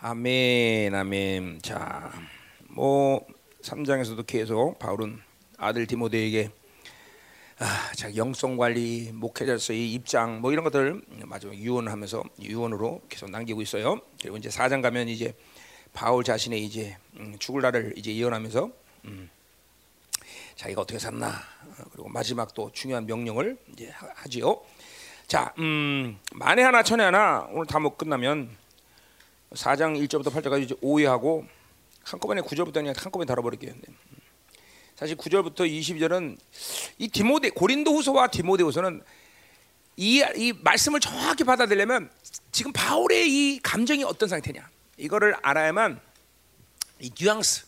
아멘, 0.00 0.94
아멘. 0.94 1.60
자, 1.62 2.12
뭐 2.68 3.26
3장에서도 3.62 4.24
계속 4.26 4.78
바울은 4.78 5.20
아들 5.56 5.86
디모데에게 5.86 6.50
아, 7.58 7.92
자 7.96 8.14
영성 8.14 8.56
관리, 8.56 9.10
목회자로서의 9.12 9.92
입장 9.92 10.40
뭐 10.40 10.52
이런 10.52 10.62
것들 10.62 11.02
마지막 11.24 11.56
유언하면서 11.56 12.22
유언으로 12.40 13.02
계속 13.08 13.30
남기고 13.30 13.60
있어요. 13.62 14.00
그리고 14.20 14.36
이제 14.36 14.48
4장 14.48 14.80
가면 14.82 15.08
이제 15.08 15.34
바울 15.92 16.22
자신의 16.22 16.64
이제 16.64 16.96
음, 17.16 17.34
죽을 17.40 17.62
날을 17.62 17.94
이제 17.96 18.14
예언하면서 18.14 18.70
음, 19.06 19.28
자기가 20.54 20.82
어떻게 20.82 21.00
샀나 21.00 21.26
어, 21.30 21.84
그리고 21.90 22.08
마지막 22.08 22.54
또 22.54 22.70
중요한 22.72 23.04
명령을 23.06 23.58
이제 23.72 23.88
하- 23.90 24.06
하지요. 24.14 24.60
자, 25.26 25.52
음, 25.58 26.20
만에 26.32 26.62
하나 26.62 26.84
천에 26.84 27.02
하나 27.02 27.48
오늘 27.50 27.66
다 27.66 27.80
못 27.80 27.98
끝나면 27.98 28.56
4장 29.52 29.98
1절부터 30.06 30.32
8절까지 30.32 30.62
이제 30.64 30.74
오해하고 30.80 31.46
한꺼번에 32.02 32.40
9절부터 32.40 32.74
그냥 32.74 32.94
한꺼번에 32.96 33.26
다뤄버릴게요. 33.26 33.72
네. 33.74 33.94
사실 34.96 35.16
9절부터 35.16 35.60
22절은 35.60 36.38
이 36.98 37.08
디모데 37.08 37.50
고린도후서와 37.50 38.28
디모데후서는 38.28 39.02
이, 39.96 40.24
이 40.36 40.52
말씀을 40.60 41.00
정확히 41.00 41.44
받아들려면 41.44 42.10
지금 42.52 42.72
바울의 42.72 43.28
이 43.28 43.60
감정이 43.60 44.04
어떤 44.04 44.28
상태냐 44.28 44.68
이거를 44.96 45.34
알아야만 45.42 46.00
이 47.00 47.10
뉘앙스 47.18 47.66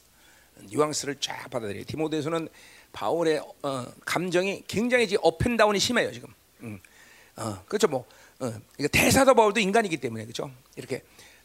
뉘앙스를 0.63 1.17
쫙 1.21 1.49
받아들여요. 1.51 1.85
디모데후서는 1.85 2.49
바울의 2.93 3.41
어, 3.63 3.87
감정이 4.05 4.65
굉장히 4.67 5.05
이제 5.05 5.17
up 5.23 5.34
and 5.34 5.51
down이 5.51 5.79
심해요 5.79 6.13
지금. 6.13 6.33
음. 6.63 6.81
어, 7.37 7.63
그렇죠 7.67 7.89
뭐 7.89 8.05
어, 8.41 8.53
이거 8.79 8.89
대사도 8.89 9.35
바울도 9.35 9.61
인간이기 9.61 9.97
때문에 9.99 10.25
그렇죠 10.25 10.51
이렇게 10.77 11.03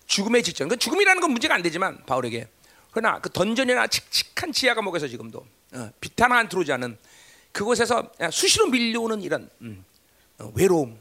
죽음의 0.07 0.43
직전 0.43 0.67
그 0.67 0.77
죽음이라는 0.77 1.21
건 1.21 1.31
문제가 1.31 1.55
안 1.55 1.61
되지만 1.61 2.05
바울에게 2.05 2.47
그러나 2.91 3.19
그 3.19 3.29
dungeon이나 3.29 3.87
칙칙한 3.87 4.51
지하 4.51 4.73
감옥에서 4.73 5.07
지금도 5.07 5.45
어, 5.73 5.89
빛 5.99 6.31
하나 6.31 6.47
들어오지 6.47 6.71
않은 6.73 6.97
그곳에서 7.51 8.11
수시로 8.31 8.67
밀려오는 8.67 9.21
이런 9.21 9.49
음, 9.61 9.83
어, 10.39 10.51
외로움 10.55 10.99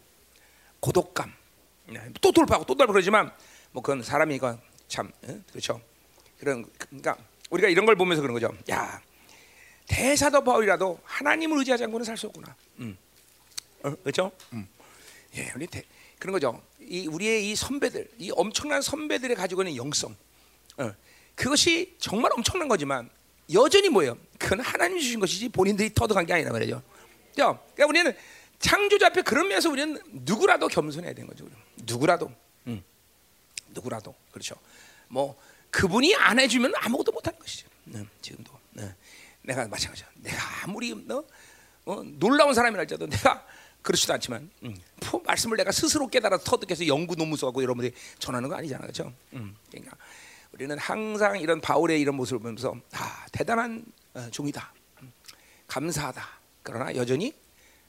고독감 0.80 1.32
네, 1.86 2.00
또 2.20 2.32
돌파하고 2.32 2.64
또 2.64 2.75
돌파 2.75 2.92
그러지만 2.92 3.32
뭐 3.72 3.82
그건 3.82 4.02
사람이니까 4.02 4.58
참 4.88 5.10
어? 5.22 5.41
그렇죠 5.50 5.80
그런 6.38 6.64
그러니까 6.78 7.16
우리가 7.50 7.69
이런 7.69 7.86
걸 7.86 7.97
보면서 7.97 8.22
그런 8.22 8.34
거죠 8.34 8.55
야 8.70 9.00
대사도 9.86 10.42
바울이라도 10.44 11.00
하나님을 11.05 11.58
의지하지 11.58 11.84
않고는 11.84 12.05
살 12.05 12.16
수 12.16 12.27
없구나 12.28 12.55
음. 12.80 12.97
어, 13.82 13.94
그렇죠 13.97 14.32
음. 14.52 14.66
예, 15.36 15.52
우리 15.56 15.66
대, 15.66 15.82
그런 16.25 16.33
거죠. 16.33 16.58
이 16.80 17.06
우리의 17.06 17.50
이 17.50 17.55
선배들, 17.55 18.08
이 18.17 18.30
엄청난 18.34 18.80
선배들이 18.80 19.34
가지고 19.34 19.61
있는 19.61 19.77
영성, 19.77 20.17
어, 20.78 20.91
그것이 21.34 21.94
정말 21.98 22.33
엄청난 22.33 22.66
거지만 22.66 23.11
여전히 23.53 23.91
뭐예요? 23.91 24.16
그건 24.39 24.61
하나님 24.61 24.98
주신 24.98 25.20
것이지 25.20 25.50
본인들이 25.50 25.92
터득한 25.92 26.25
게 26.25 26.33
아니라 26.33 26.53
말이죠. 26.53 26.83
그러니까 27.34 27.61
우리는 27.86 28.16
창조자 28.58 29.08
앞에 29.08 29.20
그런 29.20 29.48
면에서 29.48 29.69
우리는 29.69 30.00
누구라도 30.12 30.69
겸손해야 30.69 31.12
되는 31.12 31.28
거죠. 31.28 31.44
누구라도, 31.83 32.33
음, 32.69 32.83
누구라도 33.75 34.14
그렇죠. 34.31 34.55
뭐 35.09 35.38
그분이 35.70 36.14
안 36.14 36.38
해주면 36.38 36.72
아무것도 36.75 37.12
못하는 37.12 37.38
것이죠. 37.38 37.69
네, 37.84 38.03
지금도 38.22 38.50
네. 38.70 38.94
내가 39.42 39.69
마찬가지야. 39.69 40.09
내가 40.22 40.38
아무리 40.62 40.94
너 41.06 41.22
어, 41.84 42.03
놀라운 42.03 42.55
사람이랄지라도 42.55 43.09
내가 43.09 43.47
그렇지도 43.84 44.14
않지만 44.14 44.50
음, 44.62 44.74
뭐 45.10 45.20
말씀을 45.27 45.58
내가 45.58 45.70
스스로 45.70 46.08
깨달아 46.08 46.38
터득해서 46.38 46.86
연구 46.86 47.14
논문 47.16 47.36
써갖고 47.36 47.62
여러분들이 47.62 47.94
전하는 48.18 48.48
거 48.48 48.56
아니잖아, 48.56 48.80
그렇죠? 48.80 49.12
음, 49.34 49.54
그러니까 49.70 49.96
우리는 50.52 50.76
항상 50.78 51.38
이런 51.38 51.60
바울의 51.60 52.00
이런 52.00 52.14
모습을 52.16 52.41
보면서 52.41 52.74
아 52.92 53.26
대단한 53.30 53.84
어, 54.14 54.26
종이다, 54.30 54.72
음, 55.02 55.12
감사하다. 55.68 56.26
그러나 56.62 56.94
여전히 56.97 57.34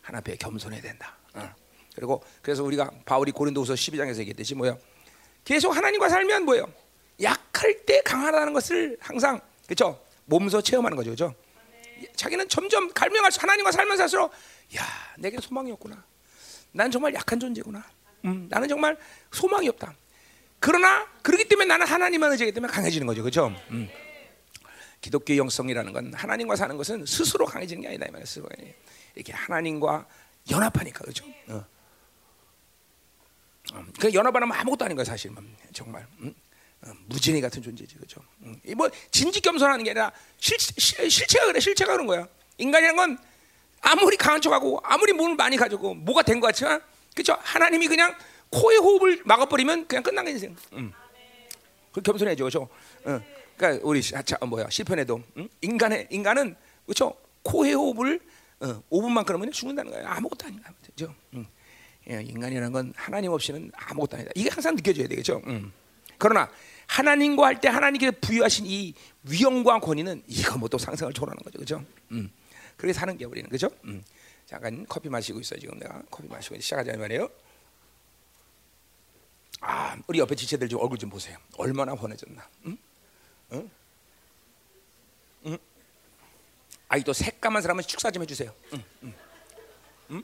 하나 0.02 0.18
앞에 0.18 0.36
겸손해야 0.36 0.82
된다. 0.82 1.16
어. 1.34 1.50
그리고 1.96 2.22
그래서 2.42 2.62
우리가 2.64 2.92
바울이 3.06 3.32
고린도후서 3.32 3.76
12장에서 3.76 4.20
얘기했듯이 4.20 4.54
뭐야? 4.54 4.78
계속 5.46 5.74
하나님과 5.74 6.10
살면 6.10 6.44
뭐예요? 6.44 6.66
약할 7.22 7.86
때 7.86 8.02
강하다는 8.02 8.52
것을 8.52 8.98
항상 9.00 9.40
그렇죠? 9.66 10.04
몸소 10.26 10.62
체험하는 10.62 10.98
거죠, 10.98 11.16
그렇죠? 11.16 11.34
자기는 12.16 12.48
점점 12.50 12.92
갈명할수 12.94 13.40
하나님과 13.42 13.72
살면 13.72 13.98
살수록 13.98 14.32
야 14.76 14.84
내게 15.18 15.38
소망이 15.40 15.72
없구나. 15.72 16.04
난 16.72 16.92
정말 16.92 17.14
약한 17.14 17.40
존재구나. 17.40 17.84
음, 18.26 18.48
나는 18.50 18.68
정말 18.68 18.98
소망이 19.32 19.70
없다. 19.70 19.96
그러나 20.60 21.08
그렇기 21.22 21.48
때문에 21.48 21.68
나는 21.68 21.86
하나님만 21.86 22.32
의지하기 22.32 22.54
때문에 22.54 22.72
강해지는 22.72 23.06
거죠, 23.08 23.22
그렇죠? 23.22 23.56
음. 23.72 23.88
기독교 25.00 25.38
영성이라는 25.38 25.94
건 25.94 26.14
하나님과 26.14 26.56
사는 26.56 26.76
것은 26.76 27.06
스스로 27.06 27.46
강해지는 27.46 27.84
게 27.84 27.90
아니다 27.90 28.08
이 28.08 28.12
말이에요. 28.12 28.74
이렇게 29.14 29.34
하나님과 29.34 30.08
연합하니까 30.50 31.02
그렇죠. 31.02 31.26
어. 31.50 31.64
음, 33.74 33.94
그 34.00 34.14
연합하면 34.14 34.52
아무것도 34.52 34.86
아닌 34.86 34.96
거야 34.96 35.06
사실 35.06 35.32
정말. 35.74 36.08
음? 36.20 36.34
어, 36.82 36.92
무진이 37.08 37.42
같은 37.42 37.62
존재지 37.62 37.96
그죠? 37.96 38.22
음. 38.44 38.60
이뭐 38.66 38.90
진지 39.12 39.42
겸손하는 39.42 39.84
게 39.84 39.92
아니라 39.92 40.12
실, 40.40 40.58
실, 40.60 41.10
실 41.10 41.28
체가 41.28 41.46
그래 41.48 41.60
실체가 41.60 41.92
그런 41.94 42.06
거야. 42.08 42.28
인간이라는 42.58 42.96
건 42.98 43.18
아무리 43.82 44.18
강한 44.18 44.42
척하고 44.42 44.80
아무리 44.84 45.14
몸을 45.14 45.36
많이 45.36 45.58
가지고 45.58 45.94
뭐가 45.96 46.22
된 46.24 46.40
것 46.40 46.48
같지만 46.48 46.82
그죠? 47.16 47.38
하나님이 47.42 47.88
그냥 47.88 48.16
코의 48.50 48.78
호흡을 48.78 49.22
막아버리면 49.26 49.88
그냥 49.88 50.04
끝난 50.04 50.26
게 50.26 50.32
인생. 50.32 50.56
음. 50.74 50.92
그 51.92 52.02
겸손해져 52.02 52.44
그죠? 52.46 52.68
어. 53.06 53.22
그러니까 53.58 53.88
우리 53.88 54.02
시- 54.02 54.14
자, 54.26 54.38
어, 54.42 54.46
뭐야 54.46 54.70
시편에도 54.70 55.22
음? 55.38 55.48
인간의 55.62 56.08
인간은 56.12 56.56
그죠? 56.86 57.16
코의 57.44 57.74
호흡을 57.74 58.20
어, 58.60 58.84
5분만 58.92 59.26
끊으면 59.26 59.52
죽는다는 59.52 59.92
거야. 59.92 60.10
아무것도 60.12 60.46
아닌 60.48 60.62
거야. 60.62 60.74
그죠? 60.86 61.14
음. 61.34 61.46
예, 62.10 62.22
인간이라는 62.22 62.72
건 62.72 62.94
하나님 62.96 63.32
없이는 63.32 63.72
아무것도 63.76 64.18
아니다. 64.18 64.32
이게 64.36 64.50
항상 64.50 64.76
느껴져야 64.76 65.08
되겠죠. 65.08 65.42
음. 65.48 65.72
그러나 66.18 66.50
하나님과 66.88 67.46
할 67.48 67.60
때 67.60 67.68
하나님께 67.68 68.12
부여하신 68.12 68.66
이 68.68 68.94
위엄과 69.24 69.80
권위는 69.80 70.24
이거 70.28 70.58
뭐또 70.58 70.78
상상을 70.78 71.12
초월하는 71.14 71.42
거죠, 71.44 71.58
그렇죠? 71.58 71.86
음. 72.12 72.32
그렇게 72.78 72.94
사는 72.94 73.18
게 73.18 73.26
우리는 73.26 73.50
그렇죠? 73.50 73.70
음. 73.86 74.04
잠깐 74.46 74.86
커피 74.88 75.10
마시고 75.10 75.40
있어요 75.40 75.60
지금 75.60 75.80
내가 75.80 76.02
커피 76.12 76.28
마시고 76.28 76.60
시작하자 76.60 76.96
말이에요. 76.98 77.30
아, 79.62 79.98
우리 80.08 80.20
옆에 80.20 80.36
지체들 80.36 80.70
좀 80.70 80.80
얼굴 80.82 80.98
좀 80.98 81.10
보세요. 81.10 81.38
얼마나 81.58 81.96
환해졌나? 81.96 82.48
응? 82.68 82.78
응? 83.54 83.70
응? 85.48 85.58
아이 86.88 87.04
또 87.04 87.14
새까만 87.14 87.64
사람은 87.64 87.84
축사 87.84 88.12
좀 88.12 88.22
해주세요. 88.24 88.54
응, 88.74 88.84
응. 89.04 89.14
응? 90.12 90.24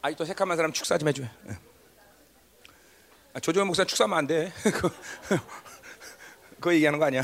아이 0.00 0.16
또 0.16 0.24
새까만 0.24 0.56
사람 0.56 0.72
축사 0.72 0.96
좀 0.96 1.08
해줘요. 1.08 1.28
응. 1.48 1.56
아, 3.34 3.40
조정현 3.40 3.66
목사 3.66 3.84
축사하면 3.84 4.18
안 4.18 4.26
돼. 4.26 4.52
그거, 4.62 4.90
그거 6.56 6.74
얘기하는 6.74 6.98
거 6.98 7.04
아니야. 7.04 7.22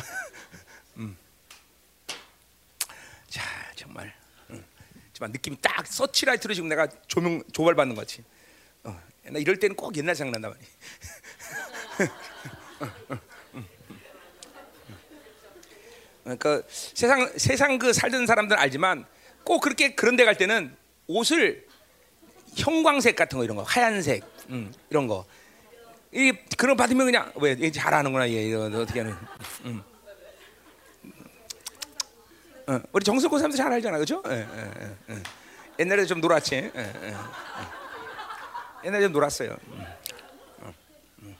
음. 0.96 1.16
자, 3.28 3.42
정말. 3.74 4.14
음. 4.50 4.64
느낌이 5.20 5.56
딱 5.60 5.86
서치라이트로 5.86 6.54
지금 6.54 6.68
내가 6.68 6.86
조명 7.06 7.42
조발 7.52 7.74
받는 7.74 7.94
것 7.94 8.02
같이. 8.02 8.22
어, 8.84 9.00
나 9.24 9.38
이럴 9.38 9.58
때는 9.58 9.74
꼭 9.76 9.96
옛날 9.96 10.14
생각난단 10.14 10.52
말이야. 10.52 10.68
그러니까 16.22 16.62
세상 16.68 17.30
세상 17.36 17.78
그 17.78 17.92
살던 17.92 18.26
사람들은 18.26 18.60
알지만 18.60 19.04
꼭 19.44 19.60
그렇게 19.60 19.94
그런 19.94 20.16
데 20.16 20.24
갈 20.24 20.36
때는 20.36 20.74
옷을 21.06 21.66
형광색 22.56 23.14
같은 23.16 23.38
거 23.38 23.44
이런 23.44 23.56
거 23.56 23.62
하얀색 23.62 24.24
음, 24.50 24.72
이런 24.88 25.06
거 25.06 25.26
이 26.14 26.32
그런 26.56 26.76
거 26.76 26.82
받으면 26.82 27.06
그냥 27.06 27.32
왜 27.34 27.70
잘하는구나 27.72 28.30
얘 28.30 28.44
이거 28.44 28.66
어떻게 28.66 29.00
하는 29.00 29.16
음. 29.64 29.82
어, 32.68 32.80
우리 32.92 33.04
정석고 33.04 33.36
사람들 33.36 33.58
잘 33.58 33.72
알잖아 33.72 33.98
그죠? 33.98 34.22
예, 34.28 34.32
예, 34.32 34.70
예, 35.10 35.14
예. 35.14 35.22
옛날에 35.80 36.06
좀 36.06 36.20
놀았지. 36.20 36.70
옛날에 38.84 39.02
좀 39.02 39.12
놀았어요 39.12 39.56
음. 39.72 39.84
어, 40.60 40.74
음. 41.22 41.36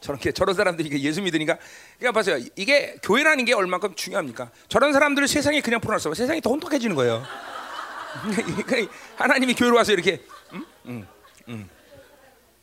저렇게 0.00 0.30
저런 0.30 0.54
사람들이 0.54 1.02
예수 1.02 1.20
믿으니까 1.20 1.58
그러니까 1.98 2.12
봐세요 2.12 2.38
이게 2.54 2.96
교회라는 3.02 3.44
게 3.46 3.52
얼마큼 3.52 3.96
중요합니까? 3.96 4.50
저런 4.68 4.92
사람들을 4.92 5.26
세상에 5.26 5.60
그냥 5.60 5.80
풀어놨어 5.80 6.14
세상이 6.14 6.40
더 6.40 6.50
혼탁해지는 6.50 6.94
거예요 6.94 7.26
그러니까 8.64 8.92
하나님이 9.16 9.54
교회로 9.54 9.74
와서 9.76 9.92
이렇게 9.92 10.22
음? 10.52 10.64
음, 10.86 11.06
음. 11.48 11.79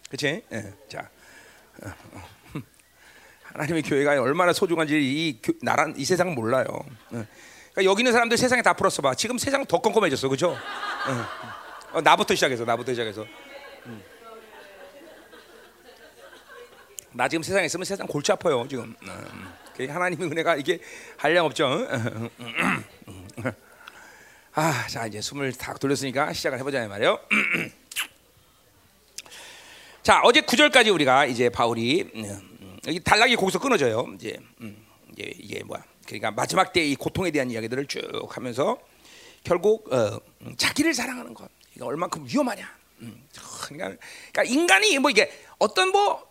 그렇지? 0.09 0.43
예. 0.51 0.73
자. 0.89 1.09
하나님의 3.43 3.83
교회가 3.83 4.21
얼마나 4.21 4.53
소중한지 4.53 4.95
이 4.99 5.39
교, 5.41 5.53
나란 5.61 5.93
이 5.97 6.05
세상은 6.05 6.35
몰라요. 6.35 6.65
예. 7.13 7.25
그러니까 7.73 7.83
여기 7.91 8.01
있는 8.01 8.11
사람들 8.11 8.37
세상에 8.37 8.61
다 8.61 8.73
풀었어 8.73 9.01
봐. 9.01 9.15
지금 9.15 9.37
세상 9.37 9.65
더 9.65 9.79
컴컴해졌어, 9.79 10.27
그렇죠? 10.27 10.57
어, 11.91 12.01
나부터 12.01 12.35
시작해서 12.35 12.65
나부터 12.65 12.93
시작해서. 12.93 13.25
음. 13.85 14.03
나 17.13 17.27
지금 17.27 17.41
세상에 17.41 17.65
있으면 17.65 17.85
세상 17.85 18.05
골치 18.05 18.31
아파요 18.31 18.67
지금. 18.69 18.95
음, 19.01 19.53
그 19.75 19.85
하나님의 19.87 20.29
은혜가 20.29 20.55
이게 20.57 20.79
한량 21.17 21.45
없죠. 21.45 21.87
아, 24.53 24.87
자 24.87 25.05
이제 25.07 25.21
숨을 25.21 25.53
탁 25.53 25.79
돌렸으니까 25.79 26.33
시작을 26.33 26.59
해보자 26.59 26.87
말이요. 26.87 27.19
자 30.07 30.21
어제 30.23 30.39
9절까지 30.39 30.93
우리가 30.93 31.25
이제 31.25 31.49
바울이 31.49 32.09
음, 32.15 32.77
여기 32.87 32.97
단락이 32.97 33.35
거기서 33.35 33.59
끊어져요. 33.59 34.07
이제 34.15 34.37
음, 34.61 34.81
이제 35.11 35.33
이게 35.37 35.61
뭐야? 35.65 35.83
그러니까 36.05 36.31
마지막 36.31 36.71
때 36.71 36.81
이 36.81 36.95
고통에 36.95 37.29
대한 37.29 37.51
이야기들을 37.51 37.87
쭉 37.87 38.01
하면서 38.29 38.77
결국 39.43 39.91
어, 39.91 40.17
음, 40.43 40.55
자기를 40.55 40.93
사랑하는 40.93 41.33
것 41.33 41.49
이거 41.75 41.87
얼만큼 41.87 42.25
위험하냐. 42.25 42.65
음, 43.01 43.21
그러니까, 43.65 43.97
그러니까 44.31 44.43
인간이 44.45 44.97
뭐 44.97 45.11
이게 45.11 45.29
어떤 45.59 45.91
뭐 45.91 46.25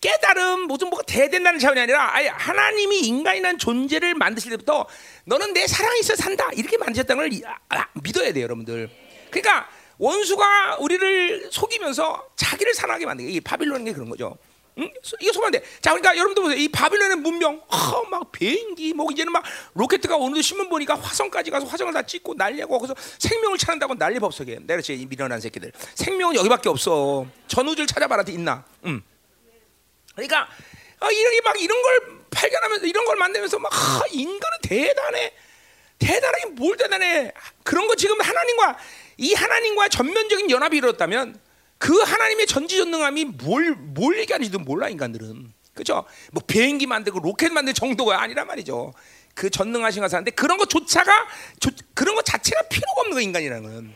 깨달음 0.00 0.62
무슨 0.62 0.90
뭐가 0.90 1.04
대된다는 1.04 1.60
차원이 1.60 1.78
아니라 1.78 2.12
아예 2.12 2.26
하나님이 2.26 2.98
인간이라는 2.98 3.60
존재를 3.60 4.16
만드실 4.16 4.50
때부터 4.50 4.88
너는 5.26 5.52
내 5.52 5.68
사랑이 5.68 6.00
있어 6.00 6.16
산다 6.16 6.48
이렇게 6.56 6.76
만드셨다는 6.78 7.22
걸 7.22 7.32
이- 7.32 7.44
아, 7.68 7.86
믿어야 8.02 8.32
돼요 8.32 8.42
여러분들 8.42 8.90
그러니까 9.30 9.68
원수가 10.00 10.76
우리를 10.80 11.48
속이면서 11.52 12.26
자기를 12.34 12.72
사랑하게 12.74 13.04
만든 13.04 13.26
게이 13.26 13.40
바빌론인 13.40 13.84
게 13.84 13.92
그런 13.92 14.08
거죠 14.08 14.36
응? 14.78 14.90
소- 15.02 15.16
이게 15.20 15.30
돼. 15.50 15.62
자, 15.82 15.90
그러니까 15.90 16.16
여러분들 16.16 16.42
보세요. 16.42 16.58
이 16.58 16.68
바빌론의 16.68 17.16
문명, 17.16 17.60
어, 17.66 18.04
막 18.08 18.30
비행기, 18.32 18.94
뭐 18.94 19.08
이제는 19.10 19.30
막 19.32 19.42
로켓가 19.74 20.16
오늘도 20.16 20.40
신문 20.40 20.70
보니까 20.70 20.94
화성까지 20.94 21.50
가서 21.50 21.66
화성을 21.66 21.92
다 21.92 22.00
찍고 22.02 22.34
난리하고 22.34 22.78
거기서 22.78 22.94
생명을 23.18 23.58
찾는다고 23.58 23.96
난리 23.96 24.18
법석에. 24.20 24.60
내가 24.62 24.80
지이 24.80 25.04
미련한 25.06 25.40
새끼들. 25.40 25.72
생명은 25.96 26.36
여기밖에 26.36 26.68
없어. 26.68 27.26
전우주를 27.48 27.88
찾아봐라, 27.88 28.24
있나? 28.28 28.64
응. 28.86 29.02
그러니까 30.14 30.48
어, 31.00 31.10
이런 31.10 31.32
게막 31.32 31.60
이런 31.60 31.82
걸 31.82 32.00
발견하면서 32.30 32.86
이런 32.86 33.04
걸 33.04 33.16
만들면서 33.16 33.58
막 33.58 33.70
하, 33.74 34.06
인간은 34.12 34.58
대단해. 34.62 35.32
대단하게 35.98 36.46
뭘 36.52 36.76
대단해. 36.76 37.32
그런 37.64 37.86
거 37.88 37.94
지금 37.96 38.18
하나님과 38.20 38.78
이 39.20 39.34
하나님과 39.34 39.88
전면적인 39.88 40.50
연합이 40.50 40.78
이뤘다면 40.78 41.38
그 41.76 41.94
하나님의 42.00 42.46
전지전능함이 42.46 43.24
뭘, 43.26 43.72
뭘 43.74 44.18
얘기하는지도 44.18 44.58
몰라 44.60 44.88
인간들은 44.88 45.52
그죠? 45.74 46.06
뭐 46.32 46.42
비행기 46.46 46.86
만들고 46.86 47.20
로켓 47.20 47.52
만들 47.52 47.74
정도가 47.74 48.22
아니란 48.22 48.46
말이죠. 48.46 48.94
그 49.34 49.50
전능하신 49.50 50.02
하는데 50.02 50.30
그런 50.30 50.56
것조차가 50.56 51.12
조- 51.60 51.70
그런 51.94 52.14
것 52.14 52.24
자체가 52.24 52.62
필요가 52.62 53.02
없는 53.02 53.14
거 53.14 53.20
인간이라는 53.20 53.62
거는. 53.62 53.94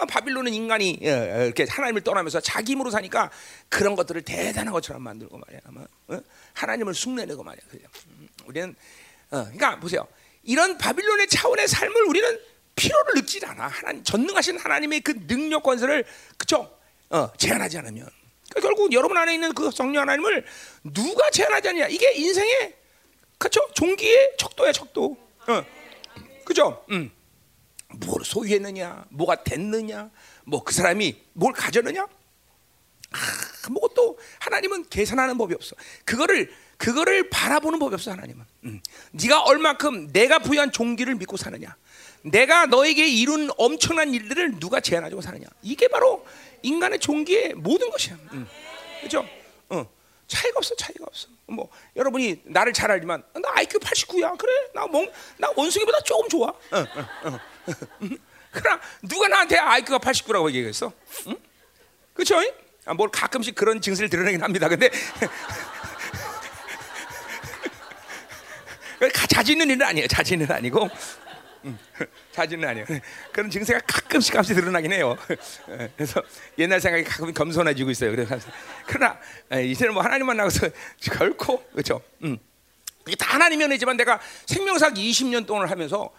어, 0.00 0.06
바빌론은 0.06 0.52
인간이 0.52 0.98
어, 1.02 1.08
어, 1.08 1.44
이렇게 1.44 1.64
하나님을 1.68 2.02
떠나면서 2.02 2.40
자기 2.40 2.72
힘으로 2.72 2.90
사니까 2.90 3.30
그런 3.68 3.94
것들을 3.96 4.22
대단한 4.22 4.72
것처럼 4.72 5.02
만들고 5.02 5.38
말이야. 5.38 5.60
아마 5.66 5.80
어? 6.08 6.20
하나님을 6.54 6.94
숭례내고 6.94 7.42
말이야. 7.44 7.62
음, 8.08 8.28
우리는 8.46 8.74
어, 9.30 9.42
그러니까 9.44 9.78
보세요. 9.80 10.06
이런 10.42 10.78
바빌론의 10.78 11.28
차원의 11.28 11.66
삶을 11.68 12.02
우리는 12.04 12.38
필요를 12.78 13.14
느끼지 13.16 13.44
않아. 13.46 13.66
하나님 13.68 14.04
전능하신 14.04 14.58
하나님의 14.58 15.00
그 15.00 15.26
능력 15.26 15.62
권세를 15.62 16.04
그죠? 16.36 16.74
어, 17.10 17.30
제한하지 17.36 17.78
않으면 17.78 18.08
그러니까 18.50 18.60
결국 18.68 18.92
여러분 18.92 19.16
안에 19.16 19.34
있는 19.34 19.52
그 19.54 19.70
성령 19.70 20.02
하나님을 20.02 20.44
누가 20.94 21.30
제한하지 21.30 21.68
않냐? 21.70 21.88
이게 21.88 22.12
인생의 22.12 22.74
그죠? 23.38 23.60
종기의 23.74 24.36
척도야 24.38 24.72
척도. 24.72 25.16
어. 25.48 25.64
그죠? 26.44 26.84
음. 26.90 27.10
뭘 28.06 28.24
소유했느냐, 28.24 29.06
뭐가 29.10 29.42
됐느냐, 29.44 30.10
뭐 30.44 30.62
그 30.62 30.74
사람이 30.74 31.22
뭘 31.32 31.52
가졌느냐, 31.54 32.06
아무것도 33.66 34.18
하나님은 34.40 34.88
계산하는 34.90 35.38
법이 35.38 35.54
없어. 35.54 35.74
그거를 36.04 36.52
그거를 36.76 37.28
바라보는 37.30 37.78
법이 37.78 37.94
없어 37.94 38.12
하나님은. 38.12 38.44
음. 38.64 38.80
네가 39.12 39.42
얼마큼 39.42 40.12
내가 40.12 40.38
부여한 40.38 40.70
종기를 40.72 41.14
믿고 41.16 41.36
사느냐, 41.36 41.76
내가 42.30 42.66
너에게 42.66 43.06
이룬 43.06 43.50
엄청난 43.56 44.12
일들을 44.12 44.58
누가 44.58 44.80
제한하고 44.80 45.20
사느냐. 45.20 45.46
이게 45.62 45.86
바로 45.88 46.26
인간의 46.62 46.98
종기의 46.98 47.54
모든 47.54 47.90
것이야. 47.90 48.18
음. 48.32 48.48
그렇죠? 49.00 49.24
어. 49.68 49.86
차이가 50.26 50.58
없어, 50.58 50.74
차이가 50.76 51.04
없어. 51.06 51.28
뭐 51.46 51.70
여러분이 51.96 52.42
나를 52.44 52.74
잘 52.74 52.90
알지만 52.90 53.22
나 53.34 53.48
IQ 53.54 53.78
89야. 53.78 54.36
그래, 54.36 54.52
나뭐나 54.74 55.52
원숭이보다 55.56 56.00
조금 56.00 56.28
좋아. 56.28 56.48
어, 56.48 56.56
어, 56.70 56.86
어. 57.24 57.38
그러나 58.50 58.80
누가 59.02 59.28
나한테 59.28 59.56
IQ가 59.56 59.98
89라고 59.98 60.48
얘기했어? 60.48 60.92
응? 61.28 61.36
그렇죠? 62.12 62.36
아, 62.84 62.92
뭘 62.94 63.08
가끔씩 63.10 63.54
그런 63.54 63.80
증세를 63.80 64.10
드러내긴 64.10 64.42
합니다. 64.42 64.68
근데 64.68 64.90
자주 69.30 69.52
있는 69.52 69.70
일은 69.70 69.86
아니에요. 69.86 70.08
자주 70.08 70.34
있는 70.34 70.50
아니고 70.50 70.90
음, 71.64 71.78
자주 72.32 72.54
있는 72.54 72.68
아니에요. 72.68 72.86
그런 73.32 73.50
증세가 73.50 73.80
가끔씩 73.86 74.32
가끔씩 74.34 74.56
드러나긴 74.56 74.92
해요. 74.92 75.16
예, 75.70 75.90
그래서 75.96 76.22
옛날 76.58 76.80
생각이 76.80 77.04
가끔 77.04 77.32
겸손해지고 77.32 77.90
있어요. 77.90 78.10
그래서 78.10 78.36
그러나 78.86 79.18
예, 79.54 79.64
이제는 79.66 79.94
뭐 79.94 80.02
하나님 80.02 80.26
만나서 80.26 80.68
결코 81.02 81.62
그렇죠. 81.72 82.00
음. 82.22 82.38
이게 83.06 83.16
다 83.16 83.34
하나님의 83.34 83.66
은혜지만 83.66 83.96
내가 83.96 84.20
생명사학 84.46 84.94
20년 84.94 85.46
동안 85.46 85.68
하면서 85.68 86.10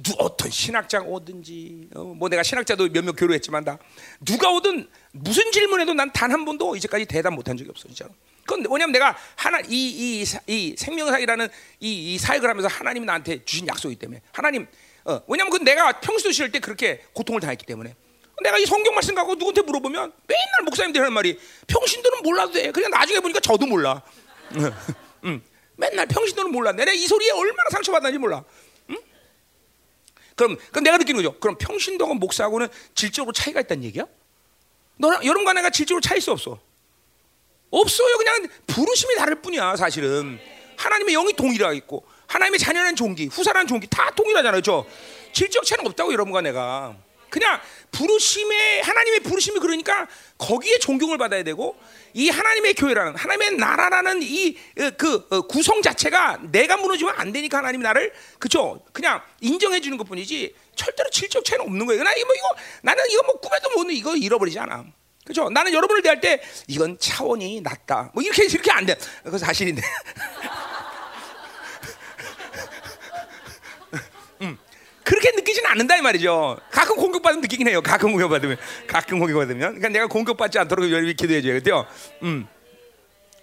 누 0.00 0.12
어떤 0.18 0.48
신학자가 0.50 1.04
오든지 1.04 1.88
어, 1.94 2.04
뭐 2.04 2.28
내가 2.28 2.44
신학자도 2.44 2.88
몇몇 2.90 3.12
교류했지만 3.16 3.64
다 3.64 3.78
누가 4.24 4.48
오든 4.50 4.88
무슨 5.10 5.50
질문해도 5.50 5.94
난 5.94 6.12
단 6.12 6.30
한 6.30 6.44
번도 6.44 6.76
이제까지 6.76 7.06
대답 7.06 7.34
못한 7.34 7.56
적이 7.56 7.70
없어 7.70 7.88
진짜로. 7.88 8.10
그건 8.48 8.62
뭐냐면 8.62 8.92
내가 8.92 9.14
하나 9.36 9.60
이이 9.68 10.24
이 10.46 10.74
생명사이라는 10.76 11.48
이, 11.80 12.14
이 12.14 12.18
사역을 12.18 12.48
하면서 12.48 12.66
하나님이 12.66 13.04
나한테 13.04 13.44
주신 13.44 13.68
약속이기 13.68 14.00
때문에 14.00 14.22
하나님 14.32 14.66
어, 15.04 15.20
왜냐면 15.28 15.50
그 15.52 15.58
내가 15.58 16.00
평소 16.00 16.32
시절 16.32 16.50
때 16.50 16.58
그렇게 16.58 17.04
고통을 17.12 17.42
당했기 17.42 17.66
때문에 17.66 17.94
내가 18.42 18.56
이 18.56 18.64
성경 18.64 18.94
말씀 18.94 19.14
갖고 19.14 19.34
누구한테 19.34 19.60
물어보면 19.60 20.12
맨날 20.26 20.62
목사님들 20.64 21.02
하는 21.02 21.12
말이 21.12 21.38
평신도는 21.66 22.22
몰라도 22.22 22.52
돼. 22.52 22.70
그냥 22.72 22.90
나중에 22.90 23.20
보니까 23.20 23.40
저도 23.40 23.66
몰라. 23.66 24.00
음, 25.24 25.42
맨날 25.76 26.06
평신도는 26.06 26.50
몰라. 26.50 26.72
내가 26.72 26.92
이 26.92 27.06
소리에 27.06 27.30
얼마나 27.32 27.68
상처받았는지 27.70 28.18
몰라. 28.18 28.44
그럼, 30.36 30.56
그럼 30.70 30.84
내가 30.84 30.96
느끼는 30.98 31.22
거죠. 31.22 31.38
그럼 31.40 31.58
평신도하고 31.58 32.14
목사하고는 32.14 32.68
질적으로 32.94 33.32
차이가 33.32 33.60
있다는 33.60 33.82
얘기야? 33.84 34.06
너랑 34.96 35.24
여러분과 35.24 35.52
내가 35.52 35.68
질적으로 35.68 36.00
차이 36.00 36.18
있어 36.18 36.32
없어? 36.32 36.60
없어요. 37.70 38.16
그냥 38.16 38.48
부르심이 38.66 39.16
다를 39.16 39.40
뿐이야. 39.42 39.76
사실은 39.76 40.38
하나님의 40.76 41.14
영이 41.14 41.32
동일하게 41.34 41.76
있고 41.78 42.04
하나님의 42.26 42.58
자녀는 42.58 42.96
종기, 42.96 43.26
후사라는 43.26 43.66
종기 43.66 43.86
다 43.88 44.10
동일하잖아요. 44.14 44.62
저 44.62 44.86
질적 45.32 45.64
차이는 45.64 45.86
없다고 45.90 46.12
여러분과 46.12 46.40
내가 46.40 46.96
그냥 47.30 47.60
부르심의 47.90 48.82
하나님의 48.82 49.20
부르심이 49.20 49.60
그러니까 49.60 50.08
거기에 50.38 50.78
존경을 50.78 51.18
받아야 51.18 51.42
되고 51.42 51.76
이 52.14 52.30
하나님의 52.30 52.74
교회라는 52.74 53.16
하나님의 53.16 53.56
나라라는 53.56 54.20
이 54.22 54.56
그 54.96 55.26
구성 55.46 55.82
자체가 55.82 56.38
내가 56.50 56.76
무너지면 56.78 57.14
안 57.16 57.32
되니까 57.32 57.58
하나님이 57.58 57.82
나를 57.82 58.12
그죠 58.38 58.80
그냥 58.92 59.20
인정해 59.40 59.80
주는 59.80 59.98
것뿐이지 59.98 60.54
절대로 60.74 61.10
질적 61.10 61.44
차이는 61.44 61.66
없는 61.66 61.86
거예요. 61.86 62.02
나 62.02 62.12
이거 62.12 62.34
이거 62.34 62.46
나는 62.82 63.04
이거 63.10 63.22
뭐 63.24 63.34
꿈에도 63.40 63.70
못 63.70 63.90
이거 63.90 64.16
잃어버리지 64.16 64.58
않아. 64.58 64.86
그죠? 65.28 65.50
나는 65.50 65.74
여러분을 65.74 66.00
대할 66.00 66.22
때 66.22 66.40
이건 66.66 66.96
차원이 66.98 67.60
낮다. 67.60 68.10
뭐 68.14 68.22
이렇게 68.22 68.46
이렇게 68.46 68.70
안 68.70 68.86
돼. 68.86 68.96
그거 69.22 69.36
사실인데. 69.36 69.82
음. 74.40 74.56
그렇게 75.04 75.32
느끼지는 75.32 75.70
않는다 75.70 75.98
이 75.98 76.00
말이죠. 76.00 76.58
가끔 76.70 76.96
공격받으면 76.96 77.42
느끼긴 77.42 77.68
해요. 77.68 77.82
가끔 77.82 78.12
공격받으면, 78.12 78.56
가끔 78.86 79.18
공격받으면. 79.18 79.60
그러니까 79.60 79.90
내가 79.90 80.06
공격받지 80.06 80.58
않도록 80.60 80.90
여러분이 80.90 81.14
기도해줘야 81.14 81.60
돼요. 81.60 81.86
음, 82.22 82.48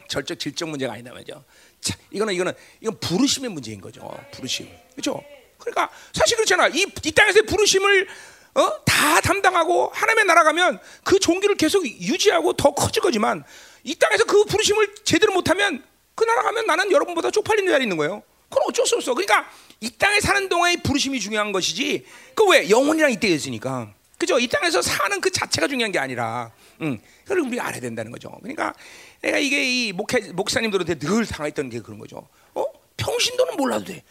절적 0.07 0.39
질적 0.39 0.67
문제가 0.67 0.93
아니다 0.93 1.13
말이죠. 1.13 1.43
자, 1.81 1.95
이거는 2.09 2.33
이거는 2.33 2.51
이건 2.81 2.99
부르심의 2.99 3.51
문제인 3.51 3.79
거죠. 3.79 4.11
부르심, 4.31 4.67
그렇죠? 4.93 5.23
그러니까 5.59 5.91
사실 6.13 6.35
그렇잖아. 6.35 6.67
이, 6.67 6.87
이 7.03 7.11
땅에서 7.11 7.43
부르심을 7.43 8.07
어? 8.55 8.71
다 8.85 9.21
담당하고 9.21 9.91
하나님의 9.93 10.25
나라 10.25 10.43
가면 10.43 10.79
그 11.03 11.19
종기를 11.19 11.55
계속 11.55 11.85
유지하고 11.85 12.53
더 12.53 12.73
커질 12.73 13.01
거지만 13.01 13.43
이 13.83 13.95
땅에서 13.95 14.23
그 14.25 14.45
부르심을 14.45 14.95
제대로 15.03 15.33
못하면 15.33 15.83
그 16.15 16.23
나라 16.23 16.41
가면 16.43 16.65
나는 16.65 16.91
여러분보다 16.91 17.31
쪽팔리는 17.31 17.69
자리에 17.71 17.83
있는 17.85 17.97
거예요. 17.97 18.23
그건 18.49 18.63
어쩔 18.69 18.85
수 18.87 18.95
없어. 18.95 19.13
그러니까 19.13 19.49
이 19.81 19.89
땅에 19.91 20.21
사는 20.21 20.47
동안의 20.47 20.77
부르심이 20.83 21.19
중요한 21.19 21.51
것이지. 21.51 22.05
그 22.33 22.45
왜 22.45 22.69
영혼이랑 22.69 23.11
이때 23.11 23.27
있으니까. 23.27 23.93
그죠? 24.17 24.39
이 24.39 24.47
땅에서 24.47 24.81
사는 24.81 25.19
그 25.19 25.29
자체가 25.29 25.67
중요한 25.67 25.91
게 25.91 25.99
아니라, 25.99 26.51
음, 26.79 26.97
그걸 27.23 27.39
우리가 27.41 27.67
알아야 27.67 27.81
된다는 27.81 28.11
거죠. 28.13 28.31
그러니까 28.41 28.73
내가 29.21 29.37
이게 29.37 29.61
이 29.87 29.91
목회, 29.91 30.19
목사님들한테 30.31 30.95
늘 30.99 31.25
당했던 31.25 31.69
게 31.69 31.81
그런 31.81 31.99
거죠. 31.99 32.25
어? 32.53 32.63
평신도는 32.95 33.57
몰라도 33.57 33.85
돼. 33.85 34.03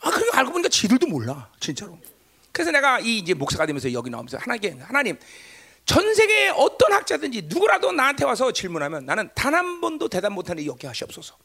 아, 0.00 0.10
그러니까 0.10 0.38
알고 0.38 0.52
보니까 0.52 0.70
지들도 0.70 1.06
몰라, 1.06 1.50
진짜로. 1.60 1.98
그래서 2.52 2.70
내가 2.70 3.00
이 3.00 3.18
이제 3.18 3.34
목사가 3.34 3.66
되면서 3.66 3.92
여기 3.92 4.10
나오면서 4.10 4.36
하나님, 4.38 4.80
하나님, 4.80 5.18
전 5.84 6.14
세계 6.14 6.48
어떤 6.50 6.92
학자든지 6.92 7.42
누구라도 7.46 7.92
나한테 7.92 8.24
와서 8.24 8.52
질문하면 8.52 9.04
나는 9.06 9.30
단 9.34 9.54
한 9.54 9.80
번도 9.80 10.08
대답 10.08 10.32
못하는 10.32 10.62
이욕게 10.62 10.86
하시옵소서. 10.86 11.36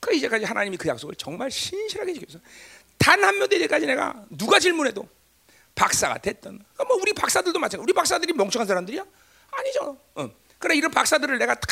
그 0.00 0.14
이제까지 0.14 0.44
하나님이 0.44 0.76
그 0.76 0.88
약속을 0.88 1.14
정말 1.16 1.50
신실하게 1.50 2.12
지켰어. 2.14 2.40
단한 2.98 3.38
명도 3.38 3.56
이제까지 3.56 3.86
내가 3.86 4.24
누가 4.30 4.58
질문해도 4.58 5.08
박사가 5.74 6.18
됐던 6.18 6.58
그러니까 6.58 6.84
뭐 6.84 6.96
우리 7.00 7.12
박사들도 7.12 7.58
마찬가지. 7.58 7.82
우리 7.82 7.92
박사들이 7.92 8.32
멍청한 8.32 8.66
사람들이야? 8.66 9.04
아니죠. 9.50 9.98
어. 10.14 10.30
그래 10.58 10.76
이런 10.76 10.90
박사들을 10.90 11.38
내가 11.38 11.54
다 11.54 11.66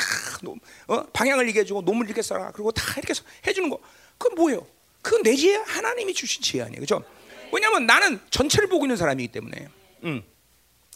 어? 0.89 1.05
방향을 1.13 1.47
얘기해주고 1.49 1.83
논문 1.83 2.07
써라 2.23 2.51
그리고 2.53 2.73
다 2.73 2.83
이렇게 2.97 3.15
해주는 3.47 3.69
거 3.71 3.79
그건 4.19 4.35
뭐예요? 4.37 4.67
그건 5.03 5.23
내 5.23 5.35
지혜 5.37 5.57
하나님이 5.57 6.13
주신 6.13 6.43
지혜 6.43 6.63
아니에요, 6.63 6.77
그렇죠? 6.81 7.05
왜냐하면 7.53 7.87
나는 7.87 8.21
전체를 8.31 8.69
보고 8.69 8.85
있는 8.85 8.97
사람이기 8.97 9.33
때문에. 9.33 9.69
음. 10.05 10.23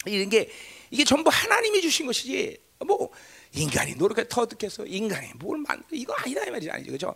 이게 0.07 0.49
이게 0.91 1.03
전부 1.03 1.29
하나님이 1.33 1.81
주신 1.81 2.05
것이지 2.05 2.57
뭐 2.85 3.09
인간이 3.53 3.95
노력해 3.95 4.27
터득해서 4.27 4.85
인간이 4.85 5.31
뭘 5.35 5.57
만, 5.57 5.81
이거 5.91 6.13
아니다 6.13 6.43
이 6.43 6.51
말이지 6.51 6.69
아니죠, 6.69 6.91
그렇죠? 6.91 7.15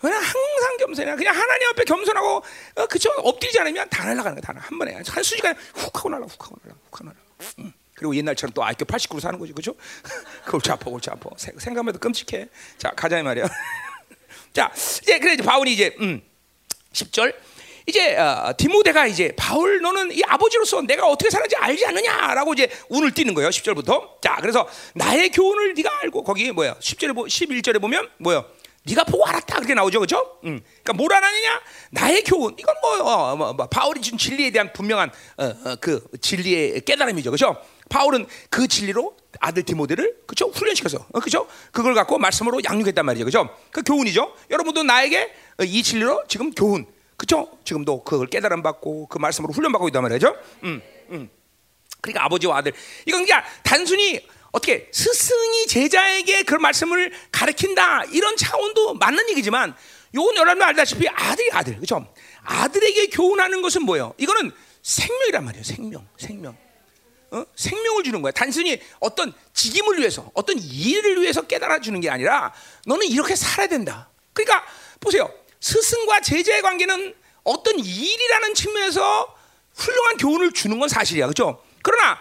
그냥 0.00 0.20
항상 0.20 0.76
겸손해. 0.78 1.16
그냥 1.16 1.34
하나님 1.34 1.68
앞에 1.70 1.84
겸손하고 1.84 2.42
어, 2.74 2.86
그쵸 2.86 3.10
엎드리지 3.16 3.58
않으면 3.60 3.88
다 3.88 4.04
날아가는 4.04 4.40
거야. 4.40 4.54
다한 4.54 4.78
번에 4.78 4.94
한 4.94 5.22
수지가 5.22 5.54
훅 5.74 5.96
하고 5.96 6.10
날아, 6.10 6.26
훅 6.26 6.44
하고 6.44 6.56
날아, 6.62 6.76
훅 6.84 6.94
하고 7.00 7.04
날아. 7.04 7.16
음. 7.60 7.72
그리고 7.94 8.14
옛날처럼 8.14 8.52
또 8.52 8.62
IQ 8.62 8.84
89로 8.84 9.20
사는 9.20 9.38
거지, 9.38 9.52
그렇죠? 9.52 9.74
골치 10.50 10.70
아파, 10.70 10.90
골치 10.90 11.08
아파. 11.08 11.30
생각만 11.38 11.94
해도 11.94 11.98
끔찍해. 11.98 12.48
자, 12.76 12.90
가자 12.90 13.18
이 13.18 13.22
말이야. 13.22 13.48
자, 14.52 14.70
이제 15.02 15.18
그래 15.18 15.32
이제 15.32 15.42
바울이 15.42 15.72
이제 15.72 15.96
음, 16.00 16.20
10절 16.92 17.34
이제 17.86 18.16
어, 18.16 18.52
디모데가 18.56 19.06
이제 19.06 19.32
바울 19.36 19.80
너는 19.80 20.12
이 20.12 20.20
아버지로서 20.26 20.82
내가 20.82 21.06
어떻게 21.06 21.30
사는지 21.30 21.54
알지 21.56 21.86
않느냐라고 21.86 22.52
이제 22.54 22.68
운을 22.88 23.12
띄는 23.12 23.32
거예요. 23.34 23.50
10절부터. 23.50 24.20
자, 24.20 24.36
그래서 24.40 24.68
나의 24.94 25.30
교훈을 25.30 25.74
네가 25.74 26.00
알고 26.02 26.24
거기 26.24 26.50
뭐야? 26.50 26.74
10절에 26.74 27.14
11절에 27.14 27.80
보면 27.80 28.08
뭐야? 28.18 28.44
네가 28.86 29.04
보고 29.04 29.26
알았다 29.26 29.56
그렇게 29.56 29.74
나오죠, 29.74 29.98
그렇죠? 29.98 30.38
음. 30.44 30.60
그러니까 30.82 30.92
뭘 30.92 31.12
알았느냐? 31.12 31.60
나의 31.90 32.22
교훈. 32.22 32.54
이건 32.58 32.74
뭐, 32.80 32.98
어, 33.00 33.36
뭐, 33.36 33.52
뭐 33.52 33.66
바울이 33.66 34.00
준 34.00 34.16
진리에 34.16 34.50
대한 34.50 34.72
분명한 34.72 35.10
어, 35.38 35.44
어, 35.44 35.76
그 35.80 36.04
진리의 36.20 36.82
깨달음이죠, 36.82 37.30
그렇죠? 37.30 37.60
바울은 37.88 38.26
그 38.48 38.68
진리로 38.68 39.16
아들 39.40 39.62
디모데를 39.64 40.22
그죠 40.26 40.48
훈련시켜서 40.48 41.06
어, 41.12 41.20
그죠 41.20 41.46
그걸 41.70 41.94
갖고 41.94 42.18
말씀으로 42.18 42.60
양육했단 42.64 43.04
말이죠, 43.04 43.24
그죠? 43.24 43.48
그 43.70 43.82
교훈이죠. 43.82 44.34
여러분도 44.50 44.84
나에게 44.84 45.32
이 45.62 45.82
진리로 45.82 46.24
지금 46.28 46.52
교훈, 46.52 46.86
그죠? 47.16 47.58
지금도 47.64 48.04
그걸 48.04 48.26
깨달음 48.26 48.62
받고 48.62 49.06
그 49.08 49.18
말씀으로 49.18 49.52
훈련 49.52 49.72
받고 49.72 49.88
있단 49.88 50.02
말이죠. 50.02 50.36
음, 50.64 50.82
음. 51.10 51.30
그러니까 52.00 52.24
아버지와 52.24 52.58
아들 52.58 52.72
이건 53.06 53.24
그냥 53.24 53.42
단순히 53.62 54.20
어떻게 54.52 54.88
스승이 54.92 55.66
제자에게 55.66 56.42
그런 56.44 56.62
말씀을 56.62 57.12
가르친다 57.32 58.04
이런 58.04 58.36
차원도 58.36 58.94
맞는 58.94 59.30
얘기지만 59.30 59.74
요건 60.14 60.36
여러분 60.36 60.62
알다시피 60.62 61.08
아들이 61.08 61.50
아들 61.52 61.76
그렇죠? 61.76 62.06
아들에게 62.42 63.08
교훈하는 63.08 63.60
것은 63.60 63.82
뭐예요? 63.82 64.14
이거는 64.18 64.52
생명이란 64.82 65.44
말이에요. 65.44 65.64
생명, 65.64 66.06
생명. 66.16 66.56
어? 67.32 67.44
생명을 67.56 68.04
주는 68.04 68.22
거야. 68.22 68.30
단순히 68.30 68.80
어떤 69.00 69.32
직임을 69.52 69.98
위해서, 69.98 70.30
어떤 70.32 70.56
일을 70.58 71.20
위해서 71.20 71.42
깨달아 71.42 71.80
주는 71.80 72.00
게 72.00 72.08
아니라 72.08 72.54
너는 72.86 73.06
이렇게 73.08 73.34
살아야 73.34 73.66
된다. 73.66 74.08
그러니까 74.32 74.64
보세요. 75.00 75.28
스승과 75.60 76.20
제자의 76.20 76.62
관계는 76.62 77.14
어떤 77.44 77.78
일이라는 77.78 78.54
측면에서 78.54 79.34
훌륭한 79.74 80.16
교훈을 80.16 80.52
주는 80.52 80.78
건 80.78 80.88
사실이야. 80.88 81.26
그렇죠? 81.26 81.62
그러나 81.82 82.18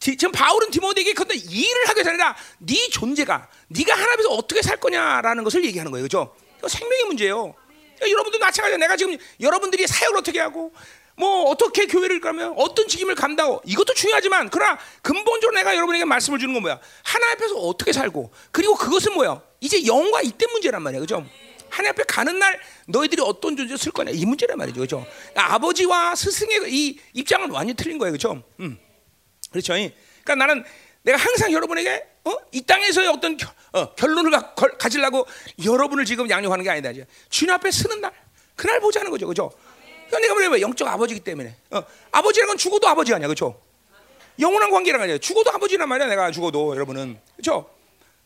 지금 0.00 0.32
바울은 0.32 0.70
디모데에게 0.70 1.12
그런 1.12 1.36
일을 1.36 1.88
하게 1.88 2.08
아니라 2.08 2.34
네 2.58 2.88
존재가 2.90 3.48
네가 3.68 3.94
하나님에서 3.94 4.30
어떻게 4.30 4.62
살 4.62 4.78
거냐라는 4.78 5.44
것을 5.44 5.64
얘기하는 5.64 5.92
거예요. 5.92 6.06
그렇죠? 6.08 6.34
생명의 6.66 7.04
문제예요. 7.04 7.54
여러분도 8.00 8.38
마찬가지야. 8.38 8.78
내가 8.78 8.96
지금 8.96 9.16
여러분들이 9.40 9.86
사역을 9.86 10.16
어떻게 10.18 10.40
하고 10.40 10.72
뭐 11.16 11.50
어떻게 11.50 11.86
교회를 11.86 12.20
가면 12.20 12.54
어떤 12.56 12.88
책임을 12.88 13.14
감당하고 13.14 13.60
이것도 13.66 13.92
중요하지만 13.92 14.48
그러나 14.48 14.78
근본적으로 15.02 15.54
내가 15.54 15.76
여러분에게 15.76 16.06
말씀을 16.06 16.38
주는 16.38 16.54
건 16.54 16.62
뭐야? 16.62 16.80
하나 17.02 17.32
앞에서 17.32 17.56
어떻게 17.56 17.92
살고 17.92 18.32
그리고 18.50 18.74
그것은 18.74 19.12
뭐야? 19.12 19.42
이제 19.60 19.84
영과 19.84 20.22
이때 20.22 20.46
문제란 20.46 20.82
말이야. 20.82 21.00
그죠? 21.00 21.26
하나님 21.70 21.90
앞에 21.92 22.02
가는 22.04 22.38
날 22.38 22.60
너희들이 22.86 23.22
어떤 23.22 23.56
존재를 23.56 23.78
쓸 23.78 23.92
거냐 23.92 24.10
이 24.10 24.24
문제란 24.24 24.58
말이죠. 24.58 24.80
그죠? 24.80 25.06
그러니까 25.32 25.54
아버지와 25.54 26.14
스승의 26.14 26.72
이 26.72 26.98
입장은 27.14 27.50
완전 27.50 27.70
히 27.70 27.74
틀린 27.74 27.98
거예요. 27.98 28.12
그죠? 28.12 28.42
음. 28.60 28.78
그렇죠. 29.50 29.72
그러니까 29.74 30.34
나는 30.34 30.64
내가 31.02 31.18
항상 31.18 31.52
여러분에게 31.52 32.04
어? 32.24 32.36
이 32.52 32.60
땅에서의 32.62 33.08
어떤 33.08 33.36
겨, 33.36 33.48
어, 33.72 33.94
결론을 33.94 34.30
가, 34.30 34.54
걸, 34.54 34.76
가지려고 34.76 35.26
여러분을 35.64 36.04
지금 36.04 36.28
양육하는 36.28 36.62
게 36.62 36.70
아니다. 36.70 36.92
주님 37.30 37.54
앞에 37.54 37.70
서는 37.70 38.00
날 38.00 38.12
그날 38.54 38.80
보자는 38.80 39.10
거죠. 39.10 39.26
그죠? 39.26 39.50
그러니까 40.08 40.18
내가 40.18 40.34
뭐냐 40.34 40.60
영적 40.60 40.86
아버지기 40.86 41.20
때문에 41.20 41.56
어, 41.70 41.82
아버지라는 42.10 42.48
건 42.48 42.58
죽어도 42.58 42.88
아버지 42.88 43.14
아니야. 43.14 43.28
그죠? 43.28 43.60
영원한 44.38 44.70
관계란 44.70 45.00
말이야. 45.00 45.18
죽어도 45.18 45.50
아버지란 45.50 45.88
말이야. 45.88 46.08
내가 46.08 46.30
죽어도 46.30 46.74
여러분은 46.74 47.18
그죠? 47.36 47.70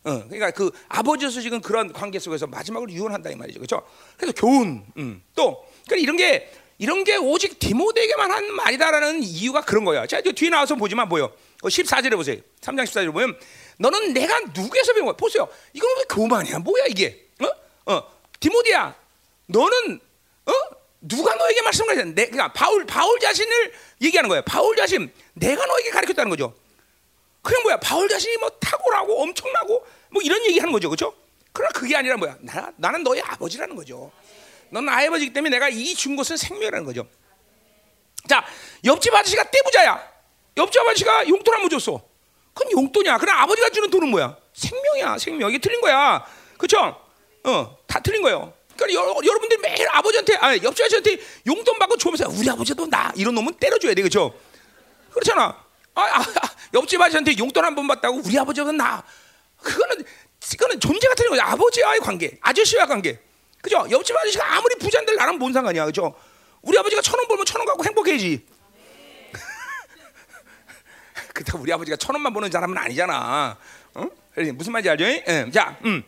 어, 0.05 0.23
그러니까 0.25 0.51
그 0.51 0.71
아버지로서 0.89 1.41
지금 1.41 1.61
그런 1.61 1.93
관계 1.93 2.19
속에서 2.19 2.47
마지막으로 2.47 2.93
유언한다 2.93 3.31
이 3.31 3.37
말이죠. 3.37 3.59
그렇죠? 3.59 3.83
그래서 4.17 4.33
교훈 4.35 4.85
음. 4.99 5.23
또 5.35 5.65
그러니까 5.87 6.03
이런 6.03 6.17
게 6.17 6.53
이런 6.79 7.05
게 7.05 7.17
오직 7.17 7.59
디모데에게만 7.59 8.31
한 8.31 8.53
말이다라는 8.53 9.23
이유가 9.23 9.63
그런 9.63 9.85
거야. 9.85 10.07
자, 10.07 10.21
뒤에 10.21 10.51
나와서 10.51 10.75
보지만 10.75 11.09
뭐요? 11.09 11.33
14절에 11.63 12.11
그 12.11 12.17
보세요. 12.17 12.37
3장 12.61 12.85
14절에 12.85 13.13
보면 13.13 13.39
너는 13.79 14.13
내가 14.13 14.39
누구에서 14.55 14.93
배운 14.93 15.07
거야? 15.07 15.17
보세요. 15.17 15.49
이건 15.73 15.89
왜 15.97 16.05
교만이야? 16.11 16.59
뭐야 16.59 16.87
이게? 16.87 17.29
어? 17.41 17.93
어. 17.93 18.03
디모데야. 18.41 18.95
너는 19.47 20.01
어? 20.47 20.53
누가 21.01 21.35
너에게 21.35 21.63
말씀을 21.63 22.15
내 22.15 22.27
그러니까 22.27 22.53
바울 22.53 22.85
바울 22.87 23.19
자신을 23.21 23.73
얘기하는 24.03 24.29
거예요. 24.29 24.43
바울 24.43 24.77
자신 24.77 25.13
내가 25.35 25.65
너에게 25.67 25.91
가르쳤다는 25.91 26.31
거죠. 26.31 26.55
그냥 27.45 27.63
뭐야? 27.63 27.77
바울 27.79 28.09
자신이 28.09 28.37
뭐 28.39 28.49
탁월하고 28.49 29.23
엄청나고 29.23 29.87
뭐 30.11 30.23
이런 30.23 30.45
얘기하는 30.47 30.73
거죠. 30.73 30.89
그렇죠? 30.89 31.15
그러나 31.53 31.71
그게 31.73 31.95
아니라 31.95 32.17
뭐야? 32.17 32.37
나, 32.41 32.73
나는 32.77 33.05
너의 33.05 33.23
아버지라는 33.23 33.77
거죠. 33.77 34.11
아이 34.89 35.07
아버지기 35.07 35.33
때문에 35.33 35.51
내가 35.57 35.69
이 35.69 35.95
준 35.95 36.17
것은 36.17 36.37
생명이라는 36.37 36.85
거죠. 36.85 37.07
자, 38.29 38.45
옆집 38.85 39.15
아저씨가 39.15 39.45
떼부자야. 39.51 40.13
옆집 40.57 40.81
아저씨가 40.83 41.29
용돈 41.29 41.55
한 41.55 41.61
번 41.61 41.71
줬어. 41.71 42.03
그건 42.55 42.73
용돈이야. 42.73 43.19
그럼 43.19 43.37
아버지가 43.39 43.69
주는 43.71 43.91
돈은 43.91 44.09
뭐야? 44.09 44.37
생명이야, 44.55 45.19
생명. 45.19 45.51
이게 45.51 45.59
틀린 45.59 45.81
거야. 45.81 46.25
그렇죠? 46.57 46.97
어, 47.45 47.77
다 47.87 48.01
틀린 48.01 48.23
거예요. 48.23 48.53
그러니까 48.77 49.01
여, 49.01 49.21
러분들이 49.21 49.61
매일 49.61 49.87
아버지한테, 49.91 50.37
아니, 50.37 50.63
옆집 50.63 50.85
아저씨한테 50.87 51.19
용돈 51.47 51.79
받고 51.79 51.97
주면서 51.97 52.29
우리 52.31 52.49
아버지도 52.49 52.87
나 52.89 53.13
이런 53.17 53.35
놈은 53.35 53.55
때려줘야 53.55 53.95
돼, 53.95 54.03
그렇죠? 54.03 54.35
그렇잖아. 55.11 55.64
아, 55.95 56.03
아, 56.03 56.21
아, 56.21 56.51
옆집 56.75 57.01
아저씨한테 57.01 57.37
용돈 57.39 57.65
한 57.65 57.75
번 57.75 57.87
받다고 57.87 58.21
우리 58.25 58.39
아버지가 58.39 58.73
나. 58.73 59.03
그거는 59.63 60.05
그거는 60.51 60.81
존재가 60.81 61.15
틀린 61.15 61.31
거야. 61.31 61.45
아버지와의 61.53 62.01
관계, 62.01 62.37
아저씨와의 62.41 62.89
관계. 62.89 63.19
그죠? 63.63 63.87
옆집 63.91 64.17
아저씨가 64.17 64.57
아무리 64.57 64.75
부자인데 64.77 65.15
나랑 65.15 65.39
뭔 65.39 65.53
상관이야, 65.53 65.87
그죠? 65.87 66.15
우리 66.63 66.79
아버지가 66.79 67.01
천 67.03 67.19
원 67.19 67.29
벌면 67.29 67.47
천 67.47 67.61
원 67.61 67.67
갖고 67.67 67.85
행복해야지. 67.85 68.45
그렇다고 71.35 71.61
우리 71.61 71.73
아버지가 71.73 71.97
천 71.97 72.15
원만 72.15 72.33
버는 72.33 72.51
사람은 72.51 72.77
아니잖아. 72.77 73.57
어? 73.95 74.07
무슨 74.55 74.73
말인지 74.73 74.91
알죠? 74.91 75.05
예. 75.05 75.51
자, 75.53 75.77
음. 75.85 76.03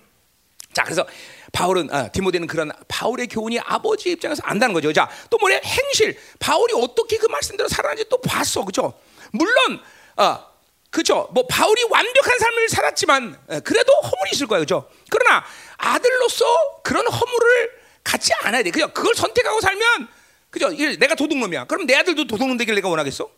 자, 0.72 0.82
그래서 0.84 1.06
바울은 1.52 1.88
아, 1.92 2.08
디모데는 2.08 2.46
그런 2.46 2.70
바울의 2.88 3.28
교훈이 3.28 3.58
아버지 3.60 4.10
입장에서 4.10 4.42
안다는 4.44 4.74
거죠. 4.74 4.92
자, 4.92 5.08
또 5.30 5.38
뭐래? 5.38 5.60
행실. 5.64 6.18
바울이 6.38 6.74
어떻게 6.76 7.16
그 7.16 7.26
말씀대로 7.26 7.68
살아는지 7.68 8.04
또 8.10 8.20
봤어, 8.20 8.64
그죠? 8.64 8.92
물론, 9.36 9.80
어, 10.16 10.46
그죠? 10.90 11.28
뭐 11.32 11.46
바울이 11.46 11.82
완벽한 11.90 12.38
삶을 12.38 12.68
살았지만 12.68 13.38
예, 13.52 13.60
그래도 13.60 13.92
허물이 13.92 14.30
있을 14.32 14.46
거예요, 14.46 14.62
그죠? 14.62 14.88
그러나 15.10 15.44
아들로서 15.76 16.44
그런 16.82 17.06
허물을 17.06 17.70
갖지 18.02 18.32
않아야 18.42 18.62
돼. 18.62 18.70
그죠? 18.70 18.88
그걸 18.92 19.14
선택하고 19.14 19.60
살면, 19.60 20.08
그죠? 20.50 20.70
내가 20.70 21.14
도둑놈이야. 21.14 21.64
그럼 21.66 21.86
내 21.86 21.94
아들도 21.96 22.26
도둑놈 22.26 22.56
되길 22.56 22.74
내가 22.76 22.88
원하겠어? 22.88 23.28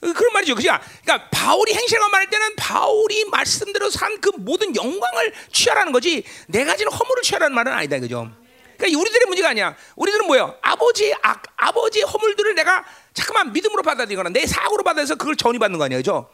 그런 0.00 0.32
말이죠. 0.32 0.54
그죠? 0.54 0.78
그러니까 1.02 1.28
바울이 1.30 1.74
행실과 1.74 2.08
말할 2.08 2.30
때는 2.30 2.54
바울이 2.56 3.24
말씀대로 3.24 3.90
산 3.90 4.20
그 4.20 4.30
모든 4.36 4.74
영광을 4.76 5.32
취하라는 5.52 5.92
거지 5.92 6.24
내가 6.46 6.76
지는 6.76 6.92
허물을 6.92 7.22
취하라는 7.22 7.54
말은 7.54 7.72
아니다. 7.72 7.98
그죠? 7.98 8.30
그러니까 8.76 9.00
우리들의 9.00 9.26
문제가 9.26 9.48
아니야. 9.48 9.76
우리들은 9.96 10.26
뭐예요? 10.26 10.56
아버지 10.62 11.12
악, 11.22 11.42
아버지의 11.56 12.04
허물들을 12.04 12.54
내가 12.54 12.84
잠깐만 13.18 13.52
믿음으로 13.52 13.82
받아들이거나 13.82 14.30
내 14.30 14.46
사고로 14.46 14.84
받아서 14.84 15.16
그걸 15.16 15.36
전이받는 15.36 15.78
거 15.78 15.84
아니에요. 15.84 15.98
그죠? 16.00 16.30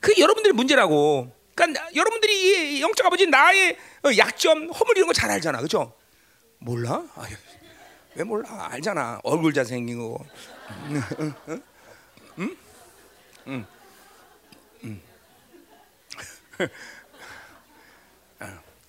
그 0.00 0.14
여러분들의 0.18 0.54
문제라고. 0.54 1.34
그러니까 1.54 1.88
여러분들이 1.94 2.80
영적 2.80 3.04
아버지 3.06 3.26
나의 3.26 3.76
약점, 4.18 4.70
허물 4.70 4.96
이런 4.96 5.06
거 5.08 5.12
잘 5.12 5.30
알잖아. 5.30 5.60
그죠? 5.60 5.92
몰라? 6.58 7.02
아유, 7.16 7.34
왜 8.14 8.24
몰라? 8.24 8.68
알잖아. 8.70 9.20
얼굴 9.24 9.52
잘생긴 9.52 9.98
거. 9.98 10.18
응? 10.90 11.02
응? 11.18 12.56
응? 13.48 13.66
응. 14.84 15.00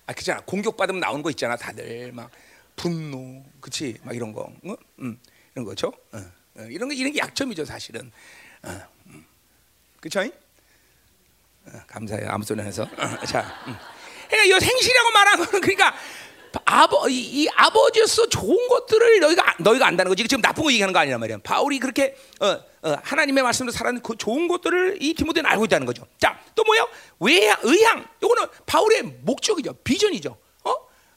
아 0.06 0.12
그잖아 0.12 0.40
공격받으면 0.42 1.00
나오는 1.00 1.22
거 1.22 1.30
있잖아 1.30 1.56
다들 1.56 2.12
막 2.12 2.30
분노 2.76 3.42
그치 3.60 3.96
막 4.02 4.14
이런 4.14 4.32
거 4.32 4.42
어? 4.42 4.74
음, 4.98 5.18
이런 5.54 5.64
거죠 5.64 5.88
어, 6.12 6.18
어, 6.18 6.20
이런 6.68 6.88
거 6.88 6.94
이런 6.94 7.12
게 7.12 7.18
약점이죠 7.18 7.64
사실은. 7.64 8.10
어? 8.62 8.80
어, 11.66 11.70
감사해요. 11.86 12.28
아무 12.30 12.44
소리 12.44 12.60
안 12.60 12.66
해서. 12.66 12.82
어, 12.82 13.26
자 13.26 13.40
음. 13.66 13.76
그러니까 14.28 14.56
이 14.56 14.60
생시라고 14.60 15.10
말하는 15.10 15.44
거는 15.44 15.60
그러니까 15.60 15.94
아버 16.64 17.08
이, 17.08 17.18
이 17.44 17.48
아버지로서 17.54 18.28
좋은 18.28 18.68
것들을 18.68 19.20
너희가 19.20 19.56
너희가 19.60 19.86
안다는 19.86 20.10
거지. 20.10 20.26
지금 20.28 20.42
나쁜 20.42 20.64
거 20.64 20.70
얘기하는 20.72 20.92
거 20.92 20.98
아니란 20.98 21.20
말이야. 21.20 21.38
바울이 21.42 21.78
그렇게 21.78 22.16
어, 22.40 22.46
어, 22.82 22.96
하나님의 23.02 23.42
말씀으로 23.42 23.72
살아는 23.72 24.02
그 24.02 24.16
좋은 24.16 24.48
것들을 24.48 24.98
이 25.00 25.14
디모데는 25.14 25.48
알고 25.48 25.64
있다는 25.66 25.86
거죠. 25.86 26.06
자 26.18 26.42
또 26.54 26.64
뭐요? 26.64 26.86
외향 27.20 27.56
의향. 27.62 28.06
요거는 28.22 28.46
바울의 28.66 29.02
목적이죠. 29.22 29.74
비전이죠 29.84 30.36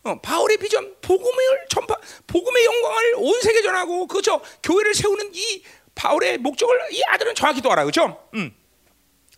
어? 0.05 0.11
어, 0.11 0.21
바울의 0.21 0.57
비전 0.57 0.95
복음을 1.01 1.65
전파 1.67 1.95
복음의 2.27 2.65
영광을 2.65 3.13
온 3.17 3.41
세계 3.41 3.61
전하고 3.61 4.07
그죠 4.07 4.39
교회를 4.63 4.93
세우는 4.93 5.31
이 5.33 5.63
바울의 5.95 6.37
목적을 6.37 6.79
이 6.91 7.03
아들은 7.03 7.33
정확히 7.35 7.61
또 7.61 7.71
알아 7.71 7.85
그죠 7.85 8.23
음. 8.35 8.55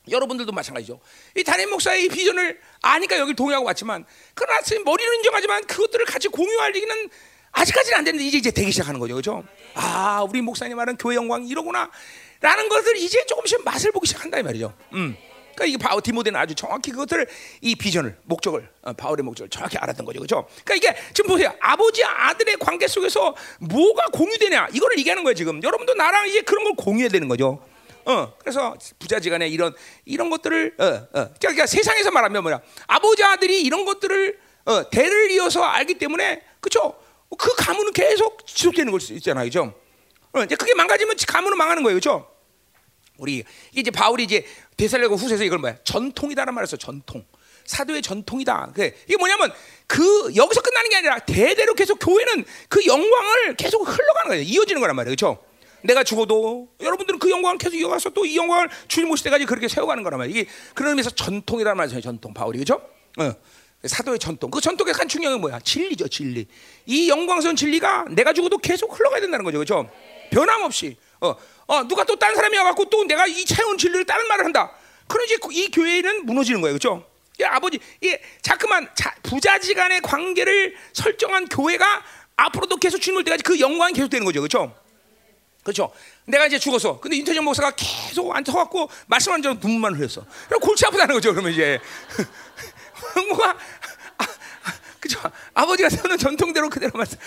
여러분들도 0.10 0.54
마찬가지죠. 0.54 1.02
이 1.36 1.44
담임 1.44 1.70
목사의 1.70 2.06
이 2.06 2.08
비전을 2.08 2.58
아니까 2.82 3.18
여기 3.18 3.34
동의하고 3.34 3.66
왔지만 3.66 4.06
그러나 4.36 4.62
지금 4.62 4.86
머리는 4.86 5.16
인정하지만 5.16 5.66
그것들을 5.66 6.06
같이 6.06 6.30
공유할 6.30 6.74
얘기는 6.74 7.10
아직까지는 7.52 7.98
안 7.98 8.04
됐는데 8.06 8.26
이제 8.26 8.38
이제 8.38 8.52
되기 8.52 8.72
시작하는 8.72 9.02
거죠, 9.02 9.16
그렇죠? 9.16 9.44
아, 9.74 10.26
우리 10.30 10.42
목사님 10.42 10.78
말은 10.78 10.96
교회 10.96 11.16
영광이 11.16 11.50
이러구나 11.50 11.92
라는 12.40 12.70
것을 12.70 12.96
이제 12.96 13.26
조금씩 13.26 13.66
맛을 13.66 13.92
보기 13.92 14.08
시작한다 14.08 14.40
이 14.40 14.44
말이죠. 14.44 14.74
음. 14.94 15.18
그러니까 15.58 15.66
이게 15.66 15.78
바울 15.78 16.02
디모데는 16.04 16.40
아주 16.40 16.54
정확히 16.54 16.92
그것들을 16.92 17.28
이 17.62 17.76
비전을 17.76 18.16
목적을 18.26 18.70
어, 18.84 18.94
바울의 18.94 19.24
목적을 19.24 19.50
정확히 19.50 19.78
알았던 19.78 20.06
거죠, 20.06 20.20
그렇죠? 20.20 20.48
그러니까 20.64 20.76
이게 20.76 21.00
지금 21.14 21.32
보세요, 21.32 21.52
아버지 21.60 22.04
아들의 22.04 22.58
관계 22.60 22.88
속에서 22.88 23.36
뭐가 23.60 24.06
공유되냐 24.14 24.68
이거를 24.74 25.00
얘기하는 25.00 25.24
거예요 25.24 25.34
지금. 25.34 25.62
여러분도 25.64 25.96
나랑 25.96 26.28
이제 26.28 26.42
그런 26.42 26.64
걸 26.64 26.74
공유해야 26.76 27.10
되는 27.10 27.28
거죠. 27.28 27.60
어, 28.06 28.34
그래서 28.38 28.76
부자지간에 29.00 29.50
이런 29.50 29.74
이런 30.06 30.30
것들을 30.30 30.76
어, 30.78 30.86
어. 31.20 31.30
그러니까 31.42 31.66
세상에서 31.66 32.12
말하면 32.12 32.44
뭐야? 32.44 32.62
아버지 32.86 33.24
아들이 33.24 33.62
이런 33.64 33.84
것들을 33.84 34.40
어, 34.66 34.90
대를 34.92 35.32
이어서 35.32 35.64
알기 35.64 35.96
때문에 35.96 36.44
그렇죠? 36.62 36.94
그 37.38 37.56
가문은 37.56 37.94
계속 37.94 38.46
지속되는 38.46 38.92
걸 38.92 39.02
수 39.02 39.14
있잖아요, 39.14 39.46
그죠? 39.46 39.74
어, 40.34 40.44
이제 40.44 40.56
그게 40.56 40.76
망가지면 40.76 41.16
가문은 41.28 41.58
망하는 41.58 41.82
거예요, 41.82 41.98
그죠? 41.98 42.28
우리 43.18 43.44
이제 43.74 43.92
바울이 43.92 44.24
이제 44.24 44.46
데살로가 44.78 45.16
후서에서 45.16 45.44
이걸 45.44 45.60
뭐야? 45.60 45.78
전통이다라는 45.84 46.54
말을 46.54 46.68
써, 46.68 46.78
전통. 46.78 47.26
사도의 47.66 48.02
전통이다. 48.02 48.72
그게 48.74 48.96
이게 49.08 49.18
뭐냐면 49.18 49.52
그 49.88 50.32
여기서 50.36 50.62
끝나는 50.62 50.90
게 50.90 50.96
아니라 50.98 51.20
대대로 51.20 51.74
계속 51.74 52.00
교회는 52.00 52.46
그 52.70 52.86
영광을 52.86 53.56
계속 53.58 53.82
흘러가는 53.82 54.30
거예요. 54.30 54.44
이어지는 54.44 54.80
거란 54.80 54.96
말이에요, 54.96 55.16
그렇죠? 55.16 55.44
내가 55.84 56.04
죽어도 56.04 56.70
여러분들은 56.80 57.20
그 57.20 57.30
영광을 57.30 57.58
계속 57.58 57.76
이어가서 57.76 58.12
또 58.12 58.26
이 58.26 58.38
영광을 58.38 58.70
주님 58.88 59.12
오실 59.12 59.26
때까지 59.26 59.46
그렇게 59.46 59.68
세워가는 59.68 60.02
거란 60.04 60.18
말이에요. 60.20 60.40
이게 60.40 60.50
그런 60.74 60.92
의미에서 60.92 61.10
전통이라는 61.12 61.76
말이죠. 61.78 62.00
전통 62.02 62.34
바울이 62.34 62.60
그죠? 62.60 62.82
어. 63.20 63.34
사도의 63.84 64.18
전통. 64.18 64.50
그 64.50 64.60
전통의 64.60 64.94
한 64.98 65.08
중요한 65.08 65.34
건 65.34 65.42
뭐야? 65.42 65.60
진리죠, 65.60 66.08
진리. 66.08 66.48
이 66.86 67.10
영광스러운 67.10 67.56
진리가 67.56 68.06
내가 68.10 68.34
죽어도 68.34 68.58
계속 68.58 68.98
흘러가야 68.98 69.22
된다는 69.22 69.46
거죠, 69.46 69.60
그죠? 69.60 69.90
변함없이. 70.32 70.98
어, 71.22 71.36
어 71.68 71.84
누가 71.84 72.04
또 72.06 72.16
다른 72.16 72.36
사람이 72.36 72.58
와갖고 72.58 72.86
또 72.86 73.04
내가 73.04 73.28
이 73.28 73.46
채운 73.46 73.78
진리를 73.78 74.06
다른 74.06 74.28
말을 74.28 74.46
한다. 74.46 74.72
그럼 75.08 75.26
이제 75.26 75.38
이 75.52 75.70
교회는 75.72 76.26
무너지는 76.26 76.62
거예요, 76.62 76.76
그죠? 76.76 77.06
이 77.40 77.44
아버지, 77.44 77.80
이 78.02 78.18
자꾸만 78.42 78.90
자, 78.96 79.14
부자지간의 79.24 80.02
관계를 80.02 80.76
설정한 80.94 81.48
교회가 81.48 82.04
앞으로도 82.36 82.78
계속 82.78 83.00
올 83.16 83.24
때까지 83.24 83.44
그 83.44 83.60
영광이 83.60 83.94
계속 83.94 84.10
되는 84.10 84.25
거죠, 84.25 84.42
그죠? 84.42 84.74
그렇죠? 85.64 85.92
내가 86.25 86.46
이제 86.46 86.58
죽었어. 86.58 87.00
근데 87.00 87.18
인터전 87.18 87.44
목사가 87.44 87.72
계속 87.75 88.34
앉아갖고 88.34 88.90
말씀한 89.08 89.42
줄 89.42 89.58
눈물만 89.60 89.96
흘렸어. 89.96 90.25
그럼 90.48 90.62
골치 90.62 90.86
아프다는 90.86 91.14
거죠. 91.16 91.32
그러면 91.34 91.51
이제 91.51 91.77
뭐가 93.27 93.50
아, 93.50 94.24
아, 94.24 94.74
그죠? 95.00 95.20
아버지가 95.53 95.90
세우는 95.90 96.18
전통대로 96.18 96.70
그대로 96.70 96.94
말씀. 96.98 97.18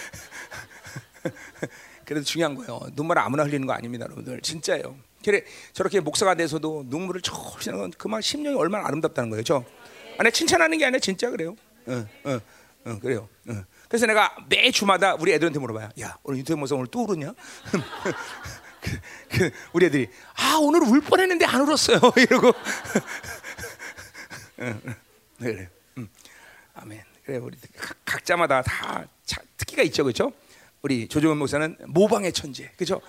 그래도 2.10 2.24
중요한 2.24 2.56
거예요. 2.56 2.80
눈물 2.96 3.20
아무나 3.20 3.44
흘리는 3.44 3.64
거 3.68 3.72
아닙니다, 3.72 4.04
여러분들. 4.06 4.40
진짜예요. 4.40 4.96
그래 5.24 5.44
저렇게 5.72 6.00
목사가 6.00 6.34
돼서도 6.34 6.86
눈물을 6.88 7.20
철시는 7.20 7.78
건 7.78 7.92
그만 7.96 8.20
심령이 8.20 8.56
얼마나 8.56 8.88
아름답다는 8.88 9.30
거예요. 9.30 9.44
저 9.44 9.64
아니 10.18 10.32
칭찬하는 10.32 10.76
게 10.76 10.86
아니라 10.86 10.98
진짜 10.98 11.30
그래요. 11.30 11.54
응, 11.86 12.08
응, 12.26 12.40
응, 12.88 12.98
그래요. 12.98 13.28
응. 13.48 13.64
그래서 13.88 14.06
내가 14.06 14.34
매 14.48 14.72
주마다 14.72 15.14
우리 15.14 15.32
애들한테 15.34 15.60
물어봐요. 15.60 15.90
야, 16.00 16.18
오늘 16.24 16.40
유튜브 16.40 16.58
모습 16.58 16.78
오늘 16.78 16.88
또 16.88 17.04
울었냐? 17.04 17.32
그, 18.82 18.98
그, 19.28 19.50
우리 19.72 19.86
애들이 19.86 20.08
아 20.34 20.58
오늘 20.60 20.82
울 20.82 21.00
뻔했는데 21.00 21.44
안 21.44 21.60
울었어요. 21.60 22.00
이러고 22.18 22.52
그래. 25.38 25.68
음. 25.96 26.08
아멘. 26.74 27.04
그래 27.24 27.36
우리 27.36 27.56
각, 28.04 28.24
자마다 28.24 28.62
다 28.62 29.06
특기가 29.56 29.84
있죠, 29.84 30.02
그렇죠? 30.02 30.32
우리 30.82 31.08
조정원 31.08 31.38
목사는 31.38 31.76
모방의 31.88 32.32
천재, 32.32 32.70
그렇죠? 32.76 33.00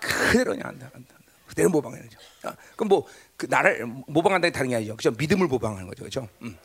그대로 0.00 0.52
그냥 0.52 0.68
한다, 0.68 0.90
한다. 0.92 1.14
그대로 1.46 1.68
모방하는 1.70 2.04
거죠. 2.08 2.18
아, 2.42 2.54
그럼 2.76 2.88
뭐 2.88 3.06
그 3.36 3.46
나를 3.50 3.84
모방한다는 4.06 4.52
다른 4.52 4.70
게 4.70 4.76
아니죠, 4.76 4.96
그렇죠? 4.96 5.16
믿음을 5.18 5.48
모방하는 5.48 5.88
거죠, 5.88 6.02
그렇죠? 6.04 6.28
음. 6.42 6.56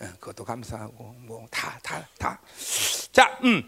어, 0.00 0.06
그것도 0.18 0.44
감사하고 0.44 1.14
뭐 1.20 1.46
다 1.50 1.78
다 1.82 2.06
다. 2.18 2.40
자, 3.12 3.38
음. 3.44 3.62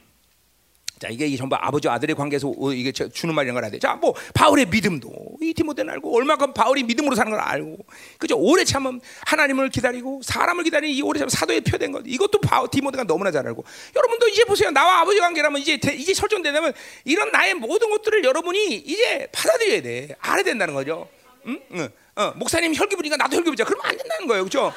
자 0.98 1.08
이게 1.08 1.34
전부 1.36 1.56
아버지 1.56 1.88
아들의 1.88 2.16
관계에서 2.16 2.52
이게 2.72 2.92
주는 2.92 3.34
말이란 3.34 3.54
걸 3.54 3.64
알아야 3.64 3.70
돼. 3.70 3.78
자뭐 3.78 4.14
바울의 4.34 4.66
믿음도 4.66 5.10
이 5.40 5.54
디모데는 5.54 5.92
알고 5.94 6.16
얼마큼 6.16 6.52
바울이 6.52 6.82
믿음으로 6.82 7.14
사는 7.14 7.30
걸 7.30 7.40
알고 7.40 7.78
그죠? 8.18 8.36
오래 8.36 8.64
참음 8.64 9.00
하나님을 9.26 9.70
기다리고 9.70 10.20
사람을 10.24 10.64
기다리는 10.64 10.94
이 10.94 11.02
오래 11.02 11.18
참 11.20 11.28
사도에 11.28 11.60
표된 11.60 11.92
것 11.92 12.02
이것도 12.06 12.40
바울 12.40 12.68
디모데가 12.68 13.04
너무나 13.04 13.30
잘 13.30 13.46
알고 13.46 13.64
여러분도 13.94 14.28
이제 14.28 14.44
보세요 14.44 14.70
나와 14.70 15.00
아버지 15.00 15.20
관계라면 15.20 15.60
이제 15.60 15.78
이제 15.94 16.14
설정되려면 16.14 16.72
이런 17.04 17.30
나의 17.30 17.54
모든 17.54 17.90
것들을 17.90 18.24
여러분이 18.24 18.74
이제 18.76 19.28
받아들여야 19.32 19.82
돼 19.82 20.16
알아야 20.20 20.42
된다는 20.42 20.74
거죠. 20.74 21.08
응? 21.46 21.60
응. 21.72 21.88
어, 22.16 22.32
목사님 22.34 22.74
혈기부니까 22.74 23.16
나도 23.16 23.36
혈기부자 23.36 23.64
그러면 23.64 23.86
안 23.86 23.96
된다는 23.96 24.26
거예요, 24.26 24.42
그렇죠? 24.42 24.72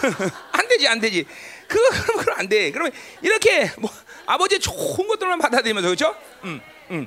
안 0.52 0.68
되지, 0.68 0.88
안 0.88 0.98
되지. 0.98 1.26
그거 1.68 1.82
그러면 2.06 2.34
안 2.38 2.48
돼. 2.48 2.70
그러면 2.70 2.92
이렇게 3.22 3.70
뭐 3.78 3.90
아버지의 4.30 4.60
좋은 4.60 5.08
것들만 5.08 5.38
받아들이면서 5.38 5.88
그렇죠? 5.88 6.16
음, 6.44 6.60
음. 6.90 7.06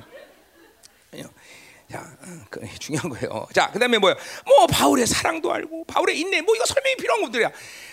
자, 1.90 2.00
어, 2.00 2.26
그 2.50 2.60
중요한 2.80 3.08
거예요. 3.08 3.46
자, 3.54 3.70
그다음에 3.70 3.98
뭐야? 3.98 4.16
뭐 4.46 4.66
바울의 4.66 5.06
사랑도 5.06 5.52
알고 5.52 5.84
바울의 5.84 6.18
인내, 6.18 6.40
뭐 6.40 6.56
이거 6.56 6.64
설명이 6.66 6.96
필요한 6.96 7.22
것들이야. 7.22 7.52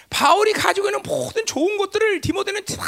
바울이 0.09 0.53
가지고 0.53 0.87
있는 0.87 1.01
모든 1.03 1.45
좋은 1.45 1.77
것들을 1.77 2.19
디모데는 2.21 2.65
다 2.65 2.83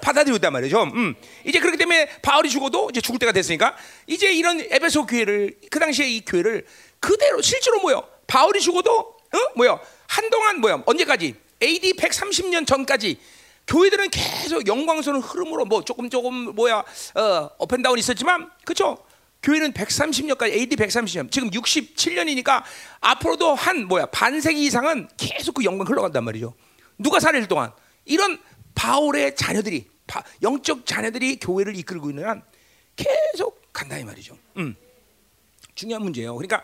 받아들였단 0.00 0.52
말이죠. 0.52 0.84
음. 0.84 1.14
이제 1.44 1.58
그렇기 1.58 1.78
때문에 1.78 2.08
바울이 2.22 2.48
죽어도 2.48 2.90
이제 2.90 3.00
죽을 3.00 3.18
때가 3.18 3.32
됐으니까 3.32 3.76
이제 4.06 4.32
이런 4.32 4.60
에베소 4.60 5.06
교회를 5.06 5.56
그 5.70 5.78
당시에 5.80 6.06
이 6.06 6.24
교회를 6.24 6.64
그대로 7.00 7.42
실제로 7.42 7.80
뭐요? 7.80 8.06
바울이 8.26 8.60
죽어도 8.60 8.98
어? 9.00 9.38
뭐요? 9.56 9.80
한동안 10.06 10.60
뭐야? 10.60 10.82
언제까지? 10.86 11.34
AD 11.62 11.94
130년 11.94 12.66
전까지 12.66 13.18
교회들은 13.66 14.10
계속 14.10 14.66
영광스러운 14.66 15.22
흐름으로 15.22 15.64
뭐 15.64 15.84
조금 15.84 16.10
조금 16.10 16.54
뭐야 16.54 16.84
어, 17.14 17.50
업앤다운 17.58 17.98
있었지만 17.98 18.50
그렇죠? 18.64 18.98
교회는 19.42 19.72
130년까지 19.72 20.52
AD 20.52 20.76
130년 20.76 21.30
지금 21.30 21.50
67년이니까 21.50 22.62
앞으로도 23.00 23.54
한 23.54 23.86
뭐야 23.88 24.06
반세기 24.06 24.64
이상은 24.64 25.08
계속 25.16 25.54
그 25.54 25.64
영광 25.64 25.86
흘러간단 25.86 26.24
말이죠. 26.24 26.54
누가 26.98 27.18
살일 27.18 27.46
동안 27.48 27.72
이런 28.04 28.38
바울의 28.74 29.36
자녀들이 29.36 29.88
바, 30.06 30.22
영적 30.42 30.86
자녀들이 30.86 31.36
교회를 31.36 31.76
이끌고 31.76 32.10
있는 32.10 32.28
한 32.28 32.42
계속 32.96 33.72
간다 33.72 33.98
이 33.98 34.04
말이죠. 34.04 34.36
음. 34.58 34.76
중요한 35.74 36.02
문제예요. 36.02 36.34
그러니까 36.36 36.62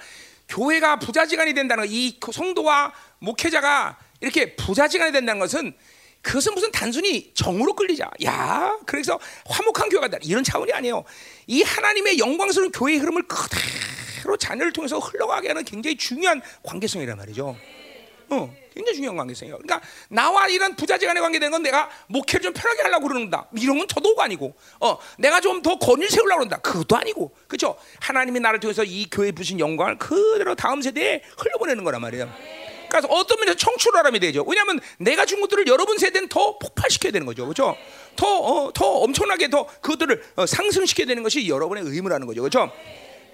교회가 0.49 0.99
부자지간이 0.99 1.55
된다는 1.55 1.85
거, 1.85 1.91
이 1.91 2.19
성도와 2.33 2.93
목회자가 3.19 3.99
이렇게 4.21 4.57
부자지간이 4.57 5.13
된다는 5.13 5.41
것은 5.41 5.75
그것은 6.23 6.55
무슨 6.55 6.71
단순히 6.73 7.33
정으로 7.35 7.75
끌리자. 7.75 8.11
야, 8.25 8.77
그래서 8.87 9.19
화목한 9.47 9.89
교회가 9.89 10.09
다 10.09 10.19
이런 10.23 10.45
차원이 10.45 10.73
아니에요. 10.73 11.05
이 11.47 11.63
하나님의 11.63 12.19
영광스러운 12.19 12.73
교회의 12.73 12.99
흐름을 12.99 13.23
그대로 13.29 14.37
자녀를 14.37 14.73
통해서 14.73 14.99
흘러가게 14.99 15.49
하는 15.49 15.65
굉장히 15.65 15.97
중요한 15.97 16.43
관계성이란 16.63 17.17
말이죠. 17.17 17.57
어, 18.31 18.55
굉장히 18.75 18.97
중요한 18.97 19.17
관계성이에요. 19.17 19.59
그러니까 19.59 19.81
나와 20.11 20.49
이런 20.49 20.77
부자지간의 20.77 21.23
관계되는 21.23 21.51
건 21.51 21.63
내가 21.63 21.89
목회를 22.09 22.43
좀 22.43 22.53
편하게 22.53 22.83
하려고 22.83 23.09
그러는다. 23.09 23.49
이런 23.57 23.79
건 23.79 23.87
더더욱 23.87 24.21
아니고, 24.21 24.55
어, 24.81 24.99
내가 25.19 25.41
좀더 25.41 25.79
권위를 25.79 26.11
세우려고 26.11 26.41
그런다. 26.41 26.59
그것도 26.59 26.97
아니고, 26.97 27.35
그렇죠? 27.47 27.79
하나님이 28.01 28.41
나를 28.41 28.61
통해서 28.61 28.85
이 28.85 29.09
교회 29.11 29.33
부신 29.33 29.59
영광을 29.59 29.97
그대로 29.99 30.55
다음 30.55 30.83
세대에 30.83 31.23
흘려보내는 31.39 31.85
거란 31.85 32.03
말이에요. 32.03 32.31
그러니까 32.89 33.15
어떤 33.15 33.39
면에서 33.41 33.57
청출하람이 33.57 34.19
되죠. 34.21 34.45
왜냐하면 34.47 34.81
내가 34.99 35.27
준 35.27 35.41
것들을 35.41 35.67
여러분 35.67 35.99
세대는 35.99 36.29
더 36.29 36.59
폭발시켜야 36.59 37.13
되는 37.13 37.27
거죠, 37.27 37.45
그렇죠? 37.45 37.77
더, 38.17 38.27
어, 38.41 38.73
더 38.73 38.87
엄청나게 39.01 39.51
더 39.51 39.67
그것들을 39.81 40.23
어, 40.37 40.47
상승시켜야 40.47 41.07
되는 41.07 41.23
것이 41.23 41.49
여러분의 41.49 41.85
의무라는 41.87 42.27
거죠, 42.27 42.43
그렇죠? 42.43 42.71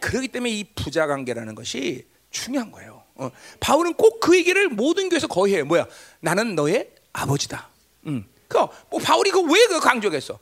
그렇기 0.01 0.29
때문에 0.29 0.51
이 0.53 0.65
부자 0.75 1.07
관계라는 1.07 1.55
것이 1.55 2.07
중요한 2.31 2.71
거예요. 2.73 3.03
어, 3.15 3.31
바울은 3.61 3.95
꼭 3.95 4.21
그 4.21 4.37
얘기를 4.37 4.69
모든 4.69 5.09
교회에서 5.09 5.27
거의 5.29 5.55
해요. 5.55 5.65
뭐야? 5.67 5.87
나는 6.21 6.55
너의 6.55 6.91
아버지다. 7.13 7.69
음. 8.07 8.25
그뭐 8.49 8.71
바울이 9.03 9.31
그 9.31 9.41
왜 9.41 9.67
그 9.69 9.81
강조했어? 9.81 10.39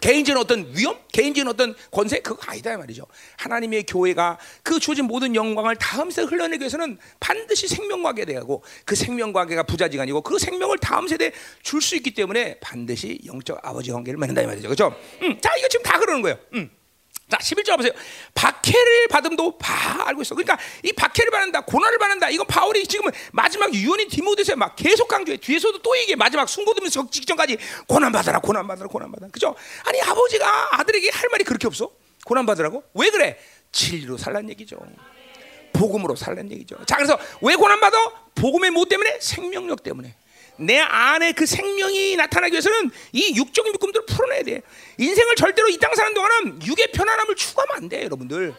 개인적인 0.00 0.40
어떤 0.40 0.70
위험, 0.74 0.98
개인적인 1.12 1.48
어떤 1.48 1.74
권세 1.90 2.20
그거 2.20 2.40
아니다 2.46 2.76
말이죠. 2.76 3.06
하나님의 3.36 3.84
교회가 3.84 4.38
그 4.62 4.78
주어진 4.78 5.06
모든 5.06 5.34
영광을 5.34 5.76
다음 5.76 6.10
세대 6.10 6.28
흘러내기 6.28 6.62
위해서는 6.62 6.98
반드시 7.20 7.68
생명과계 7.68 8.24
되고 8.24 8.62
그 8.84 8.94
생명과계가 8.94 9.64
부자지간이고 9.64 10.22
그 10.22 10.38
생명을 10.38 10.78
다음 10.78 11.08
세대에 11.08 11.32
줄수 11.62 11.96
있기 11.96 12.14
때문에 12.14 12.58
반드시 12.60 13.18
영적 13.26 13.60
아버지 13.62 13.90
관계를 13.90 14.18
맺는다 14.18 14.42
이 14.42 14.46
말이죠. 14.46 14.68
그렇죠? 14.68 14.94
음, 15.22 15.38
자 15.40 15.54
이거 15.56 15.68
지금 15.68 15.82
다 15.84 15.98
그러는 15.98 16.22
거예요. 16.22 16.38
음. 16.54 16.70
자, 17.32 17.38
11절 17.38 17.78
보세요. 17.78 17.92
박해를 18.34 19.08
받음도 19.08 19.56
다 19.56 20.06
알고 20.06 20.20
있어. 20.20 20.34
그러니까 20.34 20.58
이 20.82 20.92
박해를 20.92 21.30
받는다, 21.30 21.62
고난을 21.62 21.96
받는다. 21.96 22.28
이건 22.28 22.46
바울이 22.46 22.86
지금 22.86 23.10
마지막 23.32 23.72
유언인 23.72 24.10
디모데서에 24.10 24.54
막 24.54 24.76
계속 24.76 25.08
강조해. 25.08 25.38
뒤에서도 25.38 25.78
또 25.78 25.96
이게 25.96 26.14
마지막 26.14 26.46
순고되면서 26.46 27.08
직전까지 27.08 27.56
고난 27.88 28.12
받아라, 28.12 28.38
고난 28.38 28.66
받아라, 28.66 28.86
고난 28.86 29.10
받아라. 29.10 29.30
그죠? 29.30 29.54
아니 29.86 29.98
아버지가 30.02 30.78
아들에게 30.78 31.08
할 31.08 31.30
말이 31.30 31.44
그렇게 31.44 31.66
없어? 31.66 31.90
고난 32.26 32.44
받으라고? 32.44 32.84
왜 32.92 33.08
그래? 33.08 33.38
진리로 33.72 34.18
살란 34.18 34.50
얘기죠. 34.50 34.76
복음으로 35.72 36.14
살란 36.16 36.52
얘기죠. 36.52 36.84
자, 36.84 36.96
그래서 36.96 37.18
왜 37.40 37.54
고난 37.54 37.80
받아? 37.80 37.96
복음의 38.34 38.72
못 38.72 38.90
때문에 38.90 39.20
생명력 39.20 39.82
때문에. 39.82 40.14
내 40.62 40.78
안에 40.78 41.32
그 41.32 41.46
생명이 41.46 42.16
나타나기 42.16 42.52
위해서는 42.52 42.90
이 43.12 43.34
육적인 43.36 43.72
묶음들을 43.72 44.06
풀어내야 44.06 44.42
돼. 44.42 44.62
인생을 44.98 45.34
절대로 45.36 45.68
이 45.68 45.78
땅 45.78 45.94
사는 45.94 46.14
동안은 46.14 46.64
육의 46.64 46.92
편안함을 46.92 47.34
추구하면 47.36 47.76
안 47.76 47.88
돼, 47.88 48.04
여러분들. 48.04 48.54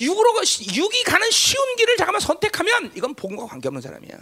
육으로 0.00 0.34
육이 0.74 1.02
가는 1.04 1.30
쉬운 1.30 1.76
길을 1.76 1.96
잠깐만 1.96 2.20
선택하면 2.20 2.92
이건 2.94 3.14
복음과 3.14 3.46
관계없는 3.46 3.80
사람이야. 3.82 4.18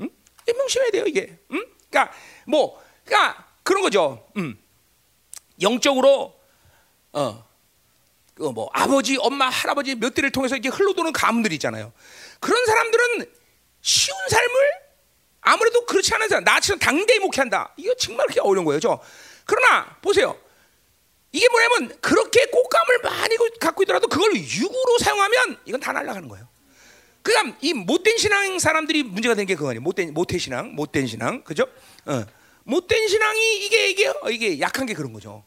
응? 0.00 0.10
명심해야 0.56 0.90
돼요, 0.90 1.04
이게. 1.06 1.38
응? 1.52 1.64
그러니까 1.88 2.14
뭐, 2.46 2.82
그러니까 3.04 3.46
그런 3.62 3.82
거죠. 3.82 4.28
응. 4.36 4.56
영적으로 5.60 6.38
어. 7.12 7.52
그 8.34 8.44
뭐 8.50 8.68
아버지, 8.72 9.16
엄마, 9.20 9.48
할아버지 9.50 9.94
몇 9.94 10.14
대를 10.14 10.30
통해서 10.32 10.56
이렇게 10.56 10.68
흘러도는 10.68 11.12
가문들 11.12 11.52
있잖아요. 11.52 11.92
그런 12.40 12.64
사람들은 12.66 13.26
쉬운 13.82 14.16
삶을 14.30 14.81
아무래도 15.42 15.84
그렇지 15.84 16.14
않은 16.14 16.28
사람, 16.28 16.44
나처럼 16.44 16.78
당대에 16.78 17.18
목회한다. 17.18 17.74
이거 17.76 17.94
정말 17.96 18.26
그렇게 18.26 18.40
어려운 18.40 18.64
거예요. 18.64 18.80
저. 18.80 19.00
그러나 19.44 19.96
보세요. 20.00 20.38
이게 21.32 21.48
뭐냐면 21.48 21.96
그렇게 22.00 22.46
꽃감을 22.46 22.98
많이 23.02 23.36
갖고 23.58 23.82
있더라도 23.82 24.06
그걸 24.06 24.34
육으로 24.34 24.98
사용하면 25.00 25.58
이건 25.64 25.80
다 25.80 25.92
날아가는 25.92 26.28
거예요. 26.28 26.48
그다음 27.22 27.56
이 27.60 27.72
못된 27.72 28.18
신앙 28.18 28.58
사람들이 28.58 29.02
문제가 29.02 29.34
된게 29.34 29.54
그거 29.54 29.70
아니에요. 29.70 29.80
못된 29.82 30.12
못된 30.14 30.38
신앙, 30.38 30.74
못된 30.74 31.06
신앙, 31.06 31.42
그죠? 31.42 31.66
어. 32.06 32.24
못된 32.64 33.08
신앙이 33.08 33.64
이게 33.64 33.90
이게 33.90 34.08
어, 34.08 34.30
이게 34.30 34.60
약한 34.60 34.86
게 34.86 34.94
그런 34.94 35.12
거죠. 35.12 35.44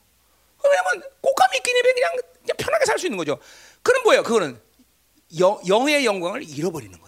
왜냐면 0.63 1.09
꽃감이 1.21 1.57
있긴 1.57 1.75
해 1.75 1.81
그냥, 1.81 2.11
그냥 2.41 2.57
편하게 2.57 2.85
살 2.85 2.97
수 2.99 3.05
있는 3.05 3.17
거죠. 3.17 3.37
그럼 3.83 4.03
뭐예요? 4.03 4.23
그거는 4.23 4.59
영, 5.39 5.59
영의 5.67 6.05
영광을 6.05 6.43
잃어버리는 6.43 6.99
거예요. 6.99 7.04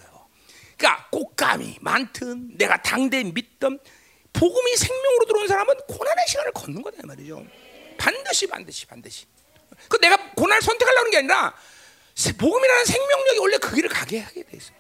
그러니까 0.78 1.08
꽃감이 1.10 1.78
많든 1.82 2.58
내가 2.58 2.82
당대 2.82 3.24
믿던 3.24 3.80
복음이 4.32 4.76
생명으로 4.76 5.26
들어온 5.26 5.48
사람은 5.48 5.76
고난의 5.88 6.26
시간을 6.28 6.52
걷는 6.54 6.82
거다 6.84 7.00
말이죠. 7.06 7.44
반드시 7.98 8.48
반드시 8.48 8.86
반드시. 8.86 9.26
그 9.90 10.00
내가 10.00 10.18
고난을 10.36 10.62
선택하려는 10.62 11.12
게 11.12 11.18
아니라 11.18 11.56
복음이라는 12.38 12.86
생명력이 12.86 13.40
원래 13.40 13.58
그 13.58 13.76
길을 13.76 13.90
가게 13.90 14.20
하게 14.20 14.44
돼 14.44 14.58
있어요. 14.58 14.78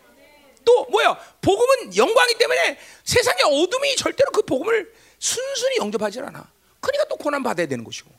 또 0.63 0.85
뭐야? 0.85 1.15
복음은 1.41 1.95
영광이 1.95 2.35
때문에 2.37 2.77
세상의 3.03 3.43
어둠이 3.45 3.95
절대로 3.95 4.31
그 4.31 4.43
복음을 4.43 4.93
순순히 5.17 5.77
영접하지 5.77 6.19
않아. 6.19 6.51
그러니까 6.79 7.05
또 7.05 7.15
고난 7.15 7.41
받아야 7.41 7.65
되는 7.65 7.83
것이고. 7.83 8.11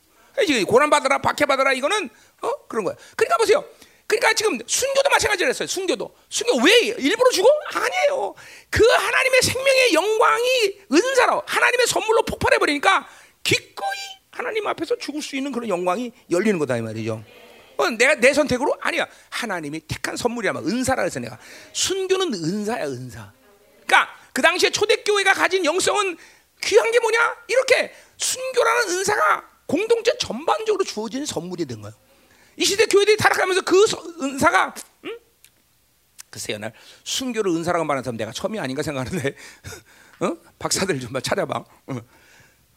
이제 0.43 0.63
고난 0.65 0.89
받아라, 0.89 1.19
박해 1.19 1.47
받아라 1.47 1.73
이거는 1.73 2.09
어 2.43 2.67
그런 2.69 2.85
거야. 2.85 2.97
그러니까 3.17 3.37
보세요. 3.37 3.65
그러니까 4.09 4.33
지금 4.33 4.59
순교도 4.67 5.11
마찬가지로 5.11 5.51
했어요. 5.51 5.69
순교도. 5.69 6.17
순교 6.31 6.65
왜 6.65 6.79
일부러 6.97 7.31
죽어? 7.31 7.47
아니에요. 7.75 8.35
그 8.71 8.83
하나님의 8.83 9.43
생명의 9.43 9.93
영광이 9.93 10.81
은사로 10.91 11.43
하나님의 11.47 11.87
선물로 11.87 12.23
폭발해 12.23 12.59
버리니까 12.59 13.07
기꺼이 13.45 13.99
하나님 14.31 14.67
앞에서 14.67 14.97
죽을 14.97 15.21
수 15.21 15.37
있는 15.37 15.53
그런 15.53 15.69
영광이 15.69 16.11
열리는 16.31 16.59
거다 16.59 16.79
이 16.79 16.81
말이죠. 16.81 17.23
어, 17.77 17.91
내가 17.91 18.15
내 18.15 18.33
선택으로 18.33 18.75
아니야. 18.81 19.07
하나님이 19.29 19.81
택한 19.81 20.17
선물이야만 20.17 20.67
은사라 20.67 21.03
해서 21.03 21.21
내가 21.21 21.39
순교는 21.75 22.33
은사야 22.33 22.87
은사. 22.87 23.31
그러니까 23.87 24.09
그 24.33 24.41
당시에 24.41 24.71
초대교회가 24.71 25.35
가진 25.35 25.67
영성은 25.67 26.17
귀한 26.63 26.91
게 26.91 26.99
뭐냐? 26.99 27.37
이렇게 27.47 27.93
순교라는 28.17 28.89
은사가 28.89 29.51
공동체 29.67 30.17
전반적으로 30.17 30.83
주어진 30.83 31.27
선물이 31.27 31.67
된 31.67 31.83
거예요. 31.83 31.95
이 32.59 32.65
시대 32.65 32.87
교회들이 32.87 33.17
타락하면서 33.17 33.63
그 33.63 33.85
은사가 34.21 34.75
음? 35.05 35.19
글쎄요 36.29 36.59
날 36.59 36.73
순교를 37.05 37.53
은사라고 37.53 37.85
말하는 37.85 38.03
사람 38.03 38.17
내가 38.17 38.33
처음이 38.33 38.59
아닌가 38.59 38.83
생각하는데 38.83 39.35
어? 40.21 40.37
박사들 40.59 40.99
좀 41.01 41.13
찾아봐 41.23 41.55
어. 41.87 42.01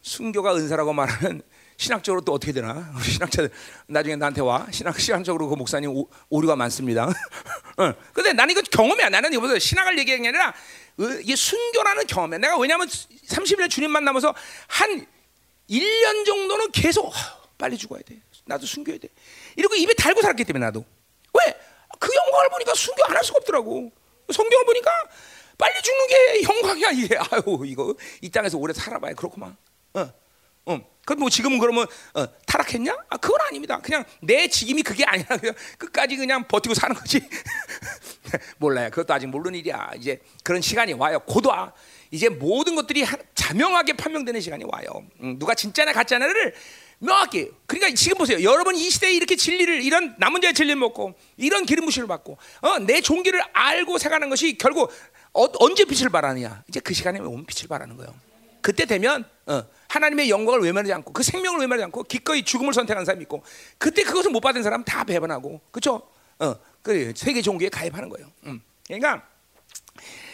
순교가 0.00 0.54
은사라고 0.54 0.92
말하는 0.92 1.42
신학적으로 1.76 2.20
또 2.20 2.32
어떻게 2.32 2.52
되나 2.52 2.92
우리 2.94 3.10
신학자들 3.10 3.50
나중에 3.88 4.14
나한테 4.14 4.40
와 4.40 4.68
신학 4.70 5.00
신학적으로 5.00 5.48
그 5.48 5.56
목사님 5.56 5.90
오, 5.90 6.08
오류가 6.28 6.54
많습니다. 6.54 7.06
어. 7.76 7.94
근데 8.12 8.32
나는 8.32 8.52
이거 8.52 8.62
경험이야 8.62 9.08
나는 9.08 9.32
이거 9.32 9.58
신학을 9.58 9.98
얘기하는 9.98 10.22
게 10.22 10.28
아니라 10.28 10.54
이게 11.20 11.34
순교라는 11.34 12.06
경험이야. 12.06 12.38
내가 12.38 12.58
왜냐하면 12.58 12.86
30년 12.86 13.68
주님 13.68 13.90
만나면서 13.90 14.32
한 14.68 15.06
1년 15.68 16.24
정도는 16.24 16.70
계속 16.70 17.12
빨리 17.58 17.76
죽어야 17.76 18.02
돼. 18.02 18.20
나도 18.44 18.66
순교해야 18.66 19.00
돼. 19.00 19.08
이러고 19.56 19.74
입에 19.74 19.94
달고 19.94 20.20
살았기 20.22 20.44
때문에 20.44 20.66
나도. 20.66 20.84
왜? 21.34 21.54
그 21.98 22.14
영광을 22.14 22.48
보니까 22.50 22.74
순교 22.74 23.04
안 23.04 23.16
할 23.16 23.24
수가 23.24 23.38
없더라고. 23.38 23.92
성경을 24.32 24.64
보니까 24.64 24.90
빨리 25.58 25.80
죽는 25.82 26.06
게 26.08 26.42
영광이야 26.42 26.90
이게. 26.90 27.16
아유 27.30 27.62
이거 27.66 27.94
이 28.20 28.30
땅에서 28.30 28.58
오래 28.58 28.72
살아봐야 28.72 29.14
그렇구만. 29.14 29.56
어, 29.94 30.10
어. 30.66 30.80
그뭐 31.04 31.28
지금은 31.30 31.58
그러면 31.58 31.86
어, 32.14 32.26
타락했냐? 32.46 32.96
아 33.10 33.16
그건 33.16 33.40
아닙니다. 33.42 33.78
그냥 33.80 34.04
내 34.20 34.46
직임이 34.48 34.82
그게 34.82 35.04
아니라 35.04 35.36
그냥 35.38 35.54
끝까지 35.78 36.16
그냥 36.16 36.46
버티고 36.46 36.74
사는 36.74 36.94
거지. 36.94 37.20
몰라요. 38.58 38.88
그것도 38.90 39.12
아직 39.12 39.26
모르는 39.26 39.58
일이야. 39.58 39.90
이제 39.96 40.20
그런 40.44 40.60
시간이 40.62 40.92
와요. 40.94 41.18
곧 41.26 41.46
와. 41.46 41.72
이제 42.10 42.28
모든 42.28 42.74
것들이 42.76 43.04
자명하게 43.34 43.94
판명되는 43.94 44.40
시간이 44.40 44.64
와요. 44.66 45.04
음, 45.20 45.38
누가 45.38 45.54
진짜나 45.54 45.92
가짜나를 45.92 46.54
명확히. 47.02 47.50
그러니까 47.66 47.94
지금 47.96 48.18
보세요. 48.18 48.42
여러분 48.42 48.76
이 48.76 48.88
시대에 48.88 49.12
이렇게 49.12 49.34
진리를 49.34 49.82
이런 49.82 50.14
남은 50.18 50.40
자의 50.40 50.54
진리를 50.54 50.76
먹고 50.76 51.14
이런 51.36 51.66
기름 51.66 51.84
부심을 51.84 52.06
받고 52.06 52.38
어, 52.60 52.78
내 52.78 53.00
종기를 53.00 53.42
알고 53.52 53.98
살아가는 53.98 54.28
것이 54.30 54.56
결국 54.56 54.90
어, 55.32 55.46
언제 55.58 55.84
빛을 55.84 56.10
발하느냐? 56.10 56.62
이제 56.68 56.78
그 56.78 56.94
시간에 56.94 57.18
온 57.18 57.44
빛을 57.44 57.68
발하는 57.68 57.96
거예요. 57.96 58.14
그때 58.60 58.84
되면 58.86 59.24
어, 59.46 59.64
하나님의 59.88 60.30
영광을 60.30 60.60
외면하지 60.60 60.92
않고 60.92 61.12
그 61.12 61.24
생명을 61.24 61.58
외면하지 61.60 61.84
않고 61.86 62.04
기꺼이 62.04 62.44
죽음을 62.44 62.72
선택한 62.72 63.04
사람이 63.04 63.22
있고 63.22 63.42
그때 63.78 64.04
그것을 64.04 64.30
못 64.30 64.38
받은 64.38 64.62
사람 64.62 64.84
다 64.84 65.02
배반하고 65.02 65.60
그렇죠? 65.72 66.02
어, 66.38 66.54
그 66.82 67.12
세계 67.16 67.42
종교에 67.42 67.68
가입하는 67.68 68.08
거예요. 68.10 68.30
음. 68.46 68.62
그러니까 68.86 69.26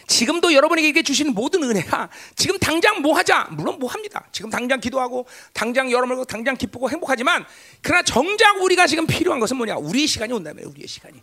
지금도 0.09 0.53
여러분에게 0.53 1.03
주시는 1.03 1.33
모든 1.33 1.63
은혜가 1.63 2.09
지금 2.35 2.57
당장 2.57 3.01
뭐 3.01 3.15
하자 3.15 3.47
물론 3.51 3.77
뭐 3.79 3.89
합니다. 3.89 4.27
지금 4.31 4.49
당장 4.49 4.79
기도하고 4.79 5.27
당장 5.53 5.91
여러분을 5.91 6.25
당장 6.25 6.57
기쁘고 6.57 6.89
행복하지만 6.89 7.45
그러나 7.81 8.01
정작 8.01 8.61
우리가 8.61 8.87
지금 8.87 9.05
필요한 9.05 9.39
것은 9.39 9.55
뭐냐? 9.55 9.77
우리의 9.77 10.07
시간이 10.07 10.33
온다면 10.33 10.65
우리의 10.65 10.87
시간이. 10.87 11.21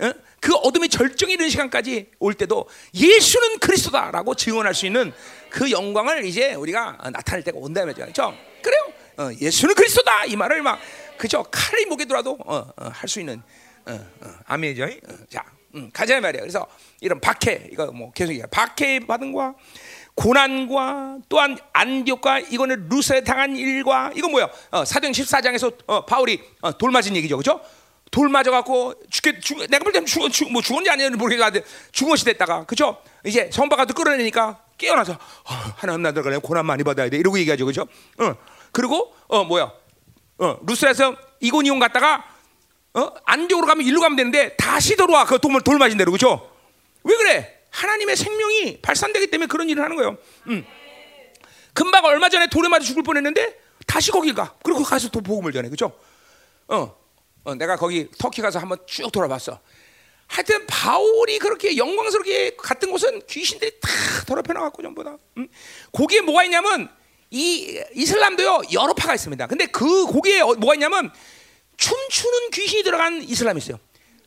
어? 0.00 0.12
그 0.40 0.54
어둠의 0.54 0.88
절정이 0.88 1.34
이른 1.34 1.48
시간까지 1.48 2.10
올 2.18 2.34
때도 2.34 2.68
예수는 2.92 3.60
그리스도다라고 3.60 4.34
증언할 4.34 4.74
수 4.74 4.86
있는 4.86 5.12
그 5.48 5.70
영광을 5.70 6.26
이제 6.26 6.52
우리가 6.54 6.98
나타낼 7.12 7.44
때가 7.44 7.56
온다면 7.58 7.94
그렇죠? 7.94 8.34
그래요? 8.60 8.92
어, 9.18 9.30
예수는 9.40 9.74
그리스도다 9.74 10.26
이 10.26 10.36
말을 10.36 10.62
막 10.62 10.78
그죠? 11.16 11.44
칼이 11.44 11.86
목에 11.86 12.04
들어도 12.04 12.36
어, 12.44 12.56
어, 12.76 12.88
할수 12.92 13.20
있는 13.20 13.40
아멘이죠. 14.46 14.84
어, 14.84 15.14
자, 15.30 15.44
음, 15.76 15.90
가자 15.92 16.20
말이야. 16.20 16.40
그래서 16.40 16.66
이런 17.00 17.20
박해 17.20 17.68
이거 17.70 17.86
뭐 17.92 18.10
계속 18.12 18.32
얘기해. 18.32 18.46
박해 18.50 19.00
받은 19.00 19.32
과 19.32 19.54
고난과 20.14 21.18
또한 21.28 21.58
안디옥과 21.74 22.40
이거는 22.40 22.88
루스에 22.88 23.20
당한 23.20 23.54
일과 23.56 24.10
이거 24.16 24.28
뭐야? 24.28 24.48
어, 24.70 24.84
사도행 24.84 25.12
14장에서 25.12 25.76
어, 25.86 26.06
바울이 26.06 26.42
어, 26.62 26.76
돌 26.78 26.90
맞은 26.90 27.14
얘기죠, 27.16 27.36
그렇죠? 27.36 27.60
돌 28.10 28.28
맞아 28.30 28.50
갖고 28.50 28.94
죽게 29.10 29.40
죽 29.40 29.58
내가 29.68 29.84
볼 29.84 29.92
때는 29.92 30.06
죽어 30.06 30.28
죽, 30.30 30.50
뭐 30.50 30.62
죽었는지 30.62 30.90
아니었는지 30.90 31.18
모르겠는데 31.18 31.62
죽었이 31.92 32.24
됐다가 32.24 32.64
그죠? 32.64 32.96
이제 33.24 33.50
선박가도 33.52 33.92
끌어내니까 33.92 34.60
깨어나서 34.78 35.12
어, 35.12 35.54
하나님 35.76 36.02
나들어가려 36.02 36.38
고난 36.38 36.64
많이 36.64 36.82
받아야 36.82 37.10
돼 37.10 37.18
이러고 37.18 37.38
얘기하죠 37.40 37.66
그죠? 37.66 37.86
어 38.18 38.34
그리고 38.72 39.12
어 39.26 39.44
뭐야 39.44 39.72
어 40.38 40.58
루스에서 40.64 41.16
이고니온 41.40 41.78
갔다가 41.78 42.24
어 42.96 43.12
안쪽으로 43.24 43.66
가면 43.66 43.84
일로 43.86 44.00
가면 44.00 44.16
되는데 44.16 44.56
다시 44.56 44.96
돌아와 44.96 45.26
그 45.26 45.38
돌, 45.38 45.60
돌 45.62 45.78
맞은 45.78 45.98
대로 45.98 46.10
그죠? 46.12 46.50
왜 47.04 47.14
그래? 47.16 47.60
하나님의 47.70 48.16
생명이 48.16 48.80
발산되기 48.80 49.26
때문에 49.28 49.46
그런 49.48 49.68
일을 49.68 49.82
하는 49.84 49.96
거예요. 49.96 50.16
음. 50.48 50.64
금방 51.74 52.04
얼마 52.06 52.30
전에 52.30 52.46
돌에 52.46 52.68
맞아 52.68 52.86
죽을 52.86 53.02
뻔했는데 53.02 53.54
다시 53.86 54.10
거기 54.10 54.32
가. 54.32 54.54
그리고 54.64 54.82
가서 54.82 55.10
또 55.10 55.20
복음을 55.20 55.52
전해. 55.52 55.68
그죠? 55.68 55.92
어, 56.68 56.96
어, 57.44 57.54
내가 57.54 57.76
거기 57.76 58.08
터키 58.18 58.40
가서 58.40 58.58
한번 58.58 58.78
쭉 58.86 59.12
돌아봤어. 59.12 59.60
하여튼 60.26 60.66
바울이 60.66 61.38
그렇게 61.38 61.76
영광스럽게 61.76 62.56
갔던 62.56 62.90
곳은 62.90 63.26
귀신들이 63.28 63.78
다 63.78 63.88
더럽혀 64.26 64.54
나갔고 64.54 64.82
전부 64.82 65.04
다. 65.04 65.18
음? 65.36 65.46
거기에 65.92 66.22
뭐가 66.22 66.44
있냐면 66.44 66.88
이 67.30 67.78
이슬람도요 67.94 68.62
여러 68.72 68.94
파가 68.94 69.14
있습니다. 69.14 69.46
근데 69.48 69.66
그 69.66 70.06
거기에 70.06 70.40
어- 70.40 70.54
뭐가 70.54 70.74
있냐면 70.74 71.12
춤추는 71.76 72.50
귀신이 72.50 72.82
들어간 72.82 73.22
이슬람이 73.22 73.58
있어요. 73.58 73.78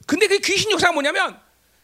근데 0.06 0.28
그 0.28 0.40
귀신 0.40 0.72
역사가 0.72 0.94
뭐냐면 0.94 1.40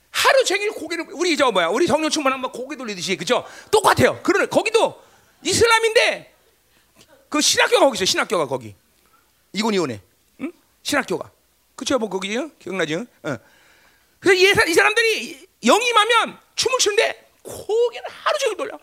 하루 0.09 0.45
종일 0.45 0.71
고개를 0.71 1.07
우리 1.11 1.35
저 1.35 1.51
뭐야 1.51 1.67
우리 1.67 1.87
정령 1.87 2.09
충만하면 2.09 2.51
고개 2.51 2.75
돌리듯이 2.75 3.15
그죠? 3.17 3.45
똑같아요. 3.71 4.21
그러네 4.23 4.47
거기도 4.47 5.01
이슬람인데 5.43 6.33
그 7.29 7.41
신학교가 7.41 7.85
거기 7.85 7.97
있어요. 7.97 8.05
신학교가 8.05 8.47
거기 8.47 8.75
이곤이온에 9.53 10.01
응? 10.41 10.51
신학교가 10.83 11.31
그쵸 11.75 11.97
뭐 11.99 12.09
거기 12.09 12.33
요 12.35 12.49
기억나죠? 12.59 13.05
어. 13.23 13.37
그래서 14.19 14.65
이, 14.65 14.73
사람들이 14.73 15.47
영임하면 15.63 16.39
춤을 16.55 16.79
추는데 16.79 17.29
고개를 17.43 18.09
하루 18.09 18.37
종일 18.39 18.57
돌려. 18.57 18.79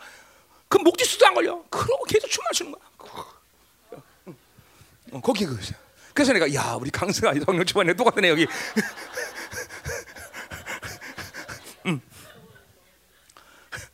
그 0.68 0.79
목뒤수도 0.79 1.27
안 1.27 1.35
걸려. 1.35 1.62
그러고 1.68 2.05
계속 2.05 2.29
춤을 2.29 2.49
추는 2.53 2.73
거야. 2.73 2.83
어, 5.12 5.21
거기 5.21 5.45
그 5.45 5.59
그래서 6.14 6.33
내가 6.33 6.53
야 6.55 6.77
우리 6.81 6.90
강수가 6.90 7.33
성령 7.44 7.64
초반에 7.64 7.94
똑같네 7.94 8.29
여기. 8.29 8.46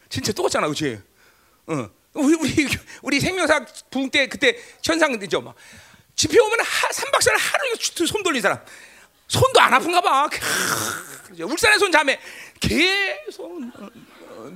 진짜 0.08 0.32
똑같잖아, 0.32 0.66
그렇지? 0.66 1.00
어. 1.66 1.90
우리 2.14 2.34
우리 2.34 2.68
우리 3.02 3.20
생명사 3.20 3.64
부흥 3.90 4.10
때 4.10 4.26
그때 4.26 4.56
현상 4.82 5.16
되죠, 5.18 5.40
막 5.40 5.54
집회 6.16 6.38
오면 6.40 6.58
하, 6.60 6.88
3박 6.88 7.18
4일 7.18 7.36
하루 7.38 8.06
손 8.06 8.22
돌린 8.22 8.42
사람 8.42 8.58
손도 9.28 9.60
안 9.60 9.74
아픈가 9.74 10.00
봐. 10.00 10.28
울산의 11.38 11.78
손 11.78 11.92
자매 11.92 12.18
계속 12.58 13.60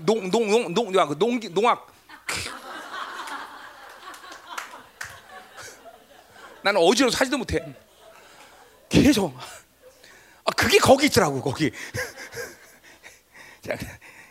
농농농농 0.05 0.75
농 0.75 1.41
농악 1.53 1.87
나는 6.63 6.81
어지러워 6.81 7.11
사지도 7.11 7.39
못해. 7.39 7.65
계속 8.89 9.35
아 10.45 10.51
그게 10.53 10.79
거기 10.79 11.07
있더라고 11.07 11.41
거기. 11.43 11.71
자, 13.63 13.77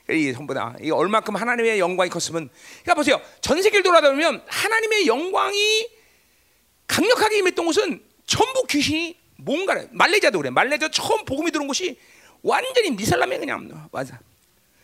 이 0.10 0.34
전부 0.34 0.54
다. 0.54 0.76
이 0.82 0.92
얼마큼 0.92 1.36
하나님의 1.36 1.80
영광이 1.80 2.10
컸으면. 2.10 2.50
그러니까 2.84 2.96
보세요. 2.96 3.22
전 3.40 3.62
세계를 3.62 3.84
돌아다니면 3.84 4.44
하나님의 4.48 5.08
영광이 5.08 5.90
강력하게 6.88 7.38
임했던 7.40 7.66
곳은 7.66 8.04
전부 8.26 8.64
귀신이 8.68 9.18
뭔가를 9.38 9.88
말레이자도 9.92 10.38
그래. 10.38 10.50
말레이자 10.50 10.90
처음 10.92 11.24
복음이 11.26 11.52
들어온 11.52 11.68
곳이 11.68 11.98
완전히 12.44 12.92
미살람에 12.92 13.38
그냥 13.38 13.90
맞아. 13.92 14.20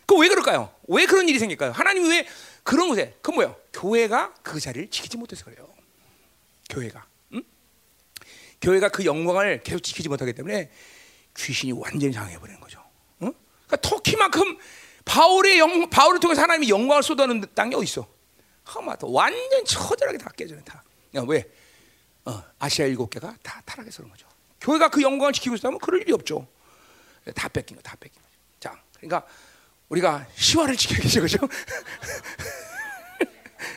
그 0.05 0.15
왜 0.15 0.29
그럴까요? 0.29 0.73
왜 0.87 1.05
그런 1.05 1.27
일이 1.27 1.37
생길까요? 1.37 1.71
하나님이 1.71 2.07
왜 2.09 2.27
그런 2.63 2.87
곳에 2.87 3.13
그 3.21 3.31
뭐야? 3.31 3.53
교회가 3.73 4.33
그 4.41 4.57
자리를 4.59 4.89
지키지 4.89 5.17
못해서 5.17 5.43
그래요. 5.43 5.67
교회가. 6.69 7.05
응? 8.57 8.61
교회가 8.61 8.89
그 8.89 9.05
영광을 9.05 9.61
계속 9.63 9.81
지키지 9.81 10.09
못하기 10.09 10.33
때문에 10.33 10.69
귀신이 11.35 11.71
완전히 11.73 12.11
장해 12.11 12.37
버리는 12.39 12.59
거죠. 12.59 12.83
응? 13.21 13.33
그러니까 13.67 13.89
터키만큼 13.89 14.57
바울의 15.05 15.59
영 15.59 15.89
바울을 15.89 16.19
통해서 16.19 16.41
하나님이 16.41 16.69
영광을 16.69 17.03
쏟아는 17.03 17.43
땅이 17.55 17.75
어디 17.75 17.83
있어? 17.85 18.07
하마도 18.63 19.11
완전 19.11 19.63
처절하게 19.65 20.17
다 20.17 20.29
깨져요 20.35 20.61
다. 20.63 20.83
야, 21.15 21.23
왜? 21.25 21.45
어, 22.25 22.43
아시아 22.59 22.85
일곱 22.85 23.09
개가 23.09 23.37
다 23.41 23.61
타락해서 23.65 23.97
그런 23.97 24.11
거죠. 24.11 24.27
교회가 24.59 24.89
그 24.89 25.01
영광을 25.01 25.31
지키고 25.33 25.55
있다면 25.55 25.79
그럴 25.79 26.01
일이 26.01 26.11
없죠. 26.11 26.45
다 27.33 27.47
뺏긴 27.47 27.77
거, 27.77 27.81
다 27.81 27.95
뺏긴 27.97 28.21
거죠. 28.21 28.35
자, 28.59 28.81
그러니까 28.97 29.25
우리가 29.89 30.27
시화를 30.35 30.75
지켜야겠죠, 30.75 31.21
그죠? 31.21 31.37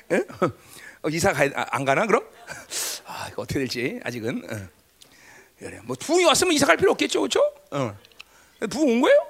예? 1.01 1.07
어, 1.07 1.09
이사 1.09 1.33
가, 1.33 1.45
아, 1.45 1.67
안 1.71 1.85
가나 1.85 2.07
그럼? 2.07 2.27
아, 3.07 3.29
이거 3.31 3.43
어떻게 3.43 3.59
될지 3.59 4.01
아직은. 4.05 4.45
어. 4.51 4.69
그래, 5.59 5.81
뭐 5.85 5.97
부흥이 5.99 6.25
왔으면 6.25 6.53
이사 6.55 6.67
갈 6.67 6.77
필요 6.77 6.91
없겠죠, 6.93 7.21
그렇죠? 7.21 7.41
어. 7.71 7.97
부흥 8.71 8.89
온 8.89 9.01
거예요? 9.01 9.29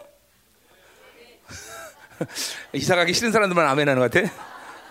이사 2.74 2.96
가기 2.96 3.12
싫은 3.12 3.32
사람들만 3.32 3.66
아멘하는 3.66 4.00
것 4.00 4.10
같아. 4.10 4.32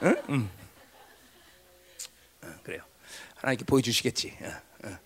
응? 0.04 0.16
음. 0.30 0.50
어, 2.44 2.48
그래요. 2.64 2.82
하나님께 3.36 3.66
보여주시겠지. 3.66 4.38
어, 4.42 4.88
어. 4.88 4.98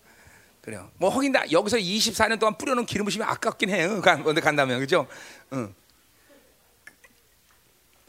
그래요. 0.61 0.91
뭐 0.97 1.09
하긴다. 1.09 1.51
여기서 1.51 1.77
24년 1.77 2.39
동안 2.39 2.57
뿌려놓은 2.57 2.85
기름 2.85 3.05
부심이 3.05 3.23
아깝긴 3.23 3.69
해요. 3.69 4.01
근데 4.01 4.41
간다면 4.41 4.79
그죠? 4.79 5.07
응. 5.51 5.73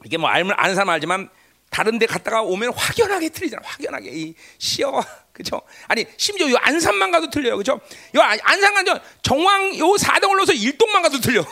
이게 0.05 0.18
뭐 0.18 0.29
알면 0.29 0.55
아는 0.59 0.74
사람 0.74 0.90
알지만 0.90 1.31
다른 1.75 1.99
데 1.99 2.07
갔다가 2.07 2.41
오면 2.43 2.73
확연하게 2.73 3.31
틀리잖아. 3.31 3.61
확연하게 3.67 4.09
이 4.13 4.35
시어 4.59 5.03
그죠? 5.33 5.61
아니 5.89 6.07
심지어 6.17 6.49
요 6.49 6.55
안산만 6.61 7.11
가도 7.11 7.31
틀려요. 7.31 7.57
그죠? 7.57 7.81
요 8.15 8.21
안- 8.21 8.39
안산 8.45 8.75
가도 8.75 9.01
정왕 9.23 9.77
요 9.79 9.97
사동을 9.97 10.37
넣어서 10.37 10.53
일동만 10.53 11.03
가도 11.03 11.19
틀려. 11.21 11.45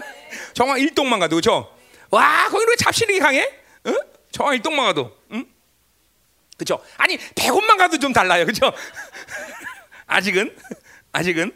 정왕 0.54 0.80
일동만 0.80 1.20
가도 1.20 1.36
그죠? 1.36 1.70
와 2.08 2.44
거기는 2.48 2.68
왜 2.70 2.76
잡신력이 2.76 3.18
강해? 3.20 3.46
응? 3.88 3.98
정왕 4.32 4.54
일동만 4.54 4.86
가도 4.86 5.14
응? 5.32 5.44
그죠? 6.56 6.82
아니 6.96 7.18
백원만 7.34 7.76
가도 7.76 7.98
좀 7.98 8.14
달라요. 8.14 8.46
그죠? 8.46 8.72
아직은 10.08 10.56
아직은 11.12 11.52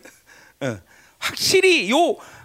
어, 0.61 0.79
확실히 1.19 1.91
요 1.91 1.97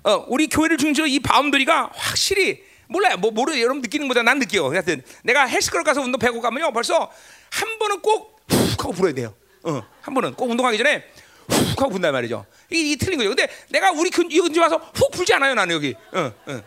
어, 0.05 0.25
우리 0.29 0.47
교회를 0.47 0.77
중심으로 0.77 1.09
이 1.09 1.19
바움들이가 1.19 1.89
확실히 1.93 2.63
몰라요. 2.87 3.17
뭐 3.17 3.31
모르 3.31 3.59
여러분 3.59 3.81
느끼는 3.81 4.07
거보다 4.07 4.23
난 4.23 4.39
느껴요. 4.39 4.71
하여튼 4.71 5.01
내가 5.23 5.45
헬스클럽 5.45 5.85
가서 5.85 6.01
운동 6.01 6.19
배고 6.19 6.41
가면요 6.41 6.71
벌써 6.71 7.11
한 7.51 7.79
번은 7.79 8.01
꼭 8.01 8.35
훅 8.49 8.83
하고 8.83 8.93
불어야 8.93 9.13
돼요. 9.13 9.33
어, 9.63 9.81
한 10.01 10.13
번은 10.13 10.33
꼭 10.35 10.49
운동하기 10.49 10.77
전에 10.77 11.03
훅 11.47 11.81
하고 11.81 11.91
분단 11.91 12.11
말이죠. 12.13 12.45
이게, 12.69 12.91
이게 12.91 12.95
틀린 12.97 13.17
거죠. 13.17 13.29
근데 13.29 13.47
내가 13.69 13.91
우리 13.91 14.09
근, 14.09 14.29
이 14.31 14.39
근처 14.39 14.61
와서 14.61 14.77
훅 14.93 15.11
불지 15.11 15.33
않아요. 15.33 15.53
나는 15.55 15.75
여기. 15.75 15.95
어, 16.11 16.31
어. 16.47 16.61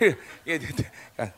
예, 0.48 0.58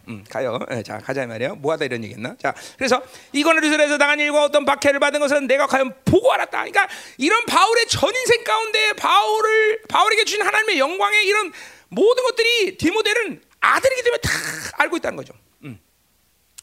음, 0.06 0.24
가요. 0.28 0.56
예, 0.70 0.84
자, 0.84 0.98
가자 0.98 1.24
이 1.24 1.26
말이에요. 1.26 1.56
뭐하다 1.56 1.86
이런 1.86 2.04
얘기했나? 2.04 2.36
자, 2.40 2.54
그래서 2.78 3.02
이거는 3.32 3.60
루스에서 3.60 3.98
당한 3.98 4.20
일과 4.20 4.44
어떤 4.44 4.64
박해를 4.64 5.00
받은 5.00 5.18
것은 5.18 5.48
내가 5.48 5.66
과연 5.66 5.92
보고 6.04 6.32
알았다. 6.32 6.58
그러니까 6.58 6.88
이런 7.18 7.44
바울의 7.46 7.88
전 7.88 8.14
인생 8.14 8.44
가운데 8.44 8.92
바울을 8.92 9.82
바울에게 9.88 10.24
주신 10.24 10.42
하나님의 10.42 10.78
영광의 10.78 11.26
이런 11.26 11.52
모든 11.88 12.22
것들이 12.22 12.76
디모데는 12.78 13.42
아들이기 13.62 14.02
때문에 14.02 14.20
다 14.20 14.30
알고 14.78 14.96
있다는 14.98 15.16
거죠. 15.16 15.32
음. 15.62 15.80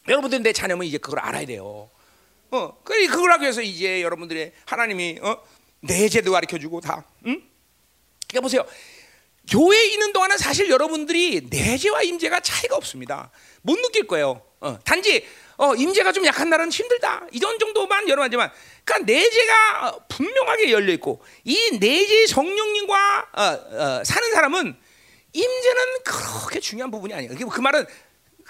여러분들 0.06 0.42
내 0.42 0.52
자녀면 0.52 0.86
이제 0.86 0.98
그걸 0.98 1.18
알아야 1.20 1.46
돼요. 1.46 1.90
어, 2.50 2.78
그래 2.84 3.06
그걸 3.06 3.32
하기 3.32 3.42
위해서 3.42 3.62
이제 3.62 4.02
여러분들의 4.02 4.52
하나님이 4.66 5.18
어, 5.22 5.42
내 5.80 6.08
제도 6.08 6.30
가르쳐 6.32 6.58
주고 6.58 6.80
다. 6.80 7.04
응? 7.26 7.42
그러니까 8.28 8.40
보세요. 8.42 8.64
교회에 9.48 9.86
있는 9.86 10.12
동안은 10.12 10.38
사실 10.38 10.68
여러분들이 10.68 11.48
내재와 11.50 12.02
임재가 12.02 12.40
차이가 12.40 12.76
없습니다. 12.76 13.30
못 13.62 13.80
느낄 13.80 14.06
거예요. 14.06 14.42
어, 14.60 14.78
단지 14.84 15.26
어, 15.56 15.74
임재가 15.74 16.12
좀 16.12 16.24
약한 16.26 16.50
날은 16.50 16.70
힘들다. 16.70 17.26
이런 17.32 17.58
정도만 17.58 18.08
여러분 18.08 18.24
하지만 18.24 18.50
그러니까 18.84 19.12
내재가 19.12 19.88
어, 19.88 20.04
분명하게 20.08 20.70
열려 20.70 20.92
있고 20.94 21.22
이 21.44 21.78
내재 21.78 22.26
성령님과 22.26 23.28
어, 23.32 23.42
어, 23.42 24.04
사는 24.04 24.32
사람은 24.32 24.76
임재는 25.32 26.02
그렇게 26.04 26.60
중요한 26.60 26.90
부분이 26.90 27.14
아니에요. 27.14 27.34
그- 27.36 27.48
그 27.48 27.60
말은 27.60 27.86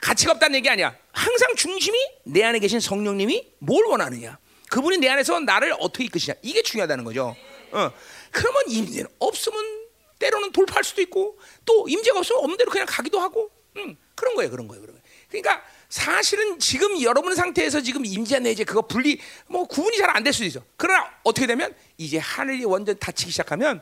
가치가 0.01 0.33
없다는 0.33 0.57
얘기 0.57 0.69
아니야. 0.69 0.97
항상 1.13 1.55
중심이 1.57 1.99
내 2.25 2.43
안에 2.43 2.59
계신 2.59 2.81
성령님이 2.81 3.53
뭘 3.59 3.85
원하느냐. 3.87 4.39
그분이 4.71 4.99
내 4.99 5.09
안에서 5.09 5.41
나를 5.41 5.75
어떻게 5.79 6.05
이끄시냐. 6.05 6.35
이게 6.43 6.63
중요하다는 6.63 7.05
거죠. 7.05 7.37
어. 7.73 7.91
그러면 8.31 8.63
임재는 8.69 9.09
없으면 9.19 9.81
때로는 10.19 10.53
돌파할 10.53 10.85
수도 10.85 11.03
있고 11.03 11.39
또 11.65 11.87
임재가 11.89 12.19
없으면 12.19 12.43
없는 12.43 12.57
대로 12.57 12.71
그냥 12.71 12.87
가기도 12.89 13.21
하고 13.21 13.51
음, 13.77 13.97
그런 14.15 14.35
거예요. 14.35 14.51
그런 14.51 14.69
거예요. 14.69 14.81
그런 14.81 14.95
거예요. 14.95 15.01
그러니까 15.29 15.63
사실은 15.89 16.59
지금 16.59 17.01
여러분 17.03 17.35
상태에서 17.35 17.81
지금 17.81 18.05
임재 18.05 18.39
내재 18.41 18.65
그거 18.65 18.83
분리 18.83 19.21
뭐 19.49 19.65
구분이 19.67 19.97
잘 19.99 20.11
안 20.17 20.23
될 20.25 20.33
수도 20.33 20.45
있어. 20.47 20.61
그러나 20.77 21.11
어떻게 21.25 21.47
되면 21.47 21.75
이제 21.99 22.19
하늘이 22.19 22.65
완전 22.65 22.99
닫히기 22.99 23.31
시작하면 23.31 23.81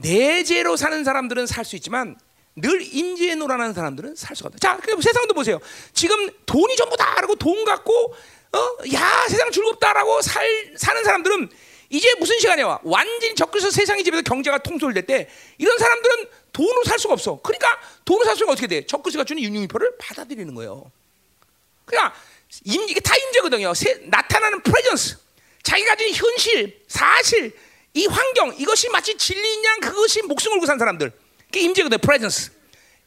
내재로 0.00 0.76
사는 0.76 1.04
사람들은 1.04 1.46
살 1.46 1.64
수 1.64 1.76
있지만 1.76 2.16
늘 2.56 2.82
임재에 2.82 3.36
놀아나는 3.36 3.74
사람들은 3.74 4.16
살 4.16 4.34
수가 4.36 4.48
없다. 4.48 4.58
자, 4.58 4.76
그 4.78 5.00
세상도 5.00 5.34
보세요. 5.34 5.60
지금 5.94 6.30
돈이 6.46 6.76
전부 6.76 6.96
다라고 6.96 7.36
돈 7.36 7.64
갖고 7.64 8.14
어, 8.52 8.58
야 8.92 9.26
세상 9.28 9.50
즐겁다라고 9.50 10.20
살 10.22 10.74
사는 10.76 11.04
사람들은 11.04 11.48
이제 11.90 12.12
무슨 12.18 12.38
시간이야? 12.38 12.66
와? 12.66 12.80
완전히 12.82 13.34
적그리스도 13.34 13.70
세상의 13.70 14.04
집에서 14.04 14.22
경제가 14.22 14.58
통솔될 14.58 15.06
때 15.06 15.28
이런 15.58 15.78
사람들은 15.78 16.26
돈으로 16.52 16.84
살 16.84 16.98
수가 16.98 17.14
없어. 17.14 17.40
그러니까 17.42 17.80
돈으로 18.04 18.24
살 18.24 18.36
수가 18.36 18.52
어떻게 18.52 18.66
돼? 18.66 18.86
적그리스도가 18.86 19.24
주는 19.24 19.42
윤융표를 19.42 19.96
받아들이는 19.98 20.54
거예요. 20.54 20.90
그러니까 21.84 22.14
임, 22.64 22.82
이게 22.88 23.00
다 23.00 23.16
임재거든요. 23.16 23.74
세, 23.74 23.94
나타나는 24.06 24.62
프레전스, 24.62 25.16
자기가 25.62 25.90
가진 25.94 26.12
현실, 26.14 26.82
사실, 26.88 27.52
이 27.94 28.06
환경 28.06 28.54
이것이 28.58 28.88
마치 28.90 29.16
진리인 29.16 29.64
양 29.64 29.80
그것이 29.80 30.22
목숨 30.22 30.52
걸고 30.52 30.66
산 30.66 30.78
사람들. 30.78 31.12
그게 31.46 31.60
임재거든요. 31.60 31.98
프레전스. 31.98 32.52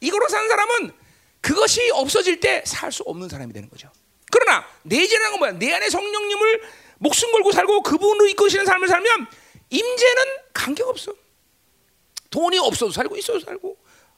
이거로 0.00 0.28
산 0.28 0.48
사람은 0.48 0.92
그것이 1.40 1.90
없어질 1.92 2.40
때 2.40 2.62
살 2.66 2.92
수 2.92 3.02
없는 3.04 3.28
사람이 3.28 3.52
되는 3.52 3.68
거죠. 3.70 3.90
그러나 4.30 4.66
내재라는 4.82 5.30
건 5.32 5.38
뭐야? 5.38 5.52
내 5.52 5.72
안에 5.72 5.88
성령님을 5.88 6.62
목숨 6.98 7.32
걸고 7.32 7.52
살고 7.52 7.82
그분으로 7.82 8.26
이끄시는 8.28 8.66
삶을 8.66 8.88
살면 8.88 9.26
임재는 9.70 10.22
관계가 10.52 10.88
없어. 10.90 11.14
돈이 12.30 12.58
없어도 12.58 12.90
살고 12.92 13.16
있어도 13.16 13.40
살고 13.40 13.76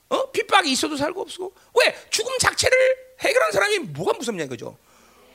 어? 0.08 0.30
핍박이 0.30 0.70
있어도 0.72 0.96
살고 0.96 1.20
없고 1.22 1.54
왜 1.80 1.94
죽음 2.10 2.36
자체를 2.38 2.76
해결한 3.20 3.52
사람이 3.52 3.78
뭐가 3.80 4.14
무섭냐 4.14 4.44
이거죠. 4.44 4.78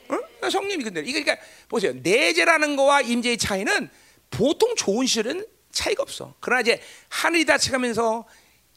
어? 0.08 0.48
성령이 0.50 0.82
근데 0.82 1.00
이게 1.00 1.22
그러니까 1.22 1.44
보세요 1.68 1.92
내재라는 1.94 2.76
거와 2.76 3.02
임재의 3.02 3.38
차이는 3.38 3.88
보통 4.32 4.74
좋은 4.74 5.06
시절은 5.06 5.46
차이가 5.70 6.02
없어. 6.02 6.34
그러나 6.40 6.60
이제 6.62 6.80
하늘이 7.08 7.44
닫혀가면서 7.44 8.26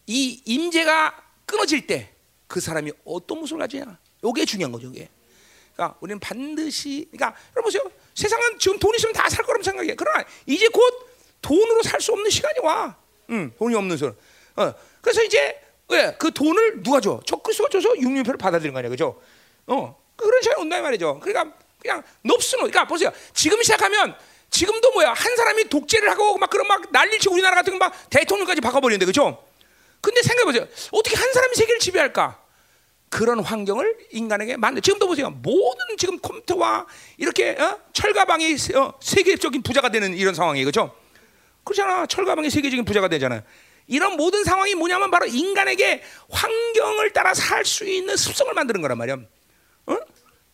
이 0.08 0.42
임재가 0.46 1.24
끊어질 1.46 1.88
때 1.88 2.12
그 2.48 2.60
사람이 2.62 2.92
어떤 3.06 3.40
모습을 3.40 3.60
가지냐. 3.62 3.98
이게 4.24 4.46
중요한 4.46 4.72
거죠. 4.72 4.88
이게. 4.94 5.10
그러니까 5.74 5.98
우리는 6.00 6.20
반드시 6.20 7.08
그러니까 7.12 7.36
여러분 7.56 7.64
보세요. 7.64 7.82
세상은 8.14 8.60
지금 8.60 8.78
돈 8.78 8.94
있으면 8.96 9.14
다 9.14 9.28
살 9.30 9.44
거라고 9.44 9.64
생각해. 9.64 9.96
그러나 9.96 10.24
이제 10.46 10.68
곧 10.68 11.10
돈으로 11.42 11.82
살 11.82 12.00
수 12.00 12.12
없는 12.14 12.30
시간이 12.30 12.60
와. 12.60 12.96
응, 13.32 13.52
돈이 13.58 13.74
없는 13.76 13.98
사람. 13.98 14.16
어, 14.58 14.74
그래서 15.02 15.24
이제 15.24 15.60
왜 15.90 16.16
그 16.20 16.32
돈을 16.32 16.84
누가 16.84 17.02
줘? 17.02 17.20
적그리스도가 17.26 17.70
줘서 17.72 17.98
육류표를 17.98 18.38
받아들이는 18.38 18.74
거 18.74 18.80
아니야, 18.80 18.90
그죠? 18.92 19.20
어, 19.66 20.00
그런 20.16 20.42
시간이 20.44 20.62
온다 20.62 20.80
말이죠. 20.82 21.20
그러니까 21.20 21.58
그냥 21.80 22.04
넙스노. 22.24 22.62
그러니까 22.62 22.86
보세요. 22.88 23.12
지금 23.34 23.62
시작하면 23.64 24.16
지금도 24.56 24.92
뭐야 24.92 25.12
한 25.12 25.36
사람이 25.36 25.66
독재를 25.66 26.10
하고 26.10 26.38
막 26.38 26.50
그런 26.50 26.66
막 26.66 26.82
난리치고 26.90 27.34
우리나라 27.34 27.58
같은 27.58 27.78
거막 27.78 28.10
대통령까지 28.10 28.62
바꿔버리는데 28.62 29.06
그죠? 29.06 29.44
근데 30.00 30.22
생각해보세요. 30.22 30.66
어떻게 30.94 31.18
한 31.18 31.34
사람이 31.34 31.56
세계를 31.56 31.80
지배할까? 31.80 32.40
그런 33.10 33.40
환경을 33.40 33.98
인간에게 34.12 34.56
만들. 34.56 34.82
지금도 34.82 35.08
보세요. 35.08 35.30
모든 35.30 35.98
지금 35.98 36.18
컴퓨터와 36.20 36.86
이렇게 37.18 37.52
어? 37.60 37.80
철가방이 37.92 38.56
어? 38.76 38.94
세계적인 39.02 39.62
부자가 39.62 39.90
되는 39.90 40.14
이런 40.16 40.34
상황이에요, 40.34 40.66
그렇죠? 40.66 40.96
그렇잖아. 41.66 42.06
철가방이 42.06 42.50
세계적인 42.50 42.86
부자가 42.86 43.10
되잖아요. 43.10 43.42
이런 43.88 44.16
모든 44.16 44.44
상황이 44.46 44.74
뭐냐면 44.76 45.12
바로 45.12 45.26
인간에게 45.26 46.02
환경을 46.30 47.12
따라 47.12 47.34
살 47.34 47.66
수 47.66 47.86
있는 47.86 48.16
습성을 48.16 48.54
만드는 48.54 48.82
거란 48.82 48.98
말이야. 48.98 49.18
응? 49.90 50.00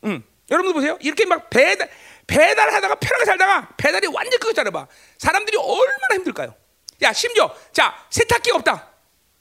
응. 0.05 0.23
여러분들 0.49 0.73
보세요. 0.73 0.97
이렇게 1.01 1.25
막 1.25 1.49
배달 1.49 1.89
배달하다가 2.31 2.95
편하게 2.95 3.25
살다가 3.25 3.67
배달이 3.75 4.07
완전 4.07 4.39
그거 4.39 4.53
잘해봐. 4.53 4.87
사람들이 5.17 5.57
얼마나 5.57 6.15
힘들까요? 6.15 6.55
야 7.01 7.11
심지어 7.11 7.53
자 7.73 8.05
세탁기가 8.09 8.55
없다. 8.57 8.87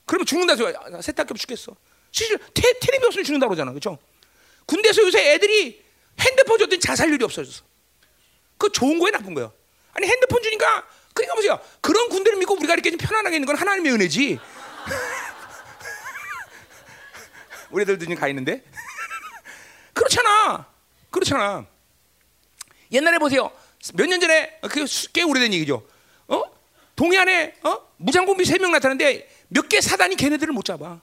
그러면 0.05 0.25
죽는다 0.25 0.57
소야. 0.57 0.73
세탁기 1.01 1.31
없 1.31 1.37
죽겠어. 1.37 1.73
실제 2.11 2.35
테, 2.53 2.73
텔레비 2.79 3.05
없으면 3.05 3.23
죽는다 3.23 3.47
그러잖아. 3.47 3.71
그렇죠? 3.71 3.97
군대에서 4.65 5.03
요새 5.03 5.33
애들이 5.33 5.81
핸드폰 6.19 6.59
줬더니 6.59 6.81
자살률이 6.81 7.23
없어졌어. 7.23 7.63
그 8.57 8.69
좋은 8.69 8.99
거야 8.99 9.11
나쁜 9.11 9.33
거야? 9.33 9.49
아니 9.93 10.07
핸드폰 10.07 10.43
주니까 10.43 10.85
그러니까 11.13 11.35
보세요. 11.35 11.59
그런 11.79 12.09
군대를 12.09 12.39
믿고 12.39 12.55
우리가 12.55 12.73
이렇게 12.73 12.91
좀 12.91 12.97
편안하게 12.97 13.37
있는 13.37 13.47
건 13.47 13.55
하나님의 13.55 13.93
은혜지. 13.93 14.37
우리 17.71 17.83
애들도 17.83 18.03
지금 18.03 18.15
가 18.15 18.27
있는데 18.27 18.65
그렇잖아. 19.95 20.67
그렇잖아. 21.09 21.70
옛날에 22.91 23.17
보세요. 23.19 23.51
몇 23.93 24.07
년 24.07 24.19
전에 24.19 24.59
그꽤 24.61 25.23
오래된 25.23 25.53
얘기죠. 25.53 25.85
어? 26.27 26.43
동해안에 26.95 27.55
어? 27.63 27.77
무장공비 27.97 28.45
세 28.45 28.57
명 28.57 28.71
나타났는데 28.71 29.27
몇 29.49 29.67
개 29.67 29.81
사단이 29.81 30.15
걔네들을 30.15 30.53
못 30.53 30.63
잡아. 30.65 31.01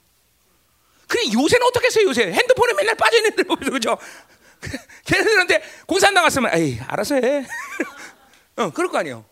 그래 1.07 1.23
요새는 1.33 1.67
어떻게 1.67 1.87
했어요 1.87 2.05
요새 2.09 2.31
핸드폰에 2.31 2.75
맨날 2.75 2.95
빠져 2.95 3.17
있는 3.17 3.33
애들 3.33 3.45
보면서 3.45 3.71
그죠? 3.71 3.97
걔네들한테 5.07 5.63
공산 5.87 6.13
나갔으면 6.15 6.55
에이 6.55 6.79
알아서 6.87 7.15
해. 7.17 7.47
어 8.57 8.71
그럴 8.71 8.91
거 8.91 8.99
아니에요. 8.99 9.25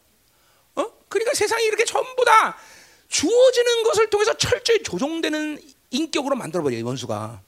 어? 0.77 0.87
그러니까 1.09 1.35
세상이 1.35 1.65
이렇게 1.65 1.85
전부 1.85 2.25
다 2.25 2.57
주어지는 3.09 3.83
것을 3.85 4.09
통해서 4.11 4.35
철저히 4.37 4.83
조종되는 4.83 5.61
인격으로 5.91 6.35
만들어 6.37 6.63
버려요 6.63 6.85
원수가. 6.87 7.43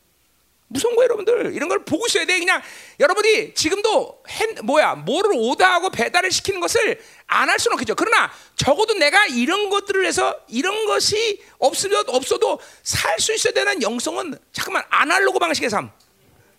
무서운 0.68 0.94
거예요, 0.96 1.04
여러분들. 1.04 1.52
이런 1.54 1.68
걸 1.68 1.84
보고 1.84 2.06
있어야 2.06 2.26
돼. 2.26 2.38
그냥 2.38 2.60
여러분이 3.00 3.54
지금도 3.54 4.22
핸, 4.28 4.54
뭐야, 4.64 4.96
뭐를 4.96 5.32
오다하고 5.34 5.90
배달을 5.90 6.30
시키는 6.30 6.60
것을 6.60 7.00
안 7.26 7.48
할 7.48 7.58
수는 7.58 7.74
없겠죠. 7.74 7.94
그러나 7.94 8.30
적어도 8.56 8.94
내가 8.94 9.26
이런 9.26 9.70
것들을 9.70 10.04
해서 10.04 10.34
이런 10.48 10.86
것이 10.86 11.42
없으면 11.58 12.04
없어도 12.08 12.60
살 12.82 13.18
수 13.18 13.34
있어야 13.34 13.52
되는 13.54 13.82
영성은 13.82 14.38
잠깐만 14.52 14.84
아날로그 14.90 15.38
방식의 15.38 15.70
삶, 15.70 15.90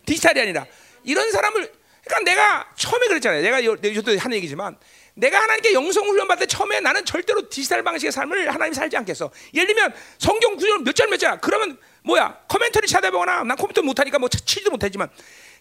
디지털이 0.06 0.42
아니라 0.42 0.66
이런 1.04 1.32
사람을 1.32 1.72
그러니까 2.04 2.32
내가 2.32 2.68
처음에 2.76 3.08
그랬잖아요. 3.08 3.42
내가 3.44 3.64
요즘도 3.64 4.18
하는 4.18 4.38
얘기지만 4.38 4.78
내가 5.14 5.42
하나님께 5.42 5.74
영성 5.74 6.08
훈련 6.08 6.28
받을 6.28 6.48
때 6.48 6.56
처음에 6.56 6.80
나는 6.80 7.06
절대로 7.06 7.48
디지털 7.50 7.84
방식의 7.84 8.12
삶을 8.12 8.52
하나님 8.54 8.74
살지 8.74 8.98
않겠어. 8.98 9.30
예를 9.54 9.68
들면 9.68 9.94
성경 10.18 10.56
구절 10.56 10.80
몇 10.80 10.94
절 10.94 11.10
몇 11.10 11.18
절. 11.18 11.40
그러면 11.42 11.78
뭐야 12.04 12.44
커멘터리 12.48 12.88
찾아보거나 12.88 13.44
난 13.44 13.58
컴퓨터 13.58 13.82
못하니까 13.82 14.20
뭐 14.20 14.30
치지도 14.30 14.72
못하지만 14.72 15.10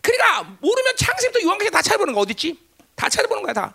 그러니까 0.01 0.43
모르면 0.61 0.97
창세부터 0.97 1.43
요한까지 1.43 1.71
다 1.71 1.83
찾아보는 1.83 2.15
거 2.15 2.21
어딨지? 2.21 2.59
다 2.95 3.09
찾아보는 3.09 3.43
거야 3.43 3.53
다. 3.53 3.75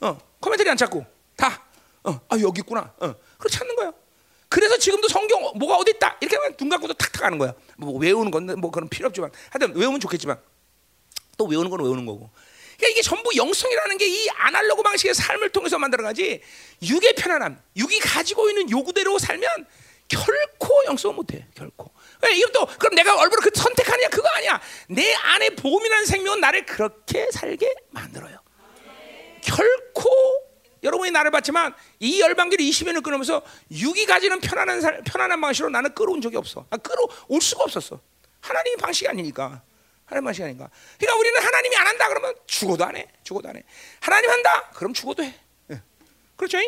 어 0.00 0.18
커멘터리 0.40 0.68
안 0.70 0.76
찾고 0.76 1.04
다. 1.36 1.62
어아 2.02 2.38
여기 2.40 2.60
있구나. 2.60 2.92
어 2.98 3.14
그걸 3.38 3.50
찾는 3.50 3.76
거야. 3.76 3.92
그래서 4.48 4.76
지금도 4.78 5.08
성경 5.08 5.40
뭐가 5.56 5.76
어디 5.76 5.92
있다 5.92 6.16
이렇게 6.20 6.36
하면 6.36 6.56
눈 6.56 6.68
감고도 6.68 6.94
탁탁 6.94 7.24
하는 7.24 7.38
거야. 7.38 7.54
뭐 7.76 7.96
외우는 7.98 8.30
건뭐 8.30 8.70
그런 8.70 8.88
필요 8.88 9.06
없지만 9.08 9.30
하여튼 9.50 9.76
외우면 9.76 10.00
좋겠지만 10.00 10.38
또 11.38 11.46
외우는 11.46 11.70
건 11.70 11.80
외우는 11.82 12.06
거고. 12.06 12.30
그러니까 12.76 12.88
이게 12.90 13.02
전부 13.02 13.30
영성이라는 13.36 13.98
게 13.98 14.06
이 14.06 14.28
아날로그 14.30 14.82
방식의 14.82 15.14
삶을 15.14 15.50
통해서 15.50 15.78
만들어가지 15.78 16.42
육의 16.82 17.14
편안함, 17.14 17.60
육이 17.76 18.00
가지고 18.00 18.48
있는 18.48 18.70
요구대로 18.70 19.18
살면 19.18 19.66
결코 20.08 20.84
영성 20.86 21.14
못해 21.14 21.46
결코. 21.54 21.90
이것도 22.32 22.66
그럼 22.78 22.94
내가 22.94 23.14
얼마나 23.16 23.42
그 23.42 23.50
선택하느냐 23.54 24.08
그거 24.08 24.28
아니야. 24.36 24.60
내 24.88 25.14
안에 25.14 25.50
복음이라는 25.50 26.06
생명은 26.06 26.40
나를 26.40 26.66
그렇게 26.66 27.28
살게 27.30 27.74
만들어요. 27.90 28.38
결코 29.42 30.10
여러분이 30.82 31.10
나를 31.10 31.30
봤지만 31.30 31.74
이 31.98 32.20
열방기를 32.20 32.64
20년을 32.64 33.02
끊으면서 33.02 33.42
육이 33.70 34.06
가지는 34.06 34.40
편안한 34.40 34.80
살, 34.80 35.02
편안한 35.04 35.40
방식으로 35.40 35.70
나는 35.70 35.94
끌어온 35.94 36.20
적이 36.20 36.36
없어. 36.36 36.66
아, 36.70 36.76
끌어올 36.76 37.40
수가 37.40 37.64
없었어. 37.64 38.00
하나님의 38.40 38.76
방식이 38.76 39.08
아니니까. 39.08 39.62
하나님 40.04 40.24
방식이 40.24 40.44
아니니까. 40.44 40.68
그러니까 40.98 41.18
우리는 41.18 41.42
하나님이 41.42 41.76
안 41.76 41.86
한다 41.86 42.08
그러면 42.08 42.34
죽어도 42.46 42.84
안 42.84 42.96
해. 42.96 43.08
죽어도 43.22 43.48
안 43.48 43.56
해. 43.56 43.62
하나님 44.00 44.30
한다? 44.30 44.70
그럼 44.74 44.92
죽어도 44.92 45.24
해. 45.24 45.34
예. 45.70 45.80
그렇죠? 46.36 46.58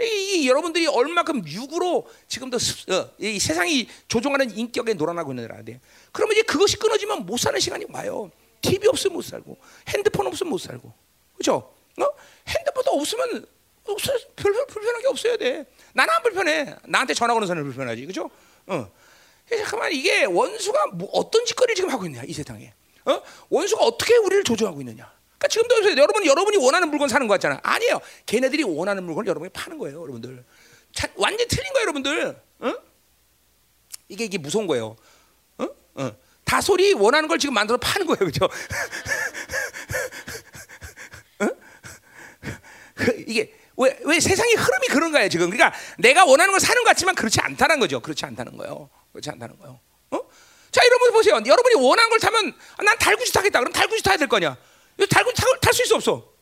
이, 0.00 0.42
이, 0.42 0.48
여러분들이 0.48 0.86
얼마큼 0.86 1.46
육으로 1.46 2.06
지금도 2.28 2.56
어, 2.56 3.10
이 3.18 3.38
세상이 3.38 3.88
조종하는 4.08 4.56
인격에 4.56 4.94
놀아나고 4.94 5.32
있는 5.32 5.44
데라는데 5.44 5.80
그러면 6.12 6.34
이제 6.34 6.42
그것이 6.42 6.76
끊어지면 6.76 7.24
못 7.24 7.38
사는 7.38 7.58
시간이 7.58 7.86
와요. 7.90 8.30
TV 8.60 8.88
없으면 8.88 9.14
못 9.14 9.22
살고 9.22 9.56
핸드폰 9.88 10.26
없으면 10.26 10.50
못 10.50 10.58
살고 10.58 10.92
그렇죠? 11.34 11.72
어? 11.98 12.06
핸드폰도 12.48 12.90
없으면 12.90 13.46
없어 13.84 14.12
별 14.34 14.52
불편한 14.66 15.00
게 15.00 15.08
없어야 15.08 15.36
돼. 15.36 15.64
나는 15.94 16.12
안 16.12 16.22
불편해. 16.22 16.74
나한테 16.86 17.14
전화 17.14 17.34
오는 17.34 17.46
사람은 17.46 17.70
불편하지, 17.70 18.02
그렇죠? 18.02 18.30
어. 18.66 18.90
잠깐만 19.48 19.92
이게 19.92 20.24
원수가 20.24 20.86
뭐 20.88 21.08
어떤 21.12 21.44
짓거리를 21.44 21.76
지금 21.76 21.90
하고 21.90 22.04
있냐 22.06 22.22
이 22.24 22.32
세상에. 22.32 22.72
어? 23.04 23.22
원수가 23.48 23.84
어떻게 23.84 24.16
우리를 24.16 24.44
조종하고 24.44 24.80
있느냐? 24.80 25.15
그러니까 25.38 25.48
지금도 25.48 26.00
여러분 26.00 26.24
여러분이 26.24 26.56
원하는 26.56 26.88
물건 26.88 27.08
사는 27.08 27.26
거 27.26 27.34
같잖아. 27.34 27.60
아니에요. 27.62 28.00
걔네들이 28.26 28.62
원하는 28.64 29.04
물건을 29.04 29.28
여러분이 29.28 29.50
파는 29.50 29.78
거예요, 29.78 30.00
여러분들. 30.00 30.44
자, 30.92 31.08
완전 31.16 31.46
틀린 31.48 31.72
거예요, 31.72 31.82
여러분들. 31.82 32.42
어? 32.60 32.74
이게 34.08 34.24
이게 34.24 34.38
무서운 34.38 34.66
거예요. 34.66 34.96
어? 35.58 35.68
어. 35.94 36.16
다솔이 36.44 36.94
원하는 36.94 37.28
걸 37.28 37.38
지금 37.38 37.54
만들어 37.54 37.76
파는 37.76 38.06
거예요, 38.06 38.18
그렇죠? 38.18 38.46
어? 41.40 41.48
그 42.94 43.24
이게 43.26 43.52
왜, 43.76 43.98
왜 44.04 44.20
세상의 44.20 44.54
흐름이 44.54 44.86
그런 44.88 45.12
거예요 45.12 45.28
지금. 45.28 45.50
그러니까 45.50 45.78
내가 45.98 46.24
원하는 46.24 46.50
걸 46.52 46.60
사는 46.60 46.82
것 46.82 46.88
같지만 46.88 47.14
그렇지 47.14 47.40
않다는 47.40 47.78
거죠. 47.78 48.00
그렇지 48.00 48.24
않다는 48.24 48.56
거예요. 48.56 48.88
그렇지 49.12 49.28
않다는 49.30 49.58
거예요. 49.58 49.80
어? 50.12 50.20
자 50.70 50.80
여러분 50.86 51.12
보세요. 51.12 51.34
여러분이 51.34 51.74
원하는 51.74 52.08
걸 52.08 52.18
타면 52.20 52.54
아, 52.78 52.82
난 52.82 52.96
달구지 52.98 53.32
타겠다. 53.32 53.58
그럼 53.58 53.72
달구지 53.72 54.02
타야 54.02 54.16
될 54.16 54.28
거냐? 54.28 54.56
달구지 55.04 55.42
탈수 55.60 55.82
있어 55.84 55.96
없어? 55.96 56.32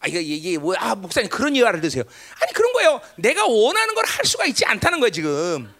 아 0.00 0.08
이게 0.08 0.20
이게 0.20 0.58
뭐야? 0.58 0.78
아, 0.80 0.94
목사님 0.94 1.30
그런 1.30 1.54
이해를 1.54 1.80
드세요. 1.80 2.02
아니 2.42 2.52
그런 2.52 2.72
거예요. 2.72 3.00
내가 3.16 3.46
원하는 3.46 3.94
걸 3.94 4.04
할 4.04 4.24
수가 4.26 4.44
있지 4.46 4.64
않다는 4.64 5.00
거예요 5.00 5.10
지금. 5.10 5.72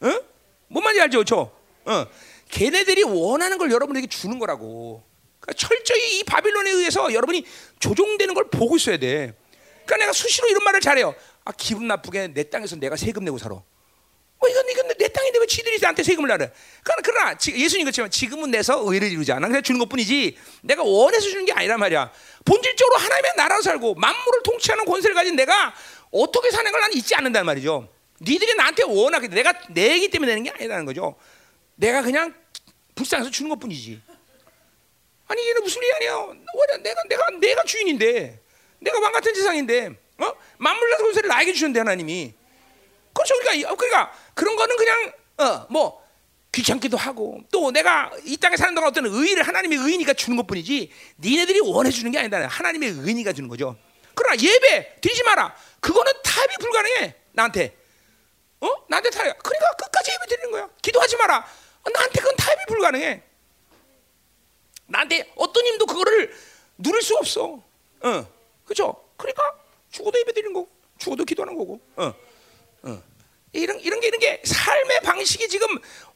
어? 0.00 0.20
뭔 0.68 0.84
말인지 0.84 1.00
알죠, 1.02 1.24
저? 1.24 1.50
어. 1.86 2.06
걔네들이 2.50 3.02
원하는 3.02 3.58
걸 3.58 3.70
여러분에게 3.70 4.06
주는 4.06 4.38
거라고. 4.38 5.02
그러니까 5.40 5.66
철저히 5.66 6.18
이 6.18 6.24
바빌론에 6.24 6.70
의해서 6.70 7.12
여러분이 7.12 7.44
조종되는 7.80 8.34
걸 8.34 8.48
보고 8.50 8.76
있어야 8.76 8.96
돼. 8.98 9.34
그러니까 9.84 9.96
내가 9.96 10.12
수시로 10.12 10.48
이런 10.48 10.62
말을 10.64 10.80
잘해요. 10.80 11.14
아 11.44 11.52
기분 11.52 11.88
나쁘게 11.88 12.28
내 12.28 12.44
땅에서 12.48 12.76
내가 12.76 12.96
세금 12.96 13.24
내고 13.24 13.38
살아. 13.38 13.60
뭐 14.38 14.48
이건 14.48 14.68
이건 14.70 14.88
내 14.98 15.08
땅인데 15.08 15.38
왜 15.40 15.46
지들이 15.46 15.78
나한테 15.80 16.02
세금을 16.02 16.28
내래? 16.28 16.52
그러나 16.84 17.02
그러나 17.02 17.36
예수님 17.48 17.84
그렇지만 17.84 18.10
지금은 18.10 18.50
내서 18.50 18.80
의를 18.84 19.10
이루지 19.10 19.32
않아. 19.32 19.48
그냥 19.48 19.62
주는 19.62 19.78
것뿐이지. 19.80 20.38
내가 20.62 20.82
원해서 20.84 21.28
주는 21.28 21.44
게 21.44 21.52
아니란 21.52 21.80
말이야. 21.80 22.12
본질적으로 22.44 22.98
하나님의 22.98 23.32
나라로 23.36 23.62
살고 23.62 23.94
만물을 23.94 24.42
통치하는 24.44 24.84
권세를 24.84 25.14
가진 25.14 25.34
내가 25.34 25.74
어떻게 26.10 26.50
사는 26.50 26.70
걸 26.70 26.80
나는 26.80 26.96
잊지 26.96 27.14
않는단 27.16 27.44
말이죠. 27.46 27.88
니들이 28.20 28.54
나한테 28.54 28.84
원하게 28.84 29.28
내가 29.28 29.52
내기 29.70 30.08
때문에 30.08 30.32
내는 30.32 30.44
게 30.44 30.50
아니라는 30.50 30.86
거죠. 30.86 31.16
내가 31.74 32.02
그냥 32.02 32.34
불쌍해서 32.94 33.30
주는 33.30 33.48
것뿐이지. 33.50 34.00
아니 35.28 35.42
이게 35.42 35.60
무슨 35.60 35.82
일이 35.82 35.92
아니야? 35.96 36.34
내가 36.82 37.02
내가 37.08 37.30
내가 37.40 37.62
주인인데. 37.64 38.40
내가 38.80 39.00
왕 39.00 39.12
같은 39.12 39.34
세상인데, 39.34 39.90
어? 40.18 40.32
만물과 40.58 40.98
권세를 40.98 41.28
나에게 41.28 41.52
주셨는데 41.52 41.80
하나님이. 41.80 42.34
그렇죠. 43.18 43.34
그러니까, 43.40 43.74
그러니까 43.74 44.12
그런 44.34 44.54
거는 44.54 44.76
그냥 44.76 45.12
어, 45.38 45.66
뭐 45.70 46.06
귀찮기도 46.52 46.96
하고 46.96 47.40
또 47.50 47.72
내가 47.72 48.10
이 48.24 48.36
땅에 48.36 48.56
사는 48.56 48.74
동안 48.74 48.90
어떤 48.90 49.06
의의를 49.06 49.42
하나님의 49.42 49.78
의니까 49.78 50.14
주는 50.14 50.36
것뿐이지 50.36 50.90
니네들이 51.18 51.60
원해 51.60 51.90
주는 51.90 52.10
게 52.12 52.18
아니다. 52.18 52.46
하나님의 52.46 52.90
의니가 52.90 53.32
주는 53.32 53.48
거죠. 53.48 53.76
그러나 54.14 54.36
예배 54.40 55.00
드리지 55.00 55.24
마라. 55.24 55.54
그거는 55.80 56.12
타협이 56.22 56.54
불가능해 56.60 57.14
나한테. 57.32 57.76
어? 58.60 58.68
나한테 58.88 59.10
타협. 59.10 59.36
그러니까 59.42 59.70
끝까지 59.72 60.12
예배 60.12 60.26
드리는 60.26 60.50
거야. 60.52 60.68
기도하지 60.80 61.16
마라. 61.16 61.38
어, 61.38 61.90
나한테 61.90 62.20
그건 62.20 62.36
타협이 62.36 62.62
불가능해. 62.68 63.22
나한테 64.86 65.32
어떤 65.36 65.66
힘도 65.66 65.86
그거를 65.86 66.34
누릴 66.78 67.02
수 67.02 67.16
없어. 67.16 67.62
어. 68.00 68.26
그죠? 68.64 68.94
그러니까 69.16 69.42
죽어도 69.90 70.18
예배 70.18 70.32
드리는 70.32 70.52
거고, 70.52 70.68
죽어도 70.98 71.24
기도하는 71.24 71.56
거고. 71.56 71.80
어, 71.96 72.04
어. 72.06 72.27
이런 73.58 73.78
이런 73.80 74.00
게 74.00 74.08
이런 74.08 74.20
게 74.20 74.42
삶의 74.44 75.00
방식이 75.02 75.48
지금 75.48 75.66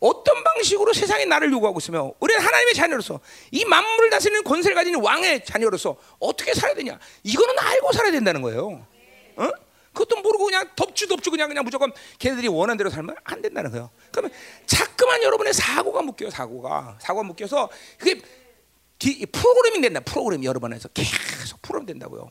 어떤 0.00 0.42
방식으로 0.42 0.92
세상에 0.92 1.24
나를 1.24 1.52
요구하고 1.52 1.78
있으며 1.78 2.12
우리는 2.20 2.40
하나님의 2.40 2.74
자녀로서 2.74 3.20
이 3.50 3.64
만물을 3.64 4.10
다스리는 4.10 4.42
권세를 4.44 4.74
가진 4.74 4.96
왕의 4.96 5.44
자녀로서 5.44 5.96
어떻게 6.18 6.54
살아야 6.54 6.74
되냐? 6.74 6.98
이거는 7.22 7.58
알고 7.58 7.92
살아야 7.92 8.12
된다는 8.12 8.42
거예요. 8.42 8.86
어? 9.36 9.50
그것도 9.92 10.22
모르고 10.22 10.46
그냥 10.46 10.68
덮주 10.74 11.06
덮주 11.06 11.30
그냥 11.30 11.48
그냥 11.48 11.64
무조건 11.64 11.92
걔네들이 12.18 12.48
원하는 12.48 12.78
대로 12.78 12.88
살면 12.88 13.14
안 13.24 13.42
된다는 13.42 13.70
거예요. 13.70 13.90
그러면 14.10 14.30
자꾸만 14.66 15.22
여러분의 15.22 15.52
사고가 15.52 16.02
묶여요. 16.02 16.30
사고가 16.30 16.98
사고가 17.00 17.24
묶여서 17.24 17.68
그게 17.98 18.20
프로그래밍 19.30 19.82
된다. 19.82 20.00
프로그램 20.00 20.44
여러 20.44 20.60
번 20.60 20.72
해서 20.72 20.88
계속 20.94 21.60
프로그램 21.60 21.86
된다고요. 21.86 22.30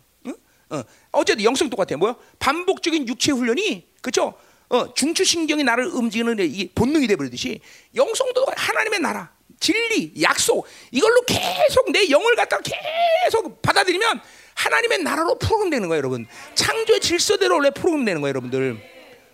어. 0.72 0.84
어쨌든 1.12 1.44
영성 1.44 1.70
똑같아요. 1.70 1.98
뭐요? 1.98 2.16
반복적인 2.40 3.08
육체 3.08 3.32
훈련이 3.32 3.88
그렇죠? 4.02 4.34
어, 4.72 4.94
중추신경이 4.94 5.64
나를 5.66 5.86
움직이는 5.88 6.38
이 6.40 6.70
본능이 6.74 7.06
되버리듯이 7.08 7.60
영성도 7.94 8.46
하나님의 8.56 9.00
나라, 9.02 9.30
진리, 9.60 10.14
약속 10.22 10.66
이걸로 10.92 11.22
계속 11.24 11.92
내 11.92 12.10
영을 12.10 12.36
갖다가 12.36 12.64
계속 12.64 13.62
받아들이면 13.62 14.22
하나님의 14.56 15.00
나라로 15.00 15.38
프로그램되는 15.40 15.90
거예요, 15.90 15.98
여러분. 15.98 16.26
창조의 16.56 17.02
질서대로 17.02 17.56
원래 17.56 17.70
프로그램되는 17.72 18.22
거예요, 18.22 18.30
여러분들. 18.30 18.78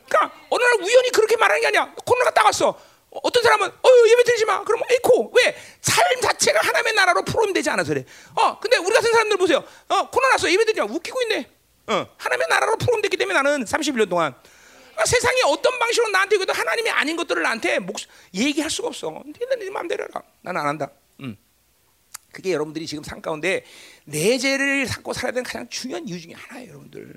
그러니까 0.08 0.36
어느 0.50 0.64
날 0.64 0.74
우연히 0.82 1.12
그렇게 1.12 1.38
말하는 1.38 1.62
게 1.62 1.68
아니야. 1.68 1.94
코로나가 2.04 2.32
딱 2.34 2.46
왔어. 2.46 2.80
어떤 3.12 3.44
사람은 3.44 3.68
어 3.68 3.90
예배 4.10 4.24
드리지 4.24 4.46
마. 4.46 4.64
그럼 4.64 4.82
에코 4.90 5.32
왜? 5.36 5.56
삶 5.82 6.04
자체가 6.22 6.60
하나님의 6.62 6.94
나라로 6.94 7.24
프로그램되지 7.24 7.70
않아서 7.72 7.94
그래. 7.94 8.06
어 8.36 8.60
근데 8.60 8.78
우리 8.78 8.92
같은 8.94 9.12
사람들 9.12 9.38
보세요. 9.38 9.64
어 9.88 10.10
코로나 10.10 10.34
왔어 10.34 10.50
예배 10.52 10.66
드리지 10.66 10.80
마. 10.82 10.88
웃기고 10.88 11.22
있네. 11.24 11.50
어 11.88 12.06
하나님의 12.18 12.48
나라로 12.50 12.78
프로그램됐기 12.78 13.18
때문에 13.18 13.42
나는 13.42 13.66
31년 13.66 14.10
동안 14.10 14.36
세상이 15.06 15.42
어떤 15.46 15.78
방식으로 15.80 16.10
나한테 16.10 16.38
그래도 16.38 16.54
하나님이 16.54 16.90
아닌 16.90 17.16
것들을 17.16 17.42
나한테 17.42 17.80
목 17.80 17.98
얘기할 18.34 18.70
수가 18.70 18.88
없어. 18.90 19.10
너네 19.12 19.56
네 19.60 19.70
마음대로 19.70 20.04
해라. 20.04 20.22
나는 20.42 20.62
안 20.62 20.68
한다. 20.68 20.92
음. 21.22 21.38
그게 22.32 22.52
여러분들이 22.54 22.86
지금 22.86 23.04
삶 23.04 23.22
가운데 23.22 23.64
내 24.06 24.38
죄를 24.38 24.86
갖고 24.86 25.14
살아야 25.14 25.32
되는 25.32 25.44
가장 25.44 25.68
중요한 25.70 26.08
이유 26.08 26.20
중에 26.20 26.34
하나예요, 26.34 26.70
여러분들. 26.70 27.14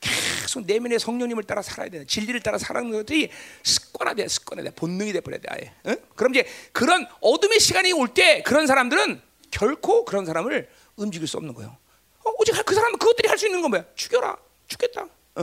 계속 0.00 0.66
내면의 0.66 0.98
성령님을 0.98 1.44
따라 1.44 1.62
살아야 1.62 1.88
되는 1.88 2.06
진리를 2.06 2.40
따라 2.40 2.58
살아가는 2.58 2.90
것들이 2.90 3.30
습관화돼 3.62 4.26
습관화돼 4.26 4.70
본능이 4.74 5.12
돼버려야 5.12 5.40
돼 5.40 5.48
아예. 5.48 5.72
응? 5.86 5.96
그럼 6.16 6.34
이제 6.34 6.44
그런 6.72 7.06
어둠의 7.20 7.60
시간이 7.60 7.92
올 7.92 8.08
때 8.08 8.42
그런 8.42 8.66
사람들은 8.66 9.22
결코 9.52 10.04
그런 10.04 10.26
사람을 10.26 10.68
움직일 10.96 11.28
수 11.28 11.36
없는 11.36 11.54
거예요. 11.54 11.76
어, 12.24 12.30
오직 12.38 12.52
그 12.66 12.74
사람은 12.74 12.98
그것들이 12.98 13.28
할 13.28 13.38
수 13.38 13.46
있는 13.46 13.62
건 13.62 13.70
뭐야? 13.70 13.84
죽여라, 13.94 14.36
죽겠다. 14.66 15.06
어, 15.36 15.42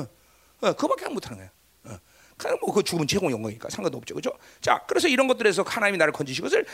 어, 0.62 0.74
그거밖에 0.74 1.08
못하는 1.08 1.38
거야. 1.38 1.50
뭐그 2.62 2.84
죽음은 2.84 3.08
제공 3.08 3.32
영광이니까 3.32 3.70
상관도 3.70 3.98
없죠, 3.98 4.16
그죠? 4.16 4.32
자, 4.62 4.82
그래서 4.88 5.08
이런 5.08 5.28
것들에서 5.28 5.64
하나님이 5.64 5.98
나를 5.98 6.14
건지신 6.14 6.44
것을 6.44 6.66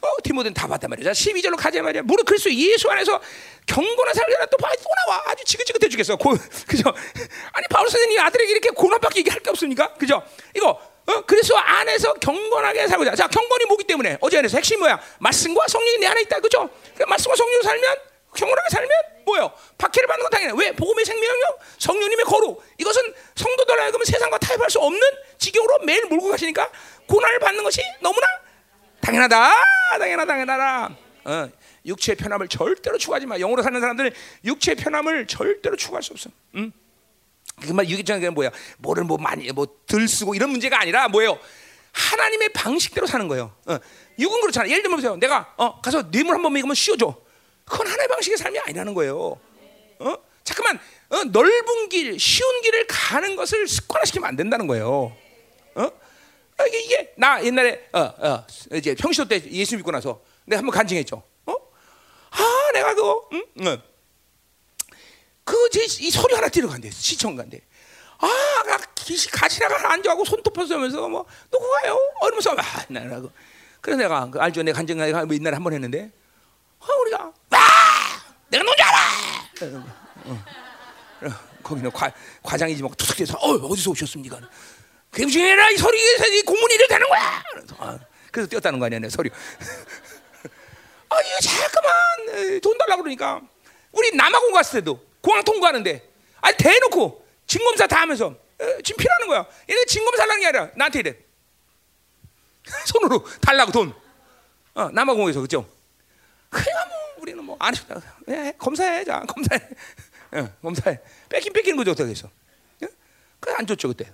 어, 0.00 0.08
디모데는 0.22 0.54
다 0.54 0.68
봤단 0.68 0.88
말이야. 0.88 1.12
자, 1.12 1.12
12절로 1.12 1.56
가자 1.56 1.82
말이야. 1.82 2.02
무릇 2.02 2.24
그리스도 2.24 2.54
예수 2.54 2.88
안에서 2.88 3.20
경건한 3.66 4.14
삶을 4.14 4.36
또, 4.50 4.56
또 4.56 4.90
나와. 5.06 5.22
아주 5.26 5.44
지긋지긋해 5.44 5.88
주겠어. 5.88 6.16
고, 6.16 6.30
그죠? 6.66 6.84
아니 7.52 7.66
바울 7.68 7.88
선생님 7.90 8.20
아들에게 8.20 8.52
이렇게 8.52 8.70
고난밖에 8.70 9.20
얘기할 9.20 9.40
게 9.40 9.50
없습니까? 9.50 9.94
그죠? 9.94 10.22
이거 10.54 10.80
어? 11.06 11.20
그래서 11.26 11.56
안에서 11.56 12.14
경건하게 12.14 12.86
살고자. 12.86 13.16
자, 13.16 13.26
경건이 13.26 13.64
뭐기 13.64 13.84
때문에 13.84 14.18
어제 14.20 14.38
안에서 14.38 14.58
핵심이 14.58 14.78
뭐야? 14.78 15.00
말씀과 15.18 15.66
성령이 15.66 15.98
내 15.98 16.06
안에 16.06 16.22
있다, 16.22 16.40
그죠? 16.40 16.70
그 16.96 17.02
말씀과 17.02 17.34
성령으로 17.34 17.62
살면 17.64 18.09
경건하게 18.34 18.68
살면 18.70 18.90
뭐요? 19.26 19.52
박해를 19.78 20.06
받는 20.06 20.22
건 20.22 20.30
당연해. 20.30 20.54
왜? 20.64 20.72
복음의 20.72 21.04
생명력, 21.04 21.58
성령님의 21.78 22.24
거룩. 22.24 22.62
이것은 22.78 23.02
성도들 23.34 23.80
하여금 23.80 24.02
세상과 24.04 24.38
타협할 24.38 24.70
수 24.70 24.78
없는 24.80 25.00
지경으로 25.38 25.80
매일 25.80 26.06
몰고 26.06 26.28
가시니까 26.30 26.70
고난을 27.06 27.38
받는 27.38 27.62
것이 27.62 27.80
너무나 28.00 28.26
당연하다. 29.00 29.52
당연하다. 29.98 30.26
당연하다. 30.26 30.96
어, 31.24 31.48
육체의 31.86 32.16
편함을 32.16 32.48
절대로 32.48 32.98
추구하지 32.98 33.26
마. 33.26 33.36
영으로 33.38 33.62
사는 33.62 33.80
사람들은 33.80 34.12
육체의 34.44 34.76
편함을 34.76 35.26
절대로 35.26 35.76
추구할 35.76 36.02
수 36.02 36.12
없어. 36.12 36.30
응? 36.56 36.72
그말 37.62 37.88
유기적인 37.88 38.32
뭐야? 38.34 38.50
뭐를 38.78 39.04
뭐 39.04 39.18
많이 39.18 39.50
뭐 39.52 39.66
들 39.86 40.06
쓰고 40.08 40.34
이런 40.34 40.50
문제가 40.50 40.80
아니라 40.80 41.08
뭐예요? 41.08 41.38
하나님의 41.92 42.50
방식대로 42.50 43.06
사는 43.06 43.26
거예요. 43.28 43.52
어. 43.66 43.78
육은 44.18 44.40
그렇잖아. 44.40 44.68
예를 44.68 44.82
들면 44.82 44.96
보세요. 44.98 45.16
내가 45.16 45.52
어, 45.56 45.80
가서 45.80 46.10
뇌물 46.10 46.34
한 46.36 46.42
번 46.42 46.52
먹으면 46.52 46.74
씌워줘. 46.74 47.14
그건 47.70 47.86
하나의 47.86 48.08
방식의 48.08 48.36
삶이 48.36 48.58
아니라는 48.58 48.94
거예요. 48.94 49.38
어? 50.00 50.14
잠깐만 50.42 50.80
어? 51.10 51.24
넓은 51.24 51.88
길, 51.88 52.18
쉬운 52.18 52.60
길을 52.62 52.86
가는 52.88 53.36
것을 53.36 53.68
습관화시키면 53.68 54.28
안 54.28 54.36
된다는 54.36 54.66
거예요. 54.66 55.16
어? 55.76 55.92
아, 56.58 56.66
이게, 56.66 56.80
이게, 56.80 57.14
나 57.16 57.42
옛날에 57.44 57.88
어, 57.92 58.00
어, 58.00 58.46
이제 58.74 58.94
평시도 58.94 59.28
때 59.28 59.42
예수 59.50 59.76
믿고 59.76 59.90
나서 59.92 60.20
내가 60.44 60.58
한번 60.58 60.74
간증했죠. 60.74 61.22
어? 61.46 61.52
아, 62.30 62.70
내가 62.74 62.94
그거, 62.94 63.28
응? 63.32 63.44
응. 63.60 63.82
그이 65.44 66.10
소리 66.10 66.34
하나 66.34 66.48
들어간대 66.48 66.90
시청 66.90 67.36
간대. 67.36 67.60
아, 68.18 68.28
기시 68.94 69.30
가시나가 69.30 69.92
앉아고 69.92 70.24
손톱 70.24 70.52
벗으면서 70.54 71.08
뭐 71.08 71.24
누구 71.50 71.70
가요? 71.70 71.98
얼마서 72.20 72.50
아, 72.52 72.84
나라고. 72.88 73.30
그래서 73.80 74.02
내가 74.02 74.28
그 74.30 74.38
알죠, 74.38 74.62
내가 74.62 74.76
간증 74.76 74.98
내가 74.98 75.24
뭐 75.24 75.34
옛날에 75.34 75.54
한 75.54 75.62
번 75.64 75.72
했는데, 75.72 76.10
아, 76.12 76.19
우리가 76.88 77.32
내가 78.48 78.64
누군지 78.64 78.82
알아. 78.82 78.98
어, 79.62 79.84
어. 80.24 80.44
거기는 81.62 81.90
과, 81.92 82.10
과장이지 82.42 82.82
막 82.82 82.96
툭툭해서 82.96 83.36
어 83.38 83.50
어디서 83.54 83.90
오셨습니까? 83.90 84.40
굉장히라 85.12 85.70
이 85.70 85.76
소리에서 85.76 86.26
이 86.28 86.42
공문이 86.42 86.74
이래 86.74 86.86
되는 86.88 87.06
거야. 87.08 87.42
그래서, 87.52 87.76
아, 87.78 87.98
그래서 88.32 88.48
뛰었다는 88.48 88.78
거 88.78 88.86
아니야 88.86 88.98
내 88.98 89.08
소리. 89.08 89.30
아 91.10 91.16
이거 91.20 91.38
잠깐만 91.42 92.60
돈 92.60 92.78
달라 92.78 92.96
그러니까 92.96 93.40
우리 93.92 94.14
남아공 94.16 94.52
갔을 94.52 94.80
때도 94.80 95.04
공항 95.20 95.42
통과하는데 95.44 96.08
아 96.40 96.52
대놓고 96.52 97.26
진검사 97.46 97.86
다 97.86 98.00
하면서 98.02 98.34
에, 98.60 98.82
지금 98.82 98.98
필요하는 98.98 99.26
거야. 99.28 99.46
얘네 99.68 99.84
진검사 99.86 100.22
하는 100.22 100.40
게 100.40 100.46
아니라 100.46 100.70
나한테 100.76 101.00
이래 101.00 101.16
손으로 102.86 103.24
달라고 103.40 103.70
돈. 103.72 103.92
어, 104.74 104.88
남아공에서 104.92 105.40
그죠? 105.40 105.68
그냥 106.50 106.88
뭐 106.88 106.98
우리는 107.22 107.42
뭐 107.44 107.56
아니 107.58 107.76
예, 108.28 108.52
검사해 108.58 109.04
자 109.04 109.20
검사해 109.20 109.60
어, 110.32 110.54
몸살 110.60 111.02
뺏긴 111.28 111.52
뺏기는 111.52 111.76
거죠 111.76 111.92
어떻게 111.92 112.10
해서? 112.10 112.28
어? 112.28 112.86
그안 113.40 113.66
좋죠 113.66 113.88
그때. 113.88 114.12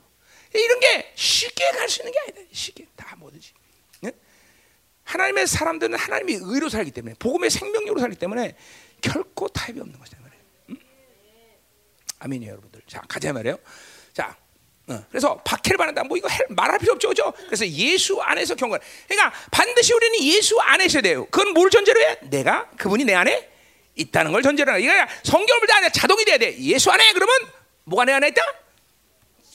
이런 0.54 0.80
게 0.80 1.12
쉽게 1.14 1.68
갈 1.72 1.88
수 1.88 2.00
있는 2.00 2.12
게 2.12 2.18
아니다. 2.20 2.40
쉽게 2.52 2.86
다 2.96 3.14
뭐든지. 3.16 3.52
어? 4.06 4.08
하나님의 5.04 5.46
사람들은 5.46 5.98
하나님이 5.98 6.38
의로 6.40 6.68
살기 6.68 6.90
때문에 6.92 7.14
복음의 7.18 7.50
생명력으로 7.50 8.00
살기 8.00 8.16
때문에 8.16 8.56
결코 9.02 9.48
타협이 9.48 9.80
없는 9.80 9.98
것이다 9.98 10.18
말이에요. 10.20 10.42
음? 10.70 10.76
아멘이요 12.20 12.50
여러분들. 12.52 12.82
자 12.86 13.00
가자 13.02 13.32
말이에요. 13.32 13.58
자. 14.14 14.36
어, 14.88 15.04
그래서 15.10 15.36
박해를 15.44 15.76
받는다. 15.76 16.04
뭐 16.04 16.16
이거 16.16 16.28
해, 16.28 16.38
말할 16.48 16.78
필요 16.78 16.92
없죠, 16.92 17.08
그죠? 17.08 17.32
그래서 17.46 17.66
예수 17.66 18.20
안에서 18.20 18.54
경건. 18.54 18.78
그러니까 19.08 19.32
반드시 19.50 19.92
우리는 19.92 20.22
예수 20.22 20.58
안에 20.60 20.84
있어야 20.84 21.02
돼요. 21.02 21.26
그건 21.30 21.52
뭘 21.54 21.70
전제로 21.70 22.00
해? 22.00 22.18
내가 22.22 22.68
그분이 22.76 23.04
내 23.04 23.14
안에 23.14 23.48
있다는 23.96 24.30
걸 24.30 24.42
전제로 24.42 24.74
해. 24.74 24.80
이거 24.80 24.92
성경을 25.24 25.66
다 25.66 25.88
자동이 25.88 26.24
돼야 26.24 26.38
돼. 26.38 26.56
예수 26.58 26.90
안에 26.90 27.12
그러면 27.12 27.34
뭐가 27.84 28.04
내 28.04 28.12
안에 28.12 28.28
있다? 28.28 28.42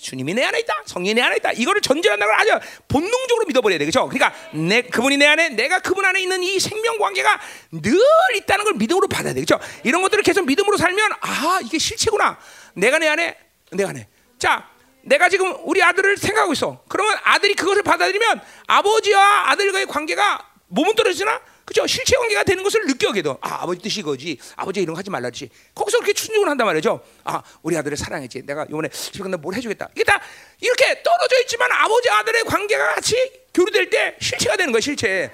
주님이 0.01 0.34
내 0.34 0.43
안에 0.43 0.59
있다. 0.61 0.82
성령이 0.86 1.13
내 1.13 1.21
안에 1.21 1.38
있다. 1.38 1.51
이거를 1.51 1.79
전제한다는 1.79 2.34
걸 2.34 2.41
아주 2.41 2.67
본능적으로 2.88 3.45
믿어버려야 3.45 3.77
돼. 3.77 3.86
그죠? 3.86 4.09
그러니까 4.09 4.34
내, 4.51 4.82
그분이 4.82 5.15
내 5.17 5.27
안에, 5.27 5.49
내가 5.49 5.79
그분 5.79 6.03
안에 6.03 6.19
있는 6.19 6.41
이 6.41 6.59
생명 6.59 6.97
관계가 6.97 7.39
늘 7.71 8.01
있다는 8.36 8.65
걸 8.65 8.73
믿음으로 8.73 9.07
받아야 9.07 9.34
돼. 9.34 9.41
그죠? 9.41 9.59
이런 9.84 10.01
것들을 10.01 10.23
계속 10.23 10.45
믿음으로 10.45 10.75
살면, 10.75 11.11
아, 11.21 11.59
이게 11.63 11.77
실체구나. 11.77 12.39
내가 12.73 12.97
내 12.97 13.07
안에, 13.07 13.38
내가 13.73 13.91
안에. 13.91 14.07
자, 14.39 14.70
내가 15.04 15.30
지금 15.30 15.56
우리 15.64 15.82
아들을 15.82 16.18
생각하고 16.18 16.54
있어. 16.54 16.84
그러면 16.88 17.18
아들이 17.24 17.56
그것을 17.56 17.84
받아들이면 17.84 18.41
아버지와 18.68 19.52
아들과의 19.52 19.86
관계가 19.88 20.49
몸은 20.68 20.95
떨어지나 20.95 21.41
그죠? 21.66 21.88
실체 21.88 22.18
관계가 22.18 22.43
되는 22.43 22.64
것을 22.64 22.86
느껴게 22.86 23.22
돼. 23.22 23.30
아, 23.41 23.64
아버지 23.64 23.82
뜻이 23.82 24.02
거지. 24.02 24.38
아버지 24.56 24.82
이런 24.82 24.93
거 24.93 24.99
하지 24.99 25.10
말라지. 25.10 25.49
거기서 25.74 25.99
그렇게 25.99 26.14
충족을 26.14 26.49
한단 26.49 26.68
말이죠. 26.68 27.02
아, 27.24 27.41
우리 27.62 27.78
아들을 27.78 27.95
사랑했지. 27.95 28.45
내가 28.45 28.66
이번에 28.66 28.89
집에 28.89 29.20
간다 29.20 29.38
뭘 29.38 29.56
해주겠다. 29.56 29.89
이게 29.95 30.04
다 30.04 30.20
이렇게 30.60 31.02
떨어져 31.02 31.39
있지만 31.41 31.72
아버지 31.72 32.10
아들의 32.10 32.43
관계가 32.43 32.95
같이 32.95 33.16
교류될 33.54 33.89
때 33.89 34.18
실체가 34.20 34.58
되는 34.58 34.72
거야, 34.72 34.82
실체. 34.82 35.32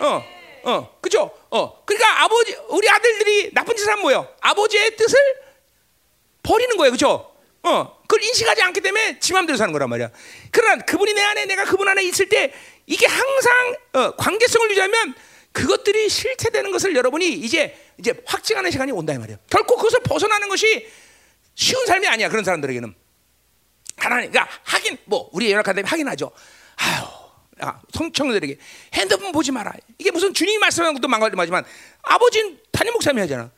어, 0.00 0.24
어, 0.64 0.98
그죠? 1.00 1.30
어, 1.50 1.84
그러니까 1.84 2.24
아버지, 2.24 2.56
우리 2.68 2.88
아들들이 2.88 3.54
나쁜 3.54 3.76
짓을 3.76 3.90
하면 3.92 4.02
뭐요? 4.02 4.28
아버지의 4.40 4.96
뜻을 4.96 5.18
버리는 6.42 6.76
거예요, 6.76 6.90
그죠? 6.90 7.35
어, 7.66 7.98
그걸 8.02 8.22
인식하지 8.22 8.62
않기 8.62 8.80
때문에 8.80 9.18
지 9.18 9.32
맘대로 9.32 9.56
사는 9.56 9.72
거란 9.72 9.90
말이야. 9.90 10.10
그러나 10.52 10.82
그분이 10.84 11.12
내 11.14 11.22
안에, 11.22 11.46
내가 11.46 11.64
그분 11.64 11.88
안에 11.88 12.04
있을 12.04 12.28
때 12.28 12.52
이게 12.86 13.06
항상 13.06 13.76
어, 13.94 14.10
관계성을 14.12 14.70
유지하면 14.70 15.14
그것들이 15.50 16.08
실체되는 16.08 16.70
것을 16.70 16.94
여러분이 16.94 17.28
이제 17.32 17.76
이제 17.98 18.14
확증하는 18.24 18.70
시간이 18.70 18.92
온다 18.92 19.12
이 19.14 19.18
말이에요. 19.18 19.38
결코 19.50 19.76
그것을 19.76 20.00
벗어나는 20.04 20.48
것이 20.48 20.86
쉬운 21.56 21.84
삶이 21.86 22.06
아니야 22.06 22.28
그런 22.28 22.44
사람들에게는. 22.44 22.94
하나님, 23.96 24.30
그러니까 24.30 24.54
하긴 24.62 24.98
뭐 25.06 25.28
우리 25.32 25.50
연락하는 25.50 25.84
하긴 25.84 26.06
하죠. 26.08 26.30
아유, 26.76 27.04
아, 27.60 27.80
성청들에게 27.94 28.58
핸드폰 28.94 29.32
보지 29.32 29.50
마라. 29.50 29.72
이게 29.98 30.12
무슨 30.12 30.32
주님이 30.32 30.58
말씀하는 30.58 30.94
것도 30.94 31.08
망가지만 31.08 31.64
아버지는 32.02 32.60
담임 32.70 32.92
목사님이 32.92 33.22
하잖아. 33.22 33.50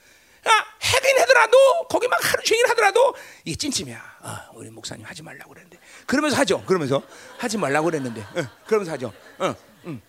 그러니까 0.42 0.66
하긴 0.80 1.18
하더라도 1.20 1.56
거기 1.88 2.08
막 2.08 2.18
하루 2.22 2.42
종일 2.42 2.68
하더라도 2.70 3.14
이게 3.44 3.56
찐찜이야. 3.56 4.18
아, 4.20 4.50
우리 4.54 4.70
목사님 4.70 5.04
하지 5.04 5.22
말라고 5.22 5.50
그랬는데. 5.50 5.78
그러면서 6.06 6.36
하죠. 6.38 6.64
그러면서 6.64 7.02
하지 7.38 7.58
말라고 7.58 7.86
그랬는데. 7.86 8.24
응, 8.36 8.48
그러면서 8.66 8.92
하죠. 8.92 9.12
응, 9.40 9.54
응. 9.86 10.02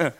응. 0.00 0.10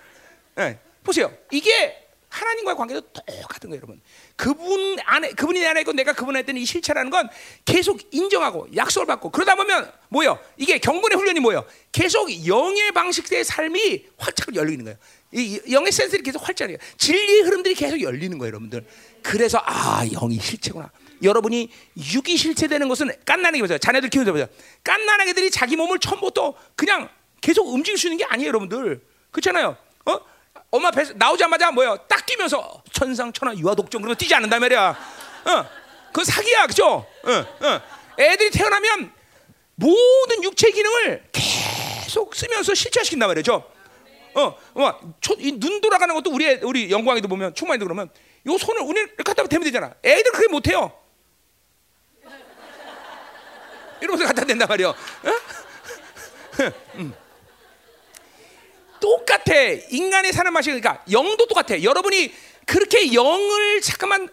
네. 0.57 0.79
보세요. 1.03 1.33
이게 1.51 2.07
하나님과의 2.29 2.77
관계도 2.77 3.01
똑같은 3.13 3.71
거예요, 3.71 3.81
여러분. 3.81 4.01
그분 4.37 4.99
안에 5.05 5.31
그분이 5.33 5.59
내 5.59 5.67
안에 5.67 5.81
있고 5.81 5.93
내가 5.93 6.13
그분 6.13 6.37
안에 6.37 6.43
있던 6.43 6.57
이 6.57 6.65
실체라는 6.65 7.11
건 7.11 7.29
계속 7.65 8.01
인정하고 8.13 8.69
약속을 8.77 9.07
받고 9.07 9.31
그러다 9.31 9.57
보면 9.57 9.91
뭐요? 10.09 10.39
이게 10.57 10.79
경건의 10.79 11.19
훈련이 11.19 11.41
뭐요? 11.41 11.65
계속 11.91 12.31
영의 12.47 12.93
방식의 12.93 13.45
삶이 13.45 14.07
활짝 14.17 14.55
열리는 14.55 14.85
거예요. 14.85 14.97
이 15.33 15.61
영의 15.71 15.93
센스들이 15.93 16.23
계속 16.23 16.47
활짝해요. 16.47 16.77
진리의 16.99 17.43
흐름들이 17.43 17.75
계속 17.75 18.01
열리는 18.01 18.37
거예요, 18.39 18.49
여러분들. 18.49 18.85
그래서 19.23 19.61
아 19.65 20.05
영이 20.05 20.41
실체구나. 20.41 20.91
여러분이 21.23 21.71
육이 22.15 22.37
실체되는 22.37 22.89
것은 22.89 23.13
깐난하게 23.25 23.61
보세요. 23.61 23.79
자녀들 23.79 24.09
키우면서 24.09 24.33
보세요. 24.33 24.47
깐난하게들이 24.83 25.51
자기 25.51 25.77
몸을 25.77 25.99
처음부터 25.99 26.55
그냥 26.75 27.09
계속 27.41 27.69
움직일 27.69 27.99
수 27.99 28.09
있는 28.09 28.19
게 28.19 28.25
아니에요, 28.25 28.49
여러분들. 28.49 29.01
그렇잖아요. 29.31 29.77
어? 30.07 30.21
엄마 30.71 30.91
배 30.91 31.05
나오자마자 31.15 31.71
뭐야? 31.71 31.97
딱 32.09 32.25
뛰면서 32.27 32.83
천상 32.93 33.33
천하 33.33 33.55
유아 33.57 33.75
독종 33.75 34.03
그러면 34.03 34.17
뛰지 34.17 34.35
않는다 34.35 34.59
말이야. 34.59 34.89
어, 35.45 35.67
그 36.13 36.25
사기야, 36.25 36.67
그죠? 36.67 36.87
어, 36.87 37.31
어. 37.33 37.81
애들이 38.19 38.51
태어나면 38.51 39.13
모든 39.77 40.43
육체 40.43 40.71
기능을 40.71 41.25
계속 41.33 42.35
쓰면서 42.35 42.75
실체시킨단 42.75 43.29
말이죠. 43.29 43.65
어, 44.35 44.57
어, 44.75 45.01
눈 45.59 45.81
돌아가는 45.81 46.15
것도 46.15 46.31
우리 46.31 46.47
우리 46.63 46.91
영광에도 46.91 47.29
보면 47.29 47.55
충만이도 47.55 47.85
그러면 47.85 48.11
요 48.47 48.59
손을 48.59 48.83
우리 48.83 49.15
갖다 49.17 49.45
대면 49.45 49.65
되잖아. 49.65 49.95
애들 50.05 50.33
그게 50.33 50.49
못 50.49 50.67
해요. 50.69 50.93
이러면서 54.01 54.27
갖다 54.27 54.45
댄단 54.45 54.69
말이야. 54.69 54.89
어? 54.89 54.95
음. 56.97 57.15
똑같아. 59.01 59.55
인간의 59.91 60.33
사는 60.33 60.53
맛이 60.53 60.71
그러니까 60.71 61.03
영도 61.11 61.47
똑같아. 61.47 61.83
여러분이 61.83 62.33
그렇게 62.67 63.13
영을 63.13 63.81
잠깐만 63.81 64.29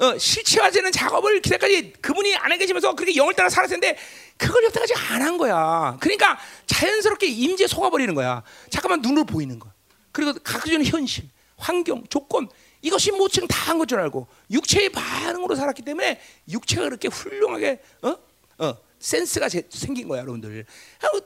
어, 0.00 0.16
실체화되는 0.18 0.92
작업을 0.92 1.40
기대까지 1.42 1.92
그분이 2.00 2.34
안에 2.36 2.56
계시면서 2.56 2.94
그렇게 2.94 3.14
영을 3.16 3.34
따라 3.34 3.50
살았는데 3.50 3.96
그걸 4.38 4.64
여태까지 4.64 4.94
안 4.94 5.20
한 5.20 5.36
거야. 5.36 5.96
그러니까 6.00 6.38
자연스럽게 6.66 7.26
임재 7.26 7.66
속아버리는 7.66 8.14
거야. 8.14 8.42
잠깐만 8.70 9.02
눈으로 9.02 9.24
보이는 9.24 9.58
거. 9.58 9.70
그리고 10.12 10.32
각종 10.42 10.82
현실, 10.82 11.24
환경, 11.58 12.04
조건 12.08 12.48
이것이 12.80 13.12
모든 13.12 13.46
다한 13.46 13.76
것 13.78 13.84
줄 13.86 14.00
알고 14.00 14.26
육체의 14.50 14.88
반응으로 14.88 15.54
살았기 15.54 15.82
때문에 15.82 16.18
육체가 16.48 16.84
그렇게 16.84 17.08
훌륭하게 17.08 17.80
어? 18.02 18.16
어, 18.58 18.74
센스가 19.00 19.48
제, 19.48 19.62
생긴 19.70 20.08
거야, 20.08 20.20
여러분들. 20.20 20.64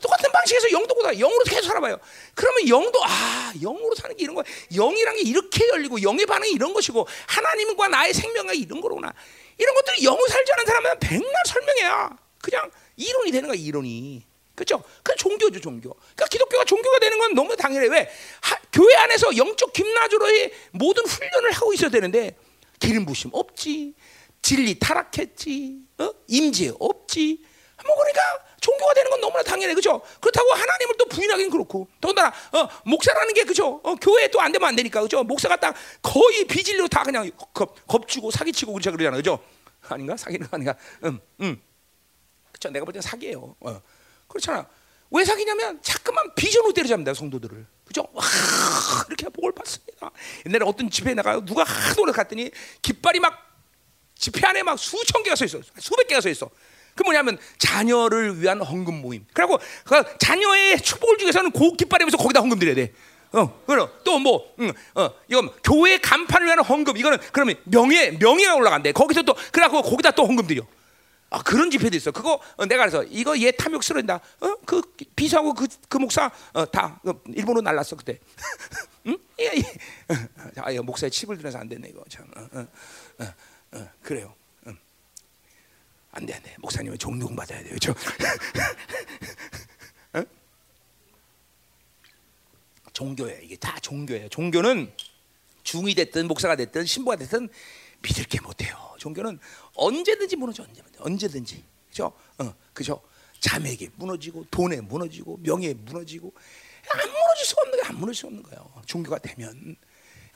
똑같은 0.00 0.30
방식에서 0.32 0.70
영도 0.70 0.94
보다 0.94 1.12
영으로 1.12 1.42
계속 1.44 1.66
살아봐요. 1.66 1.98
그러면 2.34 2.68
영도 2.68 3.04
아 3.04 3.52
영으로 3.60 3.94
사는 3.96 4.16
게 4.16 4.22
이런 4.22 4.36
거야. 4.36 4.44
영이란 4.74 5.16
게 5.16 5.22
이렇게 5.22 5.68
열리고 5.68 6.00
영의 6.02 6.24
반응이 6.24 6.52
이런 6.52 6.72
것이고 6.72 7.06
하나님과 7.26 7.88
나의 7.88 8.14
생명이 8.14 8.58
이런 8.58 8.80
거구나. 8.80 9.12
이런 9.58 9.74
것들이 9.74 10.04
영을 10.04 10.28
살지 10.28 10.52
않은 10.52 10.66
사람은 10.66 10.98
백날 11.00 11.32
설명해야 11.46 12.16
그냥 12.40 12.70
이론이 12.96 13.32
되는 13.32 13.48
거야, 13.48 13.58
이론이. 13.58 14.24
그렇죠? 14.54 14.84
그 15.02 15.16
종교죠, 15.16 15.60
종교. 15.60 15.94
그러니까 15.94 16.26
기독교가 16.26 16.64
종교가 16.64 17.00
되는 17.00 17.18
건 17.18 17.34
너무 17.34 17.56
당연해. 17.56 17.88
왜? 17.88 18.08
하, 18.40 18.56
교회 18.72 18.94
안에서 18.94 19.36
영적 19.36 19.72
김나주로의 19.72 20.52
모든 20.70 21.04
훈련을 21.04 21.50
하고 21.50 21.72
있어야 21.72 21.90
되는데 21.90 22.36
기름 22.78 23.04
부심 23.04 23.30
없지. 23.32 23.94
진리 24.42 24.78
타락했지. 24.78 25.78
어? 25.98 26.10
임재 26.28 26.74
없지. 26.78 27.44
뭐 27.86 27.96
그러니까 27.96 28.20
종교가 28.60 28.94
되는 28.94 29.10
건 29.10 29.20
너무나 29.20 29.42
당연해, 29.42 29.74
그죠? 29.74 30.00
그렇다고 30.20 30.52
하나님을 30.52 30.94
또 30.98 31.04
부인하기는 31.06 31.50
그렇고, 31.50 31.86
더군다나 32.00 32.28
어, 32.52 32.68
목사라는 32.84 33.34
게 33.34 33.44
그죠? 33.44 33.80
어, 33.84 33.94
교회 33.96 34.28
또 34.28 34.40
안 34.40 34.52
되면 34.52 34.68
안 34.68 34.74
되니까, 34.76 35.02
그죠? 35.02 35.22
목사가 35.22 35.56
딱 35.56 35.74
거의 36.02 36.44
비질로 36.46 36.88
다 36.88 37.02
그냥 37.02 37.30
겁, 37.52 37.86
겁주고 37.86 38.30
사기치고 38.30 38.72
그러자 38.72 38.90
그러잖아, 38.90 39.16
그죠? 39.16 39.38
아닌가? 39.88 40.16
사기는 40.16 40.46
아닌가? 40.50 40.74
음, 41.04 41.20
음. 41.40 41.62
그렇죠? 42.52 42.70
내가 42.70 42.84
볼 42.86 42.92
땐 42.94 43.02
사기예요. 43.02 43.54
어. 43.60 43.82
그렇잖아. 44.28 44.66
왜 45.10 45.24
사기냐면 45.24 45.80
자꾸만 45.82 46.34
비전으로 46.34 46.72
때려잡는다 46.72 47.12
성도들을, 47.14 47.66
그죠? 47.84 48.06
와, 48.14 48.24
이렇게 49.08 49.28
복을 49.28 49.52
받습니다. 49.52 50.10
옛날에 50.46 50.64
어떤 50.64 50.88
집에 50.90 51.12
나가요, 51.14 51.44
누가 51.44 51.62
하도 51.64 52.04
갔더니 52.12 52.50
깃발이 52.80 53.20
막 53.20 53.38
집회 54.16 54.46
안에 54.46 54.62
막 54.62 54.78
수천 54.78 55.22
개가 55.22 55.36
서 55.36 55.44
있어, 55.44 55.60
수백 55.78 56.06
개가 56.08 56.20
서 56.22 56.30
있어. 56.30 56.48
그 56.94 57.02
뭐냐면 57.02 57.38
자녀를 57.58 58.40
위한 58.40 58.60
헌금 58.60 59.02
모임. 59.02 59.24
그리고 59.32 59.58
그 59.84 60.02
자녀의 60.18 60.80
축복을 60.80 61.16
주기 61.16 61.24
위해서는 61.24 61.50
고 61.50 61.72
깃발이면서 61.74 62.16
거기다 62.16 62.40
헌금 62.40 62.58
드려야 62.58 62.74
돼. 62.74 62.92
어, 63.32 63.62
그럼 63.66 63.90
또뭐 64.04 64.54
응, 64.60 64.72
어, 64.94 65.10
이건 65.28 65.50
교회 65.64 65.98
간판을 65.98 66.46
위한 66.46 66.60
헌금. 66.60 66.96
이거는 66.96 67.18
그러면 67.32 67.56
명예 67.64 68.12
명예가 68.12 68.54
올라간대. 68.54 68.92
거기서 68.92 69.22
또 69.22 69.34
그래갖고 69.52 69.82
거기다 69.82 70.12
또 70.12 70.24
헌금 70.24 70.46
드려. 70.46 70.62
아 71.30 71.42
그런 71.42 71.68
집회도 71.68 71.96
있어. 71.96 72.12
그거 72.12 72.40
어, 72.56 72.64
내가 72.66 72.86
그래서 72.86 73.02
이거 73.10 73.36
얘 73.40 73.50
탐욕스러운다. 73.50 74.20
어, 74.40 74.56
그 74.64 74.82
비서하고 75.16 75.54
그, 75.54 75.66
그 75.88 75.98
목사 75.98 76.30
어, 76.52 76.64
다그 76.64 77.22
일본으로 77.34 77.60
날랐어 77.62 77.96
그때. 77.96 78.20
응? 79.06 79.18
예, 79.40 79.50
예. 79.56 79.62
아, 80.56 80.70
목사의 80.82 81.10
칩을 81.10 81.36
들어서 81.36 81.58
안 81.58 81.68
됐네 81.68 81.88
이거 81.88 82.04
참. 82.08 82.24
어, 82.36 82.48
어, 82.52 82.66
어, 83.18 83.34
어 83.72 83.88
그래요. 84.00 84.32
안 86.14 86.26
돼, 86.26 86.34
안 86.34 86.42
돼. 86.42 86.54
목사님은 86.60 86.98
종종 86.98 87.34
받아야 87.34 87.58
돼요. 87.58 87.70
그렇죠? 87.70 87.92
어? 90.14 90.22
종교예요. 92.92 93.40
이게 93.42 93.56
다 93.56 93.78
종교예요. 93.80 94.28
종교는 94.28 94.92
중이 95.64 95.94
됐든 95.94 96.28
목사가 96.28 96.54
됐든 96.54 96.86
신부가 96.86 97.16
됐든 97.16 97.48
믿을 98.02 98.24
게 98.24 98.40
못해요. 98.40 98.94
종교는 98.98 99.40
언제든지 99.74 100.36
무너져 100.36 100.62
언제든지 100.62 100.98
언제든지 101.00 101.64
그죠? 101.88 102.12
어, 102.38 102.54
그죠? 102.72 103.00
자매에게 103.40 103.90
무너지고 103.96 104.46
돈에 104.50 104.80
무너지고 104.80 105.38
명예에 105.42 105.74
무너지고 105.74 106.32
안 106.90 107.10
무너질 107.10 107.46
수가 107.46 107.62
없는 107.62 107.80
거안 107.80 107.94
무너질 107.96 108.20
수 108.20 108.26
없는 108.26 108.42
거예요. 108.44 108.82
종교가 108.86 109.18
되면 109.18 109.76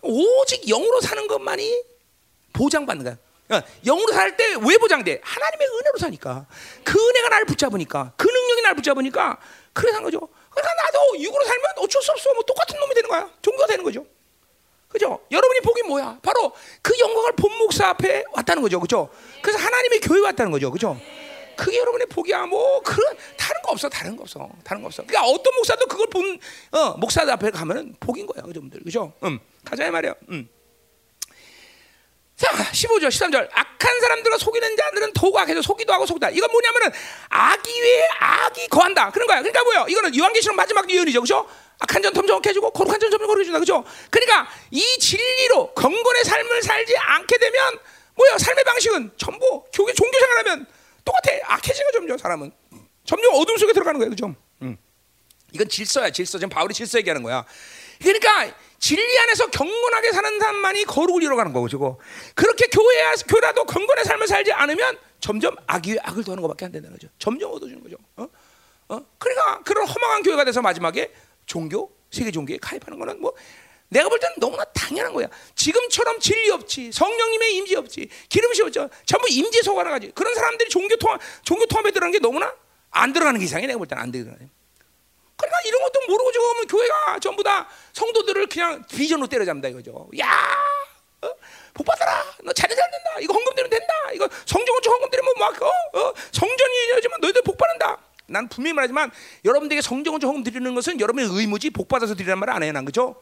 오직 0.02 0.66
영으로 0.66 1.00
사는 1.00 1.28
것만이 1.28 1.84
보장받는 2.52 3.04
거야. 3.04 3.16
어, 3.50 3.62
영으로 3.84 4.12
살 4.12 4.36
때 4.36 4.54
왜 4.56 4.76
보장돼? 4.78 5.20
하나님의 5.22 5.66
은혜로 5.68 5.98
사니까 5.98 6.46
그 6.84 6.98
은혜가 6.98 7.28
나를 7.30 7.46
붙잡으니까 7.46 8.12
그 8.16 8.26
능력이 8.28 8.62
나를 8.62 8.76
붙잡으니까 8.76 9.38
그래 9.72 9.92
산 9.92 10.02
거죠. 10.02 10.18
그러니까 10.50 10.74
나도 10.84 11.18
육으로 11.20 11.44
살면 11.44 11.66
어쩔 11.78 12.02
수 12.02 12.10
없어. 12.12 12.32
뭐 12.34 12.42
똑같은 12.42 12.78
놈이 12.78 12.94
되는 12.94 13.08
거야. 13.08 13.30
종교가 13.42 13.66
되는 13.66 13.84
거죠. 13.84 14.04
그죠? 14.88 15.20
여러분이 15.30 15.60
복이 15.60 15.82
뭐야? 15.82 16.18
바로 16.22 16.52
그 16.82 16.98
영광을 16.98 17.32
본 17.32 17.56
목사 17.58 17.88
앞에 17.88 18.24
왔다는 18.32 18.62
거죠. 18.62 18.80
그죠? 18.80 19.10
그래서 19.42 19.58
하나님의 19.58 20.00
교회 20.00 20.20
왔다는 20.20 20.50
거죠. 20.50 20.70
그죠? 20.70 20.98
그게 21.56 21.78
여러분의 21.78 22.06
복이야. 22.06 22.46
뭐 22.46 22.80
그런 22.82 23.16
다른 23.36 23.60
거 23.62 23.72
없어. 23.72 23.88
다른 23.88 24.16
거 24.16 24.22
없어. 24.22 24.48
다른 24.64 24.80
거 24.80 24.86
없어. 24.86 25.02
그러니까 25.04 25.28
어떤 25.30 25.54
목사도 25.56 25.86
그걸 25.86 26.06
본 26.08 26.38
어, 26.72 26.90
목사 26.96 27.22
앞에 27.30 27.50
가면은 27.50 27.94
복인 28.00 28.26
거야. 28.26 28.42
그분들. 28.44 28.82
그죠? 28.84 29.12
음. 29.24 29.38
가자 29.64 29.90
말이야. 29.90 30.14
음. 30.30 30.48
자, 32.38 32.46
15절, 32.52 33.08
13절. 33.08 33.48
악한 33.52 34.00
사람들과 34.00 34.38
속이는 34.38 34.76
자들은 34.76 35.12
도가 35.12 35.42
악해서 35.42 35.60
속이도 35.60 35.92
하고 35.92 36.06
속다. 36.06 36.30
이건 36.30 36.48
뭐냐면은 36.52 36.92
악이 37.28 37.80
왜 37.80 38.08
악이 38.20 38.68
거한다. 38.68 39.10
그런 39.10 39.26
거야. 39.26 39.38
그러니까 39.40 39.64
뭐야? 39.64 39.86
이거는 39.88 40.16
요한계시록 40.16 40.54
마지막 40.54 40.88
예언이죠. 40.88 41.20
그죠? 41.20 41.48
악한 41.80 42.00
전 42.00 42.14
점점 42.14 42.40
해주고 42.44 42.70
거룩한 42.70 43.00
전 43.00 43.10
점점 43.10 43.26
거룩해 43.26 43.44
준다. 43.44 43.58
그죠? 43.58 43.84
그러니까 44.10 44.48
이 44.70 44.80
진리로 45.00 45.74
경건의 45.74 46.24
삶을 46.24 46.62
살지 46.62 46.96
않게 46.96 47.38
되면 47.38 47.78
뭐야? 48.14 48.38
삶의 48.38 48.62
방식은 48.64 49.10
전부 49.16 49.64
교계 49.72 49.92
종교 49.92 50.16
생활하면 50.20 50.66
똑같아. 51.04 51.32
악해지는 51.54 51.90
점점 51.92 52.18
사람은 52.18 52.52
점점 53.04 53.34
어둠 53.34 53.56
속에 53.56 53.72
들어가는 53.72 53.98
거예요. 53.98 54.10
그죠? 54.10 54.32
음. 54.62 54.76
이건 55.52 55.68
질서야. 55.68 56.10
질서. 56.10 56.38
지금 56.38 56.50
바울이 56.50 56.72
질서 56.72 56.98
얘기하는 56.98 57.24
거야. 57.24 57.44
그러니까 58.00 58.54
진리 58.78 59.18
안에서 59.18 59.48
경건하게 59.48 60.12
사는 60.12 60.38
사람만이 60.38 60.84
거룩을 60.84 61.22
이뤄가는 61.22 61.52
거고. 61.52 62.00
그렇게 62.34 62.66
교회 62.66 63.12
교라도 63.28 63.64
경건의 63.64 64.04
삶을 64.04 64.26
살지 64.26 64.52
않으면 64.52 64.98
점점 65.20 65.56
악이 65.66 65.98
악을 66.02 66.24
더하는 66.24 66.42
것밖에 66.42 66.66
안 66.66 66.72
된다는 66.72 66.96
거죠. 66.96 67.08
점점 67.18 67.52
얻어주는 67.52 67.82
거죠. 67.82 67.96
어? 68.16 68.28
어? 68.88 69.00
그러니까 69.18 69.62
그런 69.62 69.86
허망한 69.86 70.22
교회가 70.22 70.44
돼서 70.44 70.62
마지막에 70.62 71.12
종교 71.46 71.92
세계 72.10 72.30
종교에 72.30 72.58
가입하는 72.60 72.98
거는 72.98 73.20
뭐 73.20 73.32
내가 73.88 74.08
볼 74.08 74.18
때는 74.18 74.36
너무나 74.38 74.64
당연한 74.64 75.12
거야. 75.12 75.28
지금처럼 75.54 76.20
진리 76.20 76.50
없지, 76.50 76.92
성령님의 76.92 77.54
임재 77.56 77.76
없지, 77.76 78.08
기름이 78.28 78.60
없죠. 78.60 78.88
전부 79.06 79.26
임재 79.30 79.62
속아나 79.62 79.90
가지. 79.90 80.10
그런 80.14 80.34
사람들이 80.34 80.68
종교 80.68 80.96
통합 80.96 81.20
종교 81.42 81.66
통합에 81.66 81.90
들어가는 81.90 82.12
게 82.12 82.18
너무나 82.18 82.54
안 82.90 83.12
들어가는 83.12 83.38
게 83.38 83.44
이상해. 83.44 83.66
내가 83.66 83.78
볼 83.78 83.86
때는 83.86 84.02
안 84.02 84.12
들어가는. 84.12 84.50
그러니까 85.38 85.58
이런 85.66 85.82
것도 85.82 86.00
모르고 86.08 86.32
지금 86.32 86.66
교회가 86.66 87.18
전부 87.20 87.42
다 87.42 87.68
성도들을 87.92 88.46
그냥 88.48 88.84
비전으로 88.90 89.28
때려잡는다 89.28 89.68
이거죠. 89.68 90.08
야, 90.20 90.26
어? 91.22 91.30
복 91.72 91.84
받아라. 91.86 92.24
너 92.42 92.52
잘해 92.52 92.74
잘 92.74 92.90
된다. 92.90 93.10
이거 93.20 93.32
헌금 93.34 93.54
드리면 93.54 93.70
된다. 93.70 93.94
이거 94.12 94.28
성전건축 94.46 94.92
헌금 94.92 95.10
드리면 95.10 95.34
막 95.38 95.62
어? 95.62 95.66
어? 95.66 96.12
성전이 96.32 96.90
열지면 96.90 97.20
너희들 97.20 97.42
복 97.42 97.56
받는다. 97.56 97.98
난 98.26 98.48
분명히 98.48 98.74
말하지만 98.74 99.10
여러분들에게 99.44 99.80
성전건축 99.80 100.28
헌금 100.28 100.42
드리는 100.44 100.74
것은 100.74 101.00
여러분의 101.00 101.30
의무지 101.32 101.70
복 101.70 101.88
받아서 101.88 102.14
드리란 102.14 102.38
말 102.38 102.50
안 102.50 102.62
해요, 102.62 102.72
난 102.72 102.84
그죠? 102.84 103.14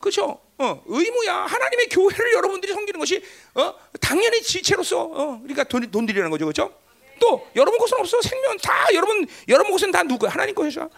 그렇죠? 0.00 0.40
어, 0.58 0.82
의무야. 0.86 1.34
하나님의 1.34 1.88
교회를 1.88 2.32
여러분들이 2.34 2.72
섬기는 2.72 2.98
것이 3.00 3.22
어? 3.54 3.74
당연히 4.00 4.42
지체로서 4.42 5.02
어, 5.02 5.38
그러니까 5.42 5.64
돈, 5.64 5.88
돈 5.90 6.04
드리는 6.06 6.28
거죠, 6.30 6.44
그렇죠? 6.46 6.72
또 7.20 7.48
여러분 7.56 7.78
것은 7.78 7.98
없어 7.98 8.20
생명 8.22 8.56
다 8.58 8.86
여러분 8.94 9.26
여러분 9.48 9.72
것은 9.72 9.90
다 9.92 10.02
누구야? 10.02 10.30
하나님 10.30 10.54
것이야. 10.54 10.88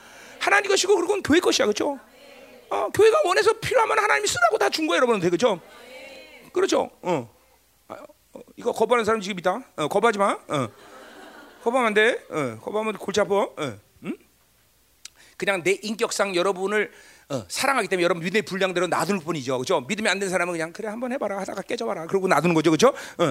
하나님 0.40 0.70
것이고 0.70 0.96
그리고 0.96 1.20
교회 1.22 1.38
것이야, 1.40 1.66
그렇죠? 1.66 1.98
어, 2.70 2.88
교회가 2.90 3.20
원해서 3.24 3.52
필요하면 3.60 3.98
하나님이 3.98 4.26
쓰라고 4.26 4.58
다 4.58 4.70
준 4.70 4.86
거예요, 4.86 4.98
여러분들, 4.98 5.28
그렇죠? 5.30 5.60
그렇죠? 6.52 6.90
어. 7.02 7.30
아, 7.88 7.96
어, 8.32 8.40
이거 8.56 8.72
거부하는 8.72 9.04
사람 9.04 9.20
지금 9.20 9.38
있다. 9.38 9.60
어, 9.76 9.88
거부하지 9.88 10.18
마. 10.18 10.32
어. 10.48 10.68
거부하면 11.62 11.88
안 11.88 11.94
돼. 11.94 12.24
어, 12.30 12.58
거부하면 12.62 12.96
골치 12.96 13.20
아파. 13.20 13.34
어. 13.34 13.78
응? 14.04 14.16
그냥 15.36 15.62
내 15.62 15.72
인격상 15.82 16.34
여러분을 16.36 16.90
어, 17.28 17.44
사랑하기 17.48 17.88
때문에 17.88 18.04
여러분 18.04 18.22
믿음의 18.24 18.42
분량대로 18.42 18.86
놔둘 18.88 19.20
뿐이죠. 19.20 19.58
그렇죠? 19.58 19.80
믿음이 19.82 20.08
안 20.08 20.18
되는 20.18 20.30
사람은 20.30 20.52
그냥 20.52 20.72
그래 20.72 20.88
한번 20.88 21.12
해봐라 21.12 21.38
하다가 21.40 21.62
깨져봐라. 21.62 22.06
그러고 22.06 22.28
놔두는 22.28 22.54
거죠. 22.54 22.70
그렇죠? 22.70 22.88
어, 23.18 23.24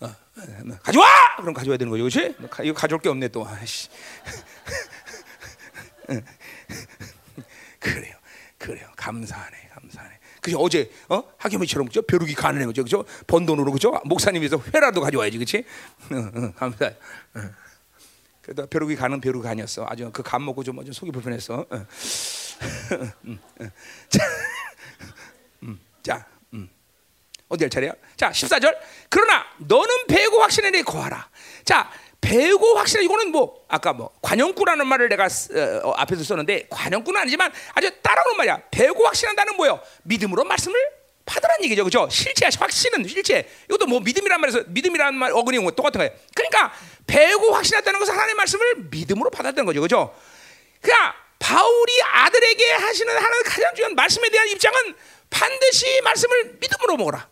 어, 0.00 0.06
어, 0.06 0.76
가져와! 0.82 1.06
그럼 1.38 1.54
가져와야 1.54 1.78
되는 1.78 1.90
거죠. 1.90 2.02
그렇지? 2.04 2.34
이거 2.64 2.74
가져올 2.74 3.00
게 3.00 3.08
없네 3.08 3.28
또. 3.28 3.46
아이씨. 3.46 3.88
그래요. 7.78 8.16
그래요. 8.58 8.88
감사하네. 8.96 9.70
감사하네. 9.74 10.20
그죠 10.40 10.58
어제 10.58 10.90
어 11.08 11.22
하겸이처럼 11.36 11.88
그죠 11.88 12.02
벼룩이 12.02 12.34
가능해 12.34 12.66
그죠 12.66 12.82
그죠 12.82 13.04
번 13.26 13.46
돈으로 13.46 13.72
그죠 13.72 14.00
목사님에서 14.04 14.62
회라도 14.74 15.00
가져와야지 15.00 15.38
그렇지 15.38 15.64
응, 16.12 16.32
응, 16.34 16.52
감사해 16.54 16.96
응. 17.36 17.54
그래도 18.42 18.66
벼룩이 18.66 18.96
가는 18.96 19.20
벼룩이 19.20 19.46
아니었어 19.46 19.86
아주 19.88 20.10
그간 20.12 20.44
먹고 20.44 20.64
좀, 20.64 20.82
좀 20.82 20.92
속이 20.92 21.12
불편했어 21.12 21.66
응. 21.72 21.86
응, 23.26 23.38
응. 23.60 23.70
자, 24.08 24.24
음, 25.62 25.80
자 26.02 26.26
음. 26.54 26.68
어디 27.48 27.64
할 27.64 27.70
차례야 27.70 27.92
자 28.16 28.30
14절 28.30 28.76
그러나 29.10 29.44
너는 29.58 30.06
배고 30.08 30.40
확신에 30.40 30.70
거하라 30.82 31.28
자 31.64 31.90
배우고 32.20 32.76
확실히 32.76 33.06
이거는 33.06 33.32
뭐 33.32 33.64
아까 33.68 33.92
뭐 33.92 34.10
관용구라는 34.22 34.86
말을 34.86 35.08
내가 35.08 35.24
어, 35.24 35.88
어, 35.88 35.92
앞에서 35.92 36.22
썼는데 36.22 36.66
관용구는 36.68 37.20
아니지만 37.20 37.52
아주 37.74 37.90
따라오는 38.02 38.36
말이야. 38.36 38.62
배우고 38.70 39.04
확신한다는 39.06 39.56
뭐요? 39.56 39.80
믿음으로 40.02 40.44
말씀을 40.44 40.78
받으라는 41.24 41.64
얘기죠, 41.64 41.84
그죠? 41.84 42.08
실체, 42.10 42.48
확신은 42.58 43.06
실체. 43.06 43.48
이것도 43.68 43.86
뭐 43.86 44.00
믿음이란 44.00 44.40
말에서 44.40 44.64
믿음이란 44.66 45.14
말 45.14 45.32
어근이 45.32 45.58
뭐 45.60 45.70
똑같은 45.70 45.98
거예요. 45.98 46.12
그러니까 46.34 46.72
배우고 47.06 47.54
확신한다는 47.54 48.00
것은 48.00 48.12
하나님의 48.12 48.34
말씀을 48.34 48.74
믿음으로 48.90 49.30
받았다는 49.30 49.64
거죠, 49.64 49.80
그죠? 49.80 50.14
그러니까 50.80 51.14
바울이 51.38 52.02
아들에게 52.02 52.72
하시는 52.72 53.16
하나의 53.16 53.42
가장 53.44 53.74
중요한 53.74 53.94
말씀에 53.94 54.28
대한 54.28 54.48
입장은 54.48 54.94
반드시 55.30 56.00
말씀을 56.02 56.56
믿음으로 56.60 56.96
먹어라. 56.96 57.28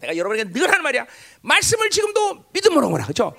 내가 0.00 0.16
여러분에게 0.16 0.52
늘 0.52 0.68
하는 0.68 0.82
말이야. 0.82 1.06
말씀을 1.48 1.90
지금도 1.90 2.44
믿음으로 2.52 2.86
먹어라. 2.88 3.04
그렇죠? 3.04 3.34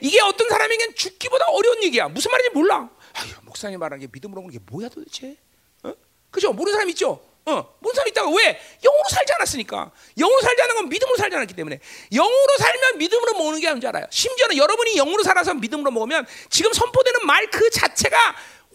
이게 0.00 0.20
어떤 0.22 0.48
사람에겐 0.48 0.94
죽기보다 0.94 1.46
어려운 1.50 1.82
얘기야. 1.84 2.08
무슨 2.08 2.30
말인지 2.30 2.50
몰라. 2.54 2.88
아유, 3.12 3.28
목사님 3.42 3.78
말하는 3.78 4.00
게 4.00 4.08
믿음으로 4.10 4.40
먹는 4.40 4.58
게 4.58 4.64
뭐야 4.70 4.88
도대체? 4.88 5.36
어? 5.82 5.92
그죠? 6.30 6.52
모르는 6.52 6.72
사람 6.72 6.88
있죠? 6.90 7.20
어, 7.44 7.52
모르는 7.80 7.94
사람 7.94 8.08
있다가 8.08 8.30
왜? 8.30 8.58
영으로 8.82 9.04
살지 9.10 9.32
않았으니까. 9.34 9.90
영으로 10.18 10.40
살지 10.40 10.62
않은 10.62 10.74
건 10.76 10.88
믿음으로 10.88 11.16
살지 11.18 11.36
않았기 11.36 11.54
때문에. 11.54 11.80
영으로 12.12 12.56
살면 12.58 12.98
믿음으로 12.98 13.34
먹는 13.38 13.60
게 13.60 13.68
뭔지 13.68 13.86
알아요. 13.86 14.06
심지어는 14.10 14.56
여러분이 14.56 14.94
영으로 14.96 15.22
살아서 15.22 15.52
믿음으로 15.54 15.90
먹으면 15.90 16.26
지금 16.48 16.72
선포되는 16.72 17.26
말 17.26 17.50
그 17.50 17.68
자체가 17.70 18.16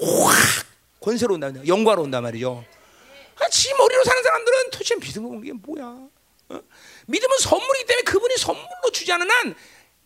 확 0.01 0.65
권세로 0.99 1.35
온다. 1.35 1.51
영과로 1.65 2.03
온단 2.03 2.21
말이죠. 2.23 2.63
아, 3.39 3.49
지 3.49 3.73
머리로 3.73 4.03
사는 4.03 4.21
사람들은 4.23 4.69
도대체 4.71 4.95
믿음으로 4.95 5.33
먹는 5.33 5.43
게 5.47 5.53
뭐야? 5.53 5.85
어? 6.49 6.61
믿음은 7.07 7.37
선물이기 7.39 7.85
때문에 7.87 8.03
그분이 8.03 8.37
선물로 8.37 8.91
주지 8.91 9.11
않은 9.11 9.29
한 9.29 9.55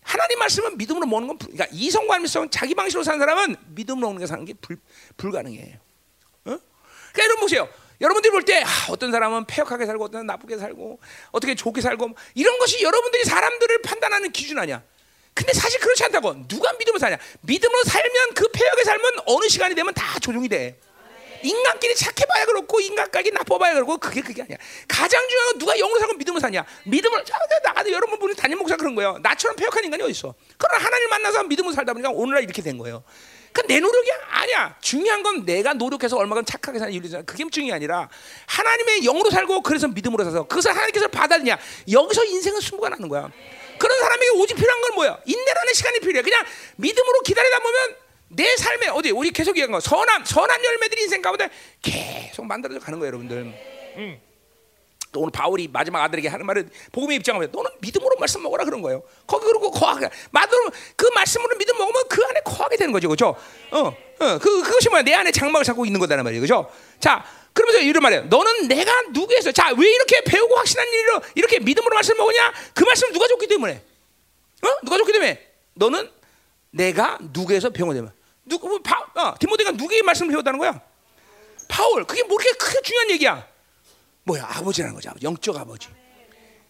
하나님 0.02 0.39
말씀은 0.39 0.78
믿음으로 0.78 1.06
먹는 1.06 1.28
건 1.28 1.38
그러니까 1.38 1.68
이성관계성 1.72 2.50
자기 2.50 2.74
방식으로 2.74 3.04
사는 3.04 3.20
사람은 3.20 3.56
믿음으로 3.68 4.08
먹는 4.08 4.20
게 4.22 4.28
사는 4.28 4.43
게 4.45 4.54
불, 4.54 4.78
불가능해요. 5.18 5.76
어? 5.76 5.80
그러니까 6.43 7.24
여러분 7.24 7.41
보세요. 7.41 7.70
여러분들이 8.02 8.32
볼때 8.32 8.64
아, 8.64 8.70
어떤 8.89 9.12
사람은 9.12 9.45
폐역하게 9.45 9.86
살고 9.86 10.06
어떤 10.06 10.22
사람은 10.22 10.28
나쁘게 10.28 10.58
살고 10.58 11.00
어떻게 11.32 11.54
좋게 11.54 11.82
살고 11.82 12.16
이런 12.34 12.58
것이 12.58 12.82
여러분들이 12.82 13.26
사람들을 13.26 13.82
판단하는 13.82 14.32
기준 14.32 14.58
아니야. 14.58 14.82
근데 15.34 15.54
사실 15.54 15.80
그렇지 15.80 16.04
않다고. 16.06 16.47
누가 16.47 16.74
믿음으로 16.74 17.00
사냐? 17.00 17.18
믿음으로 17.41 17.84
살면 17.84 18.34
그 18.36 18.47
폐역의 18.52 18.84
삶은 18.84 19.04
어느 19.28 19.47
시간이 19.47 19.76
되면 19.76 19.93
다 19.93 20.20
조정이 20.20 20.50
돼. 20.50 20.80
인간끼리 21.44 21.96
착해봐야 21.96 22.46
그렇고 22.46 22.80
인간끼리 22.80 23.32
나빠봐야 23.32 23.74
그렇고 23.74 23.98
그게 23.98 24.22
그게 24.22 24.42
아니야. 24.42 24.58
가장 24.88 25.28
중요한 25.28 25.50
건 25.52 25.60
누가 25.60 25.76
영으로 25.76 26.00
살고 26.00 26.16
믿음을 26.16 26.42
사냐. 26.42 26.66
믿음을 26.86 27.24
나가도 27.64 27.92
여러분 27.92 28.20
분이 28.20 28.36
담임 28.36 28.58
목사 28.60 28.76
그런 28.76 28.96
거예요. 28.96 29.20
나처럼 29.22 29.56
폐역한 29.56 29.84
인간이 29.84 30.04
어디 30.04 30.12
있어? 30.12 30.34
그러나 30.58 30.84
하나님 30.84 31.10
만나서 31.10 31.44
믿음을 31.44 31.74
살다 31.74 31.94
보니까 31.94 32.10
오늘날 32.12 32.44
이렇게 32.44 32.62
된 32.62 32.78
거예요. 32.78 33.04
그내 33.52 33.80
노력이 33.80 34.10
아니야. 34.30 34.76
중요한 34.82 35.24
건 35.24 35.46
내가 35.46 35.74
노력해서 35.74 36.18
얼마큼 36.18 36.46
착하게 36.46 36.80
사는 36.80 36.94
일이잖아. 36.94 37.24
그게 37.24 37.44
중요이 37.50 37.72
아니라 37.72 38.10
하나님의 38.48 39.02
영으로 39.02 39.30
살고 39.30 39.64
그래서 39.64 39.88
믿음으로 39.88 40.24
살아서 40.24 40.48
그것을 40.48 40.72
하나님께서 40.72 41.08
받아들냐. 41.08 41.58
여기서 41.92 42.26
인생은 42.26 42.62
승부가 42.62 42.90
나는 42.90 43.10
거야. 43.10 43.30
그런 43.80 44.00
사람에게 44.00 44.30
오직 44.36 44.56
필요한 44.56 44.82
건 44.82 44.96
뭐야? 44.96 45.20
인내라는 45.26 45.74
시간이 45.74 46.00
필요해. 46.00 46.22
그냥 46.22 46.46
믿음으로 46.76 47.22
기다리다 47.22 47.60
보면 47.60 47.96
내 48.30 48.56
삶에 48.58 48.88
어디 48.90 49.12
우리 49.12 49.32
계속 49.32 49.52
얘기한 49.52 49.72
거 49.72 49.80
선한 49.80 50.24
선한 50.26 50.64
열매들이 50.64 51.04
인생 51.04 51.22
가운데 51.22 51.50
계속 51.82 52.46
만들어져 52.46 52.80
가는 52.80 53.00
거예요, 53.00 53.08
여러분들. 53.10 53.38
음. 53.98 54.22
또 55.12 55.22
오늘 55.22 55.32
바울이 55.32 55.68
마지막 55.68 56.04
아들에게 56.04 56.28
하는 56.28 56.46
말은 56.46 56.70
복음의 56.92 57.18
입장을 57.18 57.50
너는 57.52 57.72
믿음으로 57.82 58.16
말씀 58.20 58.44
먹어라 58.44 58.64
그런 58.64 58.84
거예요. 58.84 59.02
거기 59.26 59.44
그러고 59.46 59.72
거하게 59.72 60.08
마음으로 60.30 60.70
그 60.96 61.08
말씀으로 61.16 61.58
믿음 61.58 61.76
먹으면 61.80 62.04
그 62.08 62.24
안에 62.24 62.42
거하게 62.42 62.78
되는 62.78 62.92
거죠, 62.94 63.08
그렇죠? 63.08 63.36
어, 63.72 63.80
어, 63.88 64.38
그 64.38 64.62
그것이 64.62 64.90
뭐야? 64.90 65.02
내 65.02 65.16
안에 65.16 65.32
장막을 65.32 65.66
잡고 65.66 65.86
있는 65.88 66.00
거다는 66.00 66.24
말이에요, 66.24 66.42
그렇죠? 66.46 66.72
자, 67.00 67.26
그러면서 67.54 67.80
이런 67.82 68.04
말이에요. 68.04 68.26
너는 68.26 68.68
내가 68.68 68.94
누구에서 69.10 69.52
자 69.52 69.72
왜 69.72 69.90
이렇게 69.90 70.22
배우고 70.22 70.56
확신한 70.56 70.88
일로 70.88 71.22
이렇게 71.34 71.58
믿음으로 71.60 71.96
말씀 71.96 72.16
먹으냐? 72.16 72.54
그 72.76 72.84
말씀 72.84 73.12
누가 73.12 73.28
줬기 73.28 73.48
때문에, 73.48 73.82
어? 74.62 74.68
누가 74.84 74.98
줬기 74.98 75.12
때문에 75.12 75.48
너는 75.74 76.08
내가 76.70 77.18
누구에서 77.20 77.72
배운 77.72 77.88
거냐면 77.88 78.14
누구 78.50 78.68
뭐 78.68 78.80
바, 78.80 79.00
어, 79.16 79.36
디모데가 79.39 79.72
누구의 79.72 80.02
말씀을 80.02 80.32
배웠다는 80.32 80.60
거야? 80.60 80.82
바울. 81.68 82.04
그게 82.04 82.24
뭐 82.24 82.38
그렇게 82.38 82.58
크게 82.58 82.82
중요한 82.82 83.12
얘기야? 83.12 83.47
뭐야? 84.24 84.45
아버지라는 84.50 84.95
거죠. 84.95 85.12
영적 85.22 85.56
아버지. 85.56 85.88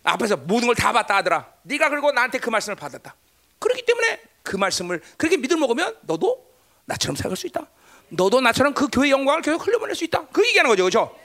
앞에서 0.04 0.38
모든 0.38 0.68
걸다 0.68 0.92
받다 0.92 1.16
하더라. 1.18 1.52
네가 1.64 1.90
그리고 1.90 2.12
나한테 2.12 2.38
그 2.40 2.50
말씀을 2.50 2.76
받았다. 2.76 3.16
그렇기 3.58 3.86
때문에 3.86 4.22
그 4.44 4.56
말씀을 4.56 5.02
그렇게 5.18 5.38
믿음 5.38 5.60
먹으면 5.60 5.98
너도 6.02 6.46
나처럼 6.86 7.16
살아갈 7.16 7.38
수 7.38 7.48
있다. 7.48 7.68
너도 8.10 8.42
나처럼 8.42 8.74
그 8.74 8.88
교회 8.92 9.10
영광을 9.10 9.42
계속 9.42 9.66
흘려보낼 9.66 9.96
수 9.96 10.04
있다. 10.04 10.28
그 10.28 10.46
얘기하는 10.48 10.70
거죠, 10.70 10.84
그렇죠? 10.84 11.16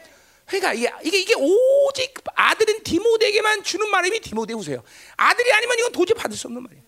그러니까 0.47 0.75
이게, 0.75 0.93
이게 1.03 1.21
이게 1.21 1.35
오직 1.35 2.15
아들인 2.35 2.83
디모데에게만 2.83 3.63
주는 3.63 3.89
말임이 3.91 4.21
디모데 4.21 4.53
후세요. 4.53 4.83
아들이 5.17 5.53
아니면 5.53 5.79
이건 5.79 5.93
도저히 5.93 6.19
받을 6.19 6.37
수 6.37 6.47
없는 6.49 6.63
말이에요. 6.63 6.84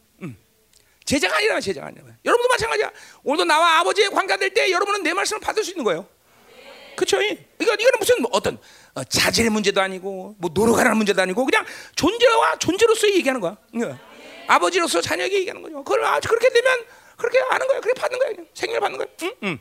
음. 1.06 1.08
제자가 1.08 1.36
아니라면 1.36 1.60
제자가 1.60 1.86
아니라면 1.86 2.18
여러분도 2.24 2.48
마찬가지야. 2.48 2.90
오늘도 3.22 3.44
나와 3.44 3.78
아버지의 3.80 4.10
관계가 4.10 4.38
될때 4.38 4.70
여러분은 4.70 5.02
내 5.02 5.12
말씀을 5.14 5.40
받을 5.40 5.62
수 5.62 5.70
있는 5.70 5.84
거예요. 5.84 6.06
그렇죠? 6.96 7.20
이거 7.22 7.34
이거는 7.60 7.90
무슨 7.98 8.22
뭐 8.22 8.30
어떤 8.32 8.58
어, 8.94 9.04
자질의 9.04 9.50
문제도 9.50 9.80
아니고 9.80 10.34
뭐 10.38 10.50
노력하라는 10.52 10.96
문제도 10.96 11.20
아니고 11.20 11.44
그냥 11.44 11.64
존재와 11.94 12.56
존재로서 12.58 13.08
얘기하는 13.10 13.40
거야. 13.40 13.56
응. 13.76 13.98
아버지로서 14.48 15.00
자녀에게 15.00 15.40
얘기하는 15.40 15.62
거죠. 15.62 15.84
그걸 15.84 16.04
아, 16.04 16.18
그렇게 16.20 16.48
되면 16.48 16.78
그렇게 17.16 17.38
아는 17.50 17.66
거야. 17.66 17.80
그렇게 17.80 18.00
받는 18.00 18.18
거야. 18.18 18.30
생일 18.54 18.80
받는 18.80 18.98
거야. 18.98 19.08
응? 19.22 19.34
응. 19.44 19.58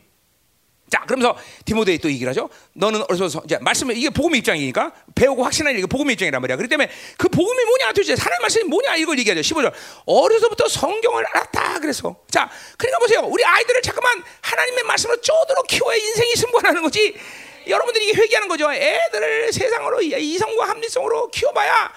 자, 0.90 1.02
그러면서 1.02 1.36
디모데에 1.66 1.98
또 1.98 2.10
얘기를 2.10 2.30
하죠. 2.30 2.50
너는 2.74 3.04
어디서 3.10 3.42
이제 3.46 3.58
말씀을 3.60 3.98
이게 3.98 4.10
복음의 4.10 4.40
입장이니까 4.40 4.92
배우고 5.16 5.44
확신하는 5.44 5.80
이게 5.80 5.88
복음의 5.88 6.14
입장이란 6.14 6.42
말이야. 6.42 6.58
그렇기 6.58 6.70
때문에 6.70 6.90
그 7.18 7.28
복음이 7.28 7.66
뭐냐 7.66 7.88
도대체 7.94 8.16
하나님 8.22 8.42
말씀이 8.42 8.64
뭐냐 8.66 8.96
이걸 8.98 9.18
얘기하죠. 9.20 9.42
15절. 9.42 9.74
어려서부터 10.06 10.68
성경을 10.68 11.26
알았다 11.26 11.80
그래서. 11.80 12.16
자, 12.30 12.50
그러니까 12.78 13.00
보세요. 13.00 13.22
우리 13.26 13.44
아이들을 13.44 13.82
자꾸만 13.82 14.24
하나님의 14.42 14.84
말씀으로 14.84 15.20
쪼들어 15.22 15.64
키워야 15.64 15.98
인생이 15.98 16.36
승부하는 16.36 16.82
거지. 16.84 17.16
여러분들이 17.68 18.10
이게 18.10 18.22
회개하는 18.22 18.48
거죠. 18.48 18.72
애들을 18.72 19.52
세상으로 19.52 20.02
이성과 20.02 20.70
합리성으로 20.70 21.30
키워봐야 21.30 21.92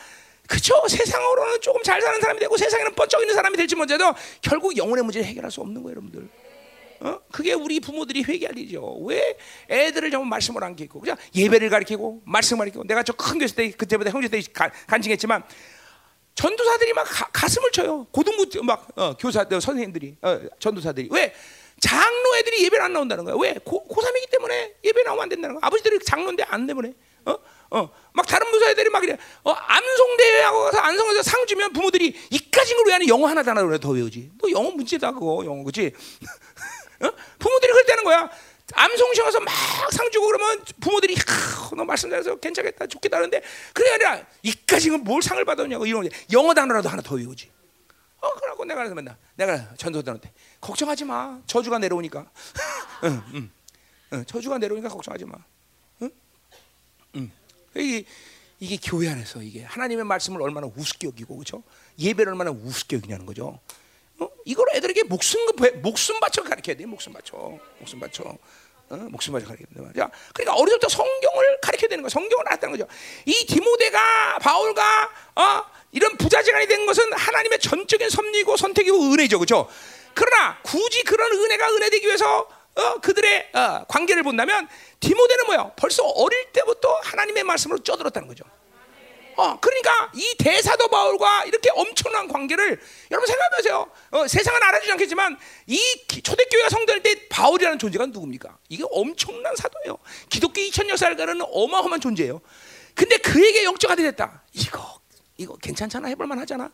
그쵸 0.49 0.83
세상으로는 0.89 1.61
조금 1.61 1.83
잘 1.83 2.01
사는 2.01 2.19
사람이 2.21 2.41
되고 2.41 2.57
세상에는 2.57 2.95
뻗쩍 2.95 3.21
있는 3.21 3.35
사람이 3.35 3.55
될지 3.59 3.77
먼저도 3.77 4.15
결국 4.41 4.75
영혼의 4.79 5.05
문제를 5.05 5.27
해결할 5.27 5.51
수 5.51 5.61
없는 5.61 5.83
거예요, 5.83 5.97
여러분들. 5.97 6.27
어? 7.01 7.21
그게 7.31 7.53
우리 7.53 7.81
부모들이 7.81 8.23
회개할 8.25 8.59
일이죠. 8.59 8.99
왜 9.05 9.37
애들을 9.71 10.11
정말 10.11 10.29
말씀을 10.31 10.65
안 10.65 10.75
가르치고 10.75 11.01
그냥 11.01 11.17
예배를 11.35 11.71
가르치고 11.71 12.23
말씀을 12.25 12.61
가르치고 12.61 12.85
내가 12.85 13.03
저 13.03 13.13
큰 13.13 13.39
교회 13.39 13.49
때 13.49 13.71
그때보다 13.71 14.11
형제 14.11 14.29
때 14.29 14.41
간증했지만 14.87 15.43
전도사들이 16.35 16.93
막 16.93 17.05
가, 17.33 17.49
슴을 17.49 17.71
쳐요. 17.73 18.07
고등부 18.13 18.47
막 18.63 18.87
어, 18.97 19.17
교사 19.17 19.45
선생님들이 19.45 20.17
어, 20.23 20.41
전도사들이 20.61 21.09
왜 21.11 21.35
장로 21.81 22.37
애들이 22.39 22.65
예배를 22.65 22.85
안 22.85 22.93
나온다는 22.93 23.25
거야. 23.25 23.35
왜 23.41 23.55
고, 23.65 23.87
고3이기 23.89 24.31
때문에 24.31 24.75
예배 24.85 25.03
나오면 25.03 25.23
안 25.25 25.29
된다는 25.29 25.57
거야. 25.57 25.67
아버지들이 25.67 25.99
장로인데 26.05 26.45
안 26.45 26.67
때문에 26.67 26.93
어? 27.27 27.37
어, 27.71 27.91
막 28.15 28.27
다른 28.27 28.51
부서 28.51 28.71
애들이 28.71 28.89
막 28.89 29.03
이래. 29.05 29.17
어, 29.45 29.51
암송대회하고 29.51 30.63
가서 30.65 30.79
암송에서 30.79 31.23
상 31.23 31.45
주면 31.47 31.73
부모들이 31.73 32.15
이까진 32.31 32.77
걸 32.77 32.87
왜하는 32.87 33.09
영어 33.09 33.27
하나 33.27 33.43
단어로 33.43 33.79
더 33.79 33.91
외우지. 33.91 34.31
너 34.41 34.51
영어 34.51 34.71
문제다 34.71 35.13
그거 35.13 35.43
영어 35.45 35.63
그지? 35.65 35.93
어? 37.01 37.11
부모들이 37.39 37.73
그랬다는 37.73 38.05
거야. 38.05 38.31
암송 38.75 39.15
시험에서 39.15 39.41
막 39.41 39.53
상 39.91 40.11
주고 40.11 40.27
그러면 40.27 40.63
부모들이 40.81 41.17
너 41.77 41.85
말씀 41.85 42.11
잘해서 42.11 42.37
괜찮겠다 42.37 42.87
좋겠다 42.87 43.17
하는데 43.17 43.43
그게 43.73 43.91
아니라 43.91 44.27
이까지는 44.43 45.03
뭘 45.05 45.23
상을 45.23 45.43
받았냐고 45.45 45.87
이런 45.87 46.09
영어 46.33 46.53
단어라도 46.53 46.89
하나 46.89 47.01
더 47.01 47.15
외우지. 47.15 47.51
어 48.21 48.35
그러고 48.35 48.65
내가 48.65 48.81
그래서 48.81 48.95
맨날 48.95 49.17
내가 49.37 49.75
전도들한테 49.77 50.33
걱정하지 50.61 51.05
마 51.05 51.41
저주가 51.47 51.79
내려오니까 51.79 52.27
응, 53.05 53.23
응, 53.35 53.51
응, 54.13 54.25
저주가 54.27 54.59
내려오니까 54.59 54.89
걱정하지 54.89 55.25
마. 55.25 55.39
응? 56.03 56.11
응. 57.17 57.31
이게, 57.77 58.05
이게 58.61 58.79
교회 58.83 59.09
안에서 59.09 59.41
이게 59.41 59.63
하나님의 59.63 60.05
말씀을 60.05 60.43
얼마나 60.43 60.67
우습게 60.67 61.07
여기고 61.07 61.37
그렇죠? 61.37 61.63
예배를 61.99 62.33
얼마나 62.33 62.51
우습게 62.51 62.97
여기냐는 62.97 63.25
거죠. 63.25 63.59
어? 64.21 64.29
이걸 64.45 64.67
애들에게 64.75 65.05
목숨 65.05 65.41
목숨 65.83 66.21
바쳐 66.21 66.43
가르쳐야 66.43 66.77
돼. 66.77 66.87
목숨 66.87 67.13
바쳐. 67.13 67.37
목숨 67.79 68.01
바쳐. 68.01 68.25
어? 68.91 68.97
목숨 69.11 69.33
바쳐 69.33 69.47
가르쳐야 69.47 69.67
된다 69.67 69.83
말이야. 69.83 70.11
그러니까 70.35 70.55
어려서부터 70.55 70.89
성경을 70.89 71.61
가르쳐야 71.61 71.89
되는 71.89 72.03
거야. 72.03 72.09
성경을 72.09 72.49
알았다는 72.49 72.77
거죠. 72.77 72.91
이 73.27 73.47
디모데가 73.47 74.39
바울과 74.39 75.11
어? 75.37 75.65
이런 75.93 76.17
부자지간이 76.17 76.67
된 76.67 76.87
것은 76.87 77.13
하나님의 77.13 77.61
전적인 77.61 78.11
섭리고 78.11 78.57
선택이고 78.57 79.13
은혜죠. 79.13 79.39
그렇죠? 79.39 79.69
그러나 80.15 80.59
굳이 80.63 81.03
그런 81.05 81.33
은혜가 81.33 81.71
은혜되기 81.75 82.07
위해서 82.07 82.49
어, 82.75 83.01
그들의 83.01 83.51
어, 83.55 83.85
관계를 83.89 84.23
본다면 84.23 84.69
디모데는 85.01 85.47
뭐야? 85.47 85.73
벌써 85.77 86.05
어릴 86.05 86.53
때부터 86.53 87.01
하나님의 87.03 87.45
말씀으로 87.45 87.83
쪄들었다는 87.83 88.29
거죠. 88.29 88.45
어, 89.39 89.57
그러니까 89.61 90.11
이 90.17 90.35
대사도 90.37 90.89
바울과 90.89 91.45
이렇게 91.45 91.71
엄청난 91.71 92.27
관계를 92.27 92.81
여러분 93.13 93.27
생각해보세요. 93.29 93.89
어, 94.11 94.27
세상은 94.27 94.61
알아주지 94.61 94.91
않겠지만 94.91 95.39
이 95.69 95.81
초대교회가 96.25 96.69
성도할 96.69 97.05
때 97.05 97.29
바울이라는 97.29 97.79
존재가 97.79 98.07
누굽니까? 98.07 98.59
이게 98.69 98.83
엄청난 98.91 99.55
사도예요. 99.55 99.97
기독교 100.29 100.61
2000년 100.61 100.97
살가는 100.97 101.41
어마어마한 101.41 102.01
존재예요. 102.01 102.41
근데 102.97 103.17
그에게 103.19 103.63
영적 103.63 103.89
아들이 103.89 104.09
됐다. 104.09 104.43
이거 104.55 104.99
이거 105.37 105.57
괜찮잖아 105.57 106.09
해볼만 106.09 106.41
하잖아. 106.41 106.73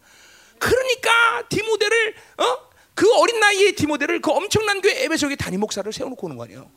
그러니까 0.58 1.46
디모데를 1.50 2.14
어? 2.38 2.58
그 2.94 3.12
어린 3.16 3.40
나이에 3.40 3.72
디모데를 3.72 4.22
그 4.22 4.30
엄청난 4.30 4.80
교회 4.80 5.04
에베소의 5.04 5.36
단임 5.36 5.60
목사를 5.60 5.92
세워놓고 5.92 6.26
오는 6.28 6.38
거 6.38 6.44
아니에요. 6.44 6.70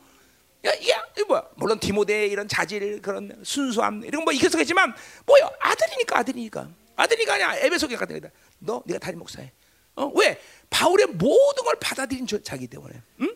야, 0.68 0.72
야, 0.72 1.05
이 1.18 1.24
뭐야? 1.24 1.43
물론 1.55 1.80
디모데의 1.80 2.30
이런 2.30 2.47
자질, 2.47 3.01
그런 3.01 3.39
순수함 3.43 4.03
이런 4.03 4.26
거 4.26 4.32
있겠지만 4.32 4.93
뭐야? 5.26 5.49
아들이니까 5.59 6.20
아들이니까 6.20 6.70
아들이가 6.95 7.34
아니야 7.36 7.55
에베소 7.57 7.88
교회 7.88 7.97
같은 7.97 8.20
너 8.59 8.82
네가 8.86 8.99
단임 8.99 9.20
목사해. 9.20 9.51
어? 9.95 10.11
왜? 10.15 10.39
바울의 10.70 11.07
모든 11.07 11.63
걸 11.63 11.76
받아들인 11.80 12.28
자기 12.43 12.68
때문에. 12.68 13.01
응? 13.22 13.36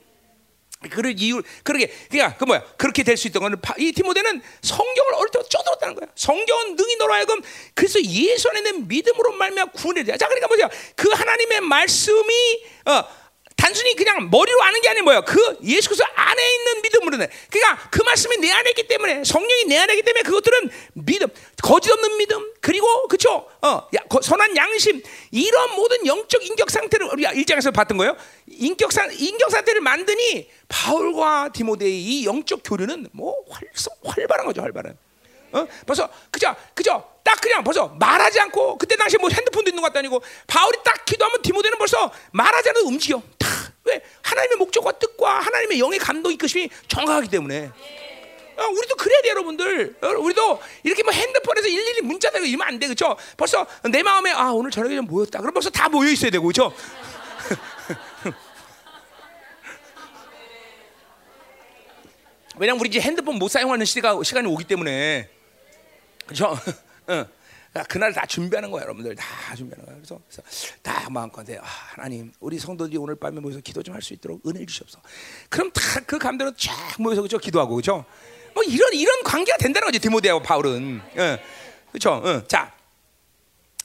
그럴 0.90 1.14
이유 1.20 1.44
그러게 1.64 1.94
그러니까 2.10 2.36
그 2.38 2.46
뭐야 2.46 2.64
그렇게 2.76 3.04
될 3.04 3.16
수 3.16 3.28
있던 3.28 3.44
거는 3.44 3.62
이 3.78 3.92
디모데는 3.92 4.42
성경을 4.64 5.14
어릴 5.14 5.30
때부터 5.32 5.48
쪄들었다는 5.48 5.96
거야. 5.96 6.10
성경은 6.16 6.76
능히 6.76 6.96
너로 6.96 7.14
하여금 7.14 7.40
그래서 7.76 8.02
예수 8.02 8.50
안에 8.50 8.62
는 8.62 8.88
믿음으로 8.88 9.34
말미암아 9.34 9.72
구원을 9.74 10.06
자 10.06 10.28
그러니까 10.28 10.48
뭐죠? 10.48 10.68
그 10.96 11.10
하나님의 11.10 11.62
말씀이 11.62 12.64
어 12.86 13.04
단순히 13.62 13.96
그냥 13.96 14.28
머리로 14.32 14.60
아는 14.64 14.82
게 14.82 14.90
아니라 14.90 15.04
뭐야? 15.04 15.22
그 15.22 15.38
예수 15.64 15.90
그리스도 15.90 16.04
안에 16.16 16.56
있는 16.56 16.82
믿음으로 16.82 17.18
내. 17.18 17.30
그러니까 17.48 17.90
그 17.92 18.02
말씀이 18.02 18.38
내 18.38 18.52
안에 18.52 18.72
있기 18.72 18.88
때문에 18.88 19.24
성령이 19.24 19.66
내 19.66 19.78
안에 19.78 19.94
있기 19.94 20.04
때문에 20.04 20.24
그것들은 20.24 20.70
믿음, 20.94 21.28
거짓 21.62 21.92
없는 21.92 22.18
믿음, 22.18 22.54
그리고 22.60 23.08
그쵸? 23.08 23.48
어, 23.62 23.88
야, 23.96 24.00
선한 24.20 24.58
양심 24.58 25.04
이런 25.30 25.76
모든 25.76 26.08
영적 26.08 26.44
인격 26.44 26.72
상태를 26.72 27.06
우리가 27.14 27.34
일장에서 27.34 27.70
봤던 27.70 28.00
거예요. 28.00 28.18
인격 28.48 28.92
상 28.92 29.12
인격 29.14 29.52
상태를 29.52 29.82
만드니 29.82 30.50
바울과 30.68 31.50
디모데의 31.54 32.02
이 32.02 32.26
영적 32.26 32.62
교류는 32.66 33.10
뭐 33.12 33.36
활성 33.48 33.94
활발한 34.04 34.48
거죠, 34.48 34.64
활발한. 34.64 34.98
어? 35.54 35.68
벌써 35.86 36.10
그죠 36.30 36.56
그죠 36.74 37.12
딱 37.24 37.40
그냥 37.40 37.64
벌써 37.64 37.88
말하지 38.00 38.40
않고 38.40 38.78
그때 38.78 38.96
당시에 38.96 39.18
뭐 39.20 39.30
핸드폰도 39.30 39.70
있는 39.70 39.82
것도 39.82 40.00
아니고 40.00 40.22
바울이 40.48 40.78
딱 40.84 41.06
기도하면 41.06 41.42
디모데는 41.42 41.78
벌써 41.78 42.12
말하지 42.32 42.70
않아도 42.70 42.88
움직여. 42.88 43.22
다왜? 43.38 44.02
하나님의 44.24 44.58
목적과 44.58 44.92
뜻과 44.94 45.40
하나님의 45.40 45.80
영의 45.80 46.00
감동 46.00 46.32
이끄심이 46.32 46.70
정확하기 46.88 47.30
때문에. 47.30 47.72
어, 48.58 48.68
우리도 48.68 48.96
그래야 48.96 49.22
돼 49.22 49.30
여러분들. 49.30 49.96
어, 50.02 50.08
우리도 50.08 50.62
이렇게 50.84 51.04
뭐 51.04 51.14
핸드폰에서 51.14 51.68
일일이 51.68 52.02
문자 52.02 52.32
대고 52.32 52.46
이러면 52.46 52.68
안돼. 52.68 52.88
그죠 52.88 53.16
벌써 53.38 53.68
내 53.90 54.02
마음에 54.04 54.32
아 54.32 54.52
오늘 54.52 54.72
저녁에 54.72 54.96
좀 54.96 55.06
모였다. 55.06 55.40
그럼 55.40 55.54
벌써 55.54 55.70
다 55.70 55.90
모여 55.90 56.10
있어야 56.10 56.32
되고 56.32 56.48
그죠 56.48 56.74
왜냐면 62.58 62.80
우리 62.80 62.90
이제 62.90 63.00
핸드폰 63.00 63.36
못 63.36 63.48
사용하는 63.50 63.86
시가 63.86 64.22
시간이 64.24 64.48
오기 64.48 64.66
때문에 64.66 65.41
그죠? 66.32 66.58
어. 67.08 67.26
그날 67.88 68.12
다 68.12 68.26
준비하는 68.26 68.70
거야, 68.70 68.84
여러분들 68.84 69.16
다 69.16 69.56
준비하는 69.56 69.86
거야. 69.86 69.96
그래서, 69.96 70.20
그래서 70.28 70.42
다 70.82 71.10
마음껏 71.10 71.50
아, 71.58 71.64
하나님, 71.64 72.34
우리 72.42 72.60
성도들이 72.60 72.98
오늘 72.98 73.16
밤에 73.16 73.40
모여서 73.40 73.62
기도 73.62 73.82
좀 73.82 73.96
할 73.96 74.02
수 74.02 74.14
있도록 74.14 74.46
은혜 74.46 74.66
주시옵소. 74.66 75.00
그럼 75.50 75.72
다 75.72 76.02
그 76.06 76.20
감대로 76.20 76.54
쫙 76.56 76.74
모여서 77.00 77.22
그죠? 77.22 77.38
기도하고 77.38 77.76
그죠? 77.76 78.04
뭐 78.54 78.64
이런 78.64 78.92
이런 78.94 79.24
관계가 79.24 79.58
된다는 79.58 79.86
거지 79.86 80.00
디모데하고 80.00 80.42
바울은. 80.42 81.00
어. 81.18 81.38
그렇죠? 81.92 82.22
응. 82.26 82.44
자, 82.50 82.74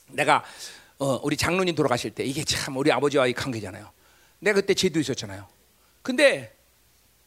내가 0.08 0.42
어, 0.98 1.20
우리 1.22 1.36
장로님 1.36 1.74
돌아가실 1.76 2.10
때 2.12 2.24
이게 2.24 2.42
참 2.42 2.76
우리 2.76 2.90
아버지와의 2.90 3.34
관계잖아요. 3.34 3.88
내가 4.40 4.60
그때 4.60 4.74
제도 4.74 4.98
있었잖아요. 4.98 5.46
근데 6.02 6.56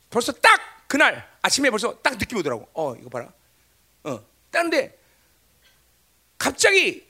벌써 0.09 0.33
딱 0.33 0.59
그날 0.87 1.25
아침에 1.41 1.69
벌써 1.69 1.95
딱 2.01 2.17
느낌이 2.17 2.39
오더라고. 2.41 2.67
어, 2.73 2.95
이거 2.95 3.09
봐라. 3.09 3.31
어, 4.03 4.19
딱근데 4.51 4.98
갑자기 6.39 7.05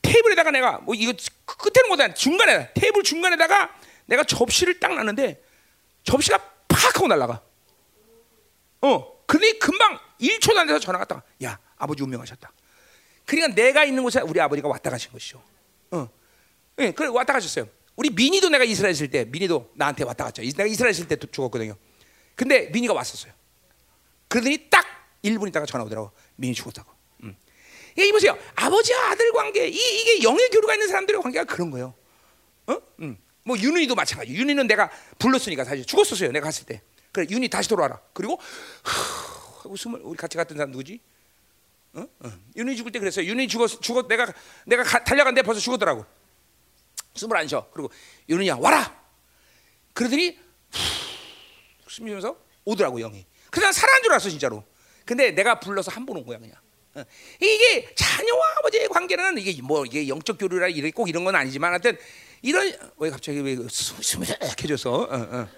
테이블에다가 0.00 0.50
내가 0.50 0.78
뭐 0.78 0.94
이거 0.94 1.12
끝에는 1.44 1.90
못한 1.90 2.14
중간에 2.14 2.72
테이블 2.72 3.02
중간에다가 3.02 3.74
내가 4.06 4.24
접시를 4.24 4.80
딱 4.80 4.94
놨는데 4.94 5.42
접시가 6.04 6.38
팍 6.68 6.96
하고 6.96 7.08
날라가. 7.08 7.42
어, 8.80 9.24
근데 9.26 9.52
금방 9.58 9.98
1초도 10.20 10.56
안 10.56 10.66
돼서 10.66 10.78
전화가 10.78 11.02
왔다. 11.02 11.24
야, 11.44 11.58
아버지 11.76 12.02
운명하셨다. 12.02 12.50
그러니까 13.26 13.54
내가 13.54 13.84
있는 13.84 14.02
곳에 14.02 14.20
우리 14.20 14.40
아버지가 14.40 14.68
왔다 14.68 14.88
가신 14.88 15.12
것이죠. 15.12 15.42
어, 15.90 16.08
예, 16.78 16.84
네, 16.84 16.92
그래 16.92 17.08
왔다 17.08 17.34
가셨어요. 17.34 17.68
우리 17.96 18.10
미니도 18.10 18.48
내가 18.48 18.64
이스라엘 18.64 18.92
있을 18.92 19.10
때 19.10 19.24
미니도 19.24 19.72
나한테 19.74 20.04
왔다 20.04 20.24
갔죠. 20.24 20.40
내가 20.42 20.66
이스라엘 20.66 20.92
있을 20.92 21.08
때 21.08 21.16
죽었거든요. 21.16 21.76
근데 22.36 22.68
미니가 22.70 22.94
왔었어요. 22.94 23.32
그러더니 24.28 24.70
딱 24.70 24.86
1분 25.24 25.48
있다가 25.48 25.66
전화 25.66 25.84
오더라고. 25.84 26.12
미니 26.36 26.54
죽었다고. 26.54 26.97
음. 27.98 28.08
이 28.08 28.12
보세요. 28.12 28.38
아버지와 28.54 29.10
아들 29.10 29.32
관계, 29.32 29.68
이, 29.68 29.74
이게 29.76 30.22
영의 30.22 30.48
교류가 30.50 30.74
있는 30.74 30.88
사람들의 30.88 31.20
관계가 31.22 31.44
그런 31.44 31.70
거예요. 31.70 31.94
어? 32.66 32.76
음. 33.00 33.18
뭐 33.44 33.56
윤희도 33.58 33.94
마찬가지. 33.94 34.32
윤희는 34.32 34.66
내가 34.66 34.90
불렀으니까 35.18 35.64
사실 35.64 35.84
죽었었어요. 35.84 36.30
내가 36.32 36.44
갔을 36.46 36.66
때. 36.66 36.82
그래 37.12 37.26
윤희 37.30 37.48
다시 37.48 37.68
돌아와라. 37.68 38.00
그리고 38.12 38.38
하고 38.82 39.74
숨을 39.76 40.00
우리 40.02 40.16
같이 40.16 40.36
갔던 40.36 40.56
사람 40.56 40.70
누구지? 40.70 41.00
어? 41.94 42.06
어. 42.20 42.32
죽을 42.76 42.92
때 42.92 42.98
그랬어요. 42.98 43.26
윤희 43.26 43.48
죽었 43.48 43.80
죽었 43.80 44.06
내가 44.06 44.32
내가 44.66 44.82
가, 44.82 45.02
달려간데 45.02 45.42
벌써 45.42 45.60
죽었더라고. 45.60 46.04
숨을 47.14 47.36
안 47.36 47.48
쉬어. 47.48 47.68
그리고 47.72 47.90
윤희야 48.28 48.56
와라. 48.56 49.02
그러더니 49.94 50.38
숨 51.88 52.06
쉬면서 52.06 52.36
오더라고 52.64 52.98
영이. 53.00 53.24
그냥 53.50 53.72
살아난 53.72 54.02
줄 54.02 54.12
알았어 54.12 54.28
진짜로. 54.28 54.62
근데 55.06 55.30
내가 55.30 55.58
불러서 55.58 55.90
한 55.90 56.04
번 56.04 56.18
온 56.18 56.26
거야 56.26 56.38
그냥. 56.38 56.54
어. 57.00 57.04
이게 57.40 57.94
자녀와 57.94 58.40
아버지의 58.58 58.88
관계는 58.88 59.38
이게 59.38 59.60
뭐 59.62 59.84
이게 59.84 60.08
영적 60.08 60.38
교류라 60.38 60.68
이렇게 60.68 60.90
꼭 60.90 61.08
이런 61.08 61.24
건 61.24 61.34
아니지만 61.34 61.70
하여튼 61.70 61.96
이런 62.42 62.72
왜 62.98 63.10
갑자기 63.10 63.40
왜 63.40 63.56
숨이 63.68 64.26
약해져서 64.28 64.92
어, 64.92 65.16
어. 65.16 65.48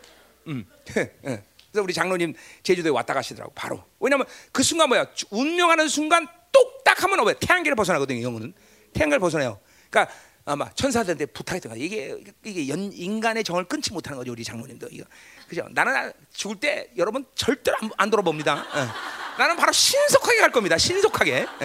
음. 0.48 0.66
그래서 0.84 1.84
우리 1.84 1.92
장로님 1.92 2.34
제주도에 2.62 2.90
왔다 2.90 3.14
가시더라고 3.14 3.52
바로. 3.54 3.84
왜냐면 4.00 4.26
그 4.52 4.62
순간 4.62 4.88
뭐야 4.88 5.06
운명하는 5.30 5.88
순간 5.88 6.26
똑딱 6.52 7.02
하면 7.04 7.24
왜 7.26 7.34
태양계를 7.34 7.76
벗어나거든요 7.76 8.22
영혼은 8.22 8.52
태양계를 8.92 9.20
벗어나요. 9.20 9.60
그러니까 9.88 10.12
아마 10.44 10.68
천사들한테 10.72 11.26
부탁했던 11.26 11.72
거야. 11.72 11.82
이게 11.82 12.16
이게 12.44 12.68
연, 12.68 12.92
인간의 12.92 13.44
정을 13.44 13.64
끊지 13.64 13.92
못하는 13.92 14.18
거죠 14.18 14.32
우리 14.32 14.42
장로님도 14.42 14.88
이거. 14.90 15.04
그죠? 15.50 15.66
나는 15.72 16.12
죽을 16.32 16.60
때 16.60 16.88
여러분 16.96 17.26
절대로 17.34 17.76
안, 17.82 17.90
안 17.96 18.08
돌아봅니다. 18.08 18.54
어. 18.54 18.88
나는 19.36 19.56
바로 19.56 19.72
신속하게 19.72 20.38
갈 20.38 20.52
겁니다. 20.52 20.78
신속하게. 20.78 21.44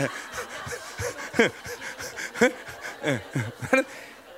나는 3.69 3.85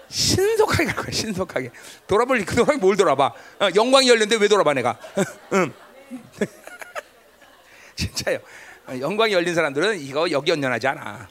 신속하게 0.09 0.83
갈 0.83 0.95
거야. 0.97 1.11
신속하게. 1.11 1.71
돌아볼 2.07 2.43
그동안 2.43 2.77
뭘 2.81 2.97
돌아봐? 2.97 3.27
어, 3.61 3.69
영광이 3.73 4.09
열렸는데 4.09 4.35
왜 4.35 4.49
돌아봐 4.49 4.73
내가? 4.73 4.99
응. 5.53 5.73
진짜요. 7.95 8.39
어, 8.87 8.99
영광이 8.99 9.31
열린 9.31 9.55
사람들은 9.55 10.01
이거 10.01 10.29
여기 10.29 10.51
연연하지 10.51 10.87
않아. 10.87 11.29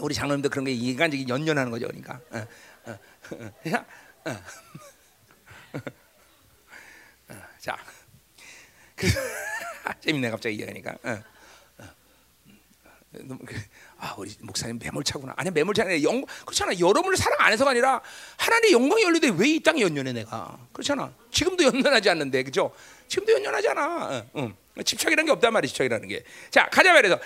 우리 0.00 0.12
장로님도 0.12 0.48
그런 0.48 0.64
게 0.64 0.72
인간적인 0.72 1.28
연연하는 1.28 1.70
거죠, 1.70 1.86
그러니까. 1.86 2.18
어, 2.32 2.44
어, 2.86 2.98
어, 4.24 4.36
자, 7.60 7.76
그, 8.94 9.06
재밌네 10.00 10.30
갑자기 10.30 10.56
이해하니까. 10.56 10.96
아 13.98 14.14
우리 14.18 14.30
목사님 14.40 14.78
매몰차구나. 14.82 15.32
아니 15.36 15.50
매몰차네. 15.50 16.02
영 16.02 16.24
그렇잖아. 16.44 16.78
여러분을 16.78 17.16
사랑 17.16 17.38
안 17.40 17.52
해서가 17.52 17.70
아니라 17.70 18.00
하나님의 18.36 18.72
영광이 18.72 19.02
열리되 19.02 19.28
왜 19.36 19.48
이 19.48 19.60
땅에 19.60 19.80
연연해 19.80 20.12
내가? 20.12 20.58
그렇잖아. 20.72 21.12
지금도 21.30 21.64
연연하지 21.64 22.10
않는데 22.10 22.42
그죠? 22.42 22.72
지금도 23.08 23.32
연연하잖아. 23.32 24.24
응. 24.36 24.54
집착이라는 24.84 25.24
게 25.26 25.32
없단 25.32 25.52
말이야. 25.52 25.68
집착이라는 25.68 26.06
게. 26.08 26.22
자 26.50 26.68
가자 26.70 26.92
말해서. 26.92 27.18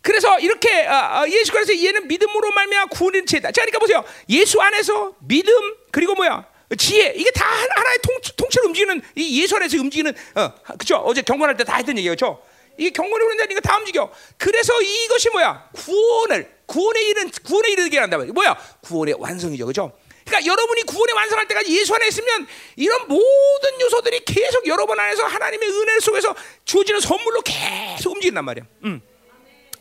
그래서 0.00 0.38
이렇게 0.40 0.86
어, 0.86 1.20
어, 1.22 1.28
예수 1.28 1.52
그래서 1.52 1.76
얘는 1.76 2.08
믿음으로 2.08 2.50
말미암아 2.52 2.86
구원의 2.90 3.26
죄다. 3.26 3.50
자, 3.52 3.62
그러니까 3.62 3.78
보세요. 3.80 4.04
예수 4.28 4.60
안에서 4.60 5.14
믿음 5.20 5.52
그리고 5.90 6.14
뭐야 6.14 6.46
지혜 6.76 7.12
이게 7.16 7.30
다 7.30 7.44
하나의 7.46 7.98
통, 8.02 8.14
통째로 8.36 8.66
움직이는 8.68 9.00
이 9.14 9.42
예수 9.42 9.54
안에서 9.56 9.76
움직이는 9.78 10.12
어, 10.34 10.52
그죠? 10.78 10.96
어제 10.96 11.22
경건할 11.22 11.56
때 11.56 11.64
다 11.64 11.76
했던 11.76 11.96
얘기죠. 11.98 12.10
그렇죠? 12.16 12.42
이게 12.78 12.90
경건이 12.90 13.24
그런다니까 13.24 13.60
다 13.60 13.78
움직여. 13.78 14.12
그래서 14.36 14.80
이것이 14.82 15.30
뭐야? 15.30 15.70
구원을 15.74 16.50
구원의 16.66 17.06
일은 17.08 17.30
구원의 17.44 17.72
일을 17.72 18.02
한다. 18.02 18.18
뭐야? 18.18 18.56
구원의 18.82 19.14
완성이죠, 19.18 19.64
그렇죠? 19.64 19.92
그러니까 20.24 20.50
여러분이 20.50 20.82
구원의 20.82 21.14
완성할 21.14 21.46
때까지 21.46 21.78
예수 21.78 21.94
안에 21.94 22.08
있으면 22.08 22.46
이런 22.74 23.06
모든 23.06 23.80
요소들이 23.80 24.24
계속 24.24 24.66
여러분 24.66 24.98
안에서 24.98 25.24
하나님의 25.24 25.68
은혜 25.70 26.00
속에서 26.00 26.34
주어지는 26.64 27.00
선물로 27.00 27.42
계속 27.42 28.12
움직인단 28.12 28.44
말이야. 28.44 28.64
음. 28.84 29.00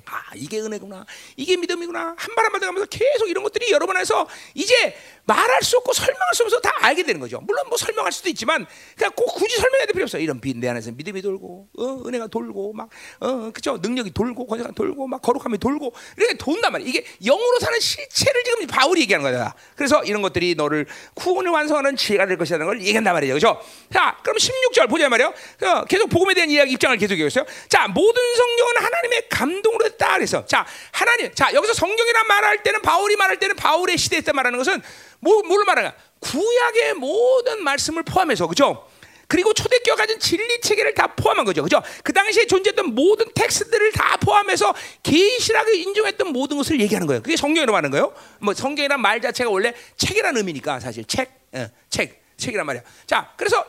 아 0.07 0.21
이게 0.35 0.59
은혜구나 0.59 1.03
이게 1.35 1.57
믿음이구나 1.57 2.13
한 2.15 2.35
발 2.35 2.45
한발 2.45 2.59
들어가면서 2.61 2.85
계속 2.91 3.27
이런 3.27 3.43
것들이 3.43 3.71
여러분 3.71 3.95
안에서 3.97 4.27
이제 4.53 4.95
말할 5.25 5.61
수 5.61 5.77
없고 5.77 5.93
설명할 5.93 6.33
수 6.33 6.43
없어서 6.43 6.61
다 6.61 6.73
알게 6.81 7.03
되는 7.03 7.19
거죠. 7.19 7.39
물론 7.41 7.65
뭐 7.67 7.77
설명할 7.77 8.11
수도 8.11 8.29
있지만 8.29 8.65
그냥 8.95 9.11
꼭 9.15 9.25
굳이 9.35 9.55
설명해야 9.55 9.85
될 9.85 9.93
필요 9.93 10.03
없어 10.03 10.17
이런 10.19 10.39
내 10.55 10.69
안에서 10.69 10.91
믿음이 10.91 11.21
돌고 11.21 11.67
어, 11.77 12.03
은혜가 12.05 12.27
돌고 12.27 12.73
막 12.73 12.89
어 13.19 13.51
그죠 13.51 13.77
능력이 13.81 14.11
돌고 14.11 14.45
권세가 14.45 14.71
돌고 14.71 15.07
막 15.07 15.21
거룩함이 15.21 15.57
돌고 15.57 15.93
이렇게 16.17 16.33
돈단 16.35 16.71
말이야 16.71 16.87
이게 16.87 17.05
영으로 17.23 17.59
사는 17.59 17.79
실체를 17.79 18.43
지금 18.43 18.67
바울이 18.67 19.01
얘기하는 19.01 19.31
거야. 19.31 19.53
그래서 19.75 20.03
이런 20.03 20.21
것들이 20.21 20.55
너를 20.55 20.85
구원을 21.13 21.51
완성하는 21.51 21.95
지혜가 21.95 22.25
될 22.25 22.37
것이라는 22.37 22.65
걸 22.65 22.81
얘기한단 22.81 23.13
말이죠. 23.13 23.33
그죠 23.35 23.61
자 23.91 24.17
그럼 24.23 24.37
16절 24.37 24.89
보자 24.89 25.09
말이요. 25.09 25.27
어, 25.63 25.85
계속 25.85 26.09
복음에 26.09 26.33
대한 26.33 26.49
이야기 26.49 26.73
입장을 26.73 26.95
계속 26.97 27.13
얘기했어요. 27.13 27.45
자 27.69 27.87
모든 27.87 28.21
성경은 28.35 28.77
하나님의 28.77 29.29
감동으로 29.29 29.87
있다 29.87 30.13
그래서 30.15 30.45
자 30.45 30.65
하나님 30.91 31.33
자 31.33 31.53
여기서 31.53 31.73
성경이란 31.73 32.27
말할 32.27 32.63
때는 32.63 32.81
바울이 32.81 33.15
말할 33.15 33.39
때는 33.39 33.55
바울의 33.55 33.97
시대에 33.97 34.21
때 34.21 34.31
말하는 34.31 34.57
것은 34.57 34.81
뭐, 35.25 35.41
뭘 35.41 35.65
말하냐 35.65 35.91
구약의 36.19 36.93
모든 36.93 37.63
말씀을 37.63 38.03
포함해서 38.03 38.45
그죠? 38.45 38.87
그리고 39.27 39.53
초대교가 39.53 39.95
가진 39.95 40.19
진리 40.19 40.61
체계를 40.61 40.93
다 40.93 41.07
포함한 41.15 41.45
거죠. 41.45 41.63
그죠? 41.63 41.81
그 42.03 42.13
당시에 42.13 42.45
존재했던 42.45 42.93
모든 42.93 43.25
텍스트들을 43.33 43.91
다 43.93 44.17
포함해서 44.17 44.75
계시락을 45.01 45.73
인정했던 45.73 46.31
모든 46.31 46.57
것을 46.57 46.79
얘기하는 46.79 47.07
거예요. 47.07 47.23
그게 47.23 47.35
성경이라고 47.35 47.75
하는 47.75 47.89
거예요. 47.89 48.13
뭐 48.39 48.53
성경이란 48.53 49.01
말 49.01 49.19
자체가 49.21 49.49
원래 49.49 49.73
책이라는 49.97 50.37
의미니까 50.37 50.79
사실 50.79 51.03
책, 51.05 51.31
어, 51.53 51.67
책, 51.89 52.21
책이란 52.37 52.67
말이야. 52.67 52.83
자, 53.07 53.33
그래서 53.35 53.65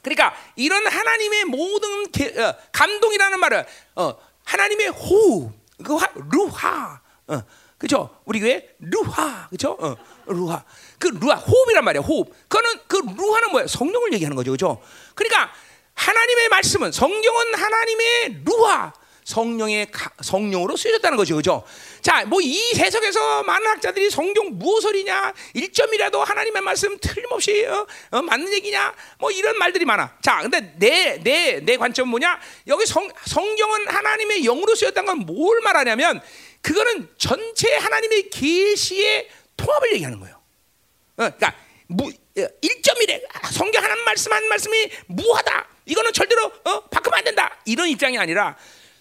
그러니까 0.00 0.34
이런 0.56 0.86
하나님의 0.86 1.44
모든 1.44 2.10
게, 2.10 2.28
어, 2.40 2.56
감동이라는 2.72 3.38
말을 3.40 3.66
어, 3.96 4.16
하나님의 4.44 4.88
호흡, 4.88 5.52
그 5.84 5.96
화, 5.96 6.08
루하, 6.30 6.98
어, 7.26 7.42
그죠? 7.80 8.10
우리 8.26 8.40
교회 8.40 8.68
루하, 8.78 9.48
그죠? 9.48 9.74
어, 9.80 9.96
루하. 10.26 10.62
그 10.98 11.08
루하 11.08 11.34
호흡이란 11.36 11.82
말이야. 11.82 12.02
호흡. 12.02 12.30
그거는 12.46 12.78
그 12.86 12.96
루하는 12.98 13.50
뭐야? 13.52 13.66
성령을 13.66 14.12
얘기하는 14.12 14.36
거죠, 14.36 14.50
그죠? 14.50 14.82
그러니까 15.14 15.50
하나님의 15.94 16.48
말씀은 16.50 16.92
성경은 16.92 17.54
하나님의 17.54 18.42
루하, 18.44 18.92
성령의 19.24 19.90
성령으로 20.22 20.76
쓰여졌다는 20.76 21.16
거죠, 21.16 21.36
그죠? 21.36 21.64
자, 22.02 22.24
뭐 22.26 22.40
이 22.42 22.72
해석에서 22.76 23.44
많은 23.44 23.66
학자들이 23.66 24.10
성경 24.10 24.58
무엇이냐, 24.58 25.32
일점이라도 25.54 26.22
하나님의 26.22 26.60
말씀 26.62 26.98
틀림없이 26.98 27.64
어, 27.64 27.86
어, 28.10 28.20
맞는 28.22 28.52
얘기냐, 28.52 28.94
뭐 29.18 29.30
이런 29.30 29.56
말들이 29.58 29.86
많아. 29.86 30.18
자, 30.20 30.42
근데 30.42 30.74
내 30.78 31.18
내 31.22 31.60
내 31.60 31.76
관점은 31.78 32.10
뭐냐? 32.10 32.38
여기 32.66 32.84
성 32.84 33.08
성경은 33.24 33.88
하나님의 33.88 34.42
영으로 34.42 34.74
쓰였다는 34.74 35.06
건 35.06 35.18
뭘 35.26 35.60
말하냐면 35.62 36.20
그거는 36.62 37.08
전체 37.16 37.74
하나님의 37.76 38.30
계시의 38.30 39.28
통합을 39.56 39.92
얘기하는 39.94 40.20
거예요. 40.20 40.36
어, 40.36 41.30
그러니까 41.30 41.54
무, 41.86 42.10
1.1에 42.36 43.24
어, 43.24 43.48
성경 43.50 43.82
하나님 43.82 44.04
말씀 44.04 44.32
한 44.32 44.48
말씀이 44.48 44.90
무하다. 45.06 45.68
이거는 45.86 46.12
절대로 46.12 46.52
어, 46.64 46.80
바꾸면 46.88 47.18
안 47.18 47.24
된다. 47.24 47.58
이런 47.64 47.88
입장이 47.88 48.18
아니라 48.18 48.56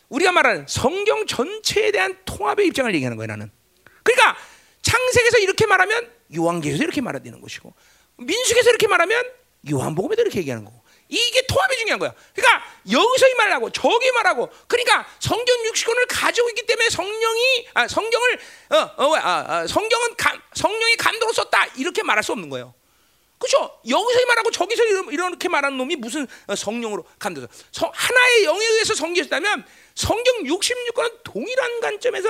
우리가 0.10 0.32
말하는 0.32 0.66
성경 0.68 1.26
전체에 1.28 1.92
대한 1.92 2.18
통합의 2.26 2.68
입장을 2.68 2.94
얘기하는 2.96 3.16
거예요, 3.18 3.28
나는. 3.28 3.52
그러니까 4.04 4.38
창세기에서 4.82 5.40
이렇게 5.40 5.66
말하면 5.66 6.12
요한계에서 6.36 6.84
이렇게 6.84 7.02
되는 7.24 7.42
것이고 7.42 7.74
민수기에서 8.18 8.70
이렇게 8.70 8.88
말하면 8.88 9.24
요한복음에도 9.70 10.22
이렇게 10.24 10.40
얘기하는 10.40 10.66
거고 10.66 10.79
이게 11.10 11.42
통합이 11.48 11.76
중요한 11.78 12.00
거야. 12.00 12.14
그러니까 12.36 12.64
여기서 12.90 13.28
이 13.28 13.34
말하고 13.34 13.72
저기 13.72 14.12
말하고 14.12 14.50
그러니까 14.68 15.08
성경 15.20 15.58
60권을 15.64 16.06
가지고 16.08 16.50
있기 16.50 16.66
때문에 16.68 16.90
성령이 16.90 17.68
아, 17.74 17.88
성경을 17.88 18.40
어, 18.70 18.76
어, 18.78 19.16
아, 19.16 19.46
아, 19.48 19.68
성경은 19.68 20.16
감, 20.16 20.40
성령이 20.54 20.96
감동을 20.98 21.34
썼다 21.34 21.66
이렇게 21.78 22.04
말할 22.04 22.24
수 22.24 22.32
없는 22.32 22.50
거예요. 22.50 22.76
그렇죠? 23.40 23.80
여기서 23.88 24.22
이 24.22 24.26
말하고 24.26 24.52
저기서 24.52 24.84
이렇게 25.12 25.50
말하는 25.50 25.78
놈이 25.78 25.96
무슨 25.96 26.28
어, 26.48 26.56
성령으로 26.56 27.04
감동을 27.18 27.48
하나의 27.92 28.44
영에 28.44 28.66
의해서 28.66 28.94
성경했다면 28.94 29.66
성경 29.96 30.44
66권은 30.44 31.24
동일한 31.24 31.80
관점에서 31.80 32.30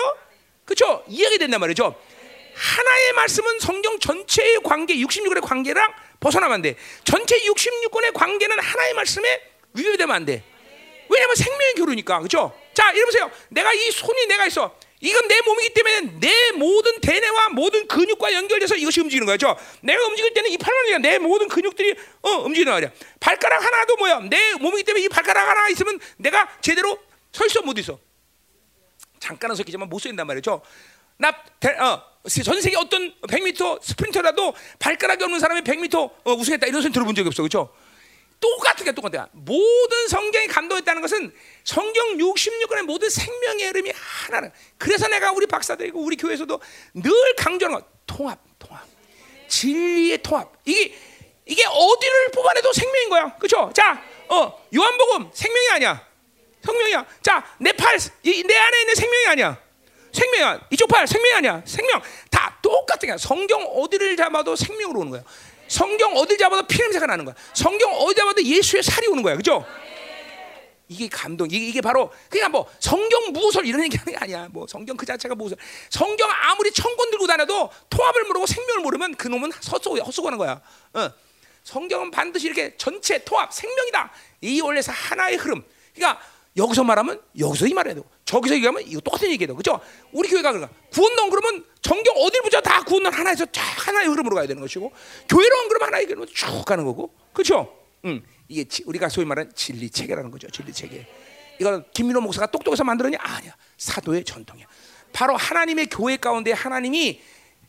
그렇죠? 0.64 1.04
이해가 1.08 1.38
된단 1.38 1.60
말이죠. 1.60 1.96
하나의 2.56 3.14
말씀은 3.14 3.60
성경 3.60 4.00
전체의 4.00 4.60
관계, 4.64 4.96
66권의 4.96 5.42
관계랑 5.42 5.94
벗어나면 6.20 6.56
안 6.56 6.62
돼. 6.62 6.76
전체 7.04 7.40
66권의 7.40 8.14
관계는 8.14 8.60
하나의 8.60 8.94
말씀에 8.94 9.42
위배되면 9.74 10.16
안 10.16 10.26
돼. 10.26 10.44
왜냐면 11.10 11.36
생명의 11.36 11.74
교류니까. 11.76 12.20
그죠? 12.22 12.54
자, 12.74 12.92
이러보세요. 12.92 13.32
내가 13.50 13.74
이 13.74 13.92
손이 13.92 14.28
내가 14.28 14.46
있어. 14.48 14.76
이건 15.02 15.28
내 15.30 15.42
몸이기 15.42 15.74
때문에 15.74 16.02
내 16.20 16.52
모든 16.52 17.00
대뇌와 17.00 17.50
모든 17.50 17.88
근육과 17.88 18.34
연결돼서 18.34 18.76
이것이 18.76 19.00
움직이는 19.00 19.26
거죠. 19.26 19.58
내가 19.82 20.06
움직일 20.08 20.34
때는 20.34 20.50
이 20.52 20.58
팔만이야. 20.58 20.98
내 20.98 21.18
모든 21.20 21.48
근육들이 21.48 21.96
어, 22.22 22.30
움직이는 22.40 22.72
말이야. 22.74 22.92
발가락 23.20 23.64
하나도 23.64 23.96
뭐야? 23.96 24.20
내 24.30 24.54
몸이기 24.56 24.84
때문에 24.84 25.06
이 25.06 25.10
발가락 25.10 25.48
하나 25.48 25.70
있으면 25.70 26.00
내가 26.18 26.50
제대로 26.60 27.00
설수못 27.32 27.78
있어. 27.80 27.98
잠깐은 29.20 29.56
섰겠지만 29.56 29.88
못 29.88 30.00
서인단 30.00 30.28
말이죠. 30.28 30.62
나, 31.18 31.30
어, 31.30 32.09
전 32.44 32.62
세계 32.62 32.76
어떤 32.76 33.14
100m 33.22 33.82
스프린터라도 33.82 34.54
발가락이 34.80 35.24
없는 35.24 35.40
사람이 35.40 35.62
100m 35.62 35.96
어, 35.96 36.34
우승했다 36.34 36.68
이런 36.68 36.82
소리 36.82 36.92
들어본 36.92 37.16
적이 37.16 37.28
없어, 37.28 37.42
그렇죠? 37.42 37.74
똑같은 38.40 38.86
게 38.86 38.92
똑같아. 38.92 39.28
모든 39.34 40.08
성경이 40.08 40.48
감동했다는 40.48 41.02
것은 41.02 41.34
성경 41.64 42.18
66권의 42.18 42.84
모든 42.84 43.10
생명의 43.10 43.68
흐름이 43.68 43.92
하나는. 43.96 44.52
그래서 44.78 45.08
내가 45.08 45.32
우리 45.32 45.46
박사들이고 45.46 46.00
우리 46.00 46.16
교회에서도 46.16 46.60
늘 46.96 47.36
강조하는 47.36 47.80
거 47.80 47.86
통합, 48.06 48.40
통합, 48.58 48.86
진리의 49.48 50.22
통합. 50.22 50.54
이게 50.66 50.96
이게 51.46 51.64
어디를 51.66 52.32
뽑아내도 52.34 52.72
생명인 52.74 53.10
거야, 53.10 53.36
그렇죠? 53.38 53.72
자, 53.74 54.02
어, 54.30 54.68
요한복음 54.74 55.32
생명이 55.34 55.70
아니야, 55.72 56.08
생명이야. 56.64 57.06
자, 57.22 57.56
내 57.60 57.72
팔, 57.74 57.98
내 58.24 58.56
안에 58.58 58.80
있는 58.82 58.96
생명이 58.96 59.26
아니야. 59.28 59.69
생명이야. 60.20 60.68
이쪽 60.72 60.88
팔 60.88 61.08
생명이 61.08 61.34
아니야. 61.36 61.62
생명 61.66 62.02
다 62.30 62.58
똑같은 62.62 63.08
거야. 63.08 63.18
성경 63.18 63.64
어디를 63.64 64.18
잡아도 64.18 64.56
생명으로 64.56 65.00
오는 65.00 65.12
거야. 65.12 65.24
성경 65.68 66.16
어딜 66.18 66.38
잡아도 66.38 66.68
피 66.68 66.80
냄새가 66.80 67.06
나는 67.06 67.26
거야. 67.26 67.36
성경 67.54 67.92
어디 67.94 68.16
잡아도 68.16 68.44
예수의 68.44 68.84
살이 68.84 69.08
오는 69.08 69.24
거야. 69.24 69.36
그죠? 69.36 69.66
이게 70.88 71.08
감동. 71.08 71.48
이게, 71.52 71.68
이게 71.68 71.82
바로 71.82 72.12
그냥 72.30 72.52
뭐 72.52 72.68
성경 72.80 73.32
무술 73.32 73.66
이런 73.68 73.84
얘기 73.84 73.96
하는 73.96 74.12
게 74.12 74.18
아니야. 74.18 74.48
뭐 74.52 74.66
성경 74.68 74.98
그 74.98 75.06
자체가 75.06 75.36
무술. 75.36 75.58
성경 75.90 76.30
아무리 76.30 76.72
천권 76.72 77.12
들고 77.12 77.28
다녀도 77.28 77.70
통합을 77.90 78.24
모르고 78.24 78.48
생명을 78.48 78.82
모르면 78.82 79.16
그 79.16 79.28
놈은 79.28 79.52
헛쏘 79.52 79.98
헛쏘가는 79.98 80.38
거야. 80.38 80.60
어. 80.94 81.12
성경은 81.64 82.10
반드시 82.10 82.48
이렇게 82.48 82.76
전체 82.78 83.24
통합 83.24 83.54
생명이다. 83.54 84.12
이 84.42 84.60
원래서 84.62 84.92
하나의 84.92 85.38
흐름. 85.38 85.64
그러니까 85.94 86.20
여기서 86.58 86.84
말하면 86.84 87.22
여기서 87.38 87.68
이 87.68 87.74
되고 87.76 88.10
저기서 88.30 88.54
얘기하면 88.56 88.84
이거 88.86 89.02
똑같은 89.02 89.32
얘기예요. 89.32 89.56
그죠? 89.56 89.80
우리 90.12 90.30
교회가 90.30 90.52
그런가? 90.52 90.72
구원론 90.92 91.32
그러면 91.32 91.66
정경 91.82 92.16
어딜 92.18 92.44
보자 92.44 92.62
다 92.62 92.84
구원론 92.84 93.12
하나에서 93.12 93.44
쫙 93.48 93.88
하나의 93.88 94.08
흐름으로 94.08 94.36
가야 94.36 94.46
되는 94.46 94.62
것이고 94.62 94.92
교회론 95.28 95.68
그러면 95.68 95.88
하나의 95.88 96.06
흐름으로 96.06 96.28
쭉 96.28 96.64
가는 96.64 96.86
거고. 96.86 97.12
그렇죠? 97.34 97.76
음. 98.06 98.24
이게 98.48 98.66
우리가 98.86 99.10
소위 99.10 99.26
말하는 99.26 99.52
진리 99.56 99.90
체계라는 99.90 100.30
거죠. 100.30 100.48
진리 100.52 100.72
체계. 100.72 101.08
이건 101.60 101.84
김민호 101.92 102.22
목사가 102.22 102.46
똑똑해서 102.46 102.84
만들었냐? 102.84 103.18
아니야. 103.20 103.56
사도의 103.78 104.24
전통이야. 104.24 104.68
바로 105.12 105.36
하나님의 105.36 105.88
교회 105.88 106.16
가운데 106.16 106.52
하나님이 106.52 107.20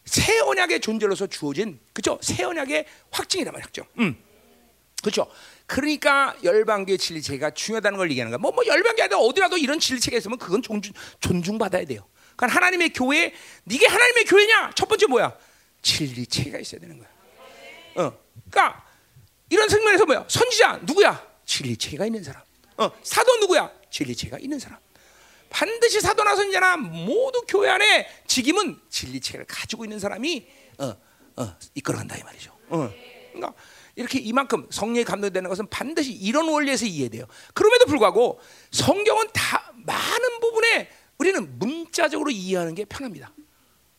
새 0.05 0.41
언약의 0.41 0.81
존재로서 0.81 1.27
주어진 1.27 1.81
그죠? 1.95 2.19
새 2.21 2.45
언약의 2.45 2.85
확증이란 3.11 3.55
말이죠. 3.55 3.87
음. 3.99 4.15
그렇죠? 5.03 5.31
그러니까 5.67 6.35
열방계 6.43 6.97
진리체가 6.97 7.51
중요하다는 7.51 7.99
걸 7.99 8.11
얘기하는 8.11 8.31
거야. 8.31 8.39
뭐, 8.39 8.51
뭐 8.53 8.65
열방계 8.67 9.03
아니라 9.03 9.19
어디라도 9.19 9.57
이런 9.57 9.79
진리체가 9.79 10.17
있으면 10.19 10.39
그건 10.39 10.63
존중, 10.63 10.93
존중받아야 11.21 11.85
돼요. 11.85 12.07
그러니까 12.37 12.57
하나님의 12.57 12.93
교회, 12.93 13.33
이게 13.71 13.87
하나님의 13.87 14.25
교회냐? 14.25 14.73
첫 14.75 14.89
번째 14.89 15.07
뭐야? 15.07 15.37
진리체가 15.83 16.59
있어야 16.59 16.81
되는 16.81 16.99
거야. 16.99 17.09
어, 17.97 18.19
그러니까 18.51 18.85
이런 19.49 19.69
측면에서 19.69 20.07
뭐야? 20.07 20.25
선지자 20.29 20.81
누구야? 20.83 21.27
진리체가 21.45 22.07
있는 22.07 22.23
사람. 22.23 22.43
어, 22.77 22.91
사도 23.03 23.37
누구야? 23.37 23.71
진리체가 23.91 24.39
있는 24.39 24.59
사람. 24.59 24.79
반드시 25.51 26.01
사도나 26.01 26.37
선지자나 26.37 26.77
모두 26.77 27.45
교회 27.49 27.69
안에 27.71 28.09
직임은 28.27 28.81
진리체를 28.89 29.47
가지고 29.47 29.85
있는 29.85 29.99
사람이 29.99 30.47
어, 30.79 30.97
어, 31.37 31.57
이끌어간다 31.75 32.17
이 32.17 32.23
말이죠. 32.23 32.57
어, 32.69 32.93
그러니까. 33.33 33.53
이렇게 34.01 34.19
이만큼 34.19 34.67
성령이 34.71 35.05
감동되는 35.05 35.49
것은 35.51 35.67
반드시 35.69 36.13
이런 36.13 36.49
원리에서 36.49 36.87
이해돼요. 36.87 37.27
그럼에도 37.53 37.85
불구하고 37.85 38.41
성경은 38.71 39.29
다 39.35 39.73
많은 39.75 40.41
부분에 40.41 40.91
우리는 41.19 41.59
문자적으로 41.59 42.31
이해하는 42.31 42.75
게 42.75 42.87
편합니다. 42.87 43.31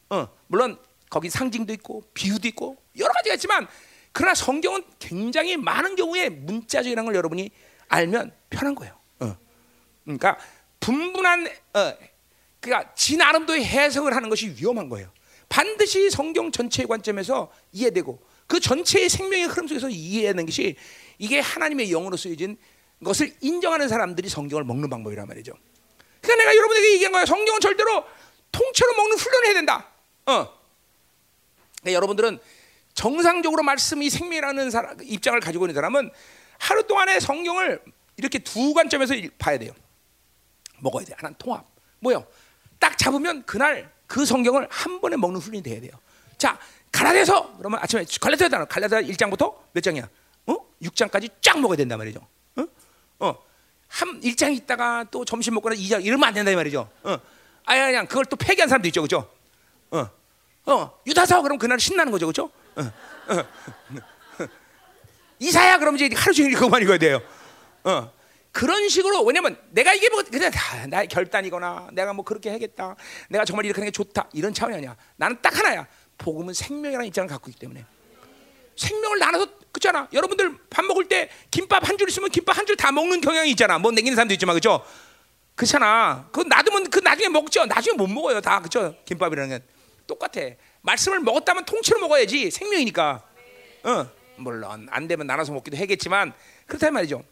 어, 0.09 0.27
물론 0.47 0.79
거기 1.07 1.29
상징도 1.29 1.71
있고 1.73 2.03
비유도 2.15 2.47
있고 2.47 2.77
여러 2.97 3.13
가지가 3.13 3.35
있지만 3.35 3.67
그러나 4.11 4.33
성경은 4.33 4.83
굉장히 4.97 5.55
많은 5.55 5.95
경우에 5.95 6.29
문자적이라는 6.29 7.05
걸 7.05 7.15
여러분이 7.15 7.51
알면 7.87 8.33
편한 8.49 8.73
거예요. 8.73 8.97
어. 9.19 9.37
그러니까 10.03 10.39
분분한 10.79 11.47
어, 11.75 11.93
그러니까 12.59 12.91
지 12.95 13.17
나름도의 13.17 13.63
해석을 13.65 14.15
하는 14.15 14.29
것이 14.29 14.55
위험한 14.57 14.89
거예요. 14.89 15.11
반드시 15.47 16.09
성경 16.09 16.51
전체의 16.51 16.87
관점에서 16.87 17.51
이해되고 17.71 18.30
그 18.51 18.59
전체의 18.59 19.07
생명의 19.07 19.45
흐름 19.45 19.65
속에서 19.65 19.87
이해하는 19.87 20.45
것이 20.45 20.75
이게 21.17 21.39
하나님의 21.39 21.87
영으로 21.87 22.17
쓰여진 22.17 22.57
것을 23.01 23.33
인정하는 23.39 23.87
사람들이 23.87 24.27
성경을 24.27 24.65
먹는 24.65 24.89
방법이란 24.89 25.25
말이죠. 25.25 25.53
그러니까 26.19 26.43
내가 26.43 26.57
여러분에게 26.57 26.93
얘기한 26.95 27.13
거야. 27.13 27.25
성경은 27.25 27.61
절대로 27.61 28.03
통째로 28.51 28.93
먹는 28.97 29.17
훈련을 29.17 29.45
해야 29.45 29.53
된다. 29.53 29.87
어. 30.25 30.59
그러니까 31.79 31.93
여러분들은 31.93 32.39
정상적으로 32.93 33.63
말씀이 33.63 34.09
생명이라는 34.09 34.69
사람, 34.69 34.97
입장을 35.01 35.39
가지고 35.39 35.67
있는 35.67 35.75
사람은 35.75 36.11
하루 36.59 36.85
동안에 36.85 37.21
성경을 37.21 37.81
이렇게 38.17 38.39
두 38.39 38.73
관점에서 38.73 39.13
봐야 39.39 39.59
돼요. 39.59 39.71
먹어야 40.81 41.05
돼. 41.05 41.13
하나는 41.15 41.37
통합. 41.37 41.65
뭐요? 41.99 42.27
딱 42.79 42.97
잡으면 42.97 43.45
그날 43.45 43.89
그 44.07 44.25
성경을 44.25 44.67
한 44.69 44.99
번에 44.99 45.15
먹는 45.15 45.39
훈련이 45.39 45.63
돼야 45.63 45.79
돼요. 45.79 45.93
자, 46.37 46.59
갈라디아서 46.91 47.57
그러면 47.57 47.79
아침에 47.81 48.05
갈라디아다 48.19 48.65
갈라디아 48.65 49.01
1장부터 49.01 49.55
몇 49.71 49.81
장이야? 49.81 50.07
어? 50.47 50.55
6장까지 50.81 51.31
쫙 51.41 51.59
먹어야 51.59 51.77
된단 51.77 51.97
말이죠. 51.97 52.25
어? 52.57 52.65
어. 53.19 53.43
한 53.87 54.21
1장 54.21 54.55
있다가 54.55 55.05
또 55.11 55.25
점심 55.25 55.53
먹거나 55.55 55.75
2장 55.75 56.03
이러면 56.03 56.27
안 56.27 56.33
된다 56.33 56.51
이 56.51 56.55
말이죠. 56.55 56.89
어. 57.03 57.17
아야 57.65 57.85
그냥 57.87 58.07
그걸 58.07 58.25
또 58.25 58.35
폐기한 58.35 58.67
사람도 58.67 58.87
있죠. 58.89 59.01
그죠? 59.01 59.29
어. 59.91 60.09
어. 60.65 60.99
유다서 61.07 61.41
그럼 61.41 61.57
그날 61.57 61.79
신나는 61.79 62.11
거죠. 62.11 62.27
그죠? 62.27 62.49
어. 62.75 62.81
어. 62.81 63.45
이사야 65.39 65.79
그럼 65.79 65.95
이제 65.95 66.09
하루 66.15 66.33
종일 66.33 66.53
그것만 66.53 66.81
읽어야 66.83 66.97
돼요. 66.97 67.21
어. 67.83 68.11
그런 68.51 68.89
식으로 68.89 69.23
왜냐면 69.23 69.57
내가 69.69 69.93
이게 69.93 70.09
뭐 70.09 70.23
그냥 70.23 70.51
다 70.51 70.85
나의 70.87 71.07
결단이거나 71.07 71.89
내가 71.93 72.13
뭐 72.13 72.23
그렇게 72.23 72.49
하겠다. 72.49 72.95
내가 73.29 73.45
정말 73.45 73.65
이렇게 73.65 73.79
하는 73.79 73.87
게 73.87 73.91
좋다. 73.91 74.29
이런 74.33 74.53
차원이 74.53 74.75
아니야. 74.77 74.95
나는 75.15 75.37
딱 75.41 75.57
하나야. 75.57 75.87
복음은 76.21 76.53
생명이라는 76.53 77.07
입장을 77.07 77.27
갖고 77.27 77.49
있기 77.49 77.59
때문에 77.59 77.83
생명을 78.75 79.19
나눠서 79.19 79.47
그잖아. 79.71 80.07
여러분들 80.13 80.57
밥 80.69 80.85
먹을 80.85 81.07
때 81.07 81.29
김밥 81.49 81.87
한 81.87 81.97
줄 81.97 82.09
있으면 82.09 82.29
김밥 82.29 82.57
한 82.57 82.65
줄 82.65 82.75
다 82.75 82.91
먹는 82.91 83.21
경향이 83.21 83.49
있잖아. 83.51 83.77
뭐 83.79 83.91
냉기는 83.91 84.15
사람도 84.15 84.33
있지만 84.35 84.55
그죠? 84.55 84.85
그렇잖아. 85.55 86.27
그 86.31 86.41
놔두면 86.41 86.89
그 86.89 86.99
나중에 86.99 87.29
먹죠. 87.29 87.65
나중에 87.65 87.95
못 87.97 88.07
먹어요. 88.07 88.39
다 88.41 88.61
그죠? 88.61 88.95
김밥이라는 89.05 89.57
게 89.57 89.63
똑같아. 90.07 90.41
말씀을 90.81 91.19
먹었다면 91.21 91.65
통째로 91.65 91.99
먹어야지 91.99 92.51
생명이니까. 92.51 93.23
어, 93.83 94.09
물론 94.37 94.87
안 94.89 95.07
되면 95.07 95.27
나눠서 95.27 95.53
먹기도 95.53 95.77
하겠지만 95.77 96.33
그렇단 96.67 96.93
말이죠. 96.93 97.23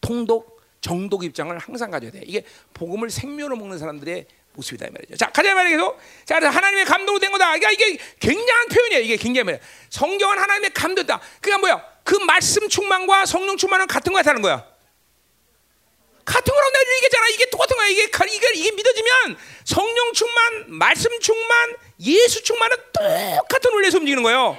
통독, 0.00 0.60
정독 0.80 1.24
입장을 1.24 1.56
항상 1.58 1.90
가져야 1.90 2.10
돼. 2.10 2.22
이게 2.24 2.44
복음을 2.74 3.10
생명으로 3.10 3.56
먹는 3.56 3.78
사람들의 3.78 4.26
모습이다 4.60 4.86
이 4.86 4.90
말이죠. 4.90 5.16
자, 5.16 5.30
가자 5.30 5.54
말이죠. 5.54 5.98
자, 6.24 6.36
하나님의 6.36 6.84
감동으로 6.84 7.18
된 7.18 7.32
거다. 7.32 7.46
그러니까 7.58 7.70
이게 7.70 7.98
굉장한 8.20 8.68
표현이에요. 8.68 9.02
이게 9.02 9.16
굉장히 9.16 9.58
성경은 9.88 10.38
하나님의 10.38 10.70
감도다. 10.74 11.20
그러니까 11.40 11.58
뭐야? 11.58 11.84
그 12.04 12.14
말씀 12.16 12.68
충만과 12.68 13.26
성령 13.26 13.56
충만은 13.56 13.86
같은 13.86 14.12
거야, 14.12 14.22
다른 14.22 14.42
거야. 14.42 14.64
같은 16.24 16.54
거라고 16.54 16.72
내가 16.72 16.94
얘기했잖아. 16.94 17.28
이게 17.28 17.50
똑같은 17.50 17.76
거야. 17.76 17.88
이게 17.88 18.04
이게 18.04 18.52
이게 18.54 18.70
믿어지면 18.72 19.38
성령 19.64 20.12
충만, 20.12 20.64
말씀 20.68 21.10
충만, 21.20 21.74
예수 22.00 22.42
충만은 22.42 22.76
똑같은 22.92 23.72
원리에서 23.72 23.98
움직이는 23.98 24.22
거예요. 24.22 24.56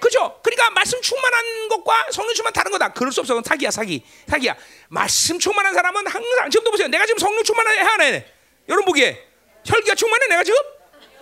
그죠? 0.00 0.40
그러니까 0.42 0.70
말씀 0.70 1.00
충만한 1.02 1.68
것과 1.68 2.06
성령 2.10 2.34
충만 2.34 2.52
다른 2.52 2.70
거다. 2.72 2.92
그럴 2.92 3.12
수 3.12 3.20
없어. 3.20 3.40
사기야, 3.44 3.70
사기. 3.70 4.02
사기야. 4.28 4.56
말씀 4.88 5.38
충만한 5.38 5.74
사람은 5.74 6.06
항상 6.06 6.50
지금도 6.50 6.70
보세요. 6.70 6.88
내가 6.88 7.04
지금 7.06 7.18
성령 7.18 7.42
충만해 7.44 7.80
하네. 7.80 8.26
여러분 8.68 8.86
보기에 8.86 9.29
혈기가 9.70 9.94
충만해 9.94 10.26
내가 10.28 10.44
지금? 10.44 10.58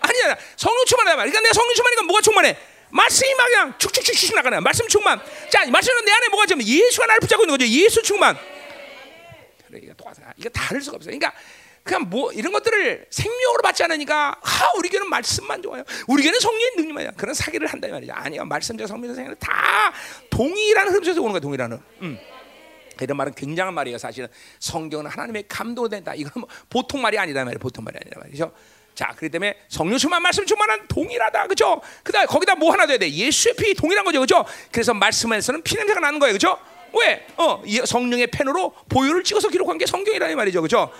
아니야. 0.00 0.36
성령 0.56 0.84
충만하다 0.86 1.16
말. 1.16 1.26
그러니까 1.26 1.40
내가 1.40 1.54
성령 1.54 1.74
충만이니까 1.74 2.02
뭐가 2.04 2.20
충만해? 2.22 2.56
말씀이 2.90 3.34
막 3.34 3.46
그냥 3.46 3.74
축축축축 3.78 4.34
나가네. 4.34 4.60
말씀 4.60 4.88
충만. 4.88 5.20
자, 5.50 5.66
말씀은 5.70 6.04
내 6.04 6.12
안에 6.12 6.28
뭐가 6.28 6.46
지금 6.46 6.62
예수가 6.62 7.06
나를 7.06 7.20
붙잡고 7.20 7.44
있는 7.44 7.52
거죠. 7.58 7.66
예수 7.68 8.02
충만. 8.02 8.36
그래, 9.66 9.80
이거 9.82 9.92
똑같아. 9.94 10.32
이거 10.38 10.48
다를 10.48 10.80
수가 10.80 10.96
없어. 10.96 11.06
그러니까 11.06 11.32
그냥 11.82 12.08
뭐 12.08 12.32
이런 12.32 12.52
것들을 12.52 13.06
생명으로 13.10 13.62
받지 13.62 13.82
않으니까 13.82 14.36
아 14.42 14.70
우리 14.76 14.88
교는 14.88 15.08
말씀만 15.08 15.62
좋아요. 15.62 15.84
우리 16.06 16.22
교는 16.22 16.38
성령의 16.40 16.72
능력만이야. 16.76 17.12
그런 17.16 17.34
사기를 17.34 17.66
한다 17.66 17.88
말이야. 17.88 18.14
아니야. 18.16 18.44
말씀과 18.44 18.86
성령의 18.86 19.14
생각 19.14 19.38
다 19.38 19.92
동일한 20.30 20.88
흐름 20.88 21.04
속에서 21.04 21.20
오는 21.20 21.32
거야. 21.32 21.40
동일한 21.40 21.72
흐름. 21.72 21.84
음. 22.02 22.18
이런 23.04 23.16
말은 23.16 23.34
굉장한 23.34 23.74
말이에요. 23.74 23.98
사실은 23.98 24.28
성경은 24.58 25.06
하나님의 25.06 25.44
감동을 25.48 25.90
된다. 25.90 26.14
이건 26.14 26.32
뭐 26.36 26.48
보통 26.68 27.02
말이 27.02 27.18
아니다 27.18 27.44
말이에요. 27.44 27.58
보통 27.58 27.84
말이 27.84 27.98
아니라 28.02 28.20
말이죠. 28.20 28.52
자, 28.94 29.06
그렇기 29.16 29.30
때문에 29.30 29.56
성령 29.68 29.96
충만 29.96 30.20
말씀 30.20 30.44
충만한 30.44 30.88
동일하다. 30.88 31.46
그죠? 31.46 31.80
그다음 32.02 32.26
거기다 32.26 32.56
뭐 32.56 32.72
하나 32.72 32.84
돼야 32.84 32.98
돼? 32.98 33.08
예수의 33.08 33.54
피 33.54 33.74
동일한 33.74 34.04
거죠. 34.04 34.20
그죠? 34.20 34.44
그래서 34.72 34.92
말씀에서는 34.92 35.62
피 35.62 35.76
냄새가 35.76 36.00
나는 36.00 36.18
거예요. 36.18 36.32
그죠? 36.32 36.58
왜? 36.92 37.24
어, 37.36 37.62
성령의 37.84 38.26
펜으로 38.28 38.74
보혈을 38.88 39.22
찍어서 39.22 39.50
기록한 39.50 39.78
게 39.78 39.86
성경이라는 39.86 40.36
말이죠. 40.36 40.62
그죠? 40.62 40.90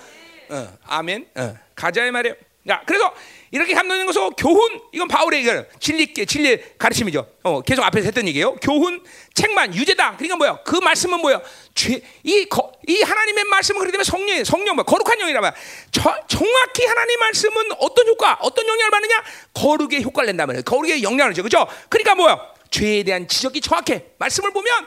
어, 0.51 0.79
아멘. 0.87 1.29
어, 1.35 1.57
가자의 1.75 2.13
말이에요. 2.13 2.37
자, 2.69 2.83
그래서 2.87 3.13
이렇게 3.51 3.75
감동되는 3.75 4.07
것은 4.07 4.31
교훈 4.33 4.81
이건 4.93 5.09
바울의 5.09 5.43
이거 5.43 5.65
진리 5.81 6.13
진리 6.13 6.61
가르침이죠. 6.79 7.27
어, 7.43 7.63
계속 7.63 7.83
앞에서 7.85 8.07
했던 8.07 8.27
얘기예요. 8.29 8.57
교훈, 8.57 9.03
책만, 9.35 9.75
유죄다. 9.75 10.17
그러니까 10.17 10.37
뭐야? 10.37 10.59
그 10.65 10.77
말씀은 10.77 11.21
뭐야? 11.21 11.41
죄, 11.75 12.03
이, 12.25 12.45
거, 12.47 12.73
이 12.87 13.03
하나님의 13.03 13.45
말씀은 13.45 13.79
그렇기 13.79 13.93
때문에 13.93 14.05
성령, 14.05 14.45
성령 14.45 14.77
뭐 14.77 14.85
거룩한 14.85 15.19
영이라 15.19 15.41
말. 15.41 15.55
정확히 15.91 16.85
하나님 16.87 17.21
말씀은 17.21 17.73
어떤 17.79 18.07
효과, 18.09 18.39
어떤 18.41 18.67
영향을 18.67 18.91
받느냐? 18.91 19.25
거룩의 19.55 20.03
효과를 20.03 20.27
낸다 20.27 20.47
말이에요. 20.47 20.63
거룩의 20.65 21.03
영향을 21.03 21.35
줘, 21.35 21.43
그죠? 21.43 21.67
그러니까 21.89 22.15
뭐야? 22.15 22.39
죄에 22.71 23.03
대한 23.03 23.27
지적이 23.27 23.61
정확해. 23.61 24.05
말씀을 24.19 24.53
보면 24.53 24.87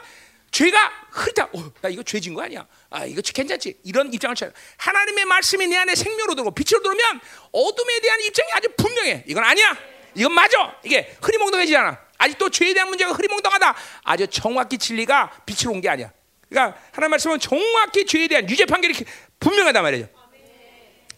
죄가 0.52 0.92
흐르다. 1.10 1.48
어, 1.52 1.72
나 1.80 1.88
이거 1.88 2.02
죄진 2.02 2.34
거 2.34 2.42
아니야? 2.42 2.66
아, 2.92 3.04
이거 3.06 3.22
괜찮지? 3.22 3.78
이런 3.84 4.12
입장을 4.12 4.36
취하 4.36 4.50
하나님의 4.76 5.24
말씀이 5.24 5.66
내 5.66 5.76
안에 5.76 5.94
생명으로 5.94 6.34
들어오고 6.34 6.54
빛으로 6.54 6.80
들어오면 6.82 7.20
어둠에 7.52 8.00
대한 8.00 8.20
입장이 8.20 8.48
아주 8.52 8.68
분명해. 8.76 9.24
이건 9.26 9.42
아니야. 9.44 9.76
이건 10.14 10.32
맞아. 10.32 10.76
이게 10.84 11.16
흐리멍덩해지지 11.22 11.76
않아. 11.76 11.98
아직도 12.18 12.50
죄에 12.50 12.74
대한 12.74 12.88
문제가 12.88 13.12
흐리멍덩하다. 13.12 13.74
아주 14.04 14.26
정확히 14.28 14.76
진리가 14.78 15.42
빛으로 15.46 15.72
온 15.72 15.80
게 15.80 15.88
아니야. 15.88 16.12
그러니까 16.48 16.78
하나님 16.92 17.10
말씀은 17.12 17.38
정확히 17.40 18.04
죄에 18.04 18.28
대한 18.28 18.48
유죄 18.48 18.66
판결이 18.66 18.94
분명하단 19.40 19.82
말이죠. 19.82 20.08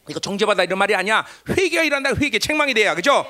이거 0.08 0.20
정죄받아 0.20 0.62
이런 0.62 0.78
말이 0.78 0.94
아니야. 0.94 1.26
회개가 1.48 1.82
일어난다. 1.82 2.18
회개, 2.20 2.38
책망이 2.38 2.72
돼야. 2.72 2.94
그죠? 2.94 3.26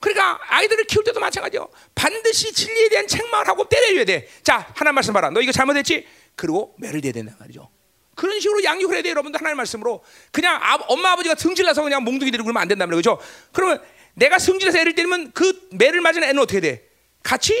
그러니까 0.00 0.38
아이들을 0.48 0.84
키울 0.84 1.04
때도 1.04 1.20
마찬가지요. 1.20 1.68
반드시 1.94 2.52
진리에 2.54 2.88
대한 2.88 3.06
책망을 3.06 3.46
하고 3.48 3.68
때려줘야 3.68 4.04
돼. 4.06 4.28
자, 4.42 4.66
하나 4.74 4.92
말씀 4.92 5.12
봐라. 5.12 5.28
너 5.30 5.42
이거 5.42 5.52
잘못했지? 5.52 6.06
그리고 6.40 6.74
매를 6.78 7.02
대야 7.02 7.12
된단 7.12 7.36
말이죠. 7.38 7.68
그런 8.14 8.40
식으로 8.40 8.64
양육을 8.64 8.94
해야 8.94 9.02
돼, 9.02 9.10
여러분들 9.10 9.38
하나님 9.38 9.58
말씀으로. 9.58 10.02
그냥 10.32 10.58
아, 10.62 10.78
엄마 10.88 11.12
아버지가 11.12 11.34
승질나서 11.34 11.82
그냥 11.82 12.02
몽둥이 12.02 12.30
들고 12.30 12.44
그러면 12.44 12.62
안 12.62 12.78
말이죠. 12.78 13.18
그죠? 13.18 13.18
그러면 13.52 13.82
내가 14.14 14.38
승질해서 14.38 14.78
애를 14.78 14.94
때리면 14.94 15.32
그 15.32 15.68
매를 15.72 16.00
맞은 16.00 16.24
애는 16.24 16.38
어떻게 16.38 16.60
돼? 16.60 16.88
같이 17.22 17.54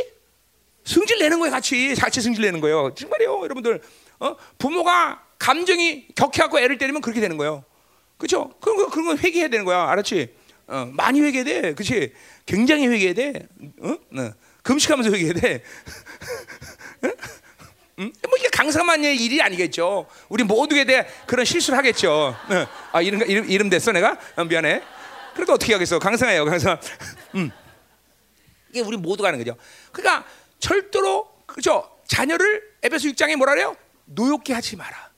승질 0.84 1.18
내는 1.18 1.38
거예요, 1.40 1.52
같이. 1.52 1.94
같이 1.94 2.22
승질 2.22 2.42
내는 2.42 2.60
거예요. 2.62 2.94
정말이요, 2.94 3.42
여러분들. 3.42 3.82
어? 4.18 4.36
부모가 4.56 5.26
감정이 5.38 6.08
격해갖고 6.14 6.58
애를 6.58 6.78
때리면 6.78 7.02
그렇게 7.02 7.20
되는 7.20 7.36
거예요. 7.36 7.62
그죠? 8.16 8.50
그런 8.60 8.78
거, 8.78 8.88
그런 8.88 9.06
거 9.08 9.16
회개해야 9.16 9.48
되는 9.48 9.66
거야. 9.66 9.90
알았지? 9.90 10.34
어, 10.68 10.88
많이 10.90 11.20
회개해야 11.20 11.44
돼. 11.44 11.74
그치? 11.74 12.14
굉장히 12.46 12.86
회개해야 12.86 13.12
돼. 13.12 13.46
어? 13.80 13.90
어. 13.92 14.32
금식하면서 14.62 15.10
회개해야 15.10 15.34
돼. 15.34 15.62
음? 18.00 18.12
강사만의 18.60 19.16
일이 19.16 19.40
아니겠죠. 19.40 20.06
우리 20.28 20.44
모두에 20.44 20.84
대해 20.84 21.06
그런 21.26 21.46
실수를 21.46 21.78
하겠죠. 21.78 22.12
어. 22.12 22.66
아 22.92 23.00
이름 23.00 23.22
이름 23.22 23.50
이름 23.50 23.70
됐어 23.70 23.90
내가 23.90 24.18
어, 24.36 24.44
미안해. 24.44 24.82
그래도 25.34 25.54
어떻게 25.54 25.72
하겠어? 25.72 25.98
강사예요, 25.98 26.44
강사. 26.44 26.78
음. 27.36 27.50
이게 28.68 28.80
우리 28.80 28.98
모두가 28.98 29.28
하는 29.28 29.38
거죠. 29.38 29.56
그러니까 29.92 30.26
절대로 30.58 31.26
그죠? 31.46 31.90
자녀를 32.06 32.62
에베소 32.82 33.08
6장에 33.08 33.36
뭐라 33.36 33.54
그래요? 33.54 33.76
노엽게 34.04 34.52
하지 34.52 34.76
마라. 34.76 35.10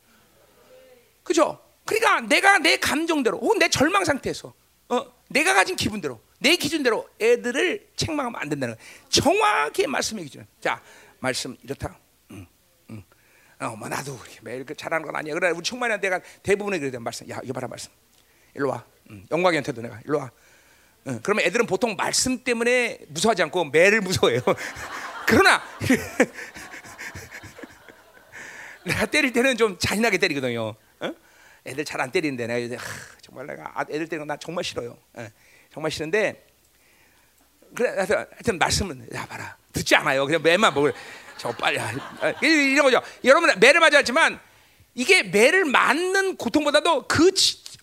그죠? 1.24 1.58
그러니까 1.84 2.20
내가 2.20 2.58
내 2.58 2.76
감정대로 2.76 3.38
혹은 3.38 3.58
내 3.58 3.68
절망 3.68 4.04
상태에서 4.04 4.54
어, 4.88 5.04
내가 5.28 5.52
가진 5.52 5.74
기분대로 5.74 6.20
내 6.38 6.54
기준대로 6.54 7.08
애들을 7.20 7.88
책망하면 7.96 8.40
안 8.40 8.48
된다는 8.48 8.76
거예요. 8.76 8.88
정확히 9.08 9.88
말씀해 9.88 10.22
기준. 10.22 10.46
자, 10.60 10.80
말씀 11.18 11.56
이렇다. 11.64 11.98
어, 13.62 13.76
뭐 13.76 13.88
나도 13.88 14.18
매일 14.42 14.64
그 14.64 14.74
잘하는 14.74 15.06
건 15.06 15.14
아니야. 15.16 15.34
그래 15.34 15.50
우리 15.50 15.62
충만한 15.62 16.00
내가 16.00 16.20
대부분의 16.42 16.80
그래 16.80 16.98
말씀. 16.98 17.28
야 17.30 17.38
이거 17.44 17.52
봐라 17.52 17.68
말씀. 17.68 17.90
일로 18.54 18.70
와. 18.70 18.84
응. 19.10 19.24
영광이한테도 19.30 19.82
내가 19.82 20.00
일로 20.04 20.18
와. 20.18 20.30
응. 21.06 21.20
그러면 21.22 21.44
애들은 21.46 21.66
보통 21.66 21.94
말씀 21.96 22.42
때문에 22.42 22.98
무서워하지 23.08 23.42
않고 23.44 23.66
매를 23.66 24.00
무서워해요. 24.00 24.40
그러나 25.26 25.62
내가 28.84 29.06
때릴 29.06 29.32
때는 29.32 29.56
좀 29.56 29.78
잔인하게 29.78 30.18
때리거든요. 30.18 30.74
어? 31.00 31.14
애들 31.66 31.84
잘 31.84 32.00
안 32.00 32.10
때리는데 32.10 32.46
내가 32.48 32.58
이제 32.58 32.74
하, 32.74 32.84
정말 33.20 33.46
내가 33.46 33.70
아, 33.74 33.82
애들 33.82 34.08
때리는 34.08 34.18
건 34.18 34.26
나 34.26 34.36
정말 34.36 34.64
싫어요. 34.64 34.96
어, 35.14 35.28
정말 35.72 35.90
싫은데 35.92 36.46
그래 37.74 37.90
하여튼, 37.90 38.16
하여튼 38.16 38.58
말씀은 38.58 39.08
야 39.14 39.24
봐라 39.26 39.56
듣지 39.72 39.94
않아요. 39.96 40.26
그냥 40.26 40.42
매만 40.42 40.74
먹을. 40.74 40.92
저 41.38 41.50
빨리 41.52 41.78
아, 41.78 41.90
이런 42.40 42.84
거죠. 42.84 43.02
여러분 43.24 43.50
매를 43.58 43.80
맞았지만 43.80 44.38
이게 44.94 45.22
매를 45.22 45.64
맞는 45.64 46.36
고통보다도 46.36 47.06
그 47.08 47.30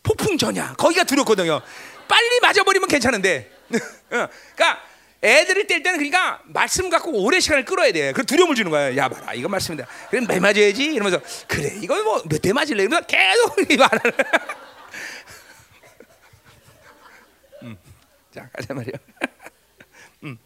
폭풍 0.04 0.38
전야 0.38 0.74
거기가 0.74 1.04
두렵거든요. 1.04 1.62
빨리 2.08 2.40
맞아버리면 2.42 2.88
괜찮은데, 2.88 3.52
어, 4.12 4.28
그러니까 4.56 4.82
애들을 5.22 5.68
뗄 5.68 5.84
때는 5.84 5.98
그러니까 6.00 6.42
말씀 6.46 6.90
갖고 6.90 7.12
오래 7.24 7.40
시간을 7.40 7.66
끌어야 7.66 7.92
돼. 7.92 8.14
그 8.14 8.26
두려움을 8.26 8.56
주는 8.56 8.72
거야. 8.72 8.96
야 8.96 9.10
봐라, 9.10 9.34
이거 9.34 9.50
말씀이다. 9.50 9.86
그럼 10.10 10.26
매 10.28 10.40
맞아야지. 10.40 10.86
이러면서 10.86 11.20
그래, 11.48 11.78
이거 11.82 12.02
뭐 12.04 12.22
몇 12.24 12.42
대 12.42 12.54
맞을래? 12.54 12.84
이러면서 12.84 13.06
계속 13.06 13.56
말하는. 13.78 14.12
음, 17.64 17.78
자 18.34 18.50
가자 18.54 18.74
말이야. 18.74 18.94
음, 20.24 20.38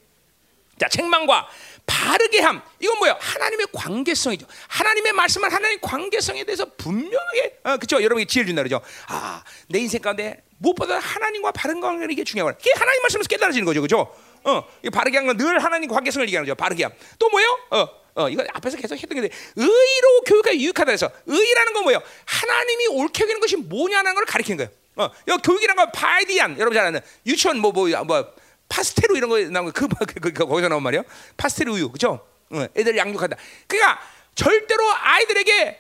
자 0.80 0.88
책망과 0.90 1.48
바르게 1.86 2.40
함. 2.42 2.62
이건 2.80 2.98
뭐예요? 3.00 3.18
하나님의 3.20 3.68
관계성이죠. 3.74 4.46
하나님의 4.68 5.12
말씀은 5.14 5.52
하나님의 5.52 5.80
관계성에 5.82 6.44
대해서 6.46 6.66
분명하게 6.78 7.60
어, 7.64 7.78
그렇죠? 7.78 8.02
여러분이 8.02 8.26
지혜를 8.26 8.48
준다 8.48 8.64
그러죠. 8.64 8.82
아, 9.08 9.44
내 9.68 9.80
인생 9.80 10.02
가운데 10.02 10.44
무엇보다 10.58 10.98
하나님과 11.00 11.52
바른 11.52 11.82
관계를 11.82 12.12
이게 12.12 12.24
중요한 12.24 12.52
거야. 12.54 12.58
이게 12.60 12.72
하나님 12.78 13.02
말씀에서 13.02 13.28
깨달아지는 13.28 13.66
거죠. 13.66 13.82
그렇죠? 13.82 14.14
어, 14.46 14.64
이 14.84 14.90
바르게 14.90 15.18
한 15.18 15.26
건 15.28 15.38
늘 15.38 15.64
하나님 15.64 15.90
관계성을 15.90 16.26
얘기하는 16.28 16.48
거죠. 16.48 16.56
바르게 16.56 16.84
함. 16.84 16.94
또 17.20 17.30
뭐예요? 17.30 17.60
어, 17.72 17.88
어, 18.16 18.30
이거 18.30 18.44
앞에서 18.54 18.78
계속 18.78 18.96
했던 18.96 19.22
게 19.22 19.30
의로 19.56 20.22
교육에 20.26 20.58
유익하다 20.60 20.92
해서 20.92 21.10
의라는 21.26 21.74
건 21.74 21.84
뭐예요? 21.84 22.02
하나님이 22.26 22.88
옳게 22.88 23.24
여기는 23.24 23.42
것이 23.42 23.56
뭐냐는 23.58 24.14
걸 24.16 24.26
가리키는 24.26 24.58
거예요. 24.58 24.72
어, 24.96 25.10
이 25.28 25.38
교육이란 25.44 25.76
건 25.76 25.92
바이디안 25.92 26.58
여러분 26.60 26.76
잘 26.76 26.86
아는 26.86 27.02
유치원 27.26 27.58
뭐뭐 27.60 27.90
뭐, 27.90 28.04
뭐 28.04 28.34
파스텔 28.74 29.16
이런 29.16 29.30
거 29.30 29.38
나온 29.52 29.72
그, 29.72 29.88
그, 29.88 30.06
그, 30.06 30.34
그, 30.34 30.46
거기서 30.48 30.68
나온 30.68 30.82
말이요. 30.82 31.04
파스텔 31.38 31.70
우유, 31.70 31.92
그죠? 31.92 32.28
어, 32.50 32.66
애들 32.76 32.98
양육한다. 32.98 33.38
그러니까 33.68 34.02
절대로 34.34 34.84
아이들에게 34.96 35.80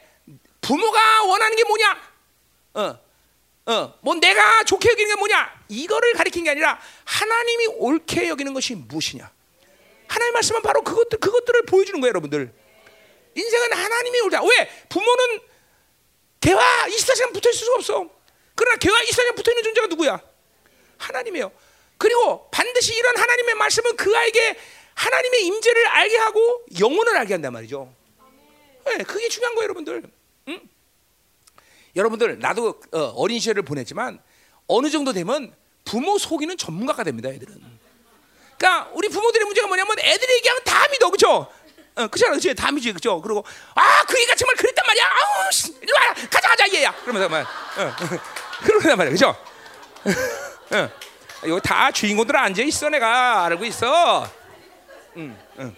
부모가 0.61 1.23
원하는 1.23 1.57
게 1.57 1.63
뭐냐? 1.63 2.01
어, 2.75 2.99
어, 3.65 3.99
뭐 4.01 4.13
내가 4.15 4.63
좋게 4.65 4.91
여기는 4.91 5.15
게 5.15 5.19
뭐냐? 5.19 5.65
이거를 5.69 6.13
가리킨 6.13 6.43
게 6.43 6.51
아니라 6.51 6.79
하나님이 7.03 7.67
옳게 7.77 8.29
여기는 8.29 8.53
것이 8.53 8.75
무엇이냐? 8.75 9.31
하나님 10.07 10.33
말씀은 10.35 10.61
바로 10.61 10.83
그것들 10.83 11.19
그것들을 11.19 11.65
보여주는 11.65 11.99
거예요, 11.99 12.09
여러분들. 12.09 12.53
인생은 13.33 13.73
하나님이 13.73 14.19
옳다. 14.19 14.43
왜? 14.43 14.85
부모는 14.89 15.39
개와 16.41 16.61
24시간 16.89 17.33
붙어 17.33 17.49
있을 17.49 17.65
수가 17.65 17.75
없어. 17.77 18.09
그러나 18.53 18.77
개와 18.77 18.95
24시간 18.99 19.35
붙어 19.35 19.49
있는 19.49 19.63
존재가 19.63 19.87
누구야? 19.87 20.21
하나님이에요. 20.99 21.51
그리고 22.03 22.49
반드시 22.51 22.93
이런 22.93 23.17
하나님의 23.17 23.55
말씀은 23.55 23.95
그 23.95 24.13
아이에게 24.13 24.57
하나님의 24.93 25.45
임재를 25.45 25.87
알게 25.87 26.17
하고 26.17 26.61
영혼을 26.77 27.15
알게 27.15 27.33
한단 27.33 27.53
말이죠. 27.53 27.93
네, 28.85 28.97
그게 29.05 29.29
중요한 29.29 29.55
거예요, 29.55 29.63
여러분들. 29.63 30.03
응? 30.49 30.59
여러분들 31.95 32.39
나도 32.39 32.81
어, 32.91 33.27
린 33.27 33.39
시절을 33.39 33.63
보냈지만 33.63 34.19
어느 34.67 34.89
정도 34.89 35.13
되면 35.13 35.55
부모 35.85 36.17
속이는 36.17 36.57
전문가가 36.57 37.05
됩니다, 37.05 37.29
애들은. 37.29 37.61
그러니까 38.57 38.91
우리 38.93 39.07
부모들의 39.07 39.45
문제가 39.45 39.67
뭐냐면 39.67 39.95
애들이 39.99 40.33
얘기하면 40.35 40.61
다 40.65 40.83
그죠? 41.09 41.47
어, 41.95 42.07
그잖아, 42.07 42.33
그지? 42.33 42.53
담이지, 42.53 42.91
그죠? 42.91 43.21
그리고 43.21 43.45
아, 43.75 44.03
그 44.03 44.21
얘가 44.21 44.35
정말 44.35 44.55
그랬단 44.57 44.85
말이야. 44.85 45.03
아우, 45.05 45.51
씨, 45.51 45.73
이리 45.81 45.91
와, 45.93 46.13
가자, 46.29 46.49
가자, 46.49 46.73
얘야. 46.73 46.93
그러면서 47.01 47.29
막, 47.29 47.47
어, 47.77 47.95
그러단 48.65 48.97
말이야, 48.97 49.11
그죠? 49.11 49.29
어, 50.73 50.89
이거 51.45 51.59
다 51.59 51.91
주인공들 51.91 52.35
앉아 52.35 52.61
있어, 52.63 52.89
내가 52.89 53.45
알고 53.45 53.63
있어. 53.65 54.29
응, 55.17 55.37
응, 55.59 55.75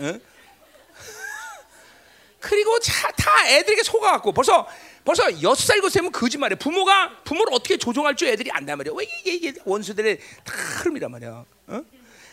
응. 0.00 0.20
그리고 2.40 2.78
차, 2.80 3.10
다 3.12 3.30
애들에게 3.48 3.82
속아갖고 3.82 4.32
벌써 4.32 4.66
벌써 5.04 5.30
여섯 5.42 5.66
살 5.66 5.76
일곱 5.76 5.90
살면 5.90 6.10
거짓말해. 6.10 6.56
부모가 6.56 7.22
부모를 7.22 7.54
어떻게 7.54 7.76
조종할 7.76 8.16
줄 8.16 8.28
애들이 8.28 8.50
안단 8.50 8.76
말이야. 8.76 8.92
왜 8.96 9.04
이게, 9.04 9.34
이게 9.34 9.52
원수들의 9.64 10.18
다 10.42 10.52
흐름이란 10.52 11.10
말이야. 11.12 11.44
어? 11.68 11.82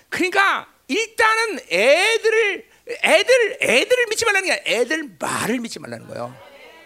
그러니까 0.10 0.68
일단은 0.88 1.60
애들을 1.72 2.68
애들 3.04 3.58
애들을 3.62 4.06
믿지 4.10 4.26
말라는 4.26 4.48
게 4.48 4.52
아니라 4.54 4.64
애들 4.66 5.16
말을 5.20 5.60
믿지 5.60 5.80
말라는 5.80 6.08
거예요. 6.08 6.36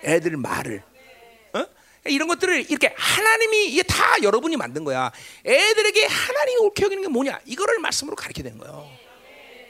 애들 0.03 0.35
말을. 0.37 0.83
어? 2.07 2.09
이런 2.09 2.27
것들을 2.27 2.71
이렇게 2.71 2.93
하나님이 2.97 3.67
이게 3.67 3.83
다 3.83 4.21
여러분이 4.23 4.55
만든 4.55 4.83
거야. 4.83 5.11
애들에게 5.45 6.05
하나님이 6.05 6.57
옳게 6.61 6.85
여기는 6.85 7.03
게 7.03 7.09
뭐냐? 7.09 7.39
이거를 7.45 7.79
말씀으로 7.79 8.15
가르쳐야 8.15 8.43
되는 8.43 8.57
거예요. 8.57 8.89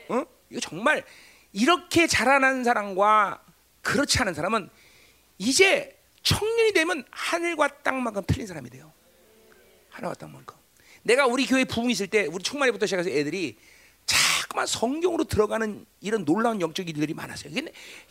어? 0.10 0.24
이거 0.50 0.60
정말 0.62 1.04
이렇게 1.52 2.08
자라난 2.08 2.64
사람과 2.64 3.44
그렇지 3.82 4.20
않은 4.20 4.34
사람은 4.34 4.70
이제 5.40 5.98
청년이 6.22 6.74
되면 6.74 7.04
하늘과 7.10 7.82
땅만큼 7.84 8.24
틀린 8.28 8.48
사람이 8.48 8.70
돼요. 8.70 8.94
하늘과 9.90 10.16
땅만큼. 10.16 10.56
내가 11.04 11.26
우리 11.26 11.46
교회 11.46 11.64
부흥 11.64 11.90
있을 11.90 12.08
때 12.08 12.26
우리 12.26 12.44
충만회부터 12.44 12.86
시작해서 12.86 13.10
애들이 13.10 13.58
자꾸만 14.06 14.68
성경으로 14.68 15.24
들어가는 15.24 15.86
이런 16.02 16.26
놀라운 16.26 16.62
영적 16.62 16.88
일들이 16.88 17.14
많았어요. 17.14 17.54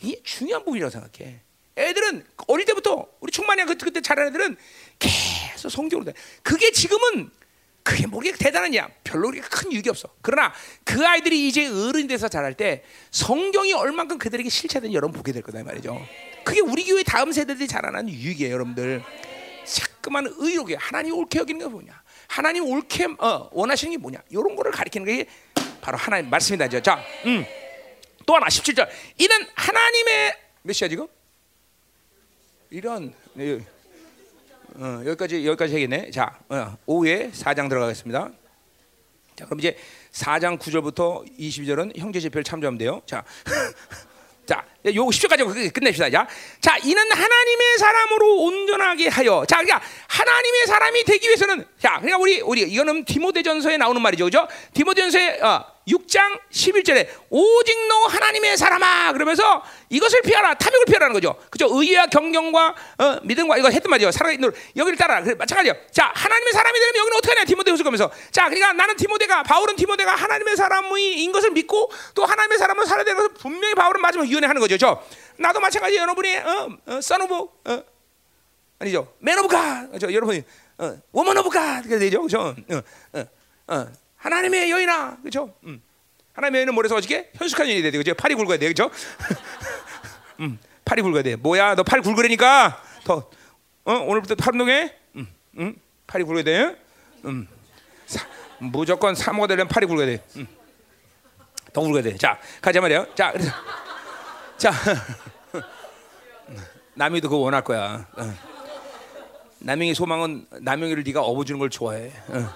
이게 0.01 0.21
중요한 0.23 0.63
부분이라고 0.63 0.89
생각해. 0.91 1.41
애들은 1.77 2.25
어릴 2.47 2.65
때부터 2.65 3.07
우리 3.19 3.31
충만회 3.31 3.65
그때, 3.65 3.85
그때 3.85 4.01
자란 4.01 4.27
애들은 4.27 4.57
계속 4.99 5.69
성경으로 5.69 6.11
돼. 6.11 6.13
그게 6.43 6.71
지금은 6.71 7.29
그게 7.83 8.05
뭐 8.05 8.19
그렇게 8.19 8.37
대단하냐? 8.37 8.89
별로 9.05 9.29
그렇게 9.29 9.47
큰 9.47 9.71
유익이 9.71 9.89
없어. 9.89 10.09
그러나 10.21 10.53
그 10.83 11.07
아이들이 11.07 11.47
이제 11.47 11.67
어른이 11.67 12.07
돼서 12.07 12.27
자랄 12.27 12.53
때 12.53 12.83
성경이 13.11 13.71
얼만큼 13.71 14.17
그들에게 14.17 14.49
실체된 14.49 14.91
여러분 14.91 15.15
보게 15.15 15.31
될 15.31 15.41
거다 15.41 15.63
말이죠. 15.63 15.97
그게 16.43 16.59
우리 16.59 16.83
교회 16.83 17.03
다음 17.03 17.31
세대들이 17.31 17.67
자라나는 17.67 18.09
유익이에요, 18.11 18.53
여러분들. 18.53 19.03
자꾸만 19.65 20.27
의롭게 20.37 20.75
하나님 20.75 21.13
옳게 21.13 21.39
여기는 21.39 21.59
게 21.59 21.65
뭐냐? 21.71 22.01
하나님 22.27 22.65
옳게 22.65 23.07
어, 23.19 23.49
원하시는 23.53 23.91
게 23.91 23.97
뭐냐? 23.97 24.19
이런 24.29 24.55
거를 24.55 24.71
가리키는 24.71 25.05
게 25.05 25.27
바로 25.79 25.97
하나님 25.97 26.29
말씀이다. 26.29 26.67
자, 26.81 27.01
음. 27.25 27.45
또 28.25 28.35
하나 28.35 28.47
17절. 28.47 28.89
이는 29.17 29.47
하나님의 29.55 30.33
몇 30.63 30.73
시야 30.73 30.89
지금? 30.89 31.07
이런 32.69 33.13
네, 33.33 33.59
어, 34.75 35.01
여기까지 35.05 35.45
여기까지 35.47 35.75
해겠네. 35.75 36.11
자, 36.11 36.37
어, 36.49 36.77
오후에 36.85 37.31
4장 37.31 37.69
들어가겠습니다. 37.69 38.29
자, 39.35 39.45
그럼 39.45 39.59
이제 39.59 39.77
4장 40.11 40.59
9절부터 40.59 41.39
22절은 41.39 41.97
형제 41.97 42.19
제표를 42.19 42.43
참조하면 42.43 42.77
돼요. 42.77 43.01
자. 43.05 43.23
자, 44.45 44.65
요 44.95 45.05
10절까지 45.05 45.73
끝냅시다. 45.73 46.09
자, 46.09 46.27
자, 46.61 46.77
이는 46.83 47.11
하나님의 47.11 47.77
사람으로 47.77 48.35
온전하게 48.43 49.07
하여. 49.09 49.45
자, 49.47 49.57
그러니까 49.57 49.81
하나님의 50.07 50.67
사람이 50.67 51.03
되기 51.03 51.27
위해서는 51.27 51.65
자, 51.81 51.97
그러니까 51.99 52.17
우리 52.17 52.41
우리 52.41 52.61
이거는 52.61 53.05
디모데전서에 53.05 53.77
나오는 53.77 54.01
말이죠. 54.01 54.25
그죠? 54.25 54.47
디모데전서에 54.73 55.39
어, 55.41 55.77
6장 55.87 56.39
11절에 56.51 57.07
오직 57.29 57.87
너 57.87 58.05
하나님의 58.07 58.57
사람아 58.57 59.13
그러면서 59.13 59.63
이것을 59.89 60.21
피하라 60.21 60.55
탐욕을 60.55 60.85
피하라는 60.85 61.13
거죠. 61.13 61.35
그죠? 61.49 61.67
의와 61.71 62.07
경건과 62.07 62.75
어, 62.97 63.19
믿음과 63.23 63.57
이거 63.57 63.69
했단 63.69 63.89
말이죠. 63.89 64.11
사랑의 64.11 64.39
여기를 64.75 64.97
따라. 64.97 65.21
그래 65.21 65.35
마찬가지요. 65.35 65.73
자, 65.91 66.11
하나님의 66.13 66.53
사람이 66.53 66.79
되면 66.79 66.95
여기는 66.97 67.17
어떻게 67.17 67.33
하냐? 67.33 67.45
디모데후서 67.45 67.83
보면서 67.83 68.11
자, 68.31 68.45
그러니까 68.45 68.73
나는 68.73 68.95
디모데가 68.97 69.43
바울은 69.43 69.75
디모데가 69.75 70.13
하나님의 70.15 70.57
사람인 70.57 71.31
것을 71.31 71.51
믿고 71.51 71.89
또 72.13 72.25
하나님의 72.25 72.57
사람을 72.57 72.85
살아야 72.85 73.05
되는 73.05 73.17
것을 73.17 73.33
분명히 73.35 73.73
바울은 73.75 74.01
마지막 74.01 74.27
위원회 74.27 74.47
하는 74.47 74.59
거죠. 74.59 74.76
저 74.77 75.03
나도 75.37 75.59
마찬가지 75.59 75.97
여러분이 75.97 76.35
어, 76.37 76.69
어, 76.85 77.01
son 77.01 77.21
of 77.21 77.35
어, 77.35 77.83
아니죠. 78.79 79.13
man 79.19 79.37
of 79.39 79.47
God. 79.47 79.87
저 79.99 80.11
여러분이 80.11 80.43
어, 80.77 80.97
가. 81.49 81.81
그게 81.81 81.97
되죠. 81.99 82.21
그죠? 82.21 82.39
어, 82.69 82.81
어, 83.13 83.25
어. 83.75 83.87
하나님의 84.17 84.71
여인아, 84.71 85.17
그렇죠? 85.21 85.53
음. 85.63 85.81
하나님의 86.33 86.59
여인은 86.61 86.73
뭐래서 86.73 86.95
어떻게 86.95 87.29
현숙한 87.35 87.67
여인이 87.67 87.91
그죠? 87.91 88.13
팔이 88.13 88.35
굵어야 88.35 88.57
돼, 88.57 88.67
그죠? 88.67 88.89
음, 90.39 90.59
팔이 90.85 91.01
굵어야 91.01 91.23
돼. 91.23 91.35
뭐야, 91.35 91.75
너 91.75 91.83
팔 91.83 92.01
굵으니까 92.01 92.81
더, 93.03 93.29
어, 93.85 93.93
오늘부터 93.93 94.35
팔 94.35 94.53
운동해. 94.53 94.93
음, 95.15 95.27
음, 95.57 95.75
팔이 96.07 96.23
굵어야 96.23 96.43
돼. 96.43 96.75
음, 97.25 97.47
사, 98.05 98.25
무조건 98.59 99.15
사모가 99.15 99.47
되려면 99.47 99.67
팔이 99.67 99.85
굵어야 99.87 100.05
돼. 100.05 100.23
음, 100.37 100.47
더 101.73 101.81
굵어야 101.81 102.03
돼. 102.03 102.17
자, 102.17 102.39
가자 102.61 102.81
말이야. 102.81 103.07
자, 103.15 103.31
그래서, 103.31 103.51
자, 104.57 104.71
남이도 106.95 107.29
그거 107.29 107.41
원할 107.41 107.63
거야. 107.63 108.07
어. 108.13 108.33
남영의 109.59 109.93
소망은 109.93 110.47
남영이를 110.61 111.03
네가 111.03 111.21
업어주는 111.21 111.59
걸 111.59 111.69
좋아해. 111.69 112.11
어. 112.27 112.49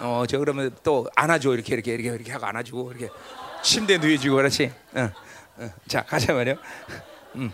어, 0.00 0.24
저 0.26 0.38
그러면 0.38 0.74
또 0.82 1.06
안아줘 1.14 1.54
이렇게 1.54 1.74
이렇게 1.74 1.94
이렇게 1.94 2.08
이렇게 2.08 2.32
하고 2.32 2.46
안아주고 2.46 2.92
이렇게 2.92 3.08
침대 3.62 3.98
누워주고 3.98 4.36
그렇지. 4.36 4.72
어, 4.94 5.10
어. 5.58 5.70
자 5.86 6.02
가자 6.02 6.32
말이요. 6.32 6.56
음. 7.36 7.52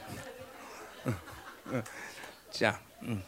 어, 1.67 1.83
자, 2.51 2.81
음. 3.03 3.23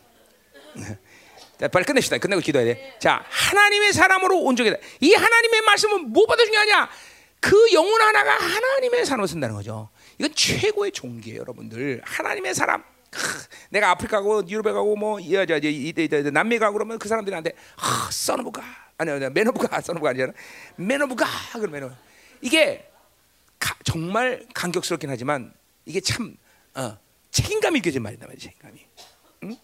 자, 1.59 1.69
빨리 1.69 1.85
끝냅시다. 1.85 2.19
끝내고 2.19 2.41
기도해야 2.41 2.75
돼. 2.75 2.97
자, 2.99 3.25
하나님의 3.29 3.93
사람으로 3.93 4.41
온전이다. 4.41 4.77
이 5.01 5.15
하나님의 5.15 5.61
말씀은 5.63 6.13
무엇보다 6.13 6.45
중요하냐? 6.45 6.89
그 7.41 7.73
영혼 7.73 8.01
하나가 8.01 8.35
하나님의 8.35 9.05
사람을 9.05 9.29
쓴다는 9.29 9.55
거죠. 9.55 9.91
이건 10.19 10.35
최고의 10.35 10.93
종기예요, 10.93 11.41
여러분들. 11.41 12.03
하나님의 12.05 12.55
사람. 12.55 12.83
내가 13.71 13.91
아프리카 13.91 14.19
가고 14.19 14.43
유럽에 14.49 14.73
가고 14.73 14.97
뭐 14.97 15.21
이제 15.21 15.45
이제 15.61 16.31
남미 16.31 16.59
가고 16.59 16.75
그러면 16.75 16.99
그 16.99 17.09
사람들한테 17.09 17.53
아, 17.77 18.09
써놓을까 18.11 18.63
아니 18.97 19.11
아니 19.11 19.29
매너부가 19.29 19.81
써놓을까 19.83 20.11
아니잖아 20.11 20.33
매너부가 20.77 21.27
그러면 21.55 21.95
이게 22.41 22.91
가, 23.59 23.75
정말 23.85 24.47
감격스럽긴 24.55 25.11
하지만 25.11 25.53
이게 25.85 26.01
참 26.01 26.37
어, 26.75 26.97
책임감이 27.31 27.81
느껴진 27.81 28.03
말이다 28.03 28.27
말이야 28.27 28.39
책임감이 28.39 28.87
응? 29.45 29.57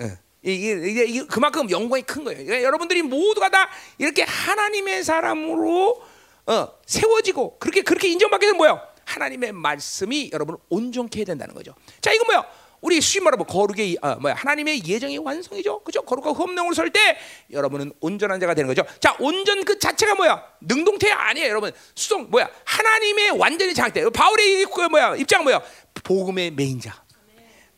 어. 0.00 0.18
이게, 0.42 0.70
이게, 0.88 1.04
이게 1.04 1.26
그만큼 1.26 1.68
영광이 1.68 2.02
큰 2.02 2.22
거예요. 2.22 2.44
그러니까 2.44 2.64
여러분들이 2.64 3.02
모두가 3.02 3.48
다 3.48 3.68
이렇게 3.98 4.22
하나님의 4.22 5.02
사람으로 5.02 6.00
어, 6.46 6.68
세워지고 6.86 7.58
그렇게 7.58 7.82
그렇게 7.82 8.08
인정받게 8.08 8.46
되면 8.46 8.56
뭐요? 8.56 8.80
하나님의 9.12 9.52
말씀이 9.52 10.30
여러분을 10.32 10.58
온전케 10.68 11.20
해야 11.20 11.24
된다는 11.24 11.54
거죠. 11.54 11.74
자, 12.00 12.12
이거 12.12 12.24
뭐요? 12.26 12.44
우리 12.80 13.00
수임 13.00 13.24
말하면 13.24 13.44
거룩의 13.46 13.98
어, 14.02 14.16
뭐야 14.16 14.34
하나님의 14.34 14.86
예정의 14.86 15.18
완성이죠, 15.18 15.80
그죠? 15.82 16.02
거룩과 16.02 16.30
흠령으로 16.30 16.74
설 16.74 16.90
때 16.90 17.18
여러분은 17.50 17.92
온전한 18.00 18.38
자가 18.38 18.54
되는 18.54 18.68
거죠. 18.68 18.84
자, 19.00 19.16
온전 19.18 19.64
그 19.64 19.78
자체가 19.78 20.14
뭐야? 20.14 20.44
능동태 20.60 21.10
아니에요, 21.10 21.48
여러분. 21.48 21.72
수동 21.96 22.30
뭐야? 22.30 22.48
하나님의 22.64 23.30
완전히 23.32 23.74
장태. 23.74 24.08
바울의 24.10 24.66
그 24.66 24.80
뭐야? 24.82 25.16
입장 25.16 25.42
뭐야? 25.42 25.60
복음의 26.04 26.52
메인자, 26.52 27.02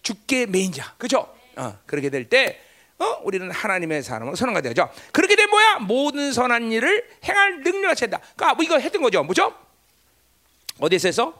주께 0.03 0.45
메인자, 0.47 0.95
그죠? 0.99 1.33
어, 1.57 1.79
그렇게 1.87 2.11
될 2.11 2.29
때. 2.29 2.61
어? 2.99 3.19
우리는 3.25 3.51
하나님의 3.51 4.03
사람으로 4.03 4.37
선언가 4.37 4.61
되죠. 4.61 4.91
그렇게 5.13 5.35
되면 5.35 5.49
뭐야? 5.49 5.79
모든 5.79 6.35
선한 6.35 6.71
일을 6.71 7.09
행할 7.25 7.63
능력을 7.63 7.97
채다. 7.97 8.19
그러니까 8.37 8.55
뭐 8.55 8.63
이거 8.63 8.79
했던 8.79 9.01
거죠, 9.01 9.23
뭐죠? 9.23 9.55
어디서 10.81 11.09
해서? 11.09 11.39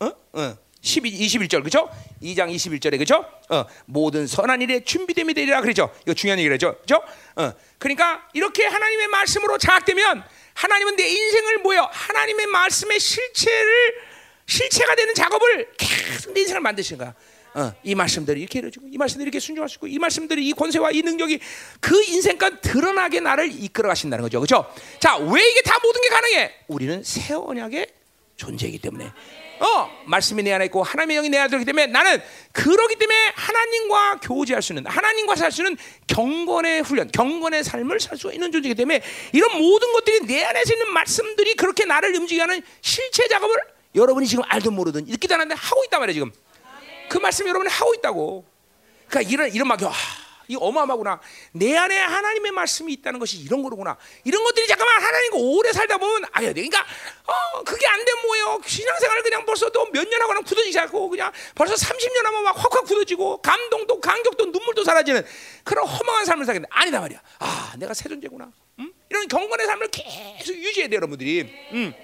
어? 0.00 0.12
어. 0.32 0.58
12, 0.80 1.10
21절 1.10 1.64
그죠? 1.64 1.90
2장 2.22 2.54
21절에 2.54 2.98
그죠? 2.98 3.24
어, 3.48 3.64
모든 3.86 4.26
선한 4.26 4.62
일에 4.62 4.84
준비됨이 4.84 5.34
되리라 5.34 5.60
그러죠. 5.60 5.92
이거 6.02 6.14
중요한 6.14 6.38
얘기죠. 6.38 6.78
그죠? 6.80 7.02
어, 7.36 7.52
그러니까 7.78 8.28
이렇게 8.32 8.64
하나님의 8.64 9.08
말씀으로 9.08 9.58
장악되면 9.58 10.22
하나님은 10.54 10.96
내 10.96 11.08
인생을 11.08 11.58
뭐요? 11.58 11.88
하나님의 11.90 12.46
말씀의 12.46 13.00
실체를 13.00 13.94
실체가 14.46 14.94
되는 14.94 15.14
작업을 15.14 15.68
계속 15.76 16.32
내 16.32 16.40
인생을 16.40 16.60
만드시는 16.60 16.98
거야. 16.98 17.14
어, 17.54 17.72
이 17.82 17.94
말씀들이 17.94 18.40
이렇게 18.40 18.60
이루어지고 18.60 18.86
이 18.88 18.96
말씀들이 18.96 19.24
이렇게 19.24 19.40
순종할 19.40 19.68
수 19.68 19.76
있고 19.76 19.88
이 19.88 19.98
말씀들이 19.98 20.46
이 20.46 20.52
권세와 20.52 20.92
이 20.92 21.02
능력이 21.02 21.40
그 21.80 22.04
인생과 22.04 22.60
드러나게 22.60 23.20
나를 23.20 23.50
이끌어 23.52 23.88
가신다는 23.88 24.22
거죠. 24.22 24.40
그죠? 24.40 24.72
자, 25.00 25.16
왜 25.16 25.50
이게 25.50 25.62
다 25.62 25.76
모든 25.82 26.00
게 26.02 26.08
가능해? 26.08 26.54
우리는 26.68 27.02
새 27.02 27.34
언약의 27.34 27.97
존재이기 28.38 28.78
때문에. 28.78 29.12
어 29.60 29.90
말씀이 30.06 30.40
내 30.44 30.52
안에 30.52 30.66
있고 30.66 30.84
하나님의 30.84 31.16
영이 31.16 31.28
내 31.30 31.38
안에 31.38 31.48
들기 31.48 31.64
때문에 31.64 31.88
나는 31.88 32.22
그러기 32.52 32.94
때문에 32.94 33.32
하나님과 33.34 34.20
교제할 34.20 34.62
수 34.62 34.72
있는 34.72 34.86
하나님과 34.86 35.34
살 35.34 35.50
수 35.50 35.62
있는 35.62 35.76
경건의 36.06 36.82
훈련, 36.82 37.10
경건의 37.10 37.64
삶을 37.64 37.98
살 37.98 38.16
수 38.16 38.32
있는 38.32 38.52
존재이기 38.52 38.76
때문에 38.76 39.02
이런 39.32 39.58
모든 39.58 39.92
것들이 39.92 40.26
내 40.26 40.44
안에서 40.44 40.72
있는 40.72 40.92
말씀들이 40.92 41.54
그렇게 41.54 41.84
나를 41.84 42.14
움직이게 42.14 42.40
하는 42.40 42.62
실체 42.80 43.26
작업을 43.26 43.56
여러분이 43.96 44.26
지금 44.28 44.44
알든 44.46 44.72
모르든 44.72 45.08
읽기도 45.08 45.34
하는데 45.34 45.54
하고 45.54 45.82
있단 45.84 46.00
말이에요 46.00 46.14
지금. 46.14 46.32
그 47.08 47.18
말씀 47.18 47.48
여러분이 47.48 47.68
하고 47.68 47.94
있다고. 47.94 48.44
그러니까 49.08 49.30
이런 49.32 49.52
이런 49.52 49.66
막 49.66 49.82
아, 49.82 49.92
이 50.48 50.56
어마어마구나. 50.58 51.20
내 51.52 51.76
안에 51.76 51.96
하나님의 51.98 52.52
말씀이 52.52 52.92
있다는 52.94 53.20
것이 53.20 53.38
이런 53.38 53.62
거구나. 53.62 53.96
이런 54.24 54.42
것들이 54.44 54.66
잠깐만 54.66 55.02
하나님과 55.02 55.36
오래 55.38 55.72
살다 55.72 55.98
보면 55.98 56.24
알아야 56.32 56.52
돼. 56.52 56.66
그러니까 56.66 56.80
어, 57.26 57.62
그게 57.64 57.86
안 57.86 58.04
되면 58.04 58.22
뭐예요? 58.22 58.60
신앙생활 58.66 59.22
그냥 59.22 59.44
벌써 59.44 59.68
또 59.70 59.84
몇 59.92 60.08
년 60.08 60.20
하고 60.22 60.32
는 60.34 60.42
굳어지기 60.42 60.70
시작하고 60.72 61.08
그냥 61.08 61.30
벌써 61.54 61.74
30년 61.74 62.22
하면 62.24 62.42
막 62.44 62.56
확확 62.56 62.84
굳어지고 62.84 63.42
감동도 63.42 64.00
감격도 64.00 64.46
눈물도 64.46 64.84
사라지는 64.84 65.24
그런 65.64 65.86
허망한 65.86 66.24
삶을 66.24 66.46
살겠는데 66.46 66.68
아니다 66.72 67.00
말이야. 67.00 67.20
아, 67.40 67.74
내가 67.78 67.92
새 67.94 68.08
존재구나. 68.08 68.50
음? 68.78 68.92
이런 69.10 69.28
경건의 69.28 69.66
삶을 69.66 69.88
계속 69.88 70.54
유지해야 70.54 70.88
돼, 70.88 70.96
여러분들이. 70.96 71.40
음. 71.72 71.94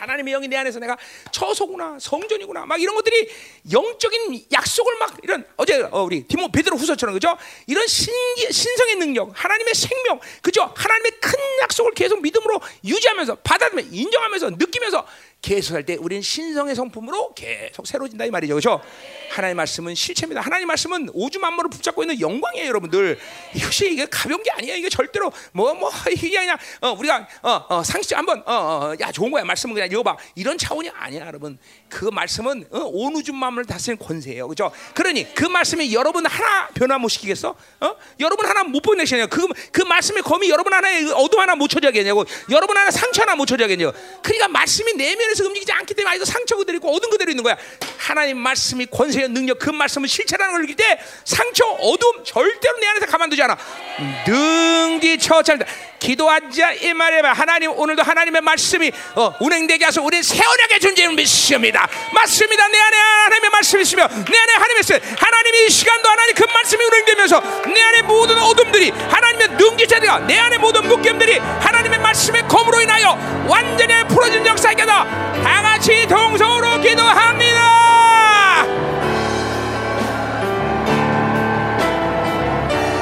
하나님의 0.00 0.32
영이 0.32 0.48
내 0.48 0.56
안에서 0.56 0.78
내가 0.78 0.96
처소구나 1.30 1.98
성전이구나 2.00 2.66
막 2.66 2.80
이런 2.80 2.94
것들이 2.94 3.28
영적인 3.70 4.46
약속을 4.52 4.98
막 4.98 5.16
이런 5.22 5.44
어제 5.56 5.82
어, 5.90 6.02
우리 6.02 6.26
디모 6.26 6.50
베드로 6.50 6.76
후서처럼 6.76 7.14
그죠? 7.14 7.36
이런 7.66 7.86
신 7.86 8.12
신성의 8.50 8.96
능력 8.96 9.30
하나님의 9.34 9.74
생명 9.74 10.18
그죠? 10.42 10.72
하나님의 10.74 11.12
큰 11.20 11.38
약속을 11.62 11.92
계속 11.92 12.22
믿음으로 12.22 12.60
유지하면서 12.84 13.36
받아들며 13.36 13.82
인정하면서 13.90 14.50
느끼면서 14.50 15.06
계속 15.42 15.74
할 15.74 15.84
때 15.84 15.96
우리는 15.96 16.20
신성의 16.20 16.74
성품으로 16.74 17.32
계속 17.34 17.86
새로진다 17.86 18.26
이 18.26 18.30
말이죠. 18.30 18.54
그죠? 18.54 18.80
하나님 19.30 19.56
말씀은 19.56 19.94
실체입니다. 19.94 20.40
하나님 20.42 20.68
말씀은 20.68 21.08
우주 21.14 21.38
만물을 21.38 21.70
붙잡고 21.70 22.02
있는 22.02 22.20
영광이에요 22.20 22.66
여러분들. 22.66 23.18
이것이 23.54 23.92
이게 23.92 24.04
가벼운 24.06 24.42
게 24.42 24.50
아니에요? 24.50 24.76
이게 24.76 24.88
절대로 24.90 25.32
뭐뭐 25.52 25.90
이게 26.12 26.36
아니라 26.38 26.58
어, 26.82 26.90
우리가 26.92 27.26
어, 27.42 27.66
어, 27.68 27.82
상식 27.82 28.16
한번 28.18 28.42
어, 28.46 28.52
어, 28.52 28.94
야 29.00 29.10
좋은 29.10 29.30
거야. 29.30 29.44
말씀은 29.44 29.74
그냥 29.74 29.90
읽어봐. 29.90 30.16
이런 30.34 30.58
차원이 30.58 30.90
아니야 30.90 31.26
여러분. 31.26 31.58
그 31.88 32.04
말씀은 32.04 32.66
어, 32.70 32.78
온 32.92 33.14
우주 33.16 33.32
만물을 33.32 33.64
다스리는 33.66 34.04
권세예요. 34.04 34.46
그죠? 34.48 34.70
그러니 34.94 35.32
그 35.34 35.44
말씀이 35.44 35.94
여러분 35.94 36.26
하나 36.26 36.68
변화 36.74 36.98
못 36.98 37.08
시키겠어? 37.08 37.54
어? 37.80 37.96
여러분 38.18 38.44
하나 38.46 38.64
못 38.64 38.82
보내시냐고 38.82 39.30
그, 39.30 39.46
그 39.72 39.82
말씀의 39.82 40.22
검이 40.22 40.50
여러분 40.50 40.72
하나의 40.74 41.10
어둠 41.12 41.40
하나 41.40 41.54
못 41.54 41.68
쳐져야겠냐고. 41.68 42.24
여러분 42.50 42.76
하나 42.76 42.90
상처 42.90 43.22
하나 43.22 43.36
못 43.36 43.46
쳐져야겠냐고. 43.46 43.96
그러니까 44.22 44.48
말씀이 44.48 44.92
내면 44.94 45.29
에서 45.30 45.44
움직이지 45.44 45.72
않기 45.72 45.94
때문에 45.94 46.10
아직도 46.10 46.24
상처 46.24 46.56
그대로 46.56 46.76
있고 46.76 46.94
어둠 46.94 47.10
그대로 47.10 47.30
있는 47.30 47.44
거야. 47.44 47.56
하나님 47.98 48.38
말씀이 48.38 48.86
권세의 48.86 49.28
능력 49.28 49.58
그 49.58 49.70
말씀은 49.70 50.08
실체라는 50.08 50.52
걸 50.52 50.62
느낄 50.62 50.76
때 50.76 50.98
상처 51.24 51.64
어둠 51.64 52.24
절대로 52.24 52.78
내 52.78 52.86
안에서 52.88 53.06
가만두지 53.06 53.42
않아. 53.42 53.56
능지 54.26 55.18
처찰다 55.18 55.66
기도하자 56.00 56.72
이 56.72 56.94
말이야 56.94 57.32
하나님 57.32 57.70
오늘도 57.72 58.02
하나님의 58.02 58.40
말씀이 58.40 58.90
어, 59.14 59.34
운행되게 59.38 59.84
하소 59.84 60.02
우리 60.02 60.22
세원하게 60.22 60.78
존재를 60.78 61.14
믿습니다. 61.14 61.88
맞습니다. 62.12 62.68
내 62.68 62.78
안에 62.78 62.96
하나님의 62.96 63.50
말씀이 63.50 63.82
있으며 63.82 64.08
내 64.08 64.38
안에 64.38 64.52
하나님의 64.54 64.74
말씀 64.74 64.98
하나님이 65.16 65.66
이 65.66 65.70
시간도 65.70 66.08
하나님 66.08 66.34
그 66.34 66.44
말씀이 66.52 66.84
운행되면서 66.84 67.40
내 67.72 67.80
안에 67.80 68.02
모든 68.02 68.38
어둠들이 68.38 68.90
하나님의 68.90 69.48
능지체가 69.50 70.20
내 70.20 70.38
안에 70.38 70.58
모든 70.58 70.88
묶임들이 70.88 71.38
하나님의 71.38 72.00
말씀의 72.00 72.48
검으로 72.48 72.80
인하여 72.80 73.44
완전히 73.46 74.08
풀어진 74.08 74.46
역사이다 74.46 74.80
다 75.42 75.62
같이 75.62 76.06
동성으로 76.06 76.80
기도합니다. 76.80 77.60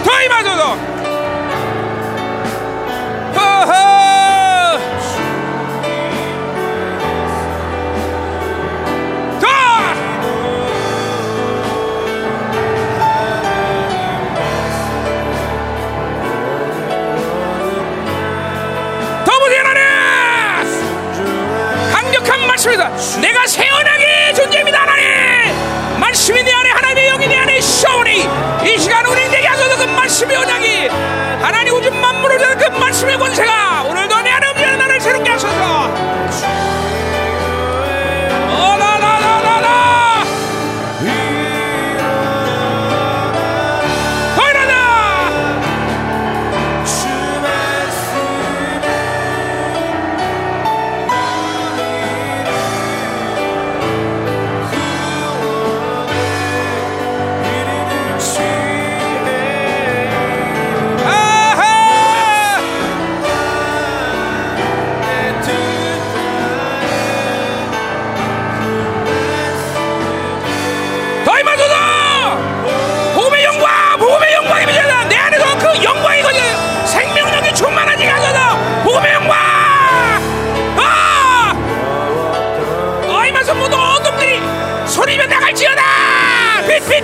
더 0.04 0.22
임하소서. 0.22 0.74
허허 3.34 4.07
말씀의 30.18 30.36
언약이 30.36 30.88
하나님 30.88 31.74
우주 31.74 31.90
만물을 31.92 32.38
위한 32.38 32.58
그 32.58 32.64
말씀의 32.76 33.16
권세가 33.18 33.67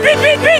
빛빛빛 0.04 0.53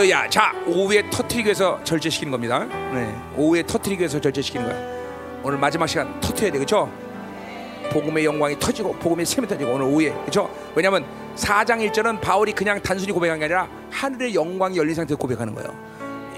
할렐루야. 0.00 0.30
자, 0.30 0.54
오후에 0.66 1.10
터트리기 1.10 1.44
위해서 1.44 1.78
절제시키는 1.84 2.30
겁니다. 2.30 2.64
네. 2.64 3.14
오후에 3.36 3.62
터트리기 3.62 4.00
위해서 4.00 4.18
절제시키는 4.18 4.66
거야. 4.66 5.40
오늘 5.42 5.58
마지막 5.58 5.86
시간 5.86 6.18
터트려야 6.20 6.52
돼. 6.52 6.58
그렇죠? 6.58 6.90
복음의 7.92 8.24
영광이 8.24 8.58
터지고 8.58 8.94
복음의 8.94 9.26
샘이 9.26 9.46
터지고 9.46 9.72
오늘 9.72 9.84
오후에. 9.84 10.10
그렇죠? 10.12 10.50
왜냐면 10.74 11.04
4장 11.36 11.86
1절은 11.90 12.18
바울이 12.22 12.52
그냥 12.52 12.80
단순히 12.80 13.12
고백한 13.12 13.40
게 13.40 13.44
아니라 13.44 13.68
하늘의 13.90 14.34
영광이 14.34 14.78
열린 14.78 14.94
상태에서 14.94 15.18
고백하는 15.18 15.54
거예요. 15.54 15.68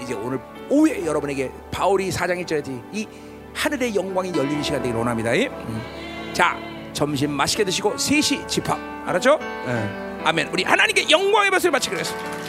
이제 0.01 0.13
오늘 0.13 0.41
오후에 0.69 1.05
여러분에게 1.05 1.49
바울이 1.71 2.09
4장 2.09 2.43
1절에 2.43 2.83
이 2.91 3.07
하늘의 3.53 3.95
영광이 3.95 4.33
열리는 4.35 4.61
시간 4.61 4.81
되기를 4.81 4.99
원합니다. 4.99 5.37
예? 5.37 5.47
음. 5.47 6.33
자, 6.33 6.57
점심 6.91 7.31
맛있게 7.31 7.63
드시고 7.63 7.95
3시 7.95 8.45
집합. 8.45 8.77
알았죠? 9.05 9.39
예. 9.41 10.23
아멘. 10.25 10.49
우리 10.51 10.63
하나님께 10.63 11.09
영광의 11.09 11.49
박수를 11.49 11.71
바치기로 11.71 11.99
했습니다. 12.01 12.42